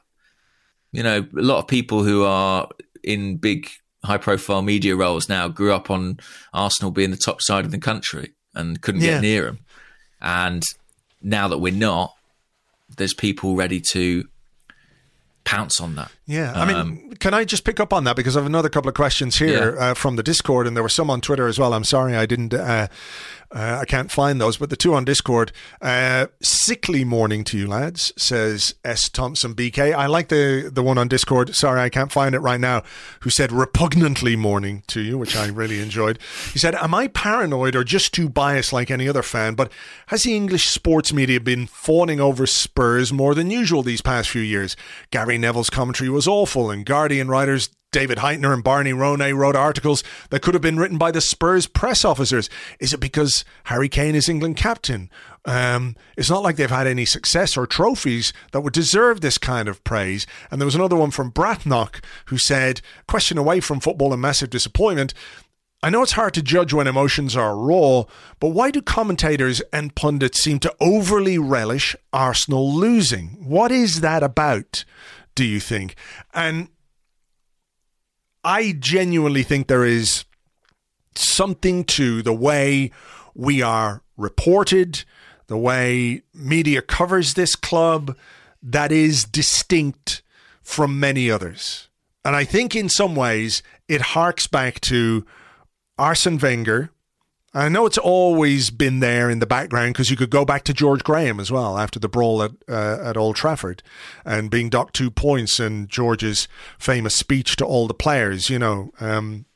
You 0.92 1.02
know, 1.02 1.18
a 1.18 1.42
lot 1.42 1.58
of 1.58 1.66
people 1.66 2.02
who 2.02 2.24
are 2.24 2.68
in 3.02 3.36
big 3.36 3.68
high 4.04 4.16
profile 4.16 4.62
media 4.62 4.96
roles 4.96 5.28
now 5.28 5.48
grew 5.48 5.72
up 5.72 5.90
on 5.90 6.18
Arsenal 6.52 6.90
being 6.90 7.10
the 7.10 7.16
top 7.16 7.42
side 7.42 7.64
of 7.64 7.72
the 7.72 7.78
country 7.78 8.34
and 8.54 8.80
couldn't 8.80 9.00
yeah. 9.00 9.14
get 9.14 9.22
near 9.22 9.44
them. 9.44 9.58
And 10.20 10.62
now 11.22 11.48
that 11.48 11.58
we're 11.58 11.72
not, 11.72 12.14
there's 12.96 13.14
people 13.14 13.56
ready 13.56 13.80
to 13.92 14.28
pounce 15.44 15.80
on 15.80 15.94
that. 15.96 16.12
Yeah, 16.26 16.52
I 16.54 16.66
mean, 16.66 16.76
um, 16.76 17.10
can 17.20 17.32
I 17.32 17.44
just 17.44 17.64
pick 17.64 17.80
up 17.80 17.92
on 17.92 18.04
that 18.04 18.16
because 18.16 18.36
I 18.36 18.40
have 18.40 18.46
another 18.46 18.68
couple 18.68 18.90
of 18.90 18.94
questions 18.94 19.38
here 19.38 19.74
yeah. 19.74 19.90
uh, 19.90 19.94
from 19.94 20.16
the 20.16 20.22
Discord, 20.22 20.66
and 20.66 20.76
there 20.76 20.82
were 20.82 20.90
some 20.90 21.08
on 21.08 21.22
Twitter 21.22 21.46
as 21.46 21.58
well. 21.58 21.72
I'm 21.72 21.84
sorry 21.84 22.14
I 22.14 22.26
didn't 22.26 22.52
uh, 22.52 22.88
uh, 23.50 23.78
I 23.80 23.84
can't 23.86 24.10
find 24.10 24.40
those, 24.40 24.58
but 24.58 24.68
the 24.68 24.76
two 24.76 24.94
on 24.94 25.04
Discord. 25.04 25.52
Uh, 25.80 26.26
sickly 26.42 27.04
morning 27.04 27.44
to 27.44 27.56
you, 27.58 27.66
lads, 27.66 28.12
says 28.16 28.74
S. 28.84 29.08
Thompson 29.08 29.54
BK. 29.54 29.94
I 29.94 30.06
like 30.06 30.28
the, 30.28 30.70
the 30.72 30.82
one 30.82 30.98
on 30.98 31.08
Discord. 31.08 31.54
Sorry, 31.54 31.80
I 31.80 31.88
can't 31.88 32.12
find 32.12 32.34
it 32.34 32.40
right 32.40 32.60
now. 32.60 32.82
Who 33.20 33.30
said 33.30 33.50
repugnantly 33.50 34.36
morning 34.36 34.82
to 34.88 35.00
you, 35.00 35.16
which 35.16 35.34
I 35.34 35.46
really 35.46 35.80
enjoyed. 35.82 36.18
He 36.52 36.58
said, 36.58 36.74
Am 36.74 36.94
I 36.94 37.08
paranoid 37.08 37.74
or 37.74 37.84
just 37.84 38.12
too 38.12 38.28
biased 38.28 38.72
like 38.72 38.90
any 38.90 39.08
other 39.08 39.22
fan? 39.22 39.54
But 39.54 39.72
has 40.08 40.24
the 40.24 40.36
English 40.36 40.68
sports 40.68 41.12
media 41.12 41.40
been 41.40 41.66
fawning 41.66 42.20
over 42.20 42.46
Spurs 42.46 43.12
more 43.12 43.34
than 43.34 43.50
usual 43.50 43.82
these 43.82 44.02
past 44.02 44.28
few 44.28 44.42
years? 44.42 44.76
Gary 45.10 45.38
Neville's 45.38 45.70
commentary 45.70 46.10
was 46.10 46.28
awful, 46.28 46.70
and 46.70 46.84
Guardian 46.84 47.28
writers 47.28 47.70
David 47.90 48.18
Hytner 48.18 48.52
and 48.52 48.62
Barney 48.62 48.92
Ronay 48.92 49.34
wrote 49.34 49.56
articles 49.56 50.04
that 50.28 50.42
could 50.42 50.52
have 50.52 50.62
been 50.62 50.78
written 50.78 50.98
by 50.98 51.10
the 51.10 51.22
Spurs 51.22 51.66
press 51.66 52.04
officers. 52.04 52.50
Is 52.80 52.92
it 52.92 53.00
because 53.00 53.46
Harry 53.64 53.88
Kane 53.88 54.14
is 54.14 54.28
England 54.28 54.58
captain? 54.58 55.08
Um, 55.46 55.96
it's 56.14 56.28
not 56.28 56.42
like 56.42 56.56
they've 56.56 56.68
had 56.68 56.86
any 56.86 57.06
success 57.06 57.56
or 57.56 57.66
trophies 57.66 58.34
that 58.52 58.60
would 58.60 58.74
deserve 58.74 59.22
this 59.22 59.38
kind 59.38 59.68
of 59.68 59.82
praise. 59.84 60.26
And 60.50 60.60
there 60.60 60.66
was 60.66 60.74
another 60.74 60.96
one 60.96 61.10
from 61.10 61.32
Bratnock 61.32 62.04
who 62.26 62.36
said, 62.36 62.82
question 63.06 63.38
away 63.38 63.60
from 63.60 63.80
football 63.80 64.12
and 64.12 64.20
massive 64.20 64.50
disappointment. 64.50 65.14
I 65.82 65.88
know 65.88 66.02
it's 66.02 66.12
hard 66.12 66.34
to 66.34 66.42
judge 66.42 66.74
when 66.74 66.88
emotions 66.88 67.36
are 67.36 67.56
raw, 67.56 68.04
but 68.38 68.48
why 68.48 68.70
do 68.70 68.82
commentators 68.82 69.62
and 69.72 69.94
pundits 69.94 70.42
seem 70.42 70.58
to 70.58 70.74
overly 70.78 71.38
relish 71.38 71.96
Arsenal 72.12 72.70
losing? 72.70 73.28
What 73.42 73.72
is 73.72 74.02
that 74.02 74.22
about, 74.22 74.84
do 75.34 75.44
you 75.44 75.60
think? 75.60 75.94
And 76.34 76.68
I 78.48 78.72
genuinely 78.72 79.42
think 79.42 79.66
there 79.66 79.84
is 79.84 80.24
something 81.14 81.84
to 81.84 82.22
the 82.22 82.32
way 82.32 82.92
we 83.34 83.60
are 83.60 84.02
reported, 84.16 85.04
the 85.48 85.58
way 85.58 86.22
media 86.32 86.80
covers 86.80 87.34
this 87.34 87.54
club 87.54 88.16
that 88.62 88.90
is 88.90 89.24
distinct 89.24 90.22
from 90.62 90.98
many 90.98 91.30
others. 91.30 91.90
And 92.24 92.34
I 92.34 92.44
think 92.44 92.74
in 92.74 92.88
some 92.88 93.14
ways 93.14 93.62
it 93.86 94.00
harks 94.00 94.46
back 94.46 94.80
to 94.80 95.26
Arsene 95.98 96.38
Wenger. 96.38 96.90
I 97.54 97.68
know 97.68 97.86
it's 97.86 97.98
always 97.98 98.68
been 98.70 99.00
there 99.00 99.30
in 99.30 99.38
the 99.38 99.46
background 99.46 99.94
because 99.94 100.10
you 100.10 100.16
could 100.16 100.30
go 100.30 100.44
back 100.44 100.64
to 100.64 100.74
George 100.74 101.02
Graham 101.02 101.40
as 101.40 101.50
well 101.50 101.78
after 101.78 101.98
the 101.98 102.08
brawl 102.08 102.42
at 102.42 102.52
uh, 102.68 102.98
at 103.02 103.16
Old 103.16 103.36
Trafford 103.36 103.82
and 104.24 104.50
being 104.50 104.68
docked 104.68 104.94
two 104.94 105.10
points 105.10 105.58
and 105.58 105.88
George's 105.88 106.46
famous 106.78 107.16
speech 107.16 107.56
to 107.56 107.64
all 107.64 107.86
the 107.86 107.94
players. 107.94 108.50
You 108.50 108.58
know, 108.58 108.92
um, 109.00 109.46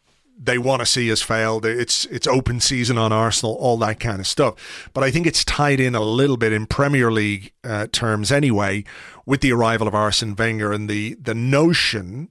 they 0.43 0.57
want 0.57 0.81
to 0.81 0.87
see 0.87 1.13
us 1.13 1.21
fail. 1.21 1.65
It's 1.65 2.07
it's 2.07 2.27
open 2.27 2.61
season 2.61 2.97
on 2.97 3.13
Arsenal, 3.13 3.57
all 3.57 3.77
that 3.79 4.01
kind 4.01 4.21
of 4.21 4.27
stuff. 4.27 4.91
But 4.95 5.05
I 5.05 5.11
think 5.11 5.27
it's 5.27 5.45
tied 5.45 5.79
in 5.79 5.95
a 5.95 6.01
little 6.01 6.39
bit 6.39 6.53
in 6.53 6.67
Premier 6.67 7.13
League 7.13 7.53
uh, 7.63 7.89
terms 7.93 8.33
anyway 8.33 8.85
with 9.27 9.43
the 9.43 9.53
arrival 9.53 9.87
of 9.87 9.95
Arsene 9.95 10.35
Wenger 10.35 10.73
and 10.73 10.89
the 10.89 11.15
the 11.21 11.35
notion. 11.35 12.31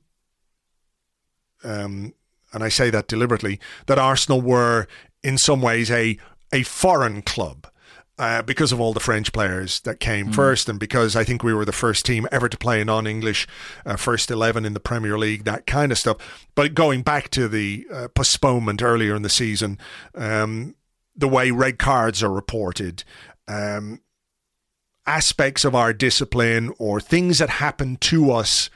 Um, 1.64 2.16
and 2.54 2.64
I 2.64 2.70
say 2.70 2.90
that 2.90 3.08
deliberately, 3.08 3.60
that 3.86 3.98
Arsenal 3.98 4.42
were 4.42 4.88
in 5.24 5.38
some 5.38 5.62
ways 5.62 5.90
a 5.92 6.18
a 6.52 6.64
foreign 6.64 7.22
club. 7.22 7.68
Uh, 8.20 8.44
because 8.44 8.72
of 8.72 8.80
all 8.80 8.94
the 8.94 9.00
French 9.00 9.34
players 9.34 9.80
that 9.80 10.00
came 10.00 10.28
mm. 10.28 10.36
first, 10.36 10.70
and 10.70 10.80
because 10.80 11.16
I 11.16 11.24
think 11.24 11.42
we 11.42 11.56
were 11.56 11.66
the 11.66 11.72
first 11.72 12.06
team 12.06 12.28
ever 12.32 12.48
to 12.48 12.58
play 12.58 12.80
a 12.80 12.86
non 12.86 13.08
English 13.08 13.48
uh, 13.84 13.96
first 13.96 14.30
11 14.30 14.64
in 14.64 14.74
the 14.74 14.80
Premier 14.80 15.18
League, 15.18 15.44
that 15.46 15.66
kind 15.66 15.92
of 15.92 15.98
stuff. 15.98 16.18
But 16.54 16.76
going 16.76 17.02
back 17.02 17.30
to 17.30 17.48
the 17.48 17.88
uh, 17.92 18.08
postponement 18.10 18.84
earlier 18.84 19.16
in 19.16 19.24
the 19.24 19.30
season, 19.30 19.80
um, 20.14 20.76
the 21.16 21.28
way 21.28 21.50
red 21.50 21.80
cards 21.80 22.22
are 22.22 22.32
reported, 22.32 23.04
um, 23.48 24.02
aspects 25.08 25.66
of 25.66 25.74
our 25.74 25.92
discipline, 25.92 26.72
or 26.78 27.02
things 27.02 27.40
that 27.40 27.50
happen 27.50 27.96
to 28.02 28.30
us. 28.32 28.70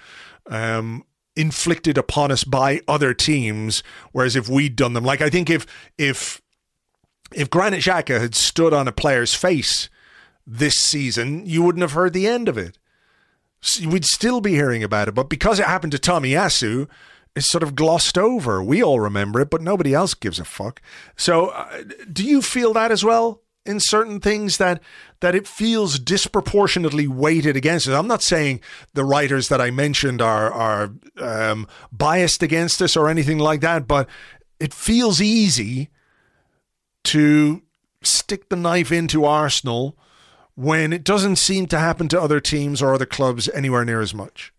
Um, 0.48 1.06
inflicted 1.36 1.98
upon 1.98 2.32
us 2.32 2.44
by 2.44 2.82
other 2.88 3.14
teams. 3.14 3.84
Whereas 4.12 4.36
if 4.36 4.50
we'd 4.50 4.76
done 4.76 4.94
them, 4.94 5.04
like 5.04 5.22
I 5.22 5.30
think 5.30 5.50
if 5.50 5.66
if 5.98 6.42
if 7.34 7.50
Granit 7.50 7.82
Xhaka 7.82 8.20
had 8.20 8.36
stood 8.36 8.74
on 8.74 8.88
a 8.88 8.92
player's 8.92 9.34
face 9.34 9.90
this 10.46 10.76
season, 10.76 11.46
you 11.46 11.64
wouldn't 11.64 11.82
have 11.82 11.94
heard 11.94 12.14
the 12.14 12.28
end 12.28 12.48
of 12.48 12.58
it. 12.58 12.78
We'd 13.86 14.06
still 14.06 14.42
be 14.42 14.52
hearing 14.52 14.84
about 14.84 15.08
it, 15.08 15.16
but 15.16 15.30
because 15.30 15.60
it 15.60 15.66
happened 15.66 15.92
to 15.94 15.98
Tomiyasu, 15.98 16.88
it's 17.36 17.50
sort 17.50 17.64
of 17.64 17.76
glossed 17.76 18.18
over. 18.18 18.64
We 18.64 18.84
all 18.84 19.00
remember 19.00 19.42
it, 19.42 19.50
but 19.50 19.62
nobody 19.62 19.94
else 19.94 20.14
gives 20.14 20.40
a 20.40 20.46
fuck. 20.46 20.82
So, 21.18 21.48
uh, 21.48 21.84
do 22.12 22.24
you 22.24 22.42
feel 22.42 22.74
that 22.74 22.92
as 22.92 23.04
well? 23.04 23.42
In 23.66 23.80
certain 23.80 24.20
things 24.20 24.58
that 24.58 24.82
that 25.22 25.36
it 25.36 25.48
feels 25.48 26.00
disproportionately 26.00 27.08
weighted 27.08 27.56
against 27.56 27.88
us. 27.88 27.94
I'm 27.94 28.08
not 28.08 28.22
saying 28.22 28.62
the 28.94 29.06
writers 29.06 29.48
that 29.50 29.62
I 29.62 29.72
mentioned 29.72 30.22
are 30.22 30.52
are 30.52 30.94
um, 31.20 31.68
biased 31.92 32.44
against 32.44 32.82
us 32.82 32.96
or 32.96 33.10
anything 33.10 33.40
like 33.40 33.62
that, 33.62 33.88
but 33.88 34.08
it 34.60 34.74
feels 34.74 35.22
easy 35.22 35.90
to 37.06 37.62
stick 38.04 38.50
the 38.50 38.56
knife 38.56 38.92
into 38.92 39.26
Arsenal 39.26 39.98
when 40.56 40.94
it 40.94 41.04
doesn't 41.04 41.36
seem 41.36 41.68
to 41.68 41.78
happen 41.78 42.08
to 42.08 42.22
other 42.22 42.40
teams 42.40 42.82
or 42.82 42.94
other 42.94 43.06
clubs 43.06 43.50
anywhere 43.50 43.86
near 43.86 44.02
as 44.02 44.14
much? 44.14 44.54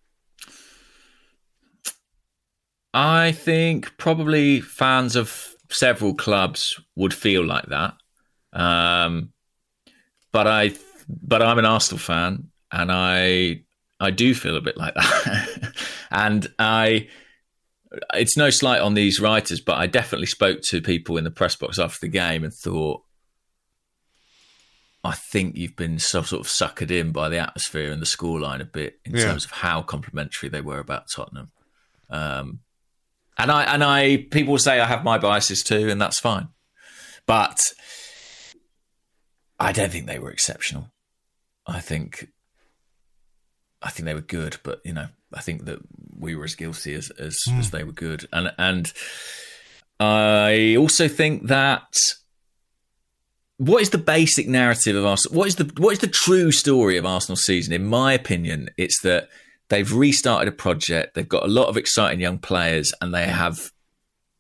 I 2.92 3.32
think 3.32 3.96
probably 3.98 4.60
fans 4.60 5.16
of 5.16 5.54
several 5.70 6.14
clubs 6.14 6.80
would 6.94 7.12
feel 7.12 7.44
like 7.44 7.66
that. 7.66 7.94
Um, 8.56 9.32
but 10.32 10.46
I, 10.46 10.72
but 11.08 11.42
I'm 11.42 11.58
an 11.58 11.64
Arsenal 11.64 11.98
fan, 11.98 12.48
and 12.72 12.90
I, 12.90 13.62
I 14.00 14.10
do 14.10 14.34
feel 14.34 14.56
a 14.56 14.60
bit 14.60 14.76
like 14.76 14.94
that. 14.94 15.72
and 16.10 16.46
I, 16.58 17.08
it's 18.14 18.36
no 18.36 18.50
slight 18.50 18.80
on 18.80 18.94
these 18.94 19.20
writers, 19.20 19.60
but 19.60 19.76
I 19.76 19.86
definitely 19.86 20.26
spoke 20.26 20.62
to 20.62 20.80
people 20.80 21.16
in 21.16 21.24
the 21.24 21.30
press 21.30 21.54
box 21.54 21.78
after 21.78 21.98
the 22.00 22.08
game 22.08 22.42
and 22.42 22.52
thought, 22.52 23.02
I 25.04 25.12
think 25.12 25.56
you've 25.56 25.76
been 25.76 26.00
so, 26.00 26.22
sort 26.22 26.40
of 26.40 26.48
suckered 26.48 26.90
in 26.90 27.12
by 27.12 27.28
the 27.28 27.38
atmosphere 27.38 27.92
and 27.92 28.02
the 28.02 28.06
scoreline 28.06 28.60
a 28.60 28.64
bit 28.64 28.98
in 29.04 29.14
yeah. 29.14 29.24
terms 29.24 29.44
of 29.44 29.52
how 29.52 29.82
complimentary 29.82 30.48
they 30.48 30.60
were 30.60 30.80
about 30.80 31.04
Tottenham. 31.14 31.52
Um, 32.10 32.60
and 33.38 33.52
I 33.52 33.64
and 33.64 33.84
I 33.84 34.26
people 34.30 34.58
say 34.58 34.80
I 34.80 34.86
have 34.86 35.04
my 35.04 35.18
biases 35.18 35.62
too, 35.62 35.90
and 35.90 36.00
that's 36.00 36.18
fine. 36.18 36.48
But 37.26 37.58
I 39.58 39.72
don't 39.72 39.90
think 39.90 40.06
they 40.06 40.18
were 40.18 40.30
exceptional. 40.30 40.90
I 41.66 41.80
think 41.80 42.28
I 43.82 43.90
think 43.90 44.06
they 44.06 44.14
were 44.14 44.20
good, 44.20 44.58
but 44.62 44.80
you 44.84 44.92
know, 44.92 45.08
I 45.32 45.40
think 45.40 45.64
that 45.66 45.80
we 46.18 46.34
were 46.34 46.44
as 46.44 46.54
guilty 46.54 46.94
as 46.94 47.10
as, 47.10 47.36
mm. 47.48 47.58
as 47.58 47.70
they 47.70 47.84
were 47.84 47.92
good, 47.92 48.26
and 48.32 48.52
and 48.58 48.92
I 49.98 50.76
also 50.76 51.08
think 51.08 51.48
that 51.48 51.86
what 53.58 53.80
is 53.80 53.90
the 53.90 53.98
basic 53.98 54.48
narrative 54.48 54.96
of 54.96 55.06
Arsenal? 55.06 55.38
What 55.38 55.48
is 55.48 55.56
the 55.56 55.70
what 55.78 55.92
is 55.92 56.00
the 56.00 56.08
true 56.08 56.52
story 56.52 56.96
of 56.96 57.06
Arsenal 57.06 57.36
season? 57.36 57.72
In 57.72 57.86
my 57.86 58.12
opinion, 58.12 58.68
it's 58.76 59.00
that 59.02 59.28
they've 59.68 59.92
restarted 59.92 60.48
a 60.48 60.56
project. 60.56 61.14
They've 61.14 61.28
got 61.28 61.44
a 61.44 61.48
lot 61.48 61.68
of 61.68 61.76
exciting 61.76 62.20
young 62.20 62.38
players, 62.38 62.92
and 63.00 63.14
they 63.14 63.26
have 63.26 63.70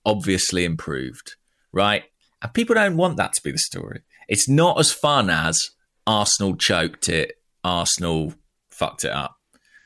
obviously 0.04 0.64
improved, 0.64 1.36
right? 1.72 2.04
And 2.42 2.52
people 2.52 2.74
don't 2.74 2.96
want 2.96 3.16
that 3.16 3.32
to 3.32 3.42
be 3.42 3.52
the 3.52 3.58
story. 3.58 4.02
It's 4.28 4.48
not 4.48 4.78
as 4.78 4.92
fun 4.92 5.30
as 5.30 5.58
Arsenal 6.06 6.56
choked 6.56 7.08
it, 7.08 7.38
Arsenal 7.64 8.34
fucked 8.70 9.04
it 9.04 9.12
up. 9.12 9.36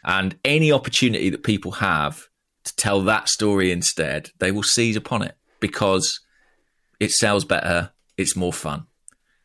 And 0.05 0.39
any 0.45 0.73
opportunity 0.73 1.31
that 1.31 1.43
people 1.43 1.73
have 1.73 2.29
to 2.65 2.77
tell 2.77 3.03
that 3.03 3.29
story 3.29 3.71
instead, 3.71 4.31
they 4.39 4.51
will 4.53 4.63
seize 4.63 4.97
upon 4.97 5.23
it 5.23 5.37
because 5.61 6.21
it 6.99 7.11
sells 7.11 7.45
better, 7.45 7.93
it's 8.17 8.37
more 8.37 8.53
fun. 8.53 8.87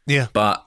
Yeah. 0.05 0.27
But 0.33 0.65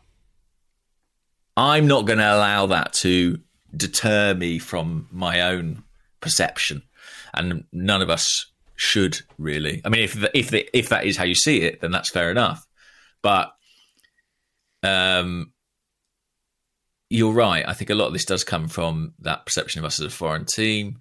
I'm 1.57 1.87
not 1.87 2.07
going 2.07 2.19
to 2.19 2.35
allow 2.35 2.67
that 2.67 2.93
to 2.95 3.39
deter 3.77 4.35
me 4.35 4.59
from 4.59 5.09
my 5.11 5.43
own 5.43 5.83
perception, 6.21 6.83
and 7.35 7.65
none 7.73 8.03
of 8.03 8.11
us 8.11 8.47
should 8.77 9.21
really. 9.39 9.83
I 9.85 9.89
mean, 9.89 10.03
if 10.03 10.15
the, 10.15 10.37
if 10.39 10.51
the, 10.51 10.69
if 10.77 10.89
that 10.91 11.05
is 11.05 11.17
how 11.17 11.25
you 11.25 11.35
see 11.35 11.63
it, 11.63 11.81
then 11.81 11.91
that's 11.91 12.11
fair 12.11 12.31
enough. 12.31 12.67
But 13.23 13.53
um, 14.83 15.53
you're 17.11 17.33
right. 17.33 17.67
I 17.67 17.73
think 17.73 17.91
a 17.91 17.95
lot 17.95 18.07
of 18.07 18.13
this 18.13 18.25
does 18.25 18.45
come 18.45 18.69
from 18.69 19.15
that 19.21 19.47
perception 19.47 19.79
of 19.79 19.85
us 19.85 20.01
as 20.01 20.07
a 20.07 20.11
foreign 20.11 20.45
team. 20.45 20.99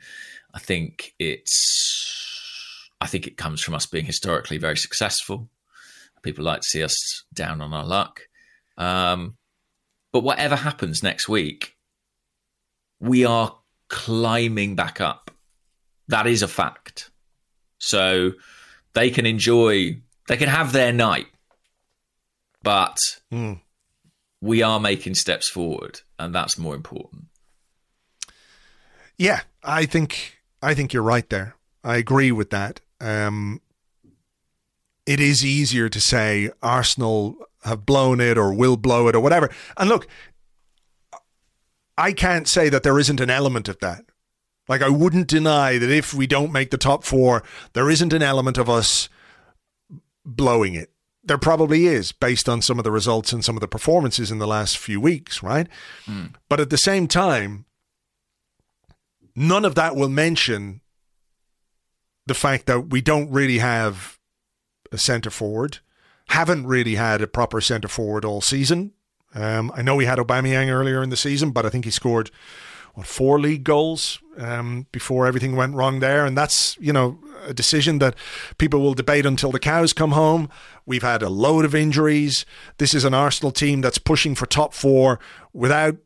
I 0.54 0.60
think 0.60 1.14
it's. 1.20 2.90
I 3.00 3.06
think 3.06 3.28
it 3.28 3.38
comes 3.38 3.62
from 3.62 3.76
us 3.76 3.86
being 3.86 4.06
historically 4.06 4.58
very 4.58 4.78
successful. 4.78 5.50
People 6.24 6.44
like 6.44 6.62
to 6.62 6.68
see 6.68 6.84
us 6.84 7.24
down 7.34 7.62
on 7.62 7.74
our 7.74 7.86
luck. 7.86 8.22
Um, 8.78 9.38
but 10.12 10.24
whatever 10.24 10.56
happens 10.56 11.04
next 11.04 11.30
week, 11.30 11.76
we 13.00 13.24
are 13.24 13.56
climbing 13.90 14.76
back 14.76 15.00
up. 15.00 15.32
That 16.08 16.26
is 16.26 16.42
a 16.42 16.48
fact. 16.48 17.12
So 17.78 18.34
they 18.94 19.12
can 19.12 19.26
enjoy, 19.26 20.02
they 20.28 20.38
can 20.38 20.50
have 20.50 20.72
their 20.72 20.92
night, 20.92 21.28
but 22.64 22.98
mm. 23.32 23.60
We 24.48 24.64
are 24.64 24.80
making 24.80 25.14
steps 25.14 25.50
forward, 25.50 26.02
and 26.18 26.34
that's 26.34 26.58
more 26.58 26.74
important. 26.74 27.26
Yeah, 29.18 29.42
I 29.64 29.86
think 29.86 30.40
I 30.62 30.74
think 30.74 30.94
you're 30.94 31.04
right 31.04 31.30
there. 31.30 31.56
I 31.84 31.98
agree 31.98 32.32
with 32.32 32.50
that. 32.52 32.80
Um, 33.02 33.62
it 35.06 35.20
is 35.20 35.46
easier 35.46 35.90
to 35.90 36.00
say 36.00 36.50
Arsenal 36.64 37.36
have 37.64 37.86
blown 37.86 38.20
it 38.22 38.38
or 38.38 38.54
will 38.54 38.78
blow 38.78 39.08
it 39.08 39.16
or 39.16 39.20
whatever. 39.20 39.50
And 39.76 39.90
look, 39.90 40.08
I 41.98 42.14
can't 42.14 42.48
say 42.48 42.70
that 42.70 42.84
there 42.84 43.00
isn't 43.00 43.20
an 43.20 43.30
element 43.30 43.68
of 43.68 43.80
that. 43.80 44.06
Like, 44.70 44.82
I 44.82 44.90
wouldn't 44.90 45.28
deny 45.28 45.78
that 45.78 45.90
if 45.90 46.14
we 46.14 46.28
don't 46.28 46.52
make 46.52 46.72
the 46.72 46.78
top 46.78 47.04
four, 47.04 47.44
there 47.74 47.90
isn't 47.90 48.14
an 48.14 48.22
element 48.22 48.58
of 48.58 48.70
us 48.70 49.08
blowing 50.26 50.74
it. 50.74 50.92
There 51.28 51.38
probably 51.38 51.88
is, 51.88 52.12
based 52.12 52.48
on 52.50 52.62
some 52.62 52.80
of 52.80 52.84
the 52.84 52.92
results 52.92 53.34
and 53.34 53.44
some 53.44 53.56
of 53.56 53.62
the 53.62 53.68
performances 53.68 54.32
in 54.32 54.40
the 54.40 54.48
last 54.48 54.78
few 54.78 55.00
weeks, 55.00 55.44
right? 55.44 55.68
Mm. 56.06 56.34
But 56.50 56.60
at 56.60 56.70
the 56.70 56.78
same 56.78 57.08
time, 57.08 57.66
none 59.36 59.66
of 59.66 59.76
that 59.76 59.96
will 59.96 60.10
mention 60.10 60.82
the 62.26 62.34
fact 62.34 62.66
that 62.66 62.90
we 62.90 63.02
don't 63.02 63.30
really 63.32 63.60
have 63.60 64.18
a 64.92 64.98
centre 64.98 65.30
forward, 65.30 65.80
haven't 66.30 66.66
really 66.66 66.96
had 66.96 67.22
a 67.22 67.28
proper 67.28 67.62
centre 67.62 67.88
forward 67.88 68.26
all 68.26 68.42
season. 68.42 68.94
Um, 69.36 69.72
I 69.76 69.82
know 69.82 69.96
we 69.96 70.06
had 70.06 70.20
Aubameyang 70.20 70.70
earlier 70.70 71.04
in 71.04 71.10
the 71.10 71.18
season, 71.18 71.52
but 71.52 71.66
I 71.66 71.70
think 71.70 71.86
he 71.86 71.92
scored 71.92 72.32
what, 72.98 73.06
four 73.06 73.40
league 73.40 73.64
goals 73.64 74.18
um, 74.40 74.88
before 74.92 75.28
everything 75.28 75.56
went 75.56 75.76
wrong 75.76 76.00
there, 76.00 76.26
and 76.26 76.36
that's 76.36 76.76
you 76.80 76.92
know 76.92 77.20
a 77.46 77.54
decision 77.54 78.00
that 78.00 78.16
people 78.58 78.82
will 78.82 78.96
debate 78.96 79.24
until 79.24 79.52
the 79.52 79.60
cows 79.60 79.94
come 79.94 80.14
home. 80.14 80.50
We've 80.84 81.04
had 81.04 81.22
a 81.22 81.30
load 81.30 81.64
of 81.64 81.76
injuries. 81.76 82.44
This 82.80 82.96
is 82.96 83.06
an 83.06 83.14
Arsenal 83.14 83.52
team 83.52 83.82
that's 83.82 84.00
pushing 84.00 84.34
for 84.34 84.48
top 84.48 84.74
four 84.74 85.20
without 85.54 85.98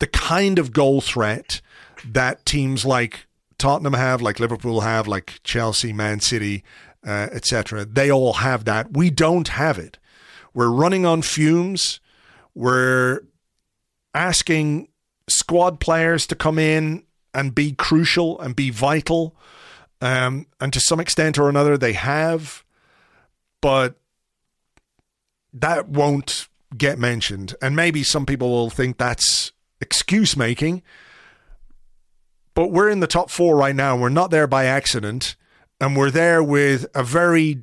the 0.00 0.06
kind 0.06 0.58
of 0.58 0.74
goal 0.74 1.00
threat 1.00 1.62
that 2.04 2.44
teams 2.44 2.84
like 2.84 3.26
Tottenham 3.56 3.94
have, 3.94 4.20
like 4.20 4.38
Liverpool 4.38 4.82
have, 4.82 5.08
like 5.08 5.40
Chelsea, 5.44 5.94
Man 5.94 6.20
City, 6.20 6.62
uh, 7.06 7.28
etc. 7.32 7.86
They 7.86 8.12
all 8.12 8.34
have 8.34 8.66
that. 8.66 8.92
We 8.92 9.08
don't 9.08 9.48
have 9.48 9.78
it. 9.78 9.98
We're 10.52 10.68
running 10.68 11.06
on 11.06 11.22
fumes. 11.22 12.00
We're 12.54 13.22
asking 14.12 14.88
squad 15.34 15.80
players 15.80 16.26
to 16.28 16.34
come 16.34 16.58
in 16.58 17.04
and 17.32 17.54
be 17.54 17.72
crucial 17.72 18.40
and 18.40 18.54
be 18.54 18.70
vital. 18.70 19.36
Um, 20.00 20.46
and 20.60 20.72
to 20.72 20.80
some 20.80 21.00
extent 21.00 21.38
or 21.38 21.48
another, 21.48 21.76
they 21.76 21.92
have. 21.94 22.64
But 23.60 23.96
that 25.52 25.88
won't 25.88 26.48
get 26.76 26.98
mentioned. 26.98 27.54
And 27.62 27.74
maybe 27.76 28.02
some 28.02 28.26
people 28.26 28.50
will 28.50 28.70
think 28.70 28.98
that's 28.98 29.52
excuse 29.80 30.36
making. 30.36 30.82
But 32.54 32.70
we're 32.70 32.88
in 32.88 33.00
the 33.00 33.06
top 33.06 33.30
four 33.30 33.56
right 33.56 33.74
now. 33.74 33.96
We're 33.96 34.08
not 34.08 34.30
there 34.30 34.46
by 34.46 34.64
accident. 34.64 35.36
And 35.80 35.96
we're 35.96 36.10
there 36.10 36.42
with 36.42 36.86
a 36.94 37.02
very 37.02 37.62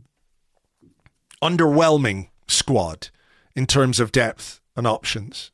underwhelming 1.42 2.30
squad 2.48 3.10
in 3.56 3.66
terms 3.66 4.00
of 4.00 4.12
depth 4.12 4.62
and 4.76 4.86
options. 4.86 5.52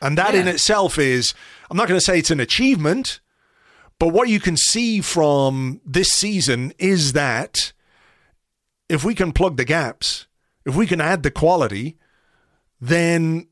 And 0.00 0.16
that 0.18 0.34
yeah. 0.34 0.40
in 0.40 0.48
itself 0.48 0.98
is, 0.98 1.34
I'm 1.70 1.76
not 1.76 1.88
going 1.88 1.98
to 1.98 2.04
say 2.04 2.18
it's 2.18 2.30
an 2.30 2.40
achievement, 2.40 3.20
but 3.98 4.08
what 4.08 4.28
you 4.28 4.40
can 4.40 4.56
see 4.56 5.00
from 5.00 5.80
this 5.84 6.08
season 6.08 6.72
is 6.78 7.12
that 7.14 7.72
if 8.88 9.04
we 9.04 9.14
can 9.14 9.32
plug 9.32 9.56
the 9.56 9.64
gaps, 9.64 10.26
if 10.64 10.74
we 10.74 10.86
can 10.86 11.00
add 11.00 11.22
the 11.22 11.30
quality, 11.30 11.96
then 12.80 13.48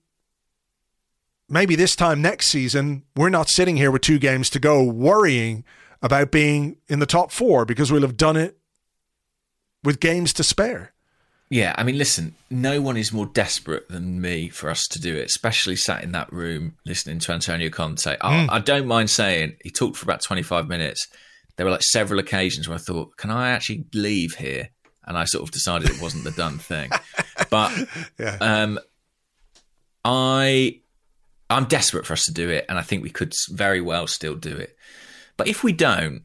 maybe 1.49 1.77
this 1.77 1.97
time 1.97 2.23
next 2.23 2.47
season, 2.47 3.05
we're 3.17 3.31
not 3.31 3.49
sitting 3.49 3.77
here 3.77 3.91
with 3.91 4.03
two 4.03 4.19
games 4.19 4.51
to 4.51 4.59
go 4.59 4.83
worrying 4.83 5.65
about 6.03 6.31
being 6.31 6.77
in 6.89 6.99
the 6.99 7.07
top 7.07 7.31
four 7.31 7.65
because 7.65 7.91
we'll 7.91 8.03
have 8.03 8.17
done 8.17 8.37
it 8.37 8.59
with 9.83 10.01
games 10.01 10.33
to 10.35 10.43
spare. 10.43 10.94
Yeah, 11.51 11.75
I 11.77 11.85
mean, 11.85 11.99
listen, 11.99 12.35
no 12.51 12.81
one 12.81 12.97
is 12.97 13.13
more 13.13 13.27
desperate 13.27 13.89
than 13.89 14.21
me 14.21 14.49
for 14.49 14.71
us 14.71 14.83
to 14.91 15.01
do 15.01 15.15
it, 15.15 15.27
especially 15.27 15.77
sat 15.77 16.03
in 16.03 16.13
that 16.13 16.33
room 16.33 16.77
listening 16.87 17.19
to 17.21 17.33
Antonio 17.33 17.71
Conte. 17.71 18.17
I, 18.21 18.47
mm. 18.47 18.51
I 18.51 18.59
don't 18.61 18.87
mind 18.87 19.11
saying 19.11 19.57
he 19.63 19.71
talked 19.71 19.97
for 19.97 20.05
about 20.05 20.23
25 20.23 20.69
minutes. 20.69 21.07
There 21.57 21.67
were 21.67 21.73
like 21.73 21.83
several 21.83 22.19
occasions 22.19 22.67
where 22.67 22.77
I 22.77 22.81
thought, 22.81 23.17
can 23.17 23.31
I 23.31 23.51
actually 23.51 23.85
leave 23.93 24.35
here? 24.35 24.71
And 25.07 25.19
I 25.19 25.25
sort 25.25 25.43
of 25.45 25.51
decided 25.51 25.91
it 25.91 26.01
wasn't 26.01 26.25
the 26.25 26.31
done 26.33 26.59
thing. 26.59 26.91
But 27.51 27.73
yeah. 28.19 28.39
um, 28.41 28.79
I, 30.05 30.81
I'm 31.51 31.67
desperate 31.67 32.07
for 32.07 32.13
us 32.15 32.25
to 32.25 32.33
do 32.33 32.49
it, 32.49 32.65
and 32.69 32.79
I 32.79 32.83
think 32.83 33.03
we 33.03 33.11
could 33.11 33.33
very 33.51 33.81
well 33.81 34.07
still 34.07 34.35
do 34.35 34.57
it. 34.57 34.77
But 35.37 35.49
if 35.49 35.63
we 35.63 35.73
don't, 35.73 36.23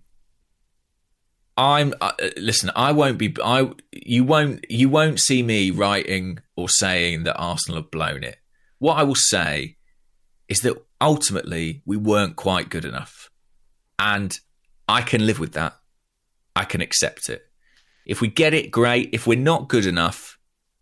I'm 1.59 1.93
uh, 1.99 2.13
listen. 2.37 2.71
I 2.73 2.93
won't 2.93 3.17
be. 3.17 3.35
I 3.43 3.69
you 3.91 4.23
won't 4.23 4.65
you 4.69 4.87
won't 4.87 5.19
see 5.19 5.43
me 5.43 5.71
writing 5.71 6.39
or 6.55 6.69
saying 6.69 7.23
that 7.23 7.35
Arsenal 7.35 7.81
have 7.81 7.91
blown 7.91 8.23
it. 8.23 8.37
What 8.77 8.93
I 8.95 9.03
will 9.03 9.13
say 9.13 9.75
is 10.47 10.61
that 10.61 10.81
ultimately 11.01 11.81
we 11.85 11.97
weren't 11.97 12.37
quite 12.37 12.69
good 12.69 12.85
enough, 12.85 13.29
and 13.99 14.33
I 14.87 15.01
can 15.01 15.25
live 15.25 15.37
with 15.37 15.51
that. 15.51 15.77
I 16.55 16.63
can 16.63 16.79
accept 16.79 17.27
it. 17.27 17.45
If 18.05 18.21
we 18.21 18.29
get 18.29 18.53
it, 18.53 18.71
great. 18.71 19.09
If 19.11 19.27
we're 19.27 19.37
not 19.37 19.67
good 19.67 19.85
enough, 19.85 20.39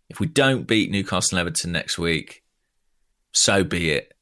if 0.08 0.20
we 0.20 0.28
don't 0.28 0.68
beat 0.68 0.92
Newcastle 0.92 1.38
and 1.38 1.40
Everton 1.40 1.72
next 1.72 1.98
week, 1.98 2.44
so 3.32 3.64
be 3.64 3.90
it. 3.90 4.14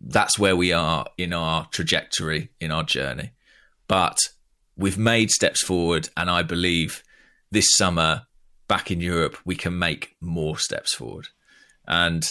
That's 0.00 0.38
where 0.38 0.54
we 0.54 0.72
are 0.72 1.06
in 1.18 1.32
our 1.32 1.66
trajectory, 1.72 2.50
in 2.60 2.70
our 2.70 2.84
journey. 2.84 3.32
But 3.88 4.16
we've 4.76 4.98
made 4.98 5.30
steps 5.30 5.62
forward, 5.62 6.08
and 6.16 6.30
I 6.30 6.42
believe 6.42 7.02
this 7.50 7.66
summer 7.76 8.22
back 8.66 8.90
in 8.90 9.00
Europe 9.00 9.36
we 9.44 9.54
can 9.54 9.78
make 9.78 10.16
more 10.20 10.58
steps 10.58 10.94
forward. 10.94 11.28
And 11.86 12.24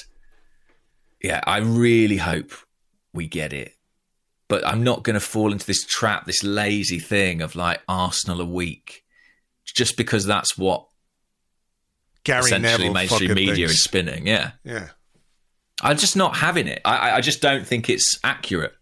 yeah, 1.22 1.42
I 1.46 1.58
really 1.60 2.18
hope 2.18 2.52
we 3.14 3.28
get 3.28 3.54
it. 3.54 3.74
But 4.50 4.68
I'm 4.68 4.84
not 4.84 5.04
going 5.04 5.14
to 5.14 5.20
fall 5.20 5.52
into 5.52 5.66
this 5.66 5.86
trap, 5.86 6.26
this 6.26 6.44
lazy 6.44 7.00
thing 7.00 7.42
of 7.42 7.56
like 7.56 7.82
Arsenal 7.88 8.42
a 8.42 8.46
week, 8.46 9.04
just 9.66 9.96
because 9.96 10.26
that's 10.26 10.58
what 10.58 10.88
Gary 12.24 12.42
essentially 12.46 12.90
Neville 12.90 12.94
mainstream 12.94 13.34
media 13.34 13.56
thinks. 13.68 13.74
is 13.74 13.84
spinning. 13.84 14.28
Yeah. 14.28 14.52
Yeah. 14.64 14.90
I'm 15.82 15.98
just 15.98 16.16
not 16.16 16.36
having 16.38 16.68
it. 16.68 16.82
I- 16.86 17.12
I 17.18 17.22
just 17.22 17.42
don't 17.42 17.66
think 17.66 17.90
it's 17.90 18.20
accurate. 18.24 18.74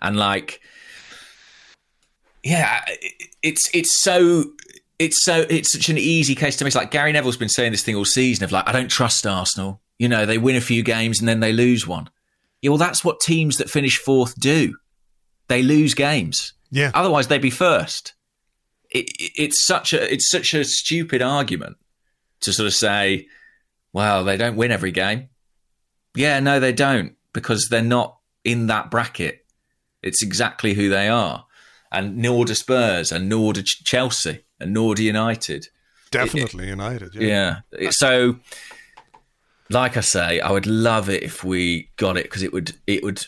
And 0.00 0.16
like, 0.16 0.60
yeah, 2.42 2.84
it's 3.42 3.68
it's 3.74 4.00
so 4.02 4.44
it's 4.98 5.24
so 5.24 5.46
it's 5.48 5.72
such 5.72 5.88
an 5.88 5.98
easy 5.98 6.34
case 6.34 6.56
to 6.56 6.64
miss. 6.64 6.74
Like 6.74 6.90
Gary 6.90 7.12
Neville's 7.12 7.36
been 7.36 7.48
saying 7.48 7.72
this 7.72 7.82
thing 7.82 7.94
all 7.94 8.04
season 8.04 8.44
of 8.44 8.52
like, 8.52 8.68
I 8.68 8.72
don't 8.72 8.90
trust 8.90 9.26
Arsenal. 9.26 9.80
You 9.98 10.08
know, 10.08 10.26
they 10.26 10.38
win 10.38 10.56
a 10.56 10.60
few 10.60 10.82
games 10.82 11.20
and 11.20 11.28
then 11.28 11.40
they 11.40 11.52
lose 11.52 11.86
one. 11.86 12.08
Yeah, 12.62 12.70
well, 12.70 12.78
that's 12.78 13.04
what 13.04 13.20
teams 13.20 13.56
that 13.56 13.70
finish 13.70 13.98
fourth 13.98 14.38
do. 14.38 14.76
They 15.48 15.62
lose 15.62 15.94
games. 15.94 16.52
Yeah. 16.70 16.90
Otherwise, 16.94 17.28
they'd 17.28 17.40
be 17.40 17.50
first. 17.50 18.14
It, 18.90 19.06
it, 19.18 19.32
it's 19.36 19.66
such 19.66 19.92
a 19.92 20.12
it's 20.12 20.30
such 20.30 20.54
a 20.54 20.64
stupid 20.64 21.22
argument 21.22 21.76
to 22.40 22.52
sort 22.52 22.66
of 22.66 22.74
say, 22.74 23.26
well, 23.92 24.24
they 24.24 24.36
don't 24.36 24.56
win 24.56 24.70
every 24.70 24.92
game. 24.92 25.28
Yeah, 26.14 26.40
no, 26.40 26.60
they 26.60 26.72
don't 26.72 27.14
because 27.32 27.68
they're 27.70 27.82
not 27.82 28.18
in 28.44 28.66
that 28.68 28.90
bracket. 28.90 29.44
It's 30.02 30.22
exactly 30.22 30.74
who 30.74 30.88
they 30.88 31.08
are, 31.08 31.44
and 31.92 32.16
nor 32.18 32.44
do 32.44 32.54
Spurs, 32.54 33.10
and 33.12 33.28
nor 33.28 33.52
do 33.52 33.62
Chelsea, 33.62 34.40
and 34.60 34.72
nor 34.74 34.94
do 34.94 35.02
United. 35.04 35.66
Definitely 36.10 36.68
United. 36.68 37.14
Yeah. 37.14 37.60
Yeah. 37.78 37.90
So, 37.92 38.36
like 39.70 39.96
I 39.96 40.00
say, 40.00 40.40
I 40.40 40.50
would 40.50 40.66
love 40.66 41.08
it 41.10 41.22
if 41.22 41.44
we 41.44 41.90
got 41.96 42.16
it 42.16 42.24
because 42.24 42.42
it 42.42 42.52
would 42.52 42.72
it 42.86 43.02
would 43.02 43.26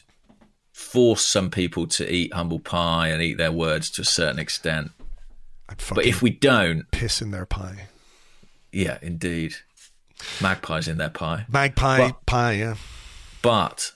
force 0.73 1.31
some 1.31 1.51
people 1.51 1.87
to 1.87 2.11
eat 2.11 2.33
humble 2.33 2.59
pie 2.61 3.09
and 3.09 3.21
eat 3.23 3.37
their 3.37 3.53
words 3.53 3.91
to 3.91 4.03
a 4.03 4.05
certain 4.07 4.39
extent. 4.39 4.91
But 5.95 6.07
if 6.07 6.21
we 6.23 6.31
don't, 6.31 6.91
piss 6.91 7.21
in 7.23 7.31
their 7.31 7.47
pie. 7.47 7.87
yeah, 8.73 8.99
indeed, 9.03 9.55
magpies 10.41 10.89
in 10.89 10.97
their 10.97 11.11
pie. 11.11 11.45
Magpie 11.49 11.99
But- 11.99 12.27
pie, 12.27 12.53
yeah. 12.53 12.75
But 13.43 13.93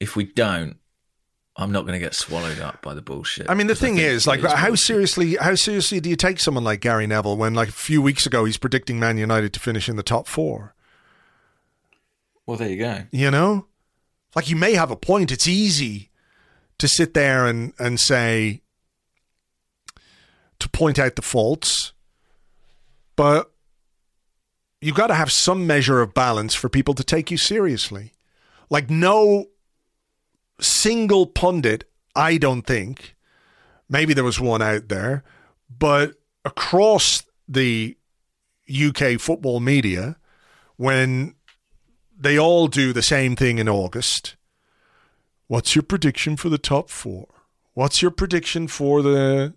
if 0.00 0.16
we 0.16 0.24
don't, 0.24 0.76
I'm 1.56 1.70
not 1.70 1.82
going 1.82 1.92
to 1.92 2.00
get 2.00 2.14
swallowed 2.14 2.58
up 2.58 2.82
by 2.82 2.94
the 2.94 3.02
bullshit. 3.02 3.48
I 3.48 3.54
mean, 3.54 3.68
the 3.68 3.76
thing 3.76 3.98
is, 3.98 4.26
it 4.26 4.30
like, 4.30 4.40
how 4.40 4.68
bullshit. 4.68 4.86
seriously, 4.86 5.36
how 5.36 5.54
seriously 5.54 6.00
do 6.00 6.10
you 6.10 6.16
take 6.16 6.40
someone 6.40 6.64
like 6.64 6.80
Gary 6.80 7.06
Neville 7.06 7.36
when, 7.36 7.54
like, 7.54 7.68
a 7.68 7.72
few 7.72 8.02
weeks 8.02 8.26
ago, 8.26 8.44
he's 8.44 8.56
predicting 8.56 8.98
Man 8.98 9.18
United 9.18 9.52
to 9.52 9.60
finish 9.60 9.88
in 9.88 9.94
the 9.94 10.02
top 10.02 10.26
four? 10.26 10.74
Well, 12.44 12.56
there 12.56 12.68
you 12.68 12.78
go. 12.78 13.04
You 13.12 13.30
know, 13.30 13.66
like, 14.34 14.50
you 14.50 14.56
may 14.56 14.74
have 14.74 14.90
a 14.90 14.96
point. 14.96 15.30
It's 15.30 15.46
easy 15.46 16.10
to 16.78 16.88
sit 16.88 17.14
there 17.14 17.46
and 17.46 17.72
and 17.78 18.00
say 18.00 18.62
to 20.58 20.68
point 20.68 20.98
out 20.98 21.14
the 21.14 21.22
faults, 21.22 21.92
but 23.14 23.52
you've 24.80 24.96
got 24.96 25.06
to 25.06 25.14
have 25.14 25.30
some 25.30 25.66
measure 25.66 26.00
of 26.00 26.14
balance 26.14 26.54
for 26.54 26.68
people 26.68 26.94
to 26.94 27.04
take 27.04 27.30
you 27.30 27.36
seriously. 27.36 28.12
Like, 28.70 28.90
no 28.90 29.46
single 30.60 31.26
pundit, 31.26 31.84
I 32.14 32.38
don't 32.38 32.62
think, 32.62 33.16
maybe 33.88 34.14
there 34.14 34.24
was 34.24 34.40
one 34.40 34.62
out 34.62 34.88
there, 34.88 35.24
but 35.78 36.14
across 36.44 37.22
the 37.48 37.96
UK 38.68 39.20
football 39.20 39.60
media, 39.60 40.16
when 40.76 41.34
they 42.16 42.38
all 42.38 42.68
do 42.68 42.92
the 42.92 43.02
same 43.02 43.36
thing 43.36 43.58
in 43.58 43.68
August, 43.68 44.36
what's 45.46 45.74
your 45.74 45.82
prediction 45.82 46.36
for 46.36 46.48
the 46.48 46.58
top 46.58 46.90
four? 46.90 47.28
What's 47.74 48.02
your 48.02 48.10
prediction 48.10 48.68
for 48.68 49.02
the 49.02 49.54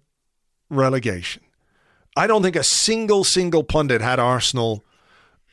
relegation? 0.69 1.43
I 2.15 2.25
don't 2.25 2.41
think 2.41 2.55
a 2.55 2.63
single, 2.63 3.23
single 3.23 3.63
pundit 3.63 4.01
had 4.01 4.19
Arsenal 4.19 4.83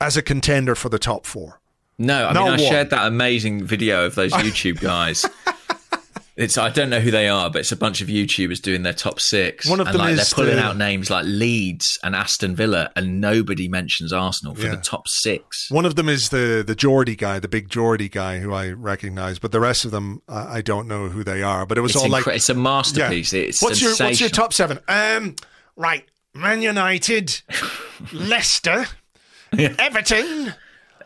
as 0.00 0.16
a 0.16 0.22
contender 0.22 0.74
for 0.74 0.88
the 0.88 0.98
top 0.98 1.26
four. 1.26 1.60
No, 1.98 2.26
I 2.26 2.32
mean, 2.32 2.48
I 2.48 2.56
shared 2.56 2.90
that 2.90 3.06
amazing 3.06 3.64
video 3.64 4.04
of 4.06 4.14
those 4.14 4.32
YouTube 4.34 4.80
guys. 4.80 5.24
It's 6.36 6.58
I 6.58 6.68
don't 6.70 6.90
know 6.90 6.98
who 6.98 7.12
they 7.12 7.28
are, 7.28 7.48
but 7.48 7.60
it's 7.60 7.70
a 7.70 7.76
bunch 7.76 8.00
of 8.00 8.08
YouTubers 8.08 8.60
doing 8.60 8.82
their 8.82 8.92
top 8.92 9.20
six. 9.20 9.68
One 9.70 9.78
of 9.78 9.86
and 9.86 9.94
them 9.94 10.00
like, 10.00 10.14
is 10.14 10.16
they're 10.30 10.34
pulling 10.44 10.56
the- 10.56 10.64
out 10.64 10.76
names 10.76 11.08
like 11.08 11.24
Leeds 11.26 11.96
and 12.02 12.16
Aston 12.16 12.56
Villa, 12.56 12.90
and 12.96 13.20
nobody 13.20 13.68
mentions 13.68 14.12
Arsenal 14.12 14.56
for 14.56 14.62
Yeah. 14.64 14.70
the 14.74 14.78
top 14.78 15.06
six. 15.06 15.70
One 15.70 15.86
of 15.86 15.94
them 15.94 16.08
is 16.08 16.30
the 16.30 16.64
the 16.66 16.74
Geordie 16.74 17.14
guy, 17.14 17.38
the 17.38 17.46
big 17.46 17.68
Geordie 17.68 18.08
guy 18.08 18.40
who 18.40 18.52
I 18.52 18.70
recognize, 18.70 19.38
but 19.38 19.52
the 19.52 19.60
rest 19.60 19.84
of 19.84 19.92
them 19.92 20.22
I, 20.28 20.56
I 20.56 20.60
don't 20.60 20.88
know 20.88 21.08
who 21.08 21.22
they 21.22 21.44
are. 21.44 21.66
But 21.66 21.78
it 21.78 21.82
was 21.82 21.92
It's, 21.94 22.02
all 22.02 22.10
like 22.10 22.26
it's 22.26 22.48
a 22.48 22.54
masterpiece. 22.54 23.32
It's 23.32 23.62
what's 23.62 23.80
your 23.80 23.94
what's 23.94 24.18
your 24.20 24.28
top 24.30 24.52
seven? 24.52 24.80
Um, 24.88 25.36
right, 25.76 26.04
Man 26.34 26.62
United, 26.62 27.42
Leicester, 28.12 28.86
Everton, 29.56 30.54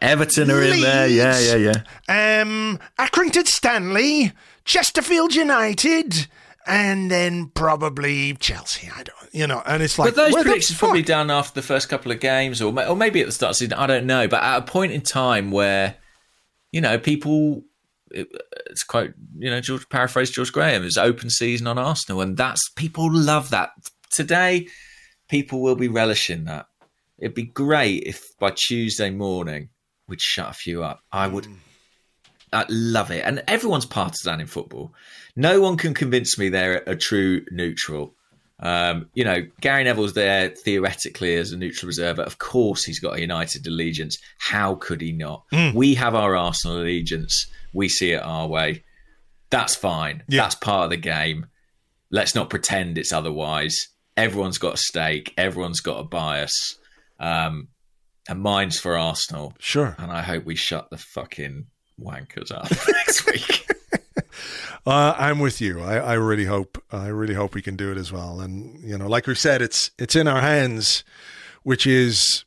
Everton 0.01 0.51
are 0.51 0.63
in 0.63 0.81
there. 0.81 1.09
Yeah, 1.09 1.39
yeah, 1.39 1.73
yeah. 2.09 2.41
um, 2.43 2.79
Accrington 2.99 3.47
Stanley, 3.47 4.33
Chesterfield 4.65 5.35
United, 5.35 6.27
and 6.67 7.11
then 7.11 7.51
probably 7.55 8.35
Chelsea. 8.35 8.91
I 8.95 9.03
don't, 9.03 9.17
you 9.33 9.47
know, 9.47 9.63
and 9.67 9.83
it's 9.83 9.99
like 9.99 10.15
But 10.15 10.17
those 10.17 10.33
where 10.35 10.45
the 10.45 10.51
predictions 10.51 10.79
probably 10.79 11.01
fuck- 11.03 11.09
done 11.09 11.31
after 11.31 11.55
the 11.61 11.67
first 11.67 11.89
couple 11.89 12.13
of 12.13 12.21
games, 12.21 12.61
or 12.61 12.79
or 12.87 12.97
maybe 12.97 13.21
at 13.21 13.27
the 13.27 13.33
start 13.33 13.51
of 13.51 13.55
the 13.55 13.65
season. 13.65 13.75
I 13.75 13.87
don't 13.87 14.07
know. 14.07 14.29
But 14.29 14.43
at 14.43 14.59
a 14.59 14.63
point 14.63 14.93
in 14.93 15.01
time 15.01 15.51
where, 15.51 15.97
you 16.73 16.81
know, 16.81 16.99
people, 16.99 17.65
it, 18.11 18.29
it's 18.67 18.85
quite, 18.85 19.13
you 19.39 19.51
know, 19.51 19.61
George 19.61 19.89
paraphrase 19.89 20.31
George 20.31 20.53
Graham, 20.53 20.85
it's 20.85 20.99
open 20.99 21.31
season 21.31 21.67
on 21.67 21.79
Arsenal, 21.79 22.21
and 22.21 22.37
that's 22.37 22.69
people 22.77 23.13
love 23.13 23.51
that. 23.51 23.71
Today, 24.11 24.69
people 25.29 25.61
will 25.61 25.77
be 25.77 25.89
relishing 25.89 26.45
that. 26.45 26.67
It'd 27.19 27.35
be 27.35 27.45
great 27.45 28.05
if 28.05 28.37
by 28.39 28.53
Tuesday 28.55 29.11
morning 29.11 29.71
we'd 30.09 30.21
shut 30.21 30.51
a 30.51 30.55
few 30.55 30.83
up. 30.83 31.01
I 31.13 31.27
would. 31.27 31.47
I 32.53 32.65
love 32.69 33.11
it, 33.11 33.25
and 33.25 33.43
everyone's 33.47 33.87
partisan 33.87 34.41
in 34.41 34.47
football. 34.47 34.95
No 35.37 35.61
one 35.61 35.77
can 35.77 35.93
convince 35.95 36.39
me 36.39 36.49
they're 36.49 36.83
a 36.87 36.97
true 36.97 37.45
neutral. 37.51 38.15
Um, 38.61 39.09
you 39.15 39.23
know, 39.23 39.47
Gary 39.61 39.85
Neville's 39.85 40.15
there 40.15 40.49
theoretically 40.49 41.37
as 41.37 41.53
a 41.53 41.57
neutral 41.57 41.87
reserve. 41.87 42.19
Of 42.19 42.39
course, 42.39 42.85
he's 42.85 42.99
got 42.99 43.17
a 43.17 43.21
United 43.21 43.67
allegiance. 43.67 44.19
How 44.39 44.75
could 44.77 45.01
he 45.01 45.13
not? 45.13 45.45
We 45.75 45.95
have 45.95 46.15
our 46.15 46.35
Arsenal 46.35 46.79
allegiance. 46.79 47.47
We 47.73 47.89
see 47.89 48.13
it 48.13 48.23
our 48.23 48.49
way. 48.49 48.83
That's 49.51 49.77
fine. 49.77 50.25
Yeah. 50.29 50.43
That's 50.43 50.55
part 50.57 50.85
of 50.85 50.91
the 50.91 50.97
game. 50.97 51.47
Let's 52.11 52.35
not 52.35 52.51
pretend 52.51 52.99
it's 52.99 53.13
otherwise. 53.13 53.77
Everyone's 54.17 54.59
got 54.59 54.75
a 54.75 54.79
stake. 54.79 55.33
Everyone's 55.37 55.81
got 55.81 56.01
a 56.01 56.05
bias. 56.05 56.79
Um, 57.21 57.69
and 58.29 58.41
mine's 58.41 58.79
for 58.79 58.97
Arsenal. 58.97 59.55
Sure. 59.59 59.97
And 59.99 60.11
I 60.13 60.23
hope 60.23 60.45
we 60.45 60.55
shut 60.55 60.91
the 60.91 60.99
fucking 60.99 61.67
wankers 62.01 62.53
up 62.53 62.71
next 62.89 63.27
week. 63.27 63.65
Uh, 64.87 65.15
I'm 65.19 65.39
with 65.39 65.61
you. 65.61 65.83
I, 65.83 65.97
I 65.97 66.15
really 66.15 66.47
hope. 66.47 66.83
I 66.91 67.09
really 67.09 67.35
hope 67.35 67.55
we 67.55 67.61
can 67.61 67.77
do 67.77 67.93
it 67.93 67.99
as 67.99 68.11
well. 68.11 68.41
And 68.41 68.81
you 68.81 68.97
know, 68.97 69.07
like 69.07 69.27
we 69.27 69.35
said, 69.35 69.61
it's 69.61 69.91
it's 69.99 70.17
in 70.17 70.27
our 70.27 70.41
hands, 70.41 71.05
which 71.63 71.87
is 71.87 72.45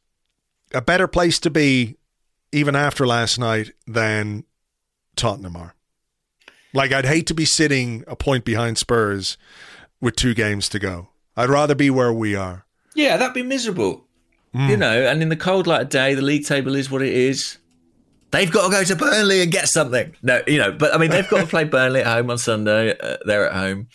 a 0.73 0.81
better 0.81 1.07
place 1.07 1.37
to 1.41 1.51
be, 1.51 1.97
even 2.51 2.75
after 2.75 3.05
last 3.05 3.37
night, 3.37 3.73
than 3.85 4.45
Tottenham 5.15 5.55
are. 5.55 5.75
Like 6.73 6.91
I'd 6.91 7.05
hate 7.05 7.27
to 7.27 7.35
be 7.35 7.45
sitting 7.45 8.03
a 8.07 8.15
point 8.15 8.43
behind 8.43 8.79
Spurs 8.79 9.37
with 9.99 10.15
two 10.15 10.33
games 10.33 10.67
to 10.69 10.79
go. 10.79 11.09
I'd 11.37 11.49
rather 11.49 11.75
be 11.75 11.91
where 11.91 12.13
we 12.13 12.35
are. 12.35 12.65
Yeah, 12.95 13.17
that'd 13.17 13.35
be 13.35 13.43
miserable. 13.43 14.05
You 14.53 14.75
know, 14.75 15.03
and 15.07 15.21
in 15.23 15.29
the 15.29 15.37
cold 15.37 15.65
light 15.65 15.81
of 15.83 15.89
day, 15.89 16.13
the 16.13 16.21
league 16.21 16.45
table 16.45 16.75
is 16.75 16.91
what 16.91 17.01
it 17.01 17.13
is. 17.13 17.57
They've 18.31 18.51
got 18.51 18.65
to 18.65 18.69
go 18.71 18.83
to 18.83 18.95
Burnley 18.97 19.41
and 19.41 19.49
get 19.51 19.67
something. 19.69 20.13
No, 20.21 20.41
you 20.45 20.57
know, 20.57 20.71
but 20.73 20.93
I 20.93 20.97
mean, 20.97 21.09
they've 21.09 21.27
got 21.29 21.41
to 21.41 21.47
play 21.47 21.63
Burnley 21.63 22.01
at 22.01 22.07
home 22.07 22.29
on 22.29 22.37
Sunday. 22.37 22.97
Uh, 22.99 23.15
they're 23.25 23.47
at 23.49 23.53
home. 23.55 23.87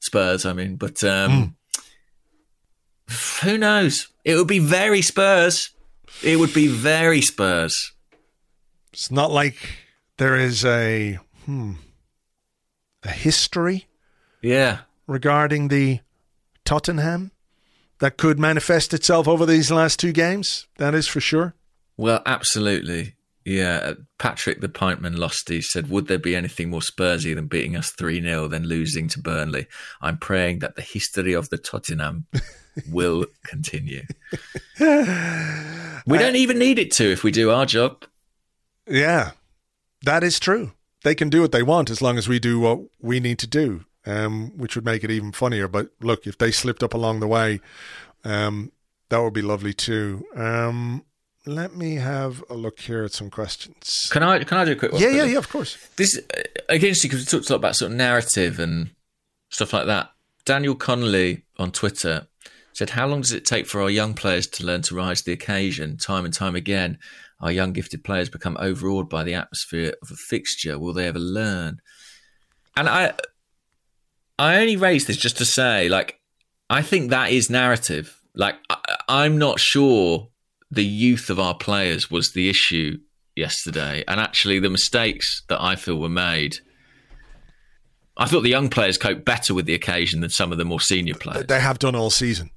Spurs, 0.00 0.44
I 0.44 0.52
mean, 0.52 0.76
but 0.76 1.02
um, 1.04 1.56
Who 3.42 3.56
knows? 3.58 4.08
It 4.24 4.36
would 4.36 4.46
be 4.48 4.58
very 4.58 5.00
Spurs. 5.02 5.70
It 6.22 6.38
would 6.38 6.52
be 6.54 6.66
very 6.68 7.20
Spurs. 7.22 7.92
It's 8.92 9.10
not 9.10 9.30
like 9.30 9.56
there 10.18 10.36
is 10.36 10.64
a 10.64 11.18
hmm, 11.46 11.72
a 13.02 13.10
history 13.10 13.86
Yeah. 14.42 14.80
regarding 15.06 15.68
the 15.68 16.00
Tottenham 16.64 17.32
that 18.02 18.16
could 18.16 18.36
manifest 18.36 18.92
itself 18.92 19.28
over 19.28 19.46
these 19.46 19.70
last 19.70 20.00
two 20.00 20.10
games. 20.10 20.66
That 20.78 20.92
is 20.92 21.06
for 21.06 21.20
sure. 21.20 21.54
Well, 21.96 22.20
absolutely. 22.26 23.14
Yeah. 23.44 23.80
Uh, 23.80 23.94
Patrick 24.18 24.60
the 24.60 24.68
Pintman 24.68 25.14
Losty 25.14 25.62
said, 25.62 25.88
Would 25.88 26.08
there 26.08 26.18
be 26.18 26.34
anything 26.34 26.70
more 26.70 26.80
Spursy 26.80 27.32
than 27.32 27.46
beating 27.46 27.76
us 27.76 27.92
3 27.92 28.20
0 28.20 28.48
than 28.48 28.64
losing 28.64 29.06
to 29.06 29.20
Burnley? 29.20 29.68
I'm 30.00 30.18
praying 30.18 30.58
that 30.58 30.74
the 30.74 30.82
history 30.82 31.32
of 31.32 31.48
the 31.50 31.58
Tottenham 31.58 32.26
will 32.90 33.24
continue. 33.44 34.02
we 34.80 36.18
don't 36.18 36.34
even 36.34 36.58
need 36.58 36.80
it 36.80 36.90
to 36.94 37.04
if 37.04 37.22
we 37.22 37.30
do 37.30 37.52
our 37.52 37.66
job. 37.66 38.04
Yeah, 38.88 39.30
that 40.02 40.24
is 40.24 40.40
true. 40.40 40.72
They 41.04 41.14
can 41.14 41.30
do 41.30 41.40
what 41.40 41.52
they 41.52 41.62
want 41.62 41.88
as 41.88 42.02
long 42.02 42.18
as 42.18 42.28
we 42.28 42.40
do 42.40 42.58
what 42.58 42.80
we 43.00 43.20
need 43.20 43.38
to 43.38 43.46
do, 43.46 43.84
um, 44.06 44.52
which 44.56 44.74
would 44.74 44.84
make 44.84 45.04
it 45.04 45.10
even 45.10 45.32
funnier. 45.32 45.68
But 45.68 45.90
look, 46.00 46.26
if 46.26 46.38
they 46.38 46.50
slipped 46.50 46.82
up 46.82 46.94
along 46.94 47.20
the 47.20 47.28
way, 47.28 47.60
um, 48.24 48.72
that 49.08 49.18
would 49.22 49.34
be 49.34 49.42
lovely 49.42 49.74
too. 49.74 50.24
Um, 50.34 51.04
let 51.46 51.74
me 51.74 51.96
have 51.96 52.44
a 52.48 52.54
look 52.54 52.80
here 52.80 53.04
at 53.04 53.12
some 53.12 53.30
questions. 53.30 54.08
Can 54.10 54.22
I 54.22 54.44
can 54.44 54.58
I 54.58 54.64
do 54.64 54.72
a 54.72 54.76
quick 54.76 54.92
one? 54.92 55.02
Yeah, 55.02 55.10
yeah, 55.10 55.24
yeah, 55.24 55.38
of 55.38 55.48
course. 55.48 55.76
This 55.96 56.18
again, 56.68 56.94
because 57.02 57.18
we 57.20 57.24
talked 57.24 57.50
a 57.50 57.52
lot 57.52 57.58
about 57.58 57.76
sort 57.76 57.90
of 57.90 57.96
narrative 57.96 58.58
and 58.58 58.90
stuff 59.50 59.72
like 59.72 59.86
that. 59.86 60.10
Daniel 60.44 60.74
Connolly 60.74 61.42
on 61.58 61.72
Twitter 61.72 62.28
said, 62.72 62.90
"How 62.90 63.06
long 63.06 63.22
does 63.22 63.32
it 63.32 63.44
take 63.44 63.66
for 63.66 63.82
our 63.82 63.90
young 63.90 64.14
players 64.14 64.46
to 64.48 64.64
learn 64.64 64.82
to 64.82 64.94
rise 64.94 65.20
to 65.20 65.26
the 65.26 65.32
occasion? 65.32 65.96
Time 65.96 66.24
and 66.24 66.32
time 66.32 66.54
again, 66.54 66.98
our 67.40 67.52
young 67.52 67.72
gifted 67.72 68.04
players 68.04 68.28
become 68.28 68.56
overawed 68.60 69.08
by 69.08 69.24
the 69.24 69.34
atmosphere 69.34 69.94
of 70.00 70.10
a 70.10 70.16
fixture. 70.16 70.78
Will 70.78 70.92
they 70.92 71.08
ever 71.08 71.18
learn?" 71.18 71.80
And 72.76 72.88
I, 72.88 73.14
I 74.42 74.56
only 74.56 74.76
raised 74.76 75.06
this 75.06 75.16
just 75.16 75.38
to 75.38 75.44
say, 75.44 75.88
like, 75.88 76.18
I 76.68 76.82
think 76.82 77.10
that 77.10 77.30
is 77.30 77.48
narrative. 77.48 78.20
Like, 78.34 78.56
I, 78.68 78.96
I'm 79.08 79.38
not 79.38 79.60
sure 79.60 80.30
the 80.68 80.84
youth 80.84 81.30
of 81.30 81.38
our 81.38 81.54
players 81.54 82.10
was 82.10 82.32
the 82.32 82.50
issue 82.50 82.98
yesterday, 83.36 84.02
and 84.08 84.18
actually 84.18 84.58
the 84.58 84.68
mistakes 84.68 85.42
that 85.48 85.62
I 85.62 85.76
feel 85.76 85.96
were 85.96 86.08
made. 86.08 86.56
I 88.16 88.26
thought 88.26 88.40
the 88.40 88.50
young 88.50 88.68
players 88.68 88.98
coped 88.98 89.24
better 89.24 89.54
with 89.54 89.66
the 89.66 89.74
occasion 89.74 90.22
than 90.22 90.30
some 90.30 90.50
of 90.50 90.58
the 90.58 90.64
more 90.64 90.80
senior 90.80 91.14
players. 91.14 91.46
They 91.46 91.60
have 91.60 91.78
done 91.78 91.94
all 91.94 92.10
season. 92.10 92.50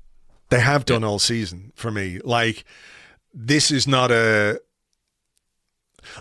They 0.49 0.61
have 0.61 0.85
done 0.85 1.03
all 1.03 1.19
season 1.19 1.71
for 1.75 1.91
me. 1.91 2.19
Like 2.23 2.65
this 3.31 3.69
is 3.69 3.87
not 3.87 4.11
a 4.11 4.59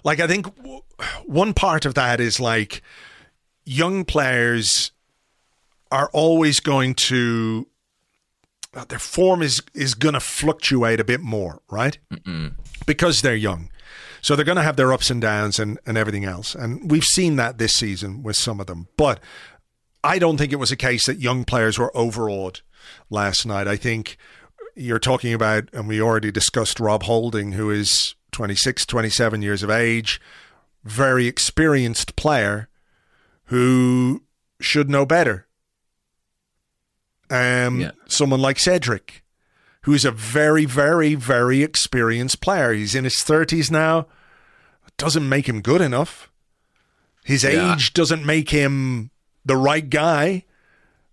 like 0.02 0.20
I 0.20 0.26
think 0.26 0.54
w- 0.56 0.82
one 1.26 1.52
part 1.52 1.84
of 1.84 1.94
that 1.94 2.20
is 2.20 2.38
like 2.38 2.82
young 3.64 4.04
players 4.04 4.92
are 5.94 6.10
always 6.12 6.58
going 6.60 6.94
to 6.94 7.68
uh, 8.74 8.84
their 8.86 8.98
form 8.98 9.40
is 9.42 9.62
is 9.74 9.94
going 9.94 10.14
to 10.14 10.20
fluctuate 10.20 10.98
a 11.00 11.04
bit 11.04 11.20
more, 11.20 11.62
right? 11.70 11.96
Because 12.86 13.22
they're 13.22 13.36
young. 13.36 13.70
So 14.20 14.34
they're 14.34 14.44
going 14.44 14.56
to 14.56 14.62
have 14.62 14.76
their 14.76 14.92
ups 14.92 15.10
and 15.10 15.20
downs 15.20 15.58
and, 15.58 15.78
and 15.86 15.96
everything 15.96 16.24
else. 16.24 16.54
And 16.54 16.90
we've 16.90 17.04
seen 17.04 17.36
that 17.36 17.58
this 17.58 17.72
season 17.74 18.22
with 18.22 18.36
some 18.36 18.58
of 18.58 18.66
them. 18.66 18.88
But 18.96 19.20
I 20.02 20.18
don't 20.18 20.38
think 20.38 20.52
it 20.52 20.56
was 20.56 20.72
a 20.72 20.76
case 20.76 21.06
that 21.06 21.20
young 21.20 21.44
players 21.44 21.78
were 21.78 21.96
overawed 21.96 22.60
last 23.10 23.46
night. 23.46 23.68
I 23.68 23.76
think 23.76 24.16
you're 24.74 24.98
talking 24.98 25.34
about, 25.34 25.68
and 25.72 25.86
we 25.86 26.00
already 26.00 26.32
discussed 26.32 26.80
Rob 26.80 27.04
Holding, 27.04 27.52
who 27.52 27.70
is 27.70 28.14
26, 28.32 28.86
27 28.86 29.42
years 29.42 29.62
of 29.62 29.70
age, 29.70 30.20
very 30.82 31.26
experienced 31.26 32.16
player 32.16 32.68
who 33.46 34.22
should 34.60 34.88
know 34.90 35.06
better. 35.06 35.46
Um, 37.34 37.80
Yeah. 37.80 37.90
Someone 38.06 38.40
like 38.40 38.58
Cedric, 38.58 39.22
who's 39.82 40.04
a 40.04 40.10
very, 40.10 40.64
very, 40.64 41.14
very 41.14 41.62
experienced 41.62 42.40
player. 42.40 42.72
He's 42.72 42.94
in 42.94 43.04
his 43.04 43.16
30s 43.22 43.70
now. 43.70 44.06
Doesn't 44.96 45.28
make 45.28 45.48
him 45.48 45.60
good 45.60 45.80
enough. 45.80 46.30
His 47.24 47.42
Yeah. 47.44 47.74
age 47.74 47.92
doesn't 47.94 48.24
make 48.24 48.50
him 48.50 49.10
the 49.44 49.56
right 49.56 49.88
guy 49.88 50.44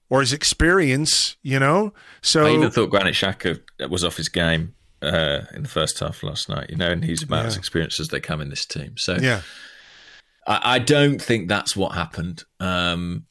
or 0.10 0.20
his 0.20 0.34
experience, 0.34 1.36
you 1.42 1.58
know? 1.60 1.94
So 2.22 2.46
I 2.46 2.52
even 2.54 2.70
thought 2.72 2.90
Granit 2.90 3.16
Xhaka 3.16 3.62
was 3.90 4.04
off 4.04 4.18
his 4.18 4.30
game 4.30 4.76
uh, 5.02 5.42
in 5.54 5.64
the 5.64 5.70
first 5.70 6.00
half 6.00 6.22
last 6.22 6.48
night. 6.50 6.70
You 6.70 6.76
know, 6.76 6.92
and 6.92 7.04
he's 7.04 7.24
about 7.24 7.46
as 7.46 7.58
experienced 7.58 8.00
as 8.00 8.10
they 8.10 8.20
come 8.20 8.40
in 8.42 8.50
this 8.50 8.66
team. 8.66 8.98
So 8.98 9.18
yeah. 9.20 9.42
I, 10.46 10.76
I 10.76 10.80
don't 10.80 11.22
think 11.22 11.48
that's 11.48 11.76
what 11.76 11.96
happened. 11.96 12.44
Um, 12.60 13.26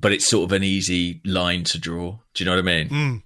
but 0.00 0.12
it's 0.12 0.28
sort 0.28 0.44
of 0.44 0.52
an 0.52 0.62
easy 0.62 1.20
line 1.24 1.64
to 1.64 1.78
draw. 1.78 2.18
Do 2.34 2.44
you 2.44 2.44
know 2.44 2.56
what 2.56 2.68
I 2.68 2.84
mean? 2.84 2.88
Mm. 2.88 3.22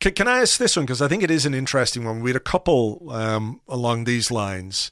Can, 0.00 0.12
can 0.12 0.28
I 0.28 0.40
ask 0.40 0.58
this 0.58 0.76
one? 0.76 0.86
Because 0.86 1.02
I 1.02 1.08
think 1.08 1.22
it 1.22 1.30
is 1.30 1.46
an 1.46 1.54
interesting 1.54 2.04
one. 2.04 2.20
We 2.20 2.30
had 2.30 2.36
a 2.36 2.40
couple 2.40 3.10
um, 3.10 3.60
along 3.68 4.04
these 4.04 4.30
lines. 4.30 4.90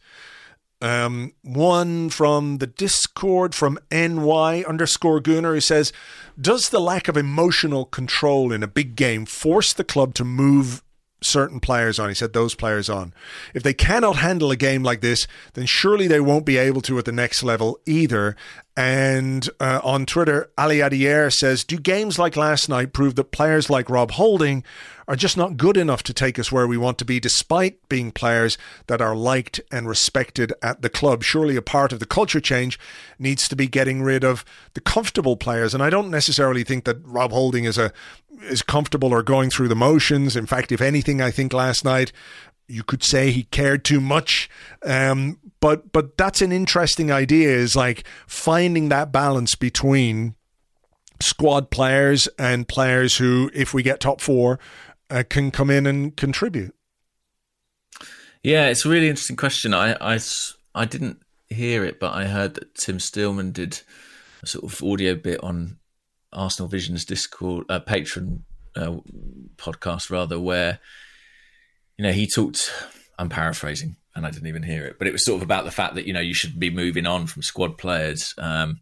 Um, 0.81 1.33
one 1.43 2.09
from 2.11 2.59
the 2.59 2.67
Discord 2.67 3.55
from 3.55 3.79
NY 3.91 4.63
underscore 4.63 5.21
Gooner 5.21 5.55
who 5.55 5.61
says, 5.61 5.93
Does 6.41 6.69
the 6.69 6.81
lack 6.81 7.09
of 7.09 7.17
emotional 7.17 7.85
control 7.85 8.53
in 8.53 8.63
a 8.63 8.69
big 8.69 8.95
game 8.95 9.27
force 9.27 9.73
the 9.73 9.83
club 9.83 10.15
to 10.15 10.25
move 10.25 10.83
certain 11.21 11.61
players 11.61 11.99
on? 11.99 12.09
He 12.09 12.15
said 12.15 12.33
those 12.33 12.55
players 12.55 12.89
on. 12.89 13.13
If 13.55 13.63
they 13.63 13.75
cannot 13.75 14.17
handle 14.17 14.51
a 14.51 14.57
game 14.57 14.83
like 14.83 15.01
this, 15.01 15.27
then 15.55 15.67
surely 15.67 16.07
they 16.07 16.21
won't 16.21 16.47
be 16.47 16.57
able 16.57 16.81
to 16.83 16.99
at 16.99 17.05
the 17.05 17.13
next 17.13 17.43
level 17.43 17.79
either. 17.87 18.37
And 18.77 19.49
uh, 19.59 19.81
on 19.83 20.07
Twitter, 20.07 20.51
Ali 20.57 20.79
Adier 20.79 21.33
says, 21.33 21.65
Do 21.65 21.79
games 21.79 22.17
like 22.17 22.37
last 22.37 22.69
night 22.69 22.93
prove 22.93 23.17
that 23.17 23.33
players 23.33 23.69
like 23.69 23.91
Rob 23.91 24.13
Holding 24.13 24.63
are 25.09 25.17
just 25.17 25.37
not 25.37 25.57
good 25.57 25.77
enough 25.77 26.05
to 26.05 26.13
take 26.13 26.39
us 26.39 26.53
where 26.53 26.67
we 26.69 26.77
want 26.77 26.99
to 26.99 27.05
be, 27.05 27.19
despite 27.19 27.89
being 27.89 28.13
players 28.13 28.57
that 28.87 29.01
are 29.01 29.17
liked 29.17 29.61
and 29.73 29.89
respected 29.89 30.53
at 30.63 30.83
the 30.83 30.91
club? 30.91 31.25
Surely 31.25 31.57
a 31.57 31.63
part 31.63 31.93
of 31.93 31.99
the 31.99 32.07
culture 32.07 32.41
change 32.41 32.79
needs 33.19 33.49
to 33.49 33.57
be 33.57 33.67
getting 33.67 34.03
rid 34.03 34.23
of 34.23 34.45
the 34.75 34.81
comfortable 34.81 35.37
players. 35.37 35.75
And 35.75 35.83
I 35.83 35.91
don't 35.91 36.11
necessarily 36.11 36.63
think 36.63 36.85
that 36.85 37.05
Rob 37.05 37.33
Holding 37.33 37.65
is 37.65 37.79
a 37.79 37.93
is 38.43 38.63
comfortable 38.63 39.13
or 39.13 39.23
going 39.23 39.51
through 39.51 39.69
the 39.69 39.77
motions. 39.77 40.37
In 40.37 40.47
fact, 40.47 40.73
if 40.73 40.81
anything, 40.81 41.21
I 41.21 41.31
think 41.31 41.53
last 41.53 41.85
night 41.85 42.13
you 42.69 42.83
could 42.83 43.03
say 43.03 43.31
he 43.31 43.45
cared 43.45 43.85
too 43.85 44.01
much. 44.01 44.49
Um, 44.85 45.39
but 45.61 45.93
but 45.93 46.17
that's 46.17 46.43
an 46.43 46.53
interesting 46.53 47.11
idea. 47.11 47.51
Is 47.51 47.75
like 47.75 48.05
finding 48.27 48.91
that 48.91 49.11
balance 49.11 49.55
between 49.55 50.35
squad 51.21 51.71
players 51.71 52.29
and 52.39 52.69
players 52.69 53.17
who, 53.17 53.51
if 53.55 53.75
we 53.75 53.83
get 53.83 54.01
top 54.01 54.21
four, 54.21 54.61
uh, 55.11 55.25
can 55.29 55.51
come 55.51 55.71
in 55.71 55.87
and 55.87 56.17
contribute. 56.17 56.75
Yeah, 58.43 58.69
it's 58.69 58.85
a 58.85 58.89
really 58.89 59.09
interesting 59.09 59.37
question. 59.37 59.75
I 59.75 59.97
I 60.75 60.85
didn't 60.85 61.21
hear 61.49 61.85
it, 61.85 61.99
but 61.99 62.15
I 62.15 62.27
heard 62.27 62.55
that 62.55 62.75
Tim 62.75 63.01
Stillman 63.01 63.53
did 63.53 63.81
a 64.43 64.47
sort 64.47 64.65
of 64.65 64.83
audio 64.83 65.15
bit 65.15 65.43
on 65.43 65.78
Arsenal 66.33 66.69
Vision's 66.69 67.05
Discord, 67.05 67.65
uh, 67.69 67.81
patron 67.81 68.45
uh, 68.77 68.97
podcast, 69.57 70.11
rather, 70.11 70.39
where, 70.39 70.81
you 71.97 72.05
know, 72.05 72.13
he 72.13 72.29
talked, 72.29 72.73
I'm 73.19 73.29
paraphrasing 73.29 73.97
and 74.15 74.27
I 74.27 74.31
didn't 74.31 74.49
even 74.49 74.63
hear 74.63 74.85
it, 74.87 74.99
but 74.99 75.07
it 75.07 75.13
was 75.13 75.25
sort 75.25 75.39
of 75.39 75.43
about 75.43 75.65
the 75.65 75.71
fact 75.71 75.95
that, 75.95 76.07
you 76.07 76.13
know, 76.13 76.21
you 76.21 76.35
should 76.35 76.59
be 76.59 76.71
moving 76.71 77.07
on 77.07 77.27
from 77.27 77.43
squad 77.43 77.79
players. 77.79 78.35
Um, 78.39 78.81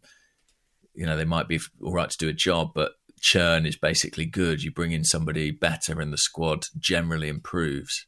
you 0.93 1.05
know, 1.05 1.15
they 1.15 1.25
might 1.25 1.47
be 1.47 1.59
all 1.81 1.93
right 1.93 2.09
to 2.09 2.17
do 2.17 2.27
a 2.27 2.33
job, 2.33 2.71
but 2.73 2.93
churn 3.21 3.65
is 3.65 3.77
basically 3.77 4.25
good. 4.25 4.63
You 4.63 4.71
bring 4.71 4.91
in 4.91 5.03
somebody 5.03 5.51
better 5.51 6.01
and 6.01 6.11
the 6.11 6.17
squad 6.17 6.63
generally 6.77 7.29
improves. 7.29 8.05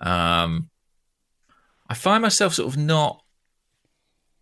Um, 0.00 0.70
I 1.88 1.94
find 1.94 2.22
myself 2.22 2.54
sort 2.54 2.68
of 2.72 2.78
not 2.78 3.22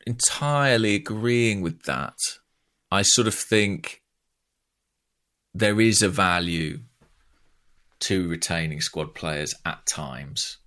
entirely 0.07 0.97
agreeing 0.97 1.63
with 1.63 1.83
that. 1.85 2.15
I 2.91 3.03
sort 3.03 3.27
of 3.27 3.35
think 3.35 4.02
there 5.55 5.81
is 5.81 6.03
a 6.03 6.09
value 6.09 6.81
to 8.01 8.29
retaining 8.29 8.81
squad 8.81 9.15
players 9.15 9.55
at 9.65 9.85
times. 9.87 10.59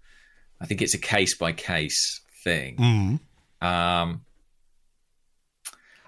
I 0.61 0.65
think 0.65 0.81
it's 0.81 0.93
a 0.93 0.99
case 0.99 1.37
by 1.37 1.51
case 1.51 2.21
thing. 2.43 2.75
Um, 3.61 4.21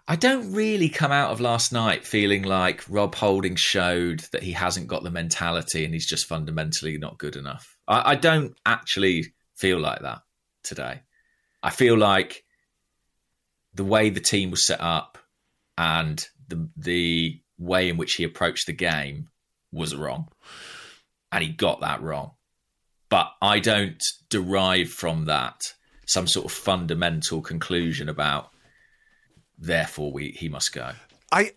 I 0.08 0.16
don't 0.16 0.54
really 0.54 0.88
come 0.88 1.12
out 1.12 1.32
of 1.32 1.42
last 1.42 1.74
night 1.74 2.06
feeling 2.06 2.44
like 2.44 2.86
Rob 2.88 3.14
Holding 3.14 3.56
showed 3.56 4.22
that 4.32 4.42
he 4.42 4.54
hasn't 4.54 4.88
got 4.88 5.04
the 5.04 5.12
mentality 5.12 5.84
and 5.84 5.94
he's 5.94 6.08
just 6.08 6.28
fundamentally 6.28 6.98
not 6.98 7.18
good 7.18 7.36
enough. 7.36 7.78
I, 7.88 8.12
I 8.12 8.16
don't 8.16 8.58
actually 8.66 9.34
feel 9.56 9.80
like 9.80 10.02
that 10.02 10.20
today. 10.64 11.02
I 11.62 11.72
feel 11.72 11.98
like 11.98 12.46
the 13.74 13.84
way 13.84 14.10
the 14.10 14.22
team 14.22 14.52
was 14.52 14.66
set 14.66 14.80
up 14.80 15.18
and 15.78 16.26
the 16.48 16.70
the 16.78 17.42
way 17.58 17.90
in 17.90 17.98
which 17.98 18.14
he 18.14 18.24
approached 18.24 18.68
the 18.68 18.74
game 18.74 19.30
was 19.72 19.96
wrong. 19.96 20.28
And 21.32 21.44
he 21.44 21.50
got 21.50 21.82
that 21.82 22.02
wrong. 22.02 22.32
But 23.10 23.32
I 23.42 23.60
don't 23.60 24.02
derive 24.30 24.90
from 24.90 25.26
that 25.26 25.62
some 26.06 26.28
sort 26.28 26.46
of 26.46 26.52
fundamental 26.52 27.42
conclusion 27.42 28.08
about 28.10 28.50
therefore 29.58 30.12
we 30.12 30.32
he 30.32 30.48
must 30.50 30.74
go. 30.74 30.92
I 31.32 31.52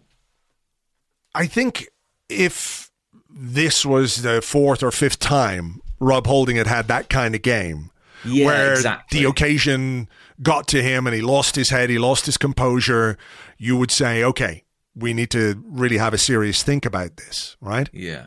I 1.34 1.46
think 1.46 1.88
if 2.28 2.90
this 3.28 3.84
was 3.84 4.22
the 4.22 4.42
fourth 4.42 4.82
or 4.82 4.90
fifth 4.90 5.18
time 5.18 5.80
Rob 6.00 6.26
Holding 6.26 6.56
had 6.56 6.66
had 6.66 6.88
that 6.88 7.08
kind 7.08 7.34
of 7.34 7.42
game, 7.42 7.90
Yeah, 8.24 8.46
where 8.46 8.72
exactly. 8.72 9.20
the 9.20 9.28
occasion 9.28 10.08
got 10.42 10.66
to 10.68 10.82
him 10.82 11.06
and 11.06 11.14
he 11.14 11.20
lost 11.22 11.54
his 11.56 11.70
head, 11.70 11.90
he 11.90 11.98
lost 11.98 12.26
his 12.26 12.36
composure, 12.36 13.18
you 13.58 13.76
would 13.76 13.90
say, 13.90 14.24
okay, 14.24 14.64
we 14.94 15.12
need 15.14 15.30
to 15.30 15.62
really 15.66 15.98
have 15.98 16.14
a 16.14 16.18
serious 16.18 16.62
think 16.62 16.84
about 16.84 17.16
this, 17.16 17.56
right? 17.60 17.88
Yeah. 17.92 18.26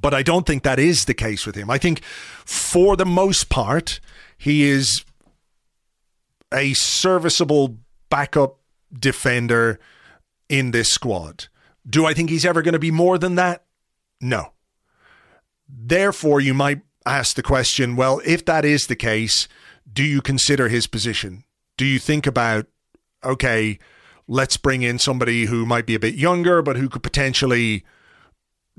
But 0.00 0.14
I 0.14 0.22
don't 0.22 0.46
think 0.46 0.62
that 0.62 0.78
is 0.78 1.04
the 1.04 1.14
case 1.14 1.46
with 1.46 1.56
him. 1.56 1.68
I 1.70 1.78
think 1.78 2.02
for 2.04 2.96
the 2.96 3.06
most 3.06 3.48
part, 3.48 4.00
he 4.38 4.62
is 4.62 5.04
a 6.52 6.74
serviceable 6.74 7.76
backup 8.08 8.58
defender 8.92 9.78
in 10.48 10.70
this 10.70 10.88
squad. 10.90 11.48
Do 11.88 12.06
I 12.06 12.14
think 12.14 12.30
he's 12.30 12.44
ever 12.44 12.62
going 12.62 12.72
to 12.72 12.78
be 12.78 12.90
more 12.90 13.18
than 13.18 13.36
that? 13.36 13.64
No. 14.20 14.52
Therefore, 15.68 16.40
you 16.40 16.54
might 16.54 16.82
ask 17.06 17.36
the 17.36 17.42
question 17.42 17.96
well, 17.96 18.20
if 18.24 18.44
that 18.44 18.64
is 18.64 18.86
the 18.86 18.96
case, 18.96 19.48
do 19.90 20.04
you 20.04 20.20
consider 20.20 20.68
his 20.68 20.86
position? 20.86 21.44
Do 21.76 21.84
you 21.84 21.98
think 21.98 22.26
about, 22.26 22.66
okay, 23.24 23.78
let's 24.32 24.56
bring 24.56 24.82
in 24.82 24.96
somebody 24.96 25.46
who 25.46 25.66
might 25.66 25.84
be 25.86 25.94
a 25.96 25.98
bit 25.98 26.14
younger, 26.14 26.62
but 26.62 26.76
who 26.76 26.88
could 26.88 27.02
potentially 27.02 27.84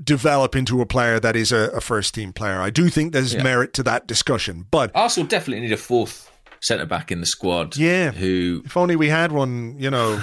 develop 0.02 0.56
into 0.56 0.80
a 0.80 0.86
player 0.86 1.20
that 1.20 1.36
is 1.36 1.52
a, 1.52 1.68
a 1.72 1.80
first 1.80 2.14
team 2.14 2.32
player? 2.32 2.60
I 2.60 2.70
do 2.70 2.88
think 2.88 3.12
there's 3.12 3.34
Yeah. 3.34 3.42
merit 3.42 3.72
to 3.74 3.82
that 3.82 4.06
discussion, 4.06 4.66
but 4.70 4.90
Arsenal 4.94 5.26
definitely 5.28 5.60
need 5.60 5.72
a 5.72 5.76
fourth 5.76 6.30
centre 6.60 6.86
back 6.86 7.12
in 7.12 7.20
the 7.20 7.26
squad. 7.26 7.76
Yeah. 7.76 8.12
Who 8.12 8.62
if 8.64 8.76
only 8.76 8.96
we 8.96 9.08
had 9.08 9.30
one, 9.32 9.76
you 9.78 9.90
know. 9.90 10.20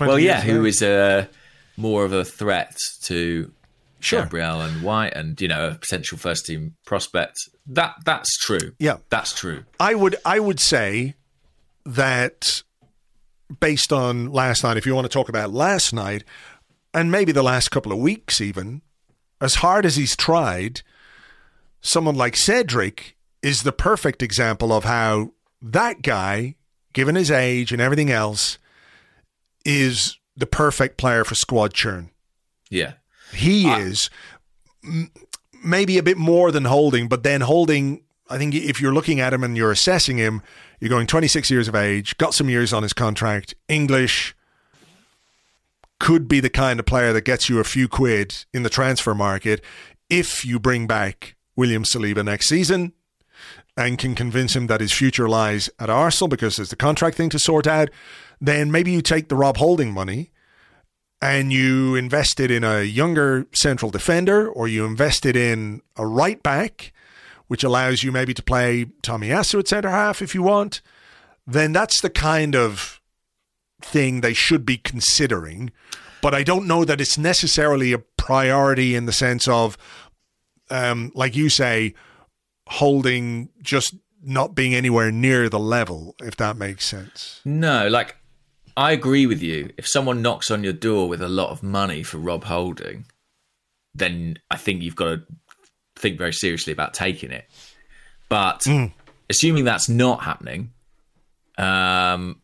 well, 0.00 0.18
yeah, 0.18 0.40
who 0.40 0.64
is 0.64 0.82
a 0.82 1.28
more 1.76 2.04
of 2.04 2.12
a 2.12 2.24
threat 2.24 2.76
to 3.04 3.52
Sure. 4.00 4.22
Gabriel 4.24 4.60
and 4.62 4.82
White, 4.82 5.12
and 5.14 5.40
you 5.40 5.46
know, 5.46 5.68
a 5.68 5.74
potential 5.76 6.18
first 6.18 6.44
team 6.46 6.74
prospect. 6.84 7.36
That 7.68 7.94
that's 8.04 8.36
true. 8.38 8.72
Yeah. 8.80 8.96
that's 9.10 9.32
true. 9.32 9.64
I 9.78 9.94
would 9.94 10.16
I 10.24 10.40
would 10.40 10.58
say 10.58 11.14
that 11.86 12.62
based 13.60 13.92
on 13.92 14.30
last 14.32 14.64
night, 14.64 14.76
if 14.76 14.86
you 14.86 14.94
want 14.94 15.04
to 15.04 15.12
talk 15.12 15.28
about 15.28 15.52
last 15.52 15.92
night 15.92 16.24
and 16.94 17.10
maybe 17.10 17.32
the 17.32 17.42
last 17.42 17.70
couple 17.70 17.92
of 17.92 17.98
weeks 17.98 18.40
even, 18.40 18.82
as 19.40 19.56
hard 19.56 19.84
as 19.86 19.96
he's 19.96 20.16
tried, 20.16 20.82
someone 21.80 22.14
like 22.14 22.36
Cedric 22.36 23.16
is 23.42 23.62
the 23.62 23.72
perfect 23.72 24.22
example 24.22 24.72
of 24.72 24.84
how 24.84 25.32
that 25.60 26.02
guy, 26.02 26.54
given 26.92 27.14
his 27.14 27.30
age 27.30 27.72
and 27.72 27.80
everything 27.80 28.10
else, 28.10 28.58
is 29.64 30.18
the 30.36 30.46
perfect 30.46 30.96
player 30.96 31.24
for 31.24 31.34
squad 31.34 31.74
churn. 31.74 32.10
Yeah, 32.70 32.94
He 33.34 33.68
uh, 33.68 33.78
is 33.78 34.10
m- 34.84 35.10
maybe 35.64 35.98
a 35.98 36.02
bit 36.02 36.16
more 36.16 36.50
than 36.50 36.64
holding, 36.64 37.08
but 37.08 37.22
then 37.22 37.42
holding, 37.42 38.02
I 38.30 38.38
think 38.38 38.54
if 38.54 38.80
you're 38.80 38.94
looking 38.94 39.20
at 39.20 39.32
him 39.34 39.44
and 39.44 39.56
you're 39.56 39.70
assessing 39.72 40.16
him, 40.16 40.42
you're 40.82 40.88
going 40.88 41.06
26 41.06 41.48
years 41.48 41.68
of 41.68 41.76
age, 41.76 42.18
got 42.18 42.34
some 42.34 42.48
years 42.48 42.72
on 42.72 42.82
his 42.82 42.92
contract, 42.92 43.54
English, 43.68 44.34
could 46.00 46.26
be 46.26 46.40
the 46.40 46.50
kind 46.50 46.80
of 46.80 46.86
player 46.86 47.12
that 47.12 47.24
gets 47.24 47.48
you 47.48 47.60
a 47.60 47.64
few 47.64 47.86
quid 47.86 48.44
in 48.52 48.64
the 48.64 48.68
transfer 48.68 49.14
market 49.14 49.62
if 50.10 50.44
you 50.44 50.58
bring 50.58 50.88
back 50.88 51.36
William 51.54 51.84
Saliba 51.84 52.24
next 52.24 52.48
season 52.48 52.94
and 53.76 53.96
can 53.96 54.16
convince 54.16 54.56
him 54.56 54.66
that 54.66 54.80
his 54.80 54.92
future 54.92 55.28
lies 55.28 55.70
at 55.78 55.88
Arsenal 55.88 56.26
because 56.26 56.56
there's 56.56 56.70
the 56.70 56.74
contract 56.74 57.16
thing 57.16 57.30
to 57.30 57.38
sort 57.38 57.68
out, 57.68 57.88
then 58.40 58.72
maybe 58.72 58.90
you 58.90 59.02
take 59.02 59.28
the 59.28 59.36
Rob 59.36 59.58
Holding 59.58 59.92
money 59.92 60.32
and 61.20 61.52
you 61.52 61.94
invested 61.94 62.50
in 62.50 62.64
a 62.64 62.82
younger 62.82 63.46
central 63.54 63.92
defender 63.92 64.48
or 64.48 64.66
you 64.66 64.84
invested 64.84 65.36
in 65.36 65.80
a 65.96 66.04
right 66.04 66.42
back, 66.42 66.92
which 67.52 67.62
allows 67.62 68.02
you 68.02 68.10
maybe 68.10 68.32
to 68.32 68.42
play 68.42 68.86
Tomiyasu 69.02 69.58
at 69.58 69.68
centre 69.68 69.90
half 69.90 70.22
if 70.22 70.34
you 70.34 70.42
want, 70.42 70.80
then 71.46 71.70
that's 71.70 72.00
the 72.00 72.08
kind 72.08 72.56
of 72.56 72.98
thing 73.82 74.22
they 74.22 74.32
should 74.32 74.64
be 74.64 74.78
considering. 74.78 75.70
But 76.22 76.32
I 76.32 76.44
don't 76.44 76.66
know 76.66 76.86
that 76.86 76.98
it's 76.98 77.18
necessarily 77.18 77.92
a 77.92 77.98
priority 77.98 78.94
in 78.94 79.04
the 79.04 79.12
sense 79.12 79.46
of, 79.46 79.76
um, 80.70 81.12
like 81.14 81.36
you 81.36 81.50
say, 81.50 81.92
holding 82.68 83.50
just 83.60 83.96
not 84.22 84.54
being 84.54 84.74
anywhere 84.74 85.12
near 85.12 85.50
the 85.50 85.60
level, 85.60 86.14
if 86.22 86.36
that 86.36 86.56
makes 86.56 86.86
sense. 86.86 87.42
no, 87.44 87.86
like 87.86 88.16
I 88.78 88.92
agree 88.92 89.26
with 89.26 89.42
you. 89.42 89.74
If 89.76 89.86
someone 89.86 90.22
knocks 90.22 90.50
on 90.50 90.64
your 90.64 90.72
door 90.72 91.06
with 91.06 91.20
a 91.20 91.28
lot 91.28 91.50
of 91.50 91.62
money 91.62 92.02
for 92.02 92.16
Rob 92.16 92.44
Holding, 92.44 93.04
then 93.94 94.38
I 94.50 94.56
think 94.56 94.80
you've 94.80 94.96
got 94.96 95.04
to 95.04 95.22
think 96.02 96.18
very 96.18 96.32
seriously 96.32 96.72
about 96.72 96.92
taking 96.92 97.30
it. 97.30 97.48
But 98.28 98.66
assuming 99.30 99.64
that's 99.64 99.88
not 99.88 100.22
happening, 100.22 100.72
um, 101.56 102.40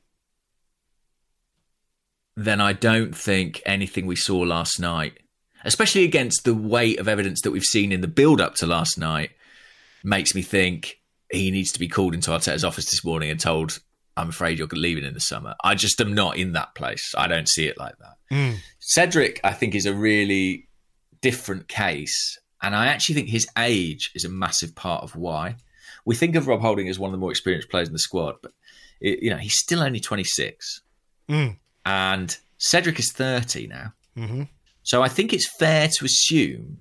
then 2.37 2.61
I 2.61 2.73
don't 2.73 3.17
think 3.17 3.61
anything 3.67 4.07
we 4.07 4.17
saw 4.17 4.39
last 4.39 4.79
night, 4.79 5.19
especially 5.65 6.05
against 6.05 6.45
the 6.45 6.55
weight 6.55 7.01
of 7.01 7.09
evidence 7.09 7.43
that 7.43 7.51
we've 7.51 7.65
seen 7.65 7.91
in 7.91 8.01
the 8.01 8.09
build 8.09 8.41
up 8.41 8.55
to 8.57 8.67
last 8.67 8.97
night, 8.97 9.31
makes 10.05 10.35
me 10.35 10.43
think 10.43 11.01
he 11.31 11.51
needs 11.51 11.73
to 11.73 11.81
be 11.81 11.89
called 11.89 12.15
into 12.15 12.31
Arteta's 12.31 12.65
office 12.65 12.87
this 12.87 13.05
morning 13.05 13.29
and 13.29 13.41
told, 13.41 13.81
I'm 14.17 14.29
afraid 14.29 14.59
you're 14.59 14.69
leaving 14.73 15.05
in 15.05 15.15
the 15.15 15.21
summer. 15.21 15.55
I 15.63 15.75
just 15.75 16.01
am 16.01 16.15
not 16.15 16.37
in 16.37 16.53
that 16.53 16.75
place. 16.75 17.15
I 17.17 17.29
don't 17.29 17.49
see 17.49 17.67
it 17.67 17.77
like 17.79 17.95
that. 17.99 18.15
Cedric, 18.79 19.41
I 19.43 19.53
think, 19.53 19.75
is 19.75 19.87
a 19.87 19.95
really 19.95 20.69
different 21.21 21.69
case. 21.69 22.39
And 22.63 22.75
I 22.75 22.87
actually 22.87 23.15
think 23.15 23.29
his 23.29 23.47
age 23.57 24.11
is 24.15 24.25
a 24.25 24.29
massive 24.29 24.75
part 24.75 25.05
of 25.05 25.15
why. 25.15 25.57
We 26.05 26.15
think 26.15 26.35
of 26.35 26.47
Rob 26.49 26.61
Holding 26.61 26.89
as 26.89 26.99
one 26.99 27.09
of 27.09 27.13
the 27.13 27.19
more 27.19 27.31
experienced 27.31 27.71
players 27.71 27.89
in 27.89 27.93
the 27.93 27.99
squad, 27.99 28.37
but 28.43 28.53
it, 29.01 29.23
you 29.23 29.31
know 29.31 29.37
he's 29.37 29.59
still 29.59 29.81
only 29.81 30.01
26, 30.01 30.81
and 31.85 32.37
Cedric 32.59 32.99
is 32.99 33.13
30 33.13 33.67
now. 33.69 33.93
Mm-hmm. 34.17 34.43
So 34.83 35.03
I 35.03 35.09
think 35.09 35.33
it's 35.33 35.49
fair 35.59 35.89
to 35.89 36.05
assume 36.05 36.79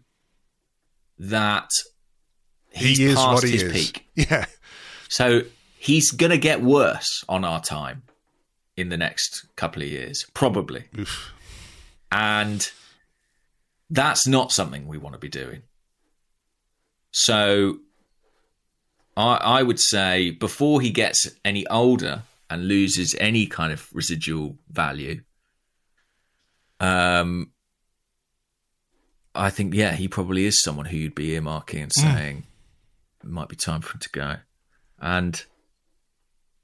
that 1.20 1.70
he's 2.72 2.98
he 2.98 3.06
is 3.06 3.16
past 3.16 3.44
his 3.44 3.64
is. 3.64 3.72
peak. 3.74 4.08
Yeah. 4.16 4.46
So 5.10 5.42
he's 5.78 6.12
going 6.12 6.32
to 6.32 6.38
get 6.38 6.62
worse 6.62 7.24
on 7.30 7.46
our 7.46 7.62
time 7.62 8.04
in 8.76 8.90
the 8.90 8.98
next 8.98 9.46
couple 9.56 9.82
of 9.82 9.88
years, 9.88 10.26
probably. 10.34 10.86
Oof. 10.98 11.32
And 12.12 12.70
that's 13.90 14.28
not 14.28 14.52
something 14.52 14.88
we 14.88 14.98
want 14.98 15.14
to 15.14 15.20
be 15.20 15.30
doing. 15.30 15.64
So 17.20 17.80
I, 19.16 19.36
I 19.38 19.64
would 19.64 19.80
say 19.80 20.30
before 20.30 20.82
he 20.82 20.92
gets 20.92 21.28
any 21.44 21.66
older 21.68 22.22
and 22.48 22.68
loses 22.68 23.16
any 23.20 23.48
kind 23.48 23.74
of 23.74 23.90
residual 23.92 24.58
value, 24.70 25.22
um, 26.80 27.52
I 29.34 29.50
think, 29.50 29.74
yeah, 29.74 29.94
he 29.94 30.08
probably 30.08 30.46
is 30.46 30.62
someone 30.62 30.86
who 30.86 30.98
you'd 30.98 31.16
be 31.16 31.30
earmarking 31.30 31.82
and 31.82 31.92
saying 31.92 32.44
it 33.24 33.30
might 33.30 33.50
be 33.50 33.56
time 33.56 33.82
for 33.82 33.94
him 33.96 34.00
to 34.02 34.10
go. 34.10 34.36
And 35.00 35.44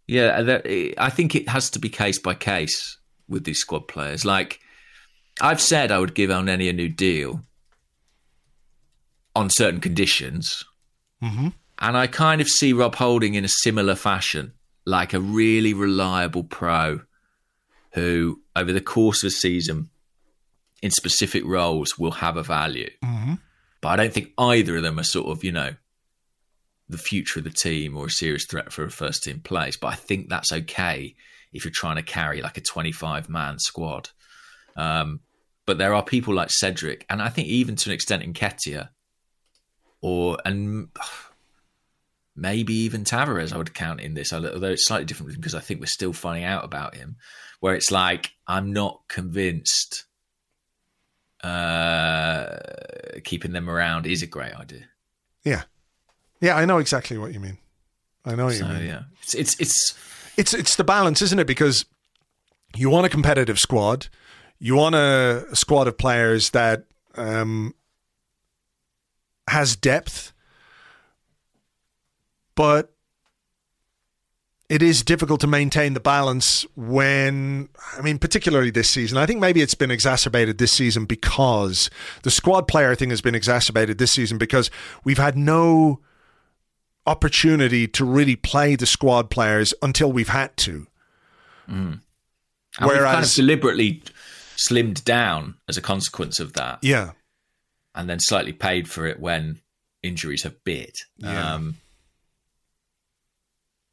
yeah, 0.07 0.41
there- 0.43 0.93
I 0.99 1.09
think 1.09 1.33
it 1.33 1.49
has 1.49 1.71
to 1.71 1.79
be 1.79 1.89
case 1.89 2.19
by 2.19 2.35
case 2.35 2.99
with 3.27 3.43
these 3.43 3.59
squad 3.59 3.87
players. 3.87 4.23
Like 4.23 4.59
I've 5.41 5.61
said, 5.61 5.91
I 5.91 5.97
would 5.97 6.13
give 6.13 6.29
Elneny 6.29 6.69
a 6.69 6.73
new 6.73 6.89
deal 6.89 7.41
on 9.35 9.49
certain 9.49 9.79
conditions, 9.79 10.63
Mm-hmm. 11.23 11.47
and 11.79 11.97
I 11.97 12.07
kind 12.07 12.41
of 12.41 12.49
see 12.49 12.73
Rob 12.73 12.95
Holding 12.95 13.35
in 13.35 13.45
a 13.45 13.49
similar 13.49 13.95
fashion, 13.95 14.51
like 14.85 15.13
a 15.13 15.21
really 15.21 15.73
reliable 15.73 16.43
pro 16.43 16.99
who, 17.93 18.41
over 18.55 18.73
the 18.73 18.81
course 18.81 19.23
of 19.23 19.27
a 19.27 19.31
season, 19.31 19.89
in 20.81 20.91
specific 20.91 21.45
roles, 21.45 21.97
will 21.97 22.11
have 22.11 22.35
a 22.35 22.43
value. 22.43 22.89
Mm-hmm. 23.03 23.35
But 23.79 23.87
I 23.87 23.95
don't 23.95 24.13
think 24.13 24.31
either 24.37 24.75
of 24.75 24.83
them 24.83 24.99
are 24.99 25.03
sort 25.03 25.27
of, 25.27 25.43
you 25.45 25.53
know, 25.53 25.75
the 26.89 26.97
future 26.97 27.39
of 27.39 27.45
the 27.45 27.49
team 27.51 27.95
or 27.95 28.07
a 28.07 28.11
serious 28.11 28.45
threat 28.45 28.73
for 28.73 28.83
a 28.83 28.91
first 28.91 29.23
team 29.23 29.39
place. 29.39 29.77
But 29.77 29.87
I 29.87 29.95
think 29.95 30.27
that's 30.27 30.51
okay 30.51 31.15
if 31.53 31.63
you're 31.63 31.71
trying 31.71 31.95
to 31.95 32.03
carry 32.03 32.41
like 32.41 32.57
a 32.57 32.61
25 32.61 33.29
man 33.29 33.59
squad. 33.59 34.09
Um, 34.75 35.21
but 35.65 35.77
there 35.77 35.93
are 35.93 36.03
people 36.03 36.33
like 36.33 36.49
Cedric, 36.51 37.05
and 37.09 37.21
I 37.21 37.29
think 37.29 37.47
even 37.47 37.77
to 37.77 37.89
an 37.89 37.93
extent 37.93 38.23
Nketiah, 38.23 38.89
or 40.03 40.37
and 40.45 40.89
maybe 42.35 42.73
even 42.73 43.03
Tavares, 43.03 43.53
I 43.53 43.57
would 43.57 43.73
count 43.73 44.01
in 44.01 44.13
this, 44.13 44.33
although 44.33 44.71
it's 44.71 44.85
slightly 44.85 45.05
different 45.05 45.33
because 45.35 45.55
I 45.55 45.59
think 45.61 45.79
we're 45.79 45.85
still 45.87 46.13
finding 46.13 46.43
out 46.43 46.63
about 46.63 46.93
him. 46.95 47.15
Where 47.61 47.73
it's 47.75 47.89
like 47.91 48.31
I'm 48.45 48.73
not 48.73 49.01
convinced 49.07 50.03
uh, 51.43 52.57
keeping 53.23 53.51
them 53.53 53.69
around 53.69 54.05
is 54.05 54.21
a 54.21 54.27
great 54.27 54.53
idea. 54.53 54.85
Yeah, 55.43 55.63
yeah, 56.41 56.55
I 56.55 56.65
know 56.65 56.77
exactly 56.77 57.17
what 57.17 57.33
you 57.33 57.39
mean. 57.39 57.57
I 58.25 58.35
know 58.35 58.45
what 58.45 58.55
So 58.55 58.67
you 58.67 58.73
mean. 58.73 58.85
yeah, 58.85 59.03
it's 59.21 59.33
it's 59.33 59.59
it's 59.59 59.97
It's 60.37 60.53
it's 60.53 60.75
the 60.75 60.83
balance, 60.83 61.21
isn't 61.21 61.39
it? 61.39 61.47
Because 61.47 61.85
you 62.75 62.89
want 62.89 63.05
a 63.05 63.09
competitive 63.09 63.59
squad, 63.59 64.07
you 64.59 64.75
want 64.75 64.95
a, 64.95 65.45
a 65.51 65.55
squad 65.55 65.87
of 65.87 65.97
players 65.97 66.49
that 66.51 66.85
um, 67.15 67.75
has 69.47 69.75
depth, 69.75 70.33
but 72.55 72.93
it 74.69 74.81
is 74.81 75.03
difficult 75.03 75.41
to 75.41 75.47
maintain 75.47 75.93
the 75.93 75.99
balance 75.99 76.65
when, 76.75 77.69
I 77.97 78.01
mean, 78.01 78.17
particularly 78.17 78.71
this 78.71 78.89
season. 78.89 79.17
I 79.17 79.25
think 79.25 79.39
maybe 79.39 79.61
it's 79.61 79.75
been 79.75 79.91
exacerbated 79.91 80.57
this 80.57 80.71
season 80.71 81.05
because 81.05 81.89
the 82.23 82.31
squad 82.31 82.67
player 82.67 82.95
thing 82.95 83.09
has 83.09 83.21
been 83.21 83.35
exacerbated 83.35 83.97
this 83.97 84.11
season 84.13 84.37
because 84.37 84.71
we've 85.03 85.17
had 85.17 85.37
no 85.37 85.99
opportunity 87.05 87.87
to 87.89 88.05
really 88.05 88.35
play 88.35 88.75
the 88.75 88.85
squad 88.85 89.29
players 89.29 89.73
until 89.81 90.11
we've 90.11 90.29
had 90.29 90.55
to. 90.57 90.87
Mm. 91.69 91.75
and 91.75 91.99
we've 91.99 91.99
kind 92.79 92.89
of 92.89 93.01
Whereas- 93.01 93.35
deliberately 93.35 94.01
slimmed 94.57 95.03
down 95.03 95.55
as 95.67 95.77
a 95.77 95.81
consequence 95.81 96.39
of 96.39 96.53
that, 96.53 96.79
Yeah. 96.81 97.11
And 97.95 98.09
then 98.09 98.19
slightly 98.19 98.53
paid 98.53 98.89
for 98.89 99.05
it 99.05 99.19
when 99.19 99.59
injuries 100.01 100.43
have 100.43 100.63
bit. 100.63 100.99
Yeah. 101.17 101.53
Um, 101.55 101.77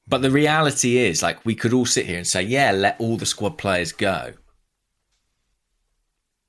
but 0.07 0.23
the 0.23 0.31
reality 0.31 0.97
is, 0.99 1.23
like, 1.23 1.45
we 1.45 1.55
could 1.55 1.73
all 1.73 1.87
sit 1.87 2.07
here 2.07 2.19
and 2.19 2.27
say, 2.27 2.43
"Yeah, 2.43 2.73
let 2.73 2.99
all 2.99 3.17
the 3.17 3.27
squad 3.27 3.59
players 3.59 3.93
go," 3.93 4.33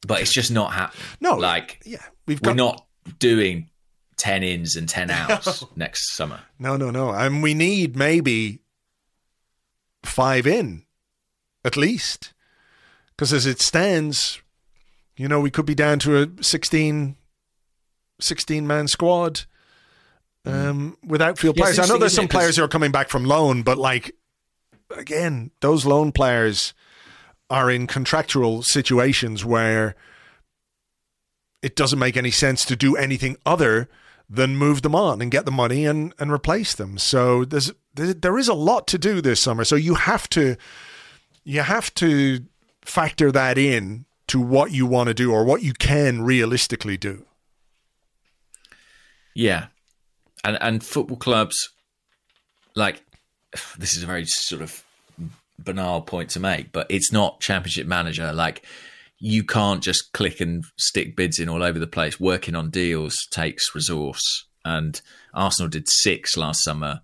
but 0.08 0.22
it's 0.22 0.34
just 0.34 0.52
not 0.52 0.74
happening. 0.74 1.04
No, 1.20 1.36
like, 1.36 1.82
Yeah. 1.86 2.04
We've 2.26 2.42
we're 2.42 2.54
not 2.54 2.86
doing 3.20 3.70
ten 4.18 4.42
ins 4.44 4.76
and 4.76 4.88
ten 4.88 5.10
outs 5.12 5.64
next 5.76 6.16
summer. 6.16 6.40
No, 6.60 6.78
no, 6.78 6.90
no. 6.92 7.12
And 7.12 7.44
we 7.44 7.54
need 7.54 7.96
maybe 7.96 8.60
five 10.04 10.48
in 10.48 10.86
at 11.64 11.78
least. 11.78 12.34
Because 13.10 13.34
as 13.34 13.46
it 13.46 13.62
stands, 13.62 14.42
you 15.16 15.28
know, 15.28 15.40
we 15.40 15.52
could 15.52 15.66
be 15.66 15.76
down 15.76 16.00
to 16.00 16.24
a 16.24 16.44
16, 16.44 17.16
16 18.22 18.66
man 18.66 18.88
squad 18.88 19.42
um, 20.46 20.98
with 21.06 21.22
outfield 21.22 21.58
Yeah, 21.58 21.68
it's 21.68 21.76
players. 21.76 21.90
I 21.90 21.94
know 21.94 22.00
there's 22.00 22.16
some 22.16 22.26
it? 22.26 22.32
players 22.32 22.58
who 22.58 22.64
are 22.64 22.68
coming 22.68 22.92
back 22.92 23.10
from 23.10 23.26
loan, 23.26 23.64
but 23.64 23.78
like, 23.78 24.16
again, 24.96 25.52
those 25.62 25.86
loan 25.86 26.12
players 26.12 26.74
are 27.50 27.70
in 27.70 27.86
contractual 27.86 28.64
situations 28.64 29.46
where 29.46 29.96
it 31.62 31.76
doesn't 31.76 32.00
make 32.00 32.18
any 32.18 32.32
sense 32.32 32.66
to 32.66 32.76
do 32.76 32.96
anything 32.96 33.38
other 33.46 33.88
than 34.30 34.56
move 34.56 34.82
them 34.82 34.96
on 34.96 35.22
and 35.22 35.30
get 35.30 35.46
the 35.46 35.52
money 35.52 35.86
and, 35.86 36.14
and 36.18 36.32
replace 36.32 36.74
them. 36.74 36.98
So 36.98 37.44
there's 37.44 37.72
there 37.94 38.14
there 38.14 38.38
is 38.40 38.48
a 38.48 38.54
lot 38.54 38.88
to 38.88 38.98
do 38.98 39.22
this 39.22 39.42
summer. 39.42 39.66
So 39.66 39.76
you 39.76 39.96
have 39.96 40.30
to 40.30 40.56
you 41.44 41.62
have 41.62 41.94
to 41.96 42.46
factor 42.82 43.32
that 43.32 43.58
in 43.58 44.06
to 44.28 44.40
what 44.40 44.72
you 44.72 44.86
want 44.86 45.08
to 45.08 45.14
do 45.14 45.32
or 45.32 45.44
what 45.44 45.62
you 45.62 45.74
can 45.74 46.22
realistically 46.22 46.98
do. 46.98 47.26
Yeah, 49.36 49.68
and 50.44 50.58
and 50.62 50.84
football 50.84 51.18
clubs, 51.18 51.70
like 52.76 53.04
this 53.78 53.96
is 53.96 54.04
a 54.04 54.08
very 54.08 54.26
sort 54.26 54.62
of 54.62 54.84
banal 55.60 56.02
point 56.02 56.30
to 56.32 56.40
make, 56.40 56.72
but 56.72 56.88
it's 56.90 57.12
not 57.12 57.40
Championship 57.40 57.88
Manager. 57.88 58.34
Like 58.34 58.64
you 59.20 59.44
can't 59.44 59.84
just 59.84 60.14
click 60.14 60.42
and 60.42 60.64
stick 60.78 61.16
bids 61.16 61.38
in 61.40 61.48
all 61.48 61.62
over 61.64 61.78
the 61.80 61.88
place. 61.88 62.20
Working 62.20 62.56
on 62.56 62.70
deals 62.72 63.16
takes 63.30 63.76
resource, 63.76 64.46
and 64.66 65.00
Arsenal 65.34 65.70
did 65.70 65.88
six 65.88 66.36
last 66.36 66.64
summer, 66.64 67.02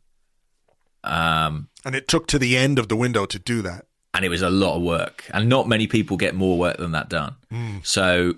um, 1.04 1.70
And 1.86 1.96
it 1.96 2.08
took 2.08 2.28
to 2.28 2.40
the 2.40 2.58
end 2.58 2.80
of 2.80 2.88
the 2.90 2.96
window 2.96 3.26
to 3.26 3.40
do 3.40 3.62
that. 3.62 3.86
and 4.14 4.26
it 4.26 4.30
was 4.30 4.42
a 4.42 4.50
lot 4.50 4.76
of 4.78 4.82
work. 4.82 5.26
And 5.32 5.48
not 5.48 5.68
many 5.68 5.86
people 5.86 6.18
get 6.18 6.34
more 6.34 6.58
work 6.58 6.78
than 6.78 6.92
that 6.92 7.08
done. 7.10 7.36
So. 7.84 8.34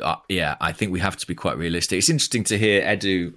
Uh, 0.00 0.16
yeah, 0.28 0.56
I 0.60 0.72
think 0.72 0.92
we 0.92 1.00
have 1.00 1.16
to 1.16 1.26
be 1.26 1.34
quite 1.34 1.56
realistic. 1.56 1.98
It's 1.98 2.10
interesting 2.10 2.44
to 2.44 2.58
hear 2.58 2.82
Edu 2.82 3.34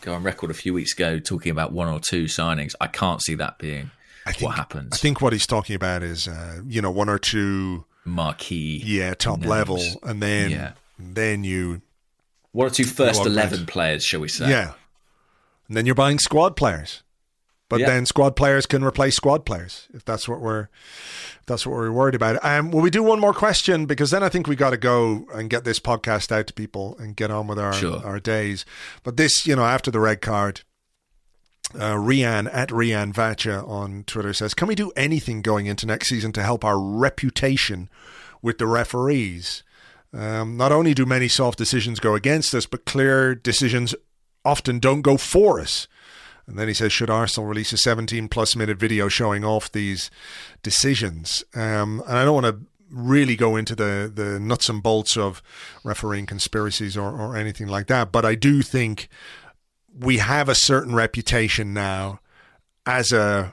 go 0.00 0.14
on 0.14 0.22
record 0.22 0.50
a 0.50 0.54
few 0.54 0.72
weeks 0.74 0.92
ago 0.94 1.18
talking 1.18 1.50
about 1.52 1.72
one 1.72 1.88
or 1.88 2.00
two 2.00 2.24
signings. 2.24 2.72
I 2.80 2.86
can't 2.86 3.22
see 3.22 3.34
that 3.36 3.58
being 3.58 3.90
I 4.26 4.32
think 4.32 4.48
what 4.48 4.56
happens. 4.56 4.92
I 4.92 4.96
think 4.96 5.20
what 5.20 5.32
he's 5.32 5.46
talking 5.46 5.76
about 5.76 6.02
is 6.02 6.28
uh, 6.28 6.60
you 6.66 6.80
know 6.82 6.90
one 6.90 7.08
or 7.08 7.18
two 7.18 7.84
marquee, 8.04 8.82
yeah 8.84 9.14
top 9.14 9.38
Names. 9.40 9.50
level 9.50 9.82
and 10.02 10.22
then 10.22 10.50
Yeah. 10.50 10.72
then 10.98 11.44
you 11.44 11.82
one 12.52 12.66
or 12.66 12.70
two 12.70 12.84
first 12.84 13.24
eleven 13.24 13.64
players, 13.66 14.04
shall 14.04 14.20
we 14.20 14.28
say? 14.28 14.48
Yeah. 14.50 14.72
And 15.68 15.76
then 15.76 15.86
you're 15.86 15.94
buying 15.94 16.18
squad 16.18 16.56
players. 16.56 17.02
But 17.72 17.80
Yeah. 17.80 17.86
then 17.86 18.04
squad 18.04 18.36
players 18.36 18.66
can 18.66 18.84
replace 18.84 19.16
squad 19.16 19.46
players 19.46 19.88
if 19.94 20.04
that's 20.04 20.28
what 20.28 20.42
we're 20.42 20.64
if 21.40 21.46
that's 21.46 21.64
what 21.66 21.74
we're 21.74 21.90
worried 21.90 22.14
about. 22.14 22.38
Um, 22.44 22.70
will 22.70 22.82
we 22.82 22.90
do 22.90 23.02
one 23.02 23.18
more 23.18 23.32
question 23.32 23.86
because 23.86 24.10
then 24.10 24.22
I 24.22 24.28
think 24.28 24.46
we 24.46 24.56
got 24.56 24.70
to 24.70 24.76
go 24.76 25.26
and 25.32 25.48
get 25.48 25.64
this 25.64 25.80
podcast 25.80 26.30
out 26.30 26.46
to 26.48 26.52
people 26.52 26.94
and 26.98 27.16
get 27.16 27.30
on 27.30 27.46
with 27.46 27.58
our 27.58 27.72
Sure. 27.72 28.04
our 28.04 28.20
days. 28.20 28.66
But 29.04 29.16
this, 29.16 29.46
you 29.46 29.56
know, 29.56 29.64
after 29.64 29.90
the 29.90 30.00
red 30.00 30.20
card, 30.20 30.60
uh, 31.74 31.94
Rian 31.94 32.46
at 32.52 32.68
Rian 32.68 33.14
Vacha 33.14 33.66
on 33.66 34.04
Twitter 34.06 34.34
says, 34.34 34.52
"Can 34.52 34.68
we 34.68 34.74
do 34.74 34.92
anything 34.94 35.40
going 35.40 35.64
into 35.64 35.86
next 35.86 36.10
season 36.10 36.30
to 36.32 36.42
help 36.42 36.66
our 36.66 36.78
reputation 36.78 37.88
with 38.42 38.58
the 38.58 38.66
referees? 38.66 39.62
Um, 40.12 40.58
not 40.58 40.72
only 40.72 40.92
do 40.92 41.06
many 41.06 41.26
soft 41.26 41.56
decisions 41.56 42.00
go 42.00 42.14
against 42.14 42.54
us, 42.54 42.66
but 42.66 42.84
clear 42.84 43.34
decisions 43.34 43.94
often 44.44 44.78
don't 44.78 45.00
go 45.00 45.16
for 45.16 45.58
us." 45.58 45.88
And 46.46 46.58
then 46.58 46.68
he 46.68 46.74
says, 46.74 46.92
"Should 46.92 47.10
Arsenal 47.10 47.48
release 47.48 47.72
a 47.72 47.76
17 47.76 48.28
plus 48.28 48.56
minute 48.56 48.78
video 48.78 49.08
showing 49.08 49.44
off 49.44 49.70
these 49.70 50.10
decisions?" 50.62 51.44
Um, 51.54 52.02
and 52.06 52.18
I 52.18 52.24
don't 52.24 52.42
want 52.42 52.46
to 52.46 52.66
really 52.90 53.36
go 53.36 53.56
into 53.56 53.74
the 53.74 54.10
the 54.12 54.38
nuts 54.38 54.68
and 54.68 54.82
bolts 54.82 55.16
of 55.16 55.42
refereeing 55.82 56.26
conspiracies 56.26 56.96
or, 56.96 57.10
or 57.10 57.36
anything 57.36 57.68
like 57.68 57.86
that, 57.86 58.12
but 58.12 58.24
I 58.24 58.34
do 58.34 58.62
think 58.62 59.08
we 59.98 60.18
have 60.18 60.48
a 60.48 60.54
certain 60.54 60.94
reputation 60.94 61.72
now 61.72 62.20
as 62.86 63.12
a, 63.12 63.52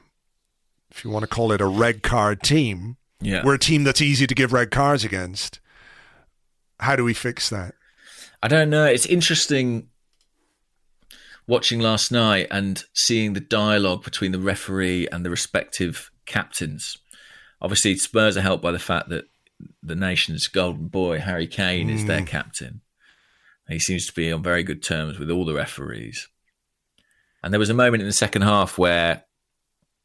if 0.91 1.03
you 1.03 1.09
want 1.09 1.23
to 1.23 1.27
call 1.27 1.51
it 1.51 1.61
a 1.61 1.67
red 1.67 2.01
card 2.01 2.41
team. 2.41 2.97
Yeah. 3.21 3.43
We're 3.43 3.55
a 3.55 3.59
team 3.59 3.83
that's 3.83 4.01
easy 4.01 4.25
to 4.27 4.35
give 4.35 4.53
red 4.53 4.71
cards 4.71 5.03
against. 5.03 5.59
How 6.79 6.95
do 6.95 7.03
we 7.03 7.13
fix 7.13 7.49
that? 7.49 7.75
I 8.41 8.47
don't 8.47 8.69
know. 8.69 8.85
It's 8.85 9.05
interesting 9.05 9.89
watching 11.49 11.79
last 11.79 12.11
night 12.11 12.47
and 12.51 12.83
seeing 12.93 13.33
the 13.33 13.39
dialogue 13.39 14.03
between 14.03 14.31
the 14.31 14.39
referee 14.39 15.07
and 15.11 15.25
the 15.25 15.31
respective 15.31 16.11
captains. 16.27 16.97
Obviously, 17.59 17.95
Spurs 17.95 18.37
are 18.37 18.41
helped 18.41 18.61
by 18.61 18.71
the 18.71 18.79
fact 18.79 19.09
that 19.09 19.25
the 19.81 19.95
nation's 19.95 20.47
golden 20.47 20.87
boy, 20.87 21.19
Harry 21.19 21.47
Kane, 21.47 21.89
is 21.89 22.05
their 22.05 22.21
mm. 22.21 22.27
captain. 22.27 22.81
He 23.67 23.79
seems 23.79 24.05
to 24.05 24.13
be 24.13 24.31
on 24.31 24.41
very 24.41 24.63
good 24.63 24.81
terms 24.81 25.19
with 25.19 25.29
all 25.29 25.43
the 25.43 25.53
referees. 25.53 26.27
And 27.43 27.51
there 27.51 27.59
was 27.59 27.69
a 27.69 27.73
moment 27.73 28.01
in 28.01 28.07
the 28.07 28.13
second 28.13 28.43
half 28.43 28.77
where, 28.77 29.23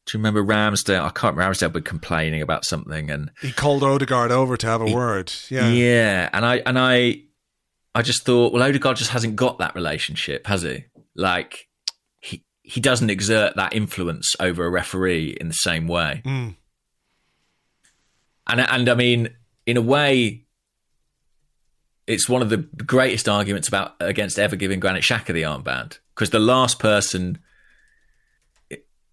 do 0.07 0.17
you 0.17 0.19
remember 0.19 0.43
Ramsdale? 0.43 1.03
I 1.03 1.11
can't 1.11 1.37
remember 1.37 1.55
Ramsdale, 1.55 1.73
but 1.73 1.85
complaining 1.85 2.43
about 2.43 2.65
something, 2.65 3.11
and 3.11 3.31
He 3.41 3.53
called 3.53 3.83
Odegaard 3.83 4.33
over 4.33 4.57
to 4.57 4.67
have 4.67 4.81
a 4.81 4.93
word. 4.93 5.33
Yeah. 5.51 5.69
yeah, 5.69 6.31
and 6.33 6.45
I 6.45 6.57
and 6.67 6.79
I, 6.79 7.23
I 7.95 8.03
just 8.03 8.25
thought, 8.25 8.53
well, 8.53 8.63
Odegaard 8.63 8.97
just 8.97 9.11
hasn't 9.11 9.37
got 9.37 9.59
that 9.59 9.75
relationship, 9.75 10.47
has 10.47 10.63
he? 10.63 10.85
Like, 11.17 11.69
he 12.21 12.45
he 12.63 12.81
doesn't 12.81 13.11
exert 13.11 13.57
that 13.57 13.75
influence 13.75 14.35
over 14.41 14.65
a 14.65 14.71
referee 14.71 15.37
in 15.41 15.49
the 15.49 15.55
same 15.55 15.87
way. 15.87 16.23
Mm. 16.25 16.57
And 18.47 18.61
and 18.61 18.89
I 18.89 18.95
mean, 18.95 19.31
in 19.67 19.77
a 19.77 19.83
way, 19.83 20.45
it's 22.07 22.29
one 22.29 22.43
of 22.43 22.51
the 22.51 22.59
greatest 22.59 23.29
arguments 23.29 23.69
about 23.69 23.95
against 24.01 24.39
ever 24.39 24.57
giving 24.57 24.81
Granit 24.81 25.03
Xhaka 25.03 25.33
the 25.33 25.43
armband 25.43 25.99
because 26.15 26.31
the 26.31 26.39
last 26.39 26.79
person. 26.79 27.39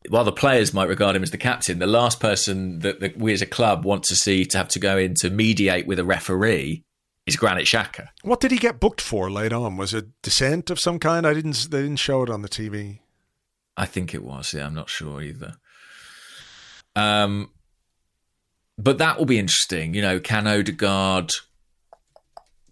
While 0.10 0.24
the 0.24 0.32
players 0.32 0.74
might 0.74 0.90
regard 0.90 1.16
him 1.16 1.22
as 1.22 1.30
the 1.30 1.38
captain, 1.38 1.78
the 1.78 1.86
last 1.86 2.20
person 2.20 2.80
that, 2.80 3.02
that 3.02 3.18
we 3.18 3.34
as 3.34 3.44
a 3.44 3.46
club 3.46 3.86
want 3.86 4.02
to 4.06 4.16
see 4.16 4.46
to 4.46 4.58
have 4.58 4.68
to 4.70 4.80
go 4.80 4.98
in 4.98 5.14
to 5.20 5.30
mediate 5.30 5.86
with 5.86 6.00
a 6.00 6.04
referee 6.04 6.84
is 7.26 7.36
Granit 7.36 7.66
Xhaka. 7.66 8.08
What 8.24 8.40
did 8.40 8.52
he 8.52 8.58
get 8.58 8.80
booked 8.80 9.02
for 9.02 9.30
late 9.30 9.54
on? 9.54 9.78
Was 9.78 9.94
it 9.94 10.08
dissent 10.22 10.70
of 10.70 10.80
some 10.80 11.00
kind? 11.00 11.26
I 11.26 11.34
didn't. 11.34 11.68
They 11.70 11.82
didn't 11.82 11.98
show 11.98 12.24
it 12.24 12.30
on 12.30 12.42
the 12.42 12.50
TV. 12.50 13.00
I 13.78 13.86
think 13.86 14.14
it 14.14 14.24
was. 14.24 14.54
Yeah, 14.54 14.66
I'm 14.66 14.74
not 14.74 14.90
sure 14.90 15.22
either. 15.22 15.56
Um, 16.96 17.52
but 18.78 18.98
that 18.98 19.18
will 19.18 19.26
be 19.26 19.40
interesting. 19.40 19.94
You 19.94 20.02
know, 20.02 20.20
can 20.20 20.48
Odegaard 20.48 21.32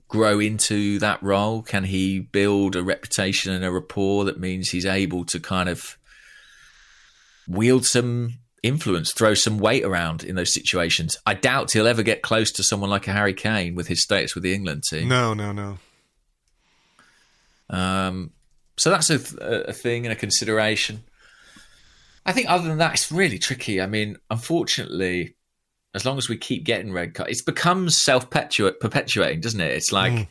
grow 0.08 0.40
into 0.40 1.00
that 1.00 1.22
role? 1.22 1.62
Can 1.62 1.86
he 1.86 2.20
build 2.20 2.76
a 2.76 2.84
reputation 2.84 3.54
and 3.54 3.64
a 3.64 3.72
rapport 3.72 4.26
that 4.26 4.40
means 4.40 4.70
he's 4.70 4.86
able 4.86 5.24
to 5.26 5.40
kind 5.40 5.70
of 5.70 5.98
wield 7.48 7.86
some 7.86 8.40
influence, 8.64 9.14
throw 9.14 9.34
some 9.34 9.58
weight 9.58 9.84
around 9.84 10.24
in 10.24 10.36
those 10.36 10.54
situations. 10.54 11.16
I 11.26 11.34
doubt 11.34 11.72
he'll 11.74 11.88
ever 11.88 12.04
get 12.04 12.22
close 12.22 12.52
to 12.54 12.64
someone 12.64 12.90
like 12.90 13.08
a 13.08 13.14
Harry 13.14 13.34
Kane 13.34 13.76
with 13.76 13.88
his 13.88 14.04
status 14.04 14.36
with 14.36 14.44
the 14.44 14.54
England 14.54 14.84
team. 14.90 15.08
No, 15.08 15.34
no, 15.34 15.52
no. 15.52 15.78
Um, 17.70 18.32
so 18.78 18.90
that's 18.90 19.10
a, 19.10 19.66
a 19.68 19.74
thing 19.74 20.06
and 20.06 20.14
a 20.14 20.16
consideration. 20.16 21.04
I 22.26 22.32
think 22.32 22.50
other 22.50 22.68
than 22.68 22.78
that, 22.80 22.94
it's 22.94 23.12
really 23.12 23.40
tricky. 23.40 23.82
I 23.82 23.88
mean, 23.88 24.18
unfortunately, 24.30 25.36
as 25.94 26.06
long 26.06 26.18
as 26.18 26.30
we 26.30 26.38
keep 26.38 26.64
getting 26.64 26.94
red 26.94 27.14
cards, 27.14 27.40
it 27.40 27.46
becomes 27.46 28.02
self 28.02 28.30
perpetuating, 28.30 29.42
doesn't 29.42 29.62
it? 29.62 29.72
It's 29.72 29.92
like 29.92 30.14
mm. 30.14 30.28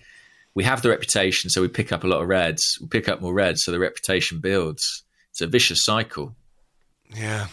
we 0.55 0.65
have 0.65 0.83
the 0.83 0.91
reputation, 0.91 1.51
so 1.51 1.61
we 1.61 1.69
pick 1.69 1.93
up 1.93 2.05
a 2.05 2.07
lot 2.07 2.23
of 2.23 2.29
reds. 2.29 2.79
We 2.81 2.89
pick 2.89 3.09
up 3.09 3.21
more 3.21 3.35
reds, 3.35 3.65
so 3.65 3.73
the 3.73 3.79
reputation 3.79 4.41
builds. 4.41 5.03
It's 5.31 5.41
a 5.41 5.47
vicious 5.47 5.85
cycle. 5.85 6.35
Yeah. 7.15 7.49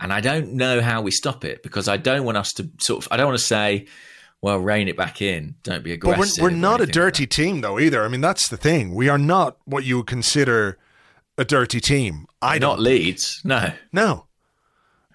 And 0.00 0.12
I 0.12 0.20
don't 0.20 0.54
know 0.54 0.80
how 0.80 1.02
we 1.02 1.10
stop 1.10 1.44
it 1.44 1.62
because 1.62 1.88
I 1.88 1.96
don't 1.96 2.24
want 2.24 2.36
us 2.36 2.52
to 2.54 2.68
sort 2.78 3.04
of, 3.04 3.12
I 3.12 3.16
don't 3.16 3.26
want 3.26 3.38
to 3.38 3.44
say, 3.44 3.86
well, 4.42 4.58
rein 4.58 4.88
it 4.88 4.96
back 4.96 5.22
in. 5.22 5.54
Don't 5.62 5.82
be 5.82 5.92
aggressive. 5.92 6.36
But 6.36 6.42
we're, 6.42 6.50
we're 6.50 6.56
not 6.56 6.80
a 6.82 6.86
dirty 6.86 7.22
like 7.22 7.30
team, 7.30 7.62
though, 7.62 7.78
either. 7.78 8.04
I 8.04 8.08
mean, 8.08 8.20
that's 8.20 8.48
the 8.48 8.58
thing. 8.58 8.94
We 8.94 9.08
are 9.08 9.16
not 9.16 9.56
what 9.64 9.84
you 9.84 9.96
would 9.98 10.06
consider 10.06 10.76
a 11.38 11.44
dirty 11.44 11.80
team. 11.80 12.26
I 12.42 12.58
not 12.58 12.78
Leeds. 12.78 13.40
No, 13.44 13.72
no, 13.92 14.26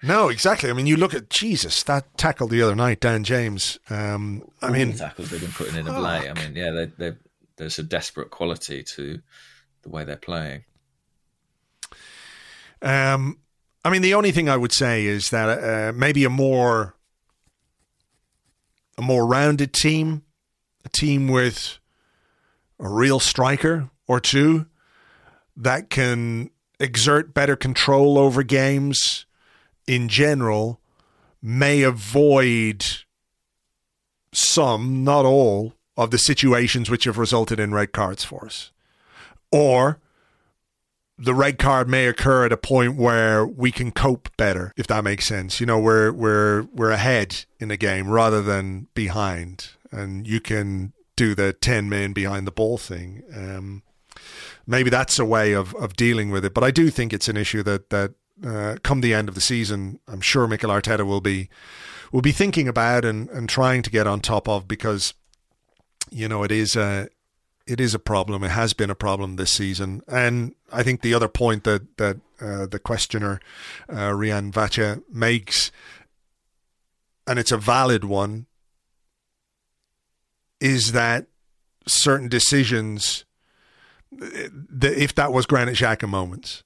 no. 0.02 0.28
Exactly. 0.28 0.68
I 0.68 0.72
mean, 0.72 0.86
you 0.86 0.96
look 0.96 1.14
at 1.14 1.30
Jesus 1.30 1.82
that 1.84 2.16
tackle 2.18 2.48
the 2.48 2.60
other 2.60 2.74
night, 2.74 3.00
Dan 3.00 3.22
James. 3.22 3.78
Um, 3.88 4.42
I 4.60 4.66
All 4.66 4.72
mean, 4.72 4.96
tackles 4.96 5.30
they've 5.30 5.40
been 5.40 5.52
putting 5.52 5.76
in 5.76 5.86
of 5.86 5.96
late. 5.98 6.28
I 6.28 6.34
mean, 6.34 6.56
yeah, 6.56 6.70
they, 6.70 6.86
they, 6.86 7.16
there's 7.56 7.78
a 7.78 7.84
desperate 7.84 8.30
quality 8.30 8.82
to 8.82 9.20
the 9.82 9.88
way 9.88 10.02
they're 10.02 10.16
playing. 10.16 10.64
Um, 12.82 13.38
I 13.84 13.90
mean, 13.90 14.02
the 14.02 14.14
only 14.14 14.32
thing 14.32 14.48
I 14.48 14.56
would 14.56 14.72
say 14.72 15.06
is 15.06 15.30
that 15.30 15.48
uh, 15.48 15.92
maybe 15.94 16.24
a 16.24 16.30
more 16.30 16.94
a 18.98 19.02
more 19.02 19.26
rounded 19.26 19.72
team, 19.72 20.22
a 20.84 20.88
team 20.90 21.28
with 21.28 21.78
a 22.78 22.88
real 22.88 23.18
striker 23.18 23.88
or 24.06 24.20
two 24.20 24.66
that 25.56 25.88
can 25.88 26.50
exert 26.78 27.32
better 27.32 27.56
control 27.56 28.18
over 28.18 28.42
games 28.42 29.24
in 29.86 30.08
general 30.08 30.80
may 31.42 31.82
avoid 31.82 32.84
some, 34.32 35.02
not 35.02 35.24
all, 35.24 35.74
of 35.96 36.10
the 36.10 36.18
situations 36.18 36.88
which 36.88 37.04
have 37.04 37.18
resulted 37.18 37.58
in 37.58 37.74
red 37.74 37.92
cards 37.92 38.24
for 38.24 38.46
us. 38.46 38.70
Or 39.50 39.98
the 41.20 41.34
red 41.34 41.58
card 41.58 41.88
may 41.88 42.06
occur 42.06 42.46
at 42.46 42.52
a 42.52 42.56
point 42.56 42.96
where 42.96 43.46
we 43.46 43.70
can 43.70 43.90
cope 43.90 44.34
better, 44.38 44.72
if 44.76 44.86
that 44.86 45.04
makes 45.04 45.26
sense. 45.26 45.60
You 45.60 45.66
know, 45.66 45.78
we're 45.78 46.10
we're 46.12 46.62
we're 46.72 46.90
ahead 46.90 47.44
in 47.58 47.68
the 47.68 47.76
game 47.76 48.08
rather 48.08 48.40
than 48.42 48.88
behind, 48.94 49.68
and 49.92 50.26
you 50.26 50.40
can 50.40 50.94
do 51.16 51.34
the 51.34 51.52
ten 51.52 51.88
men 51.88 52.14
behind 52.14 52.46
the 52.46 52.52
ball 52.52 52.78
thing. 52.78 53.22
Um, 53.36 53.82
maybe 54.66 54.88
that's 54.88 55.18
a 55.18 55.24
way 55.24 55.52
of, 55.52 55.74
of 55.74 55.94
dealing 55.94 56.30
with 56.30 56.44
it. 56.44 56.54
But 56.54 56.64
I 56.64 56.70
do 56.70 56.88
think 56.88 57.12
it's 57.12 57.28
an 57.28 57.36
issue 57.36 57.62
that 57.64 57.90
that 57.90 58.14
uh, 58.44 58.76
come 58.82 59.02
the 59.02 59.12
end 59.12 59.28
of 59.28 59.34
the 59.34 59.40
season, 59.42 60.00
I'm 60.08 60.22
sure 60.22 60.46
Mikel 60.46 60.70
Arteta 60.70 61.04
will 61.04 61.20
be 61.20 61.50
will 62.12 62.22
be 62.22 62.32
thinking 62.32 62.66
about 62.66 63.04
and, 63.04 63.28
and 63.28 63.48
trying 63.48 63.82
to 63.82 63.90
get 63.90 64.06
on 64.06 64.20
top 64.20 64.48
of 64.48 64.66
because 64.66 65.12
you 66.10 66.28
know 66.28 66.42
it 66.44 66.50
is 66.50 66.76
a 66.76 67.08
it 67.70 67.80
is 67.80 67.94
a 67.94 68.00
problem. 68.00 68.42
It 68.42 68.50
has 68.50 68.72
been 68.72 68.90
a 68.90 68.96
problem 68.96 69.36
this 69.36 69.52
season, 69.52 70.02
and 70.08 70.54
I 70.72 70.82
think 70.82 71.02
the 71.02 71.14
other 71.14 71.28
point 71.28 71.62
that 71.64 71.96
that 71.98 72.16
uh, 72.40 72.66
the 72.66 72.80
questioner 72.80 73.40
uh, 73.88 74.10
Rian 74.10 74.50
Vacha 74.50 75.02
makes, 75.08 75.70
and 77.28 77.38
it's 77.38 77.52
a 77.52 77.56
valid 77.56 78.02
one, 78.04 78.46
is 80.60 80.92
that 80.92 81.26
certain 81.86 82.28
decisions 82.28 83.24
if 84.82 85.14
that 85.14 85.32
was 85.32 85.46
Granit 85.46 85.76
Xhaka 85.76 86.08
moments, 86.08 86.64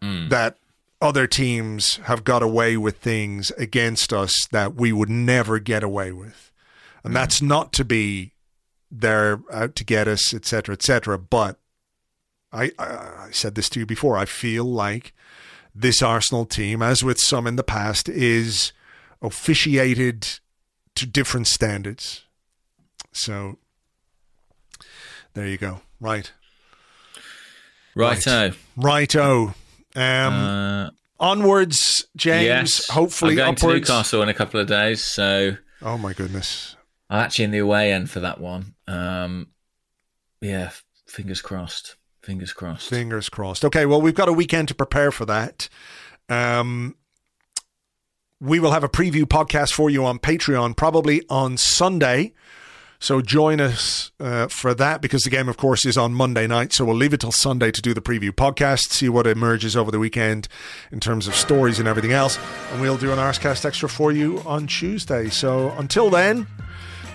mm. 0.00 0.30
that 0.30 0.56
other 1.00 1.26
teams 1.26 1.96
have 2.04 2.22
got 2.22 2.44
away 2.44 2.76
with 2.76 2.98
things 2.98 3.50
against 3.58 4.12
us 4.12 4.32
that 4.52 4.76
we 4.76 4.92
would 4.92 5.10
never 5.10 5.58
get 5.58 5.82
away 5.82 6.12
with, 6.12 6.52
and 7.02 7.10
mm. 7.10 7.14
that's 7.14 7.42
not 7.42 7.72
to 7.72 7.84
be 7.84 8.34
they're 8.90 9.40
out 9.52 9.74
to 9.76 9.84
get 9.84 10.08
us, 10.08 10.32
etc., 10.34 10.74
etc. 10.74 11.18
But 11.18 11.58
I, 12.52 12.72
I, 12.78 12.84
I 12.84 13.28
said 13.32 13.54
this 13.54 13.68
to 13.70 13.80
you 13.80 13.86
before. 13.86 14.16
I 14.16 14.24
feel 14.24 14.64
like 14.64 15.12
this 15.74 16.02
Arsenal 16.02 16.46
team, 16.46 16.82
as 16.82 17.04
with 17.04 17.18
some 17.18 17.46
in 17.46 17.56
the 17.56 17.62
past, 17.62 18.08
is 18.08 18.72
officiated 19.22 20.40
to 20.94 21.06
different 21.06 21.46
standards. 21.46 22.24
So 23.12 23.58
there 25.34 25.46
you 25.46 25.58
go. 25.58 25.80
Right. 26.00 26.32
Righto. 27.94 28.52
Righto. 28.76 29.54
Um, 29.96 30.34
uh, 30.34 30.90
onwards, 31.18 32.06
James. 32.16 32.44
Yes. 32.44 32.88
Hopefully, 32.88 33.32
I'm 33.32 33.36
going 33.36 33.48
upwards. 33.50 33.62
to 33.62 33.92
Newcastle 33.92 34.22
in 34.22 34.28
a 34.28 34.34
couple 34.34 34.60
of 34.60 34.66
days. 34.66 35.02
So. 35.02 35.56
Oh 35.82 35.98
my 35.98 36.12
goodness. 36.12 36.76
Actually 37.10 37.46
in 37.46 37.50
the 37.52 37.58
away 37.58 37.92
end 37.92 38.10
for 38.10 38.20
that 38.20 38.40
one. 38.40 38.74
Um, 38.86 39.48
yeah, 40.40 40.70
fingers 41.06 41.40
crossed. 41.40 41.96
Fingers 42.22 42.52
crossed. 42.52 42.88
Fingers 42.88 43.28
crossed. 43.28 43.64
Okay, 43.64 43.86
well, 43.86 44.00
we've 44.00 44.14
got 44.14 44.28
a 44.28 44.32
weekend 44.32 44.68
to 44.68 44.74
prepare 44.74 45.10
for 45.10 45.24
that. 45.24 45.68
Um, 46.28 46.96
we 48.40 48.60
will 48.60 48.72
have 48.72 48.84
a 48.84 48.88
preview 48.88 49.24
podcast 49.24 49.72
for 49.72 49.90
you 49.90 50.04
on 50.04 50.18
Patreon 50.18 50.76
probably 50.76 51.22
on 51.28 51.56
Sunday. 51.56 52.34
So 53.00 53.20
join 53.20 53.60
us 53.60 54.10
uh, 54.18 54.48
for 54.48 54.74
that 54.74 55.00
because 55.00 55.22
the 55.22 55.30
game, 55.30 55.48
of 55.48 55.56
course, 55.56 55.86
is 55.86 55.96
on 55.96 56.12
Monday 56.12 56.48
night. 56.48 56.72
So 56.72 56.84
we'll 56.84 56.96
leave 56.96 57.14
it 57.14 57.20
till 57.20 57.32
Sunday 57.32 57.70
to 57.70 57.80
do 57.80 57.94
the 57.94 58.00
preview 58.00 58.30
podcast, 58.30 58.90
see 58.90 59.08
what 59.08 59.26
emerges 59.26 59.76
over 59.76 59.92
the 59.92 60.00
weekend 60.00 60.48
in 60.90 60.98
terms 60.98 61.28
of 61.28 61.36
stories 61.36 61.78
and 61.78 61.86
everything 61.86 62.12
else. 62.12 62.38
And 62.72 62.80
we'll 62.80 62.96
do 62.96 63.12
an 63.12 63.18
Arsecast 63.18 63.64
Extra 63.64 63.88
for 63.88 64.10
you 64.10 64.42
on 64.44 64.66
Tuesday. 64.66 65.28
So 65.28 65.70
until 65.78 66.10
then, 66.10 66.48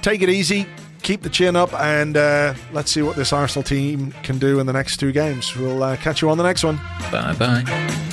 take 0.04 0.22
it 0.22 0.30
easy, 0.30 0.68
keep 1.02 1.24
the 1.24 1.30
chin 1.30 1.56
up, 1.56 1.74
and 1.74 2.16
uh, 2.16 2.54
let's 2.72 2.94
see 2.94 3.02
what 3.02 3.16
this 3.16 3.34
Arsenal 3.34 3.64
team 3.64 4.12
can 4.22 4.38
do 4.38 4.60
in 4.60 4.68
the 4.68 4.74
next 4.74 4.98
two 4.98 5.12
games. 5.12 5.56
We'll 5.56 5.82
uh, 5.82 5.98
catch 5.98 6.22
you 6.22 6.30
on 6.30 6.38
the 6.38 6.44
next 6.44 6.64
one. 6.64 6.76
Bye 7.12 7.34
bye. 7.40 8.13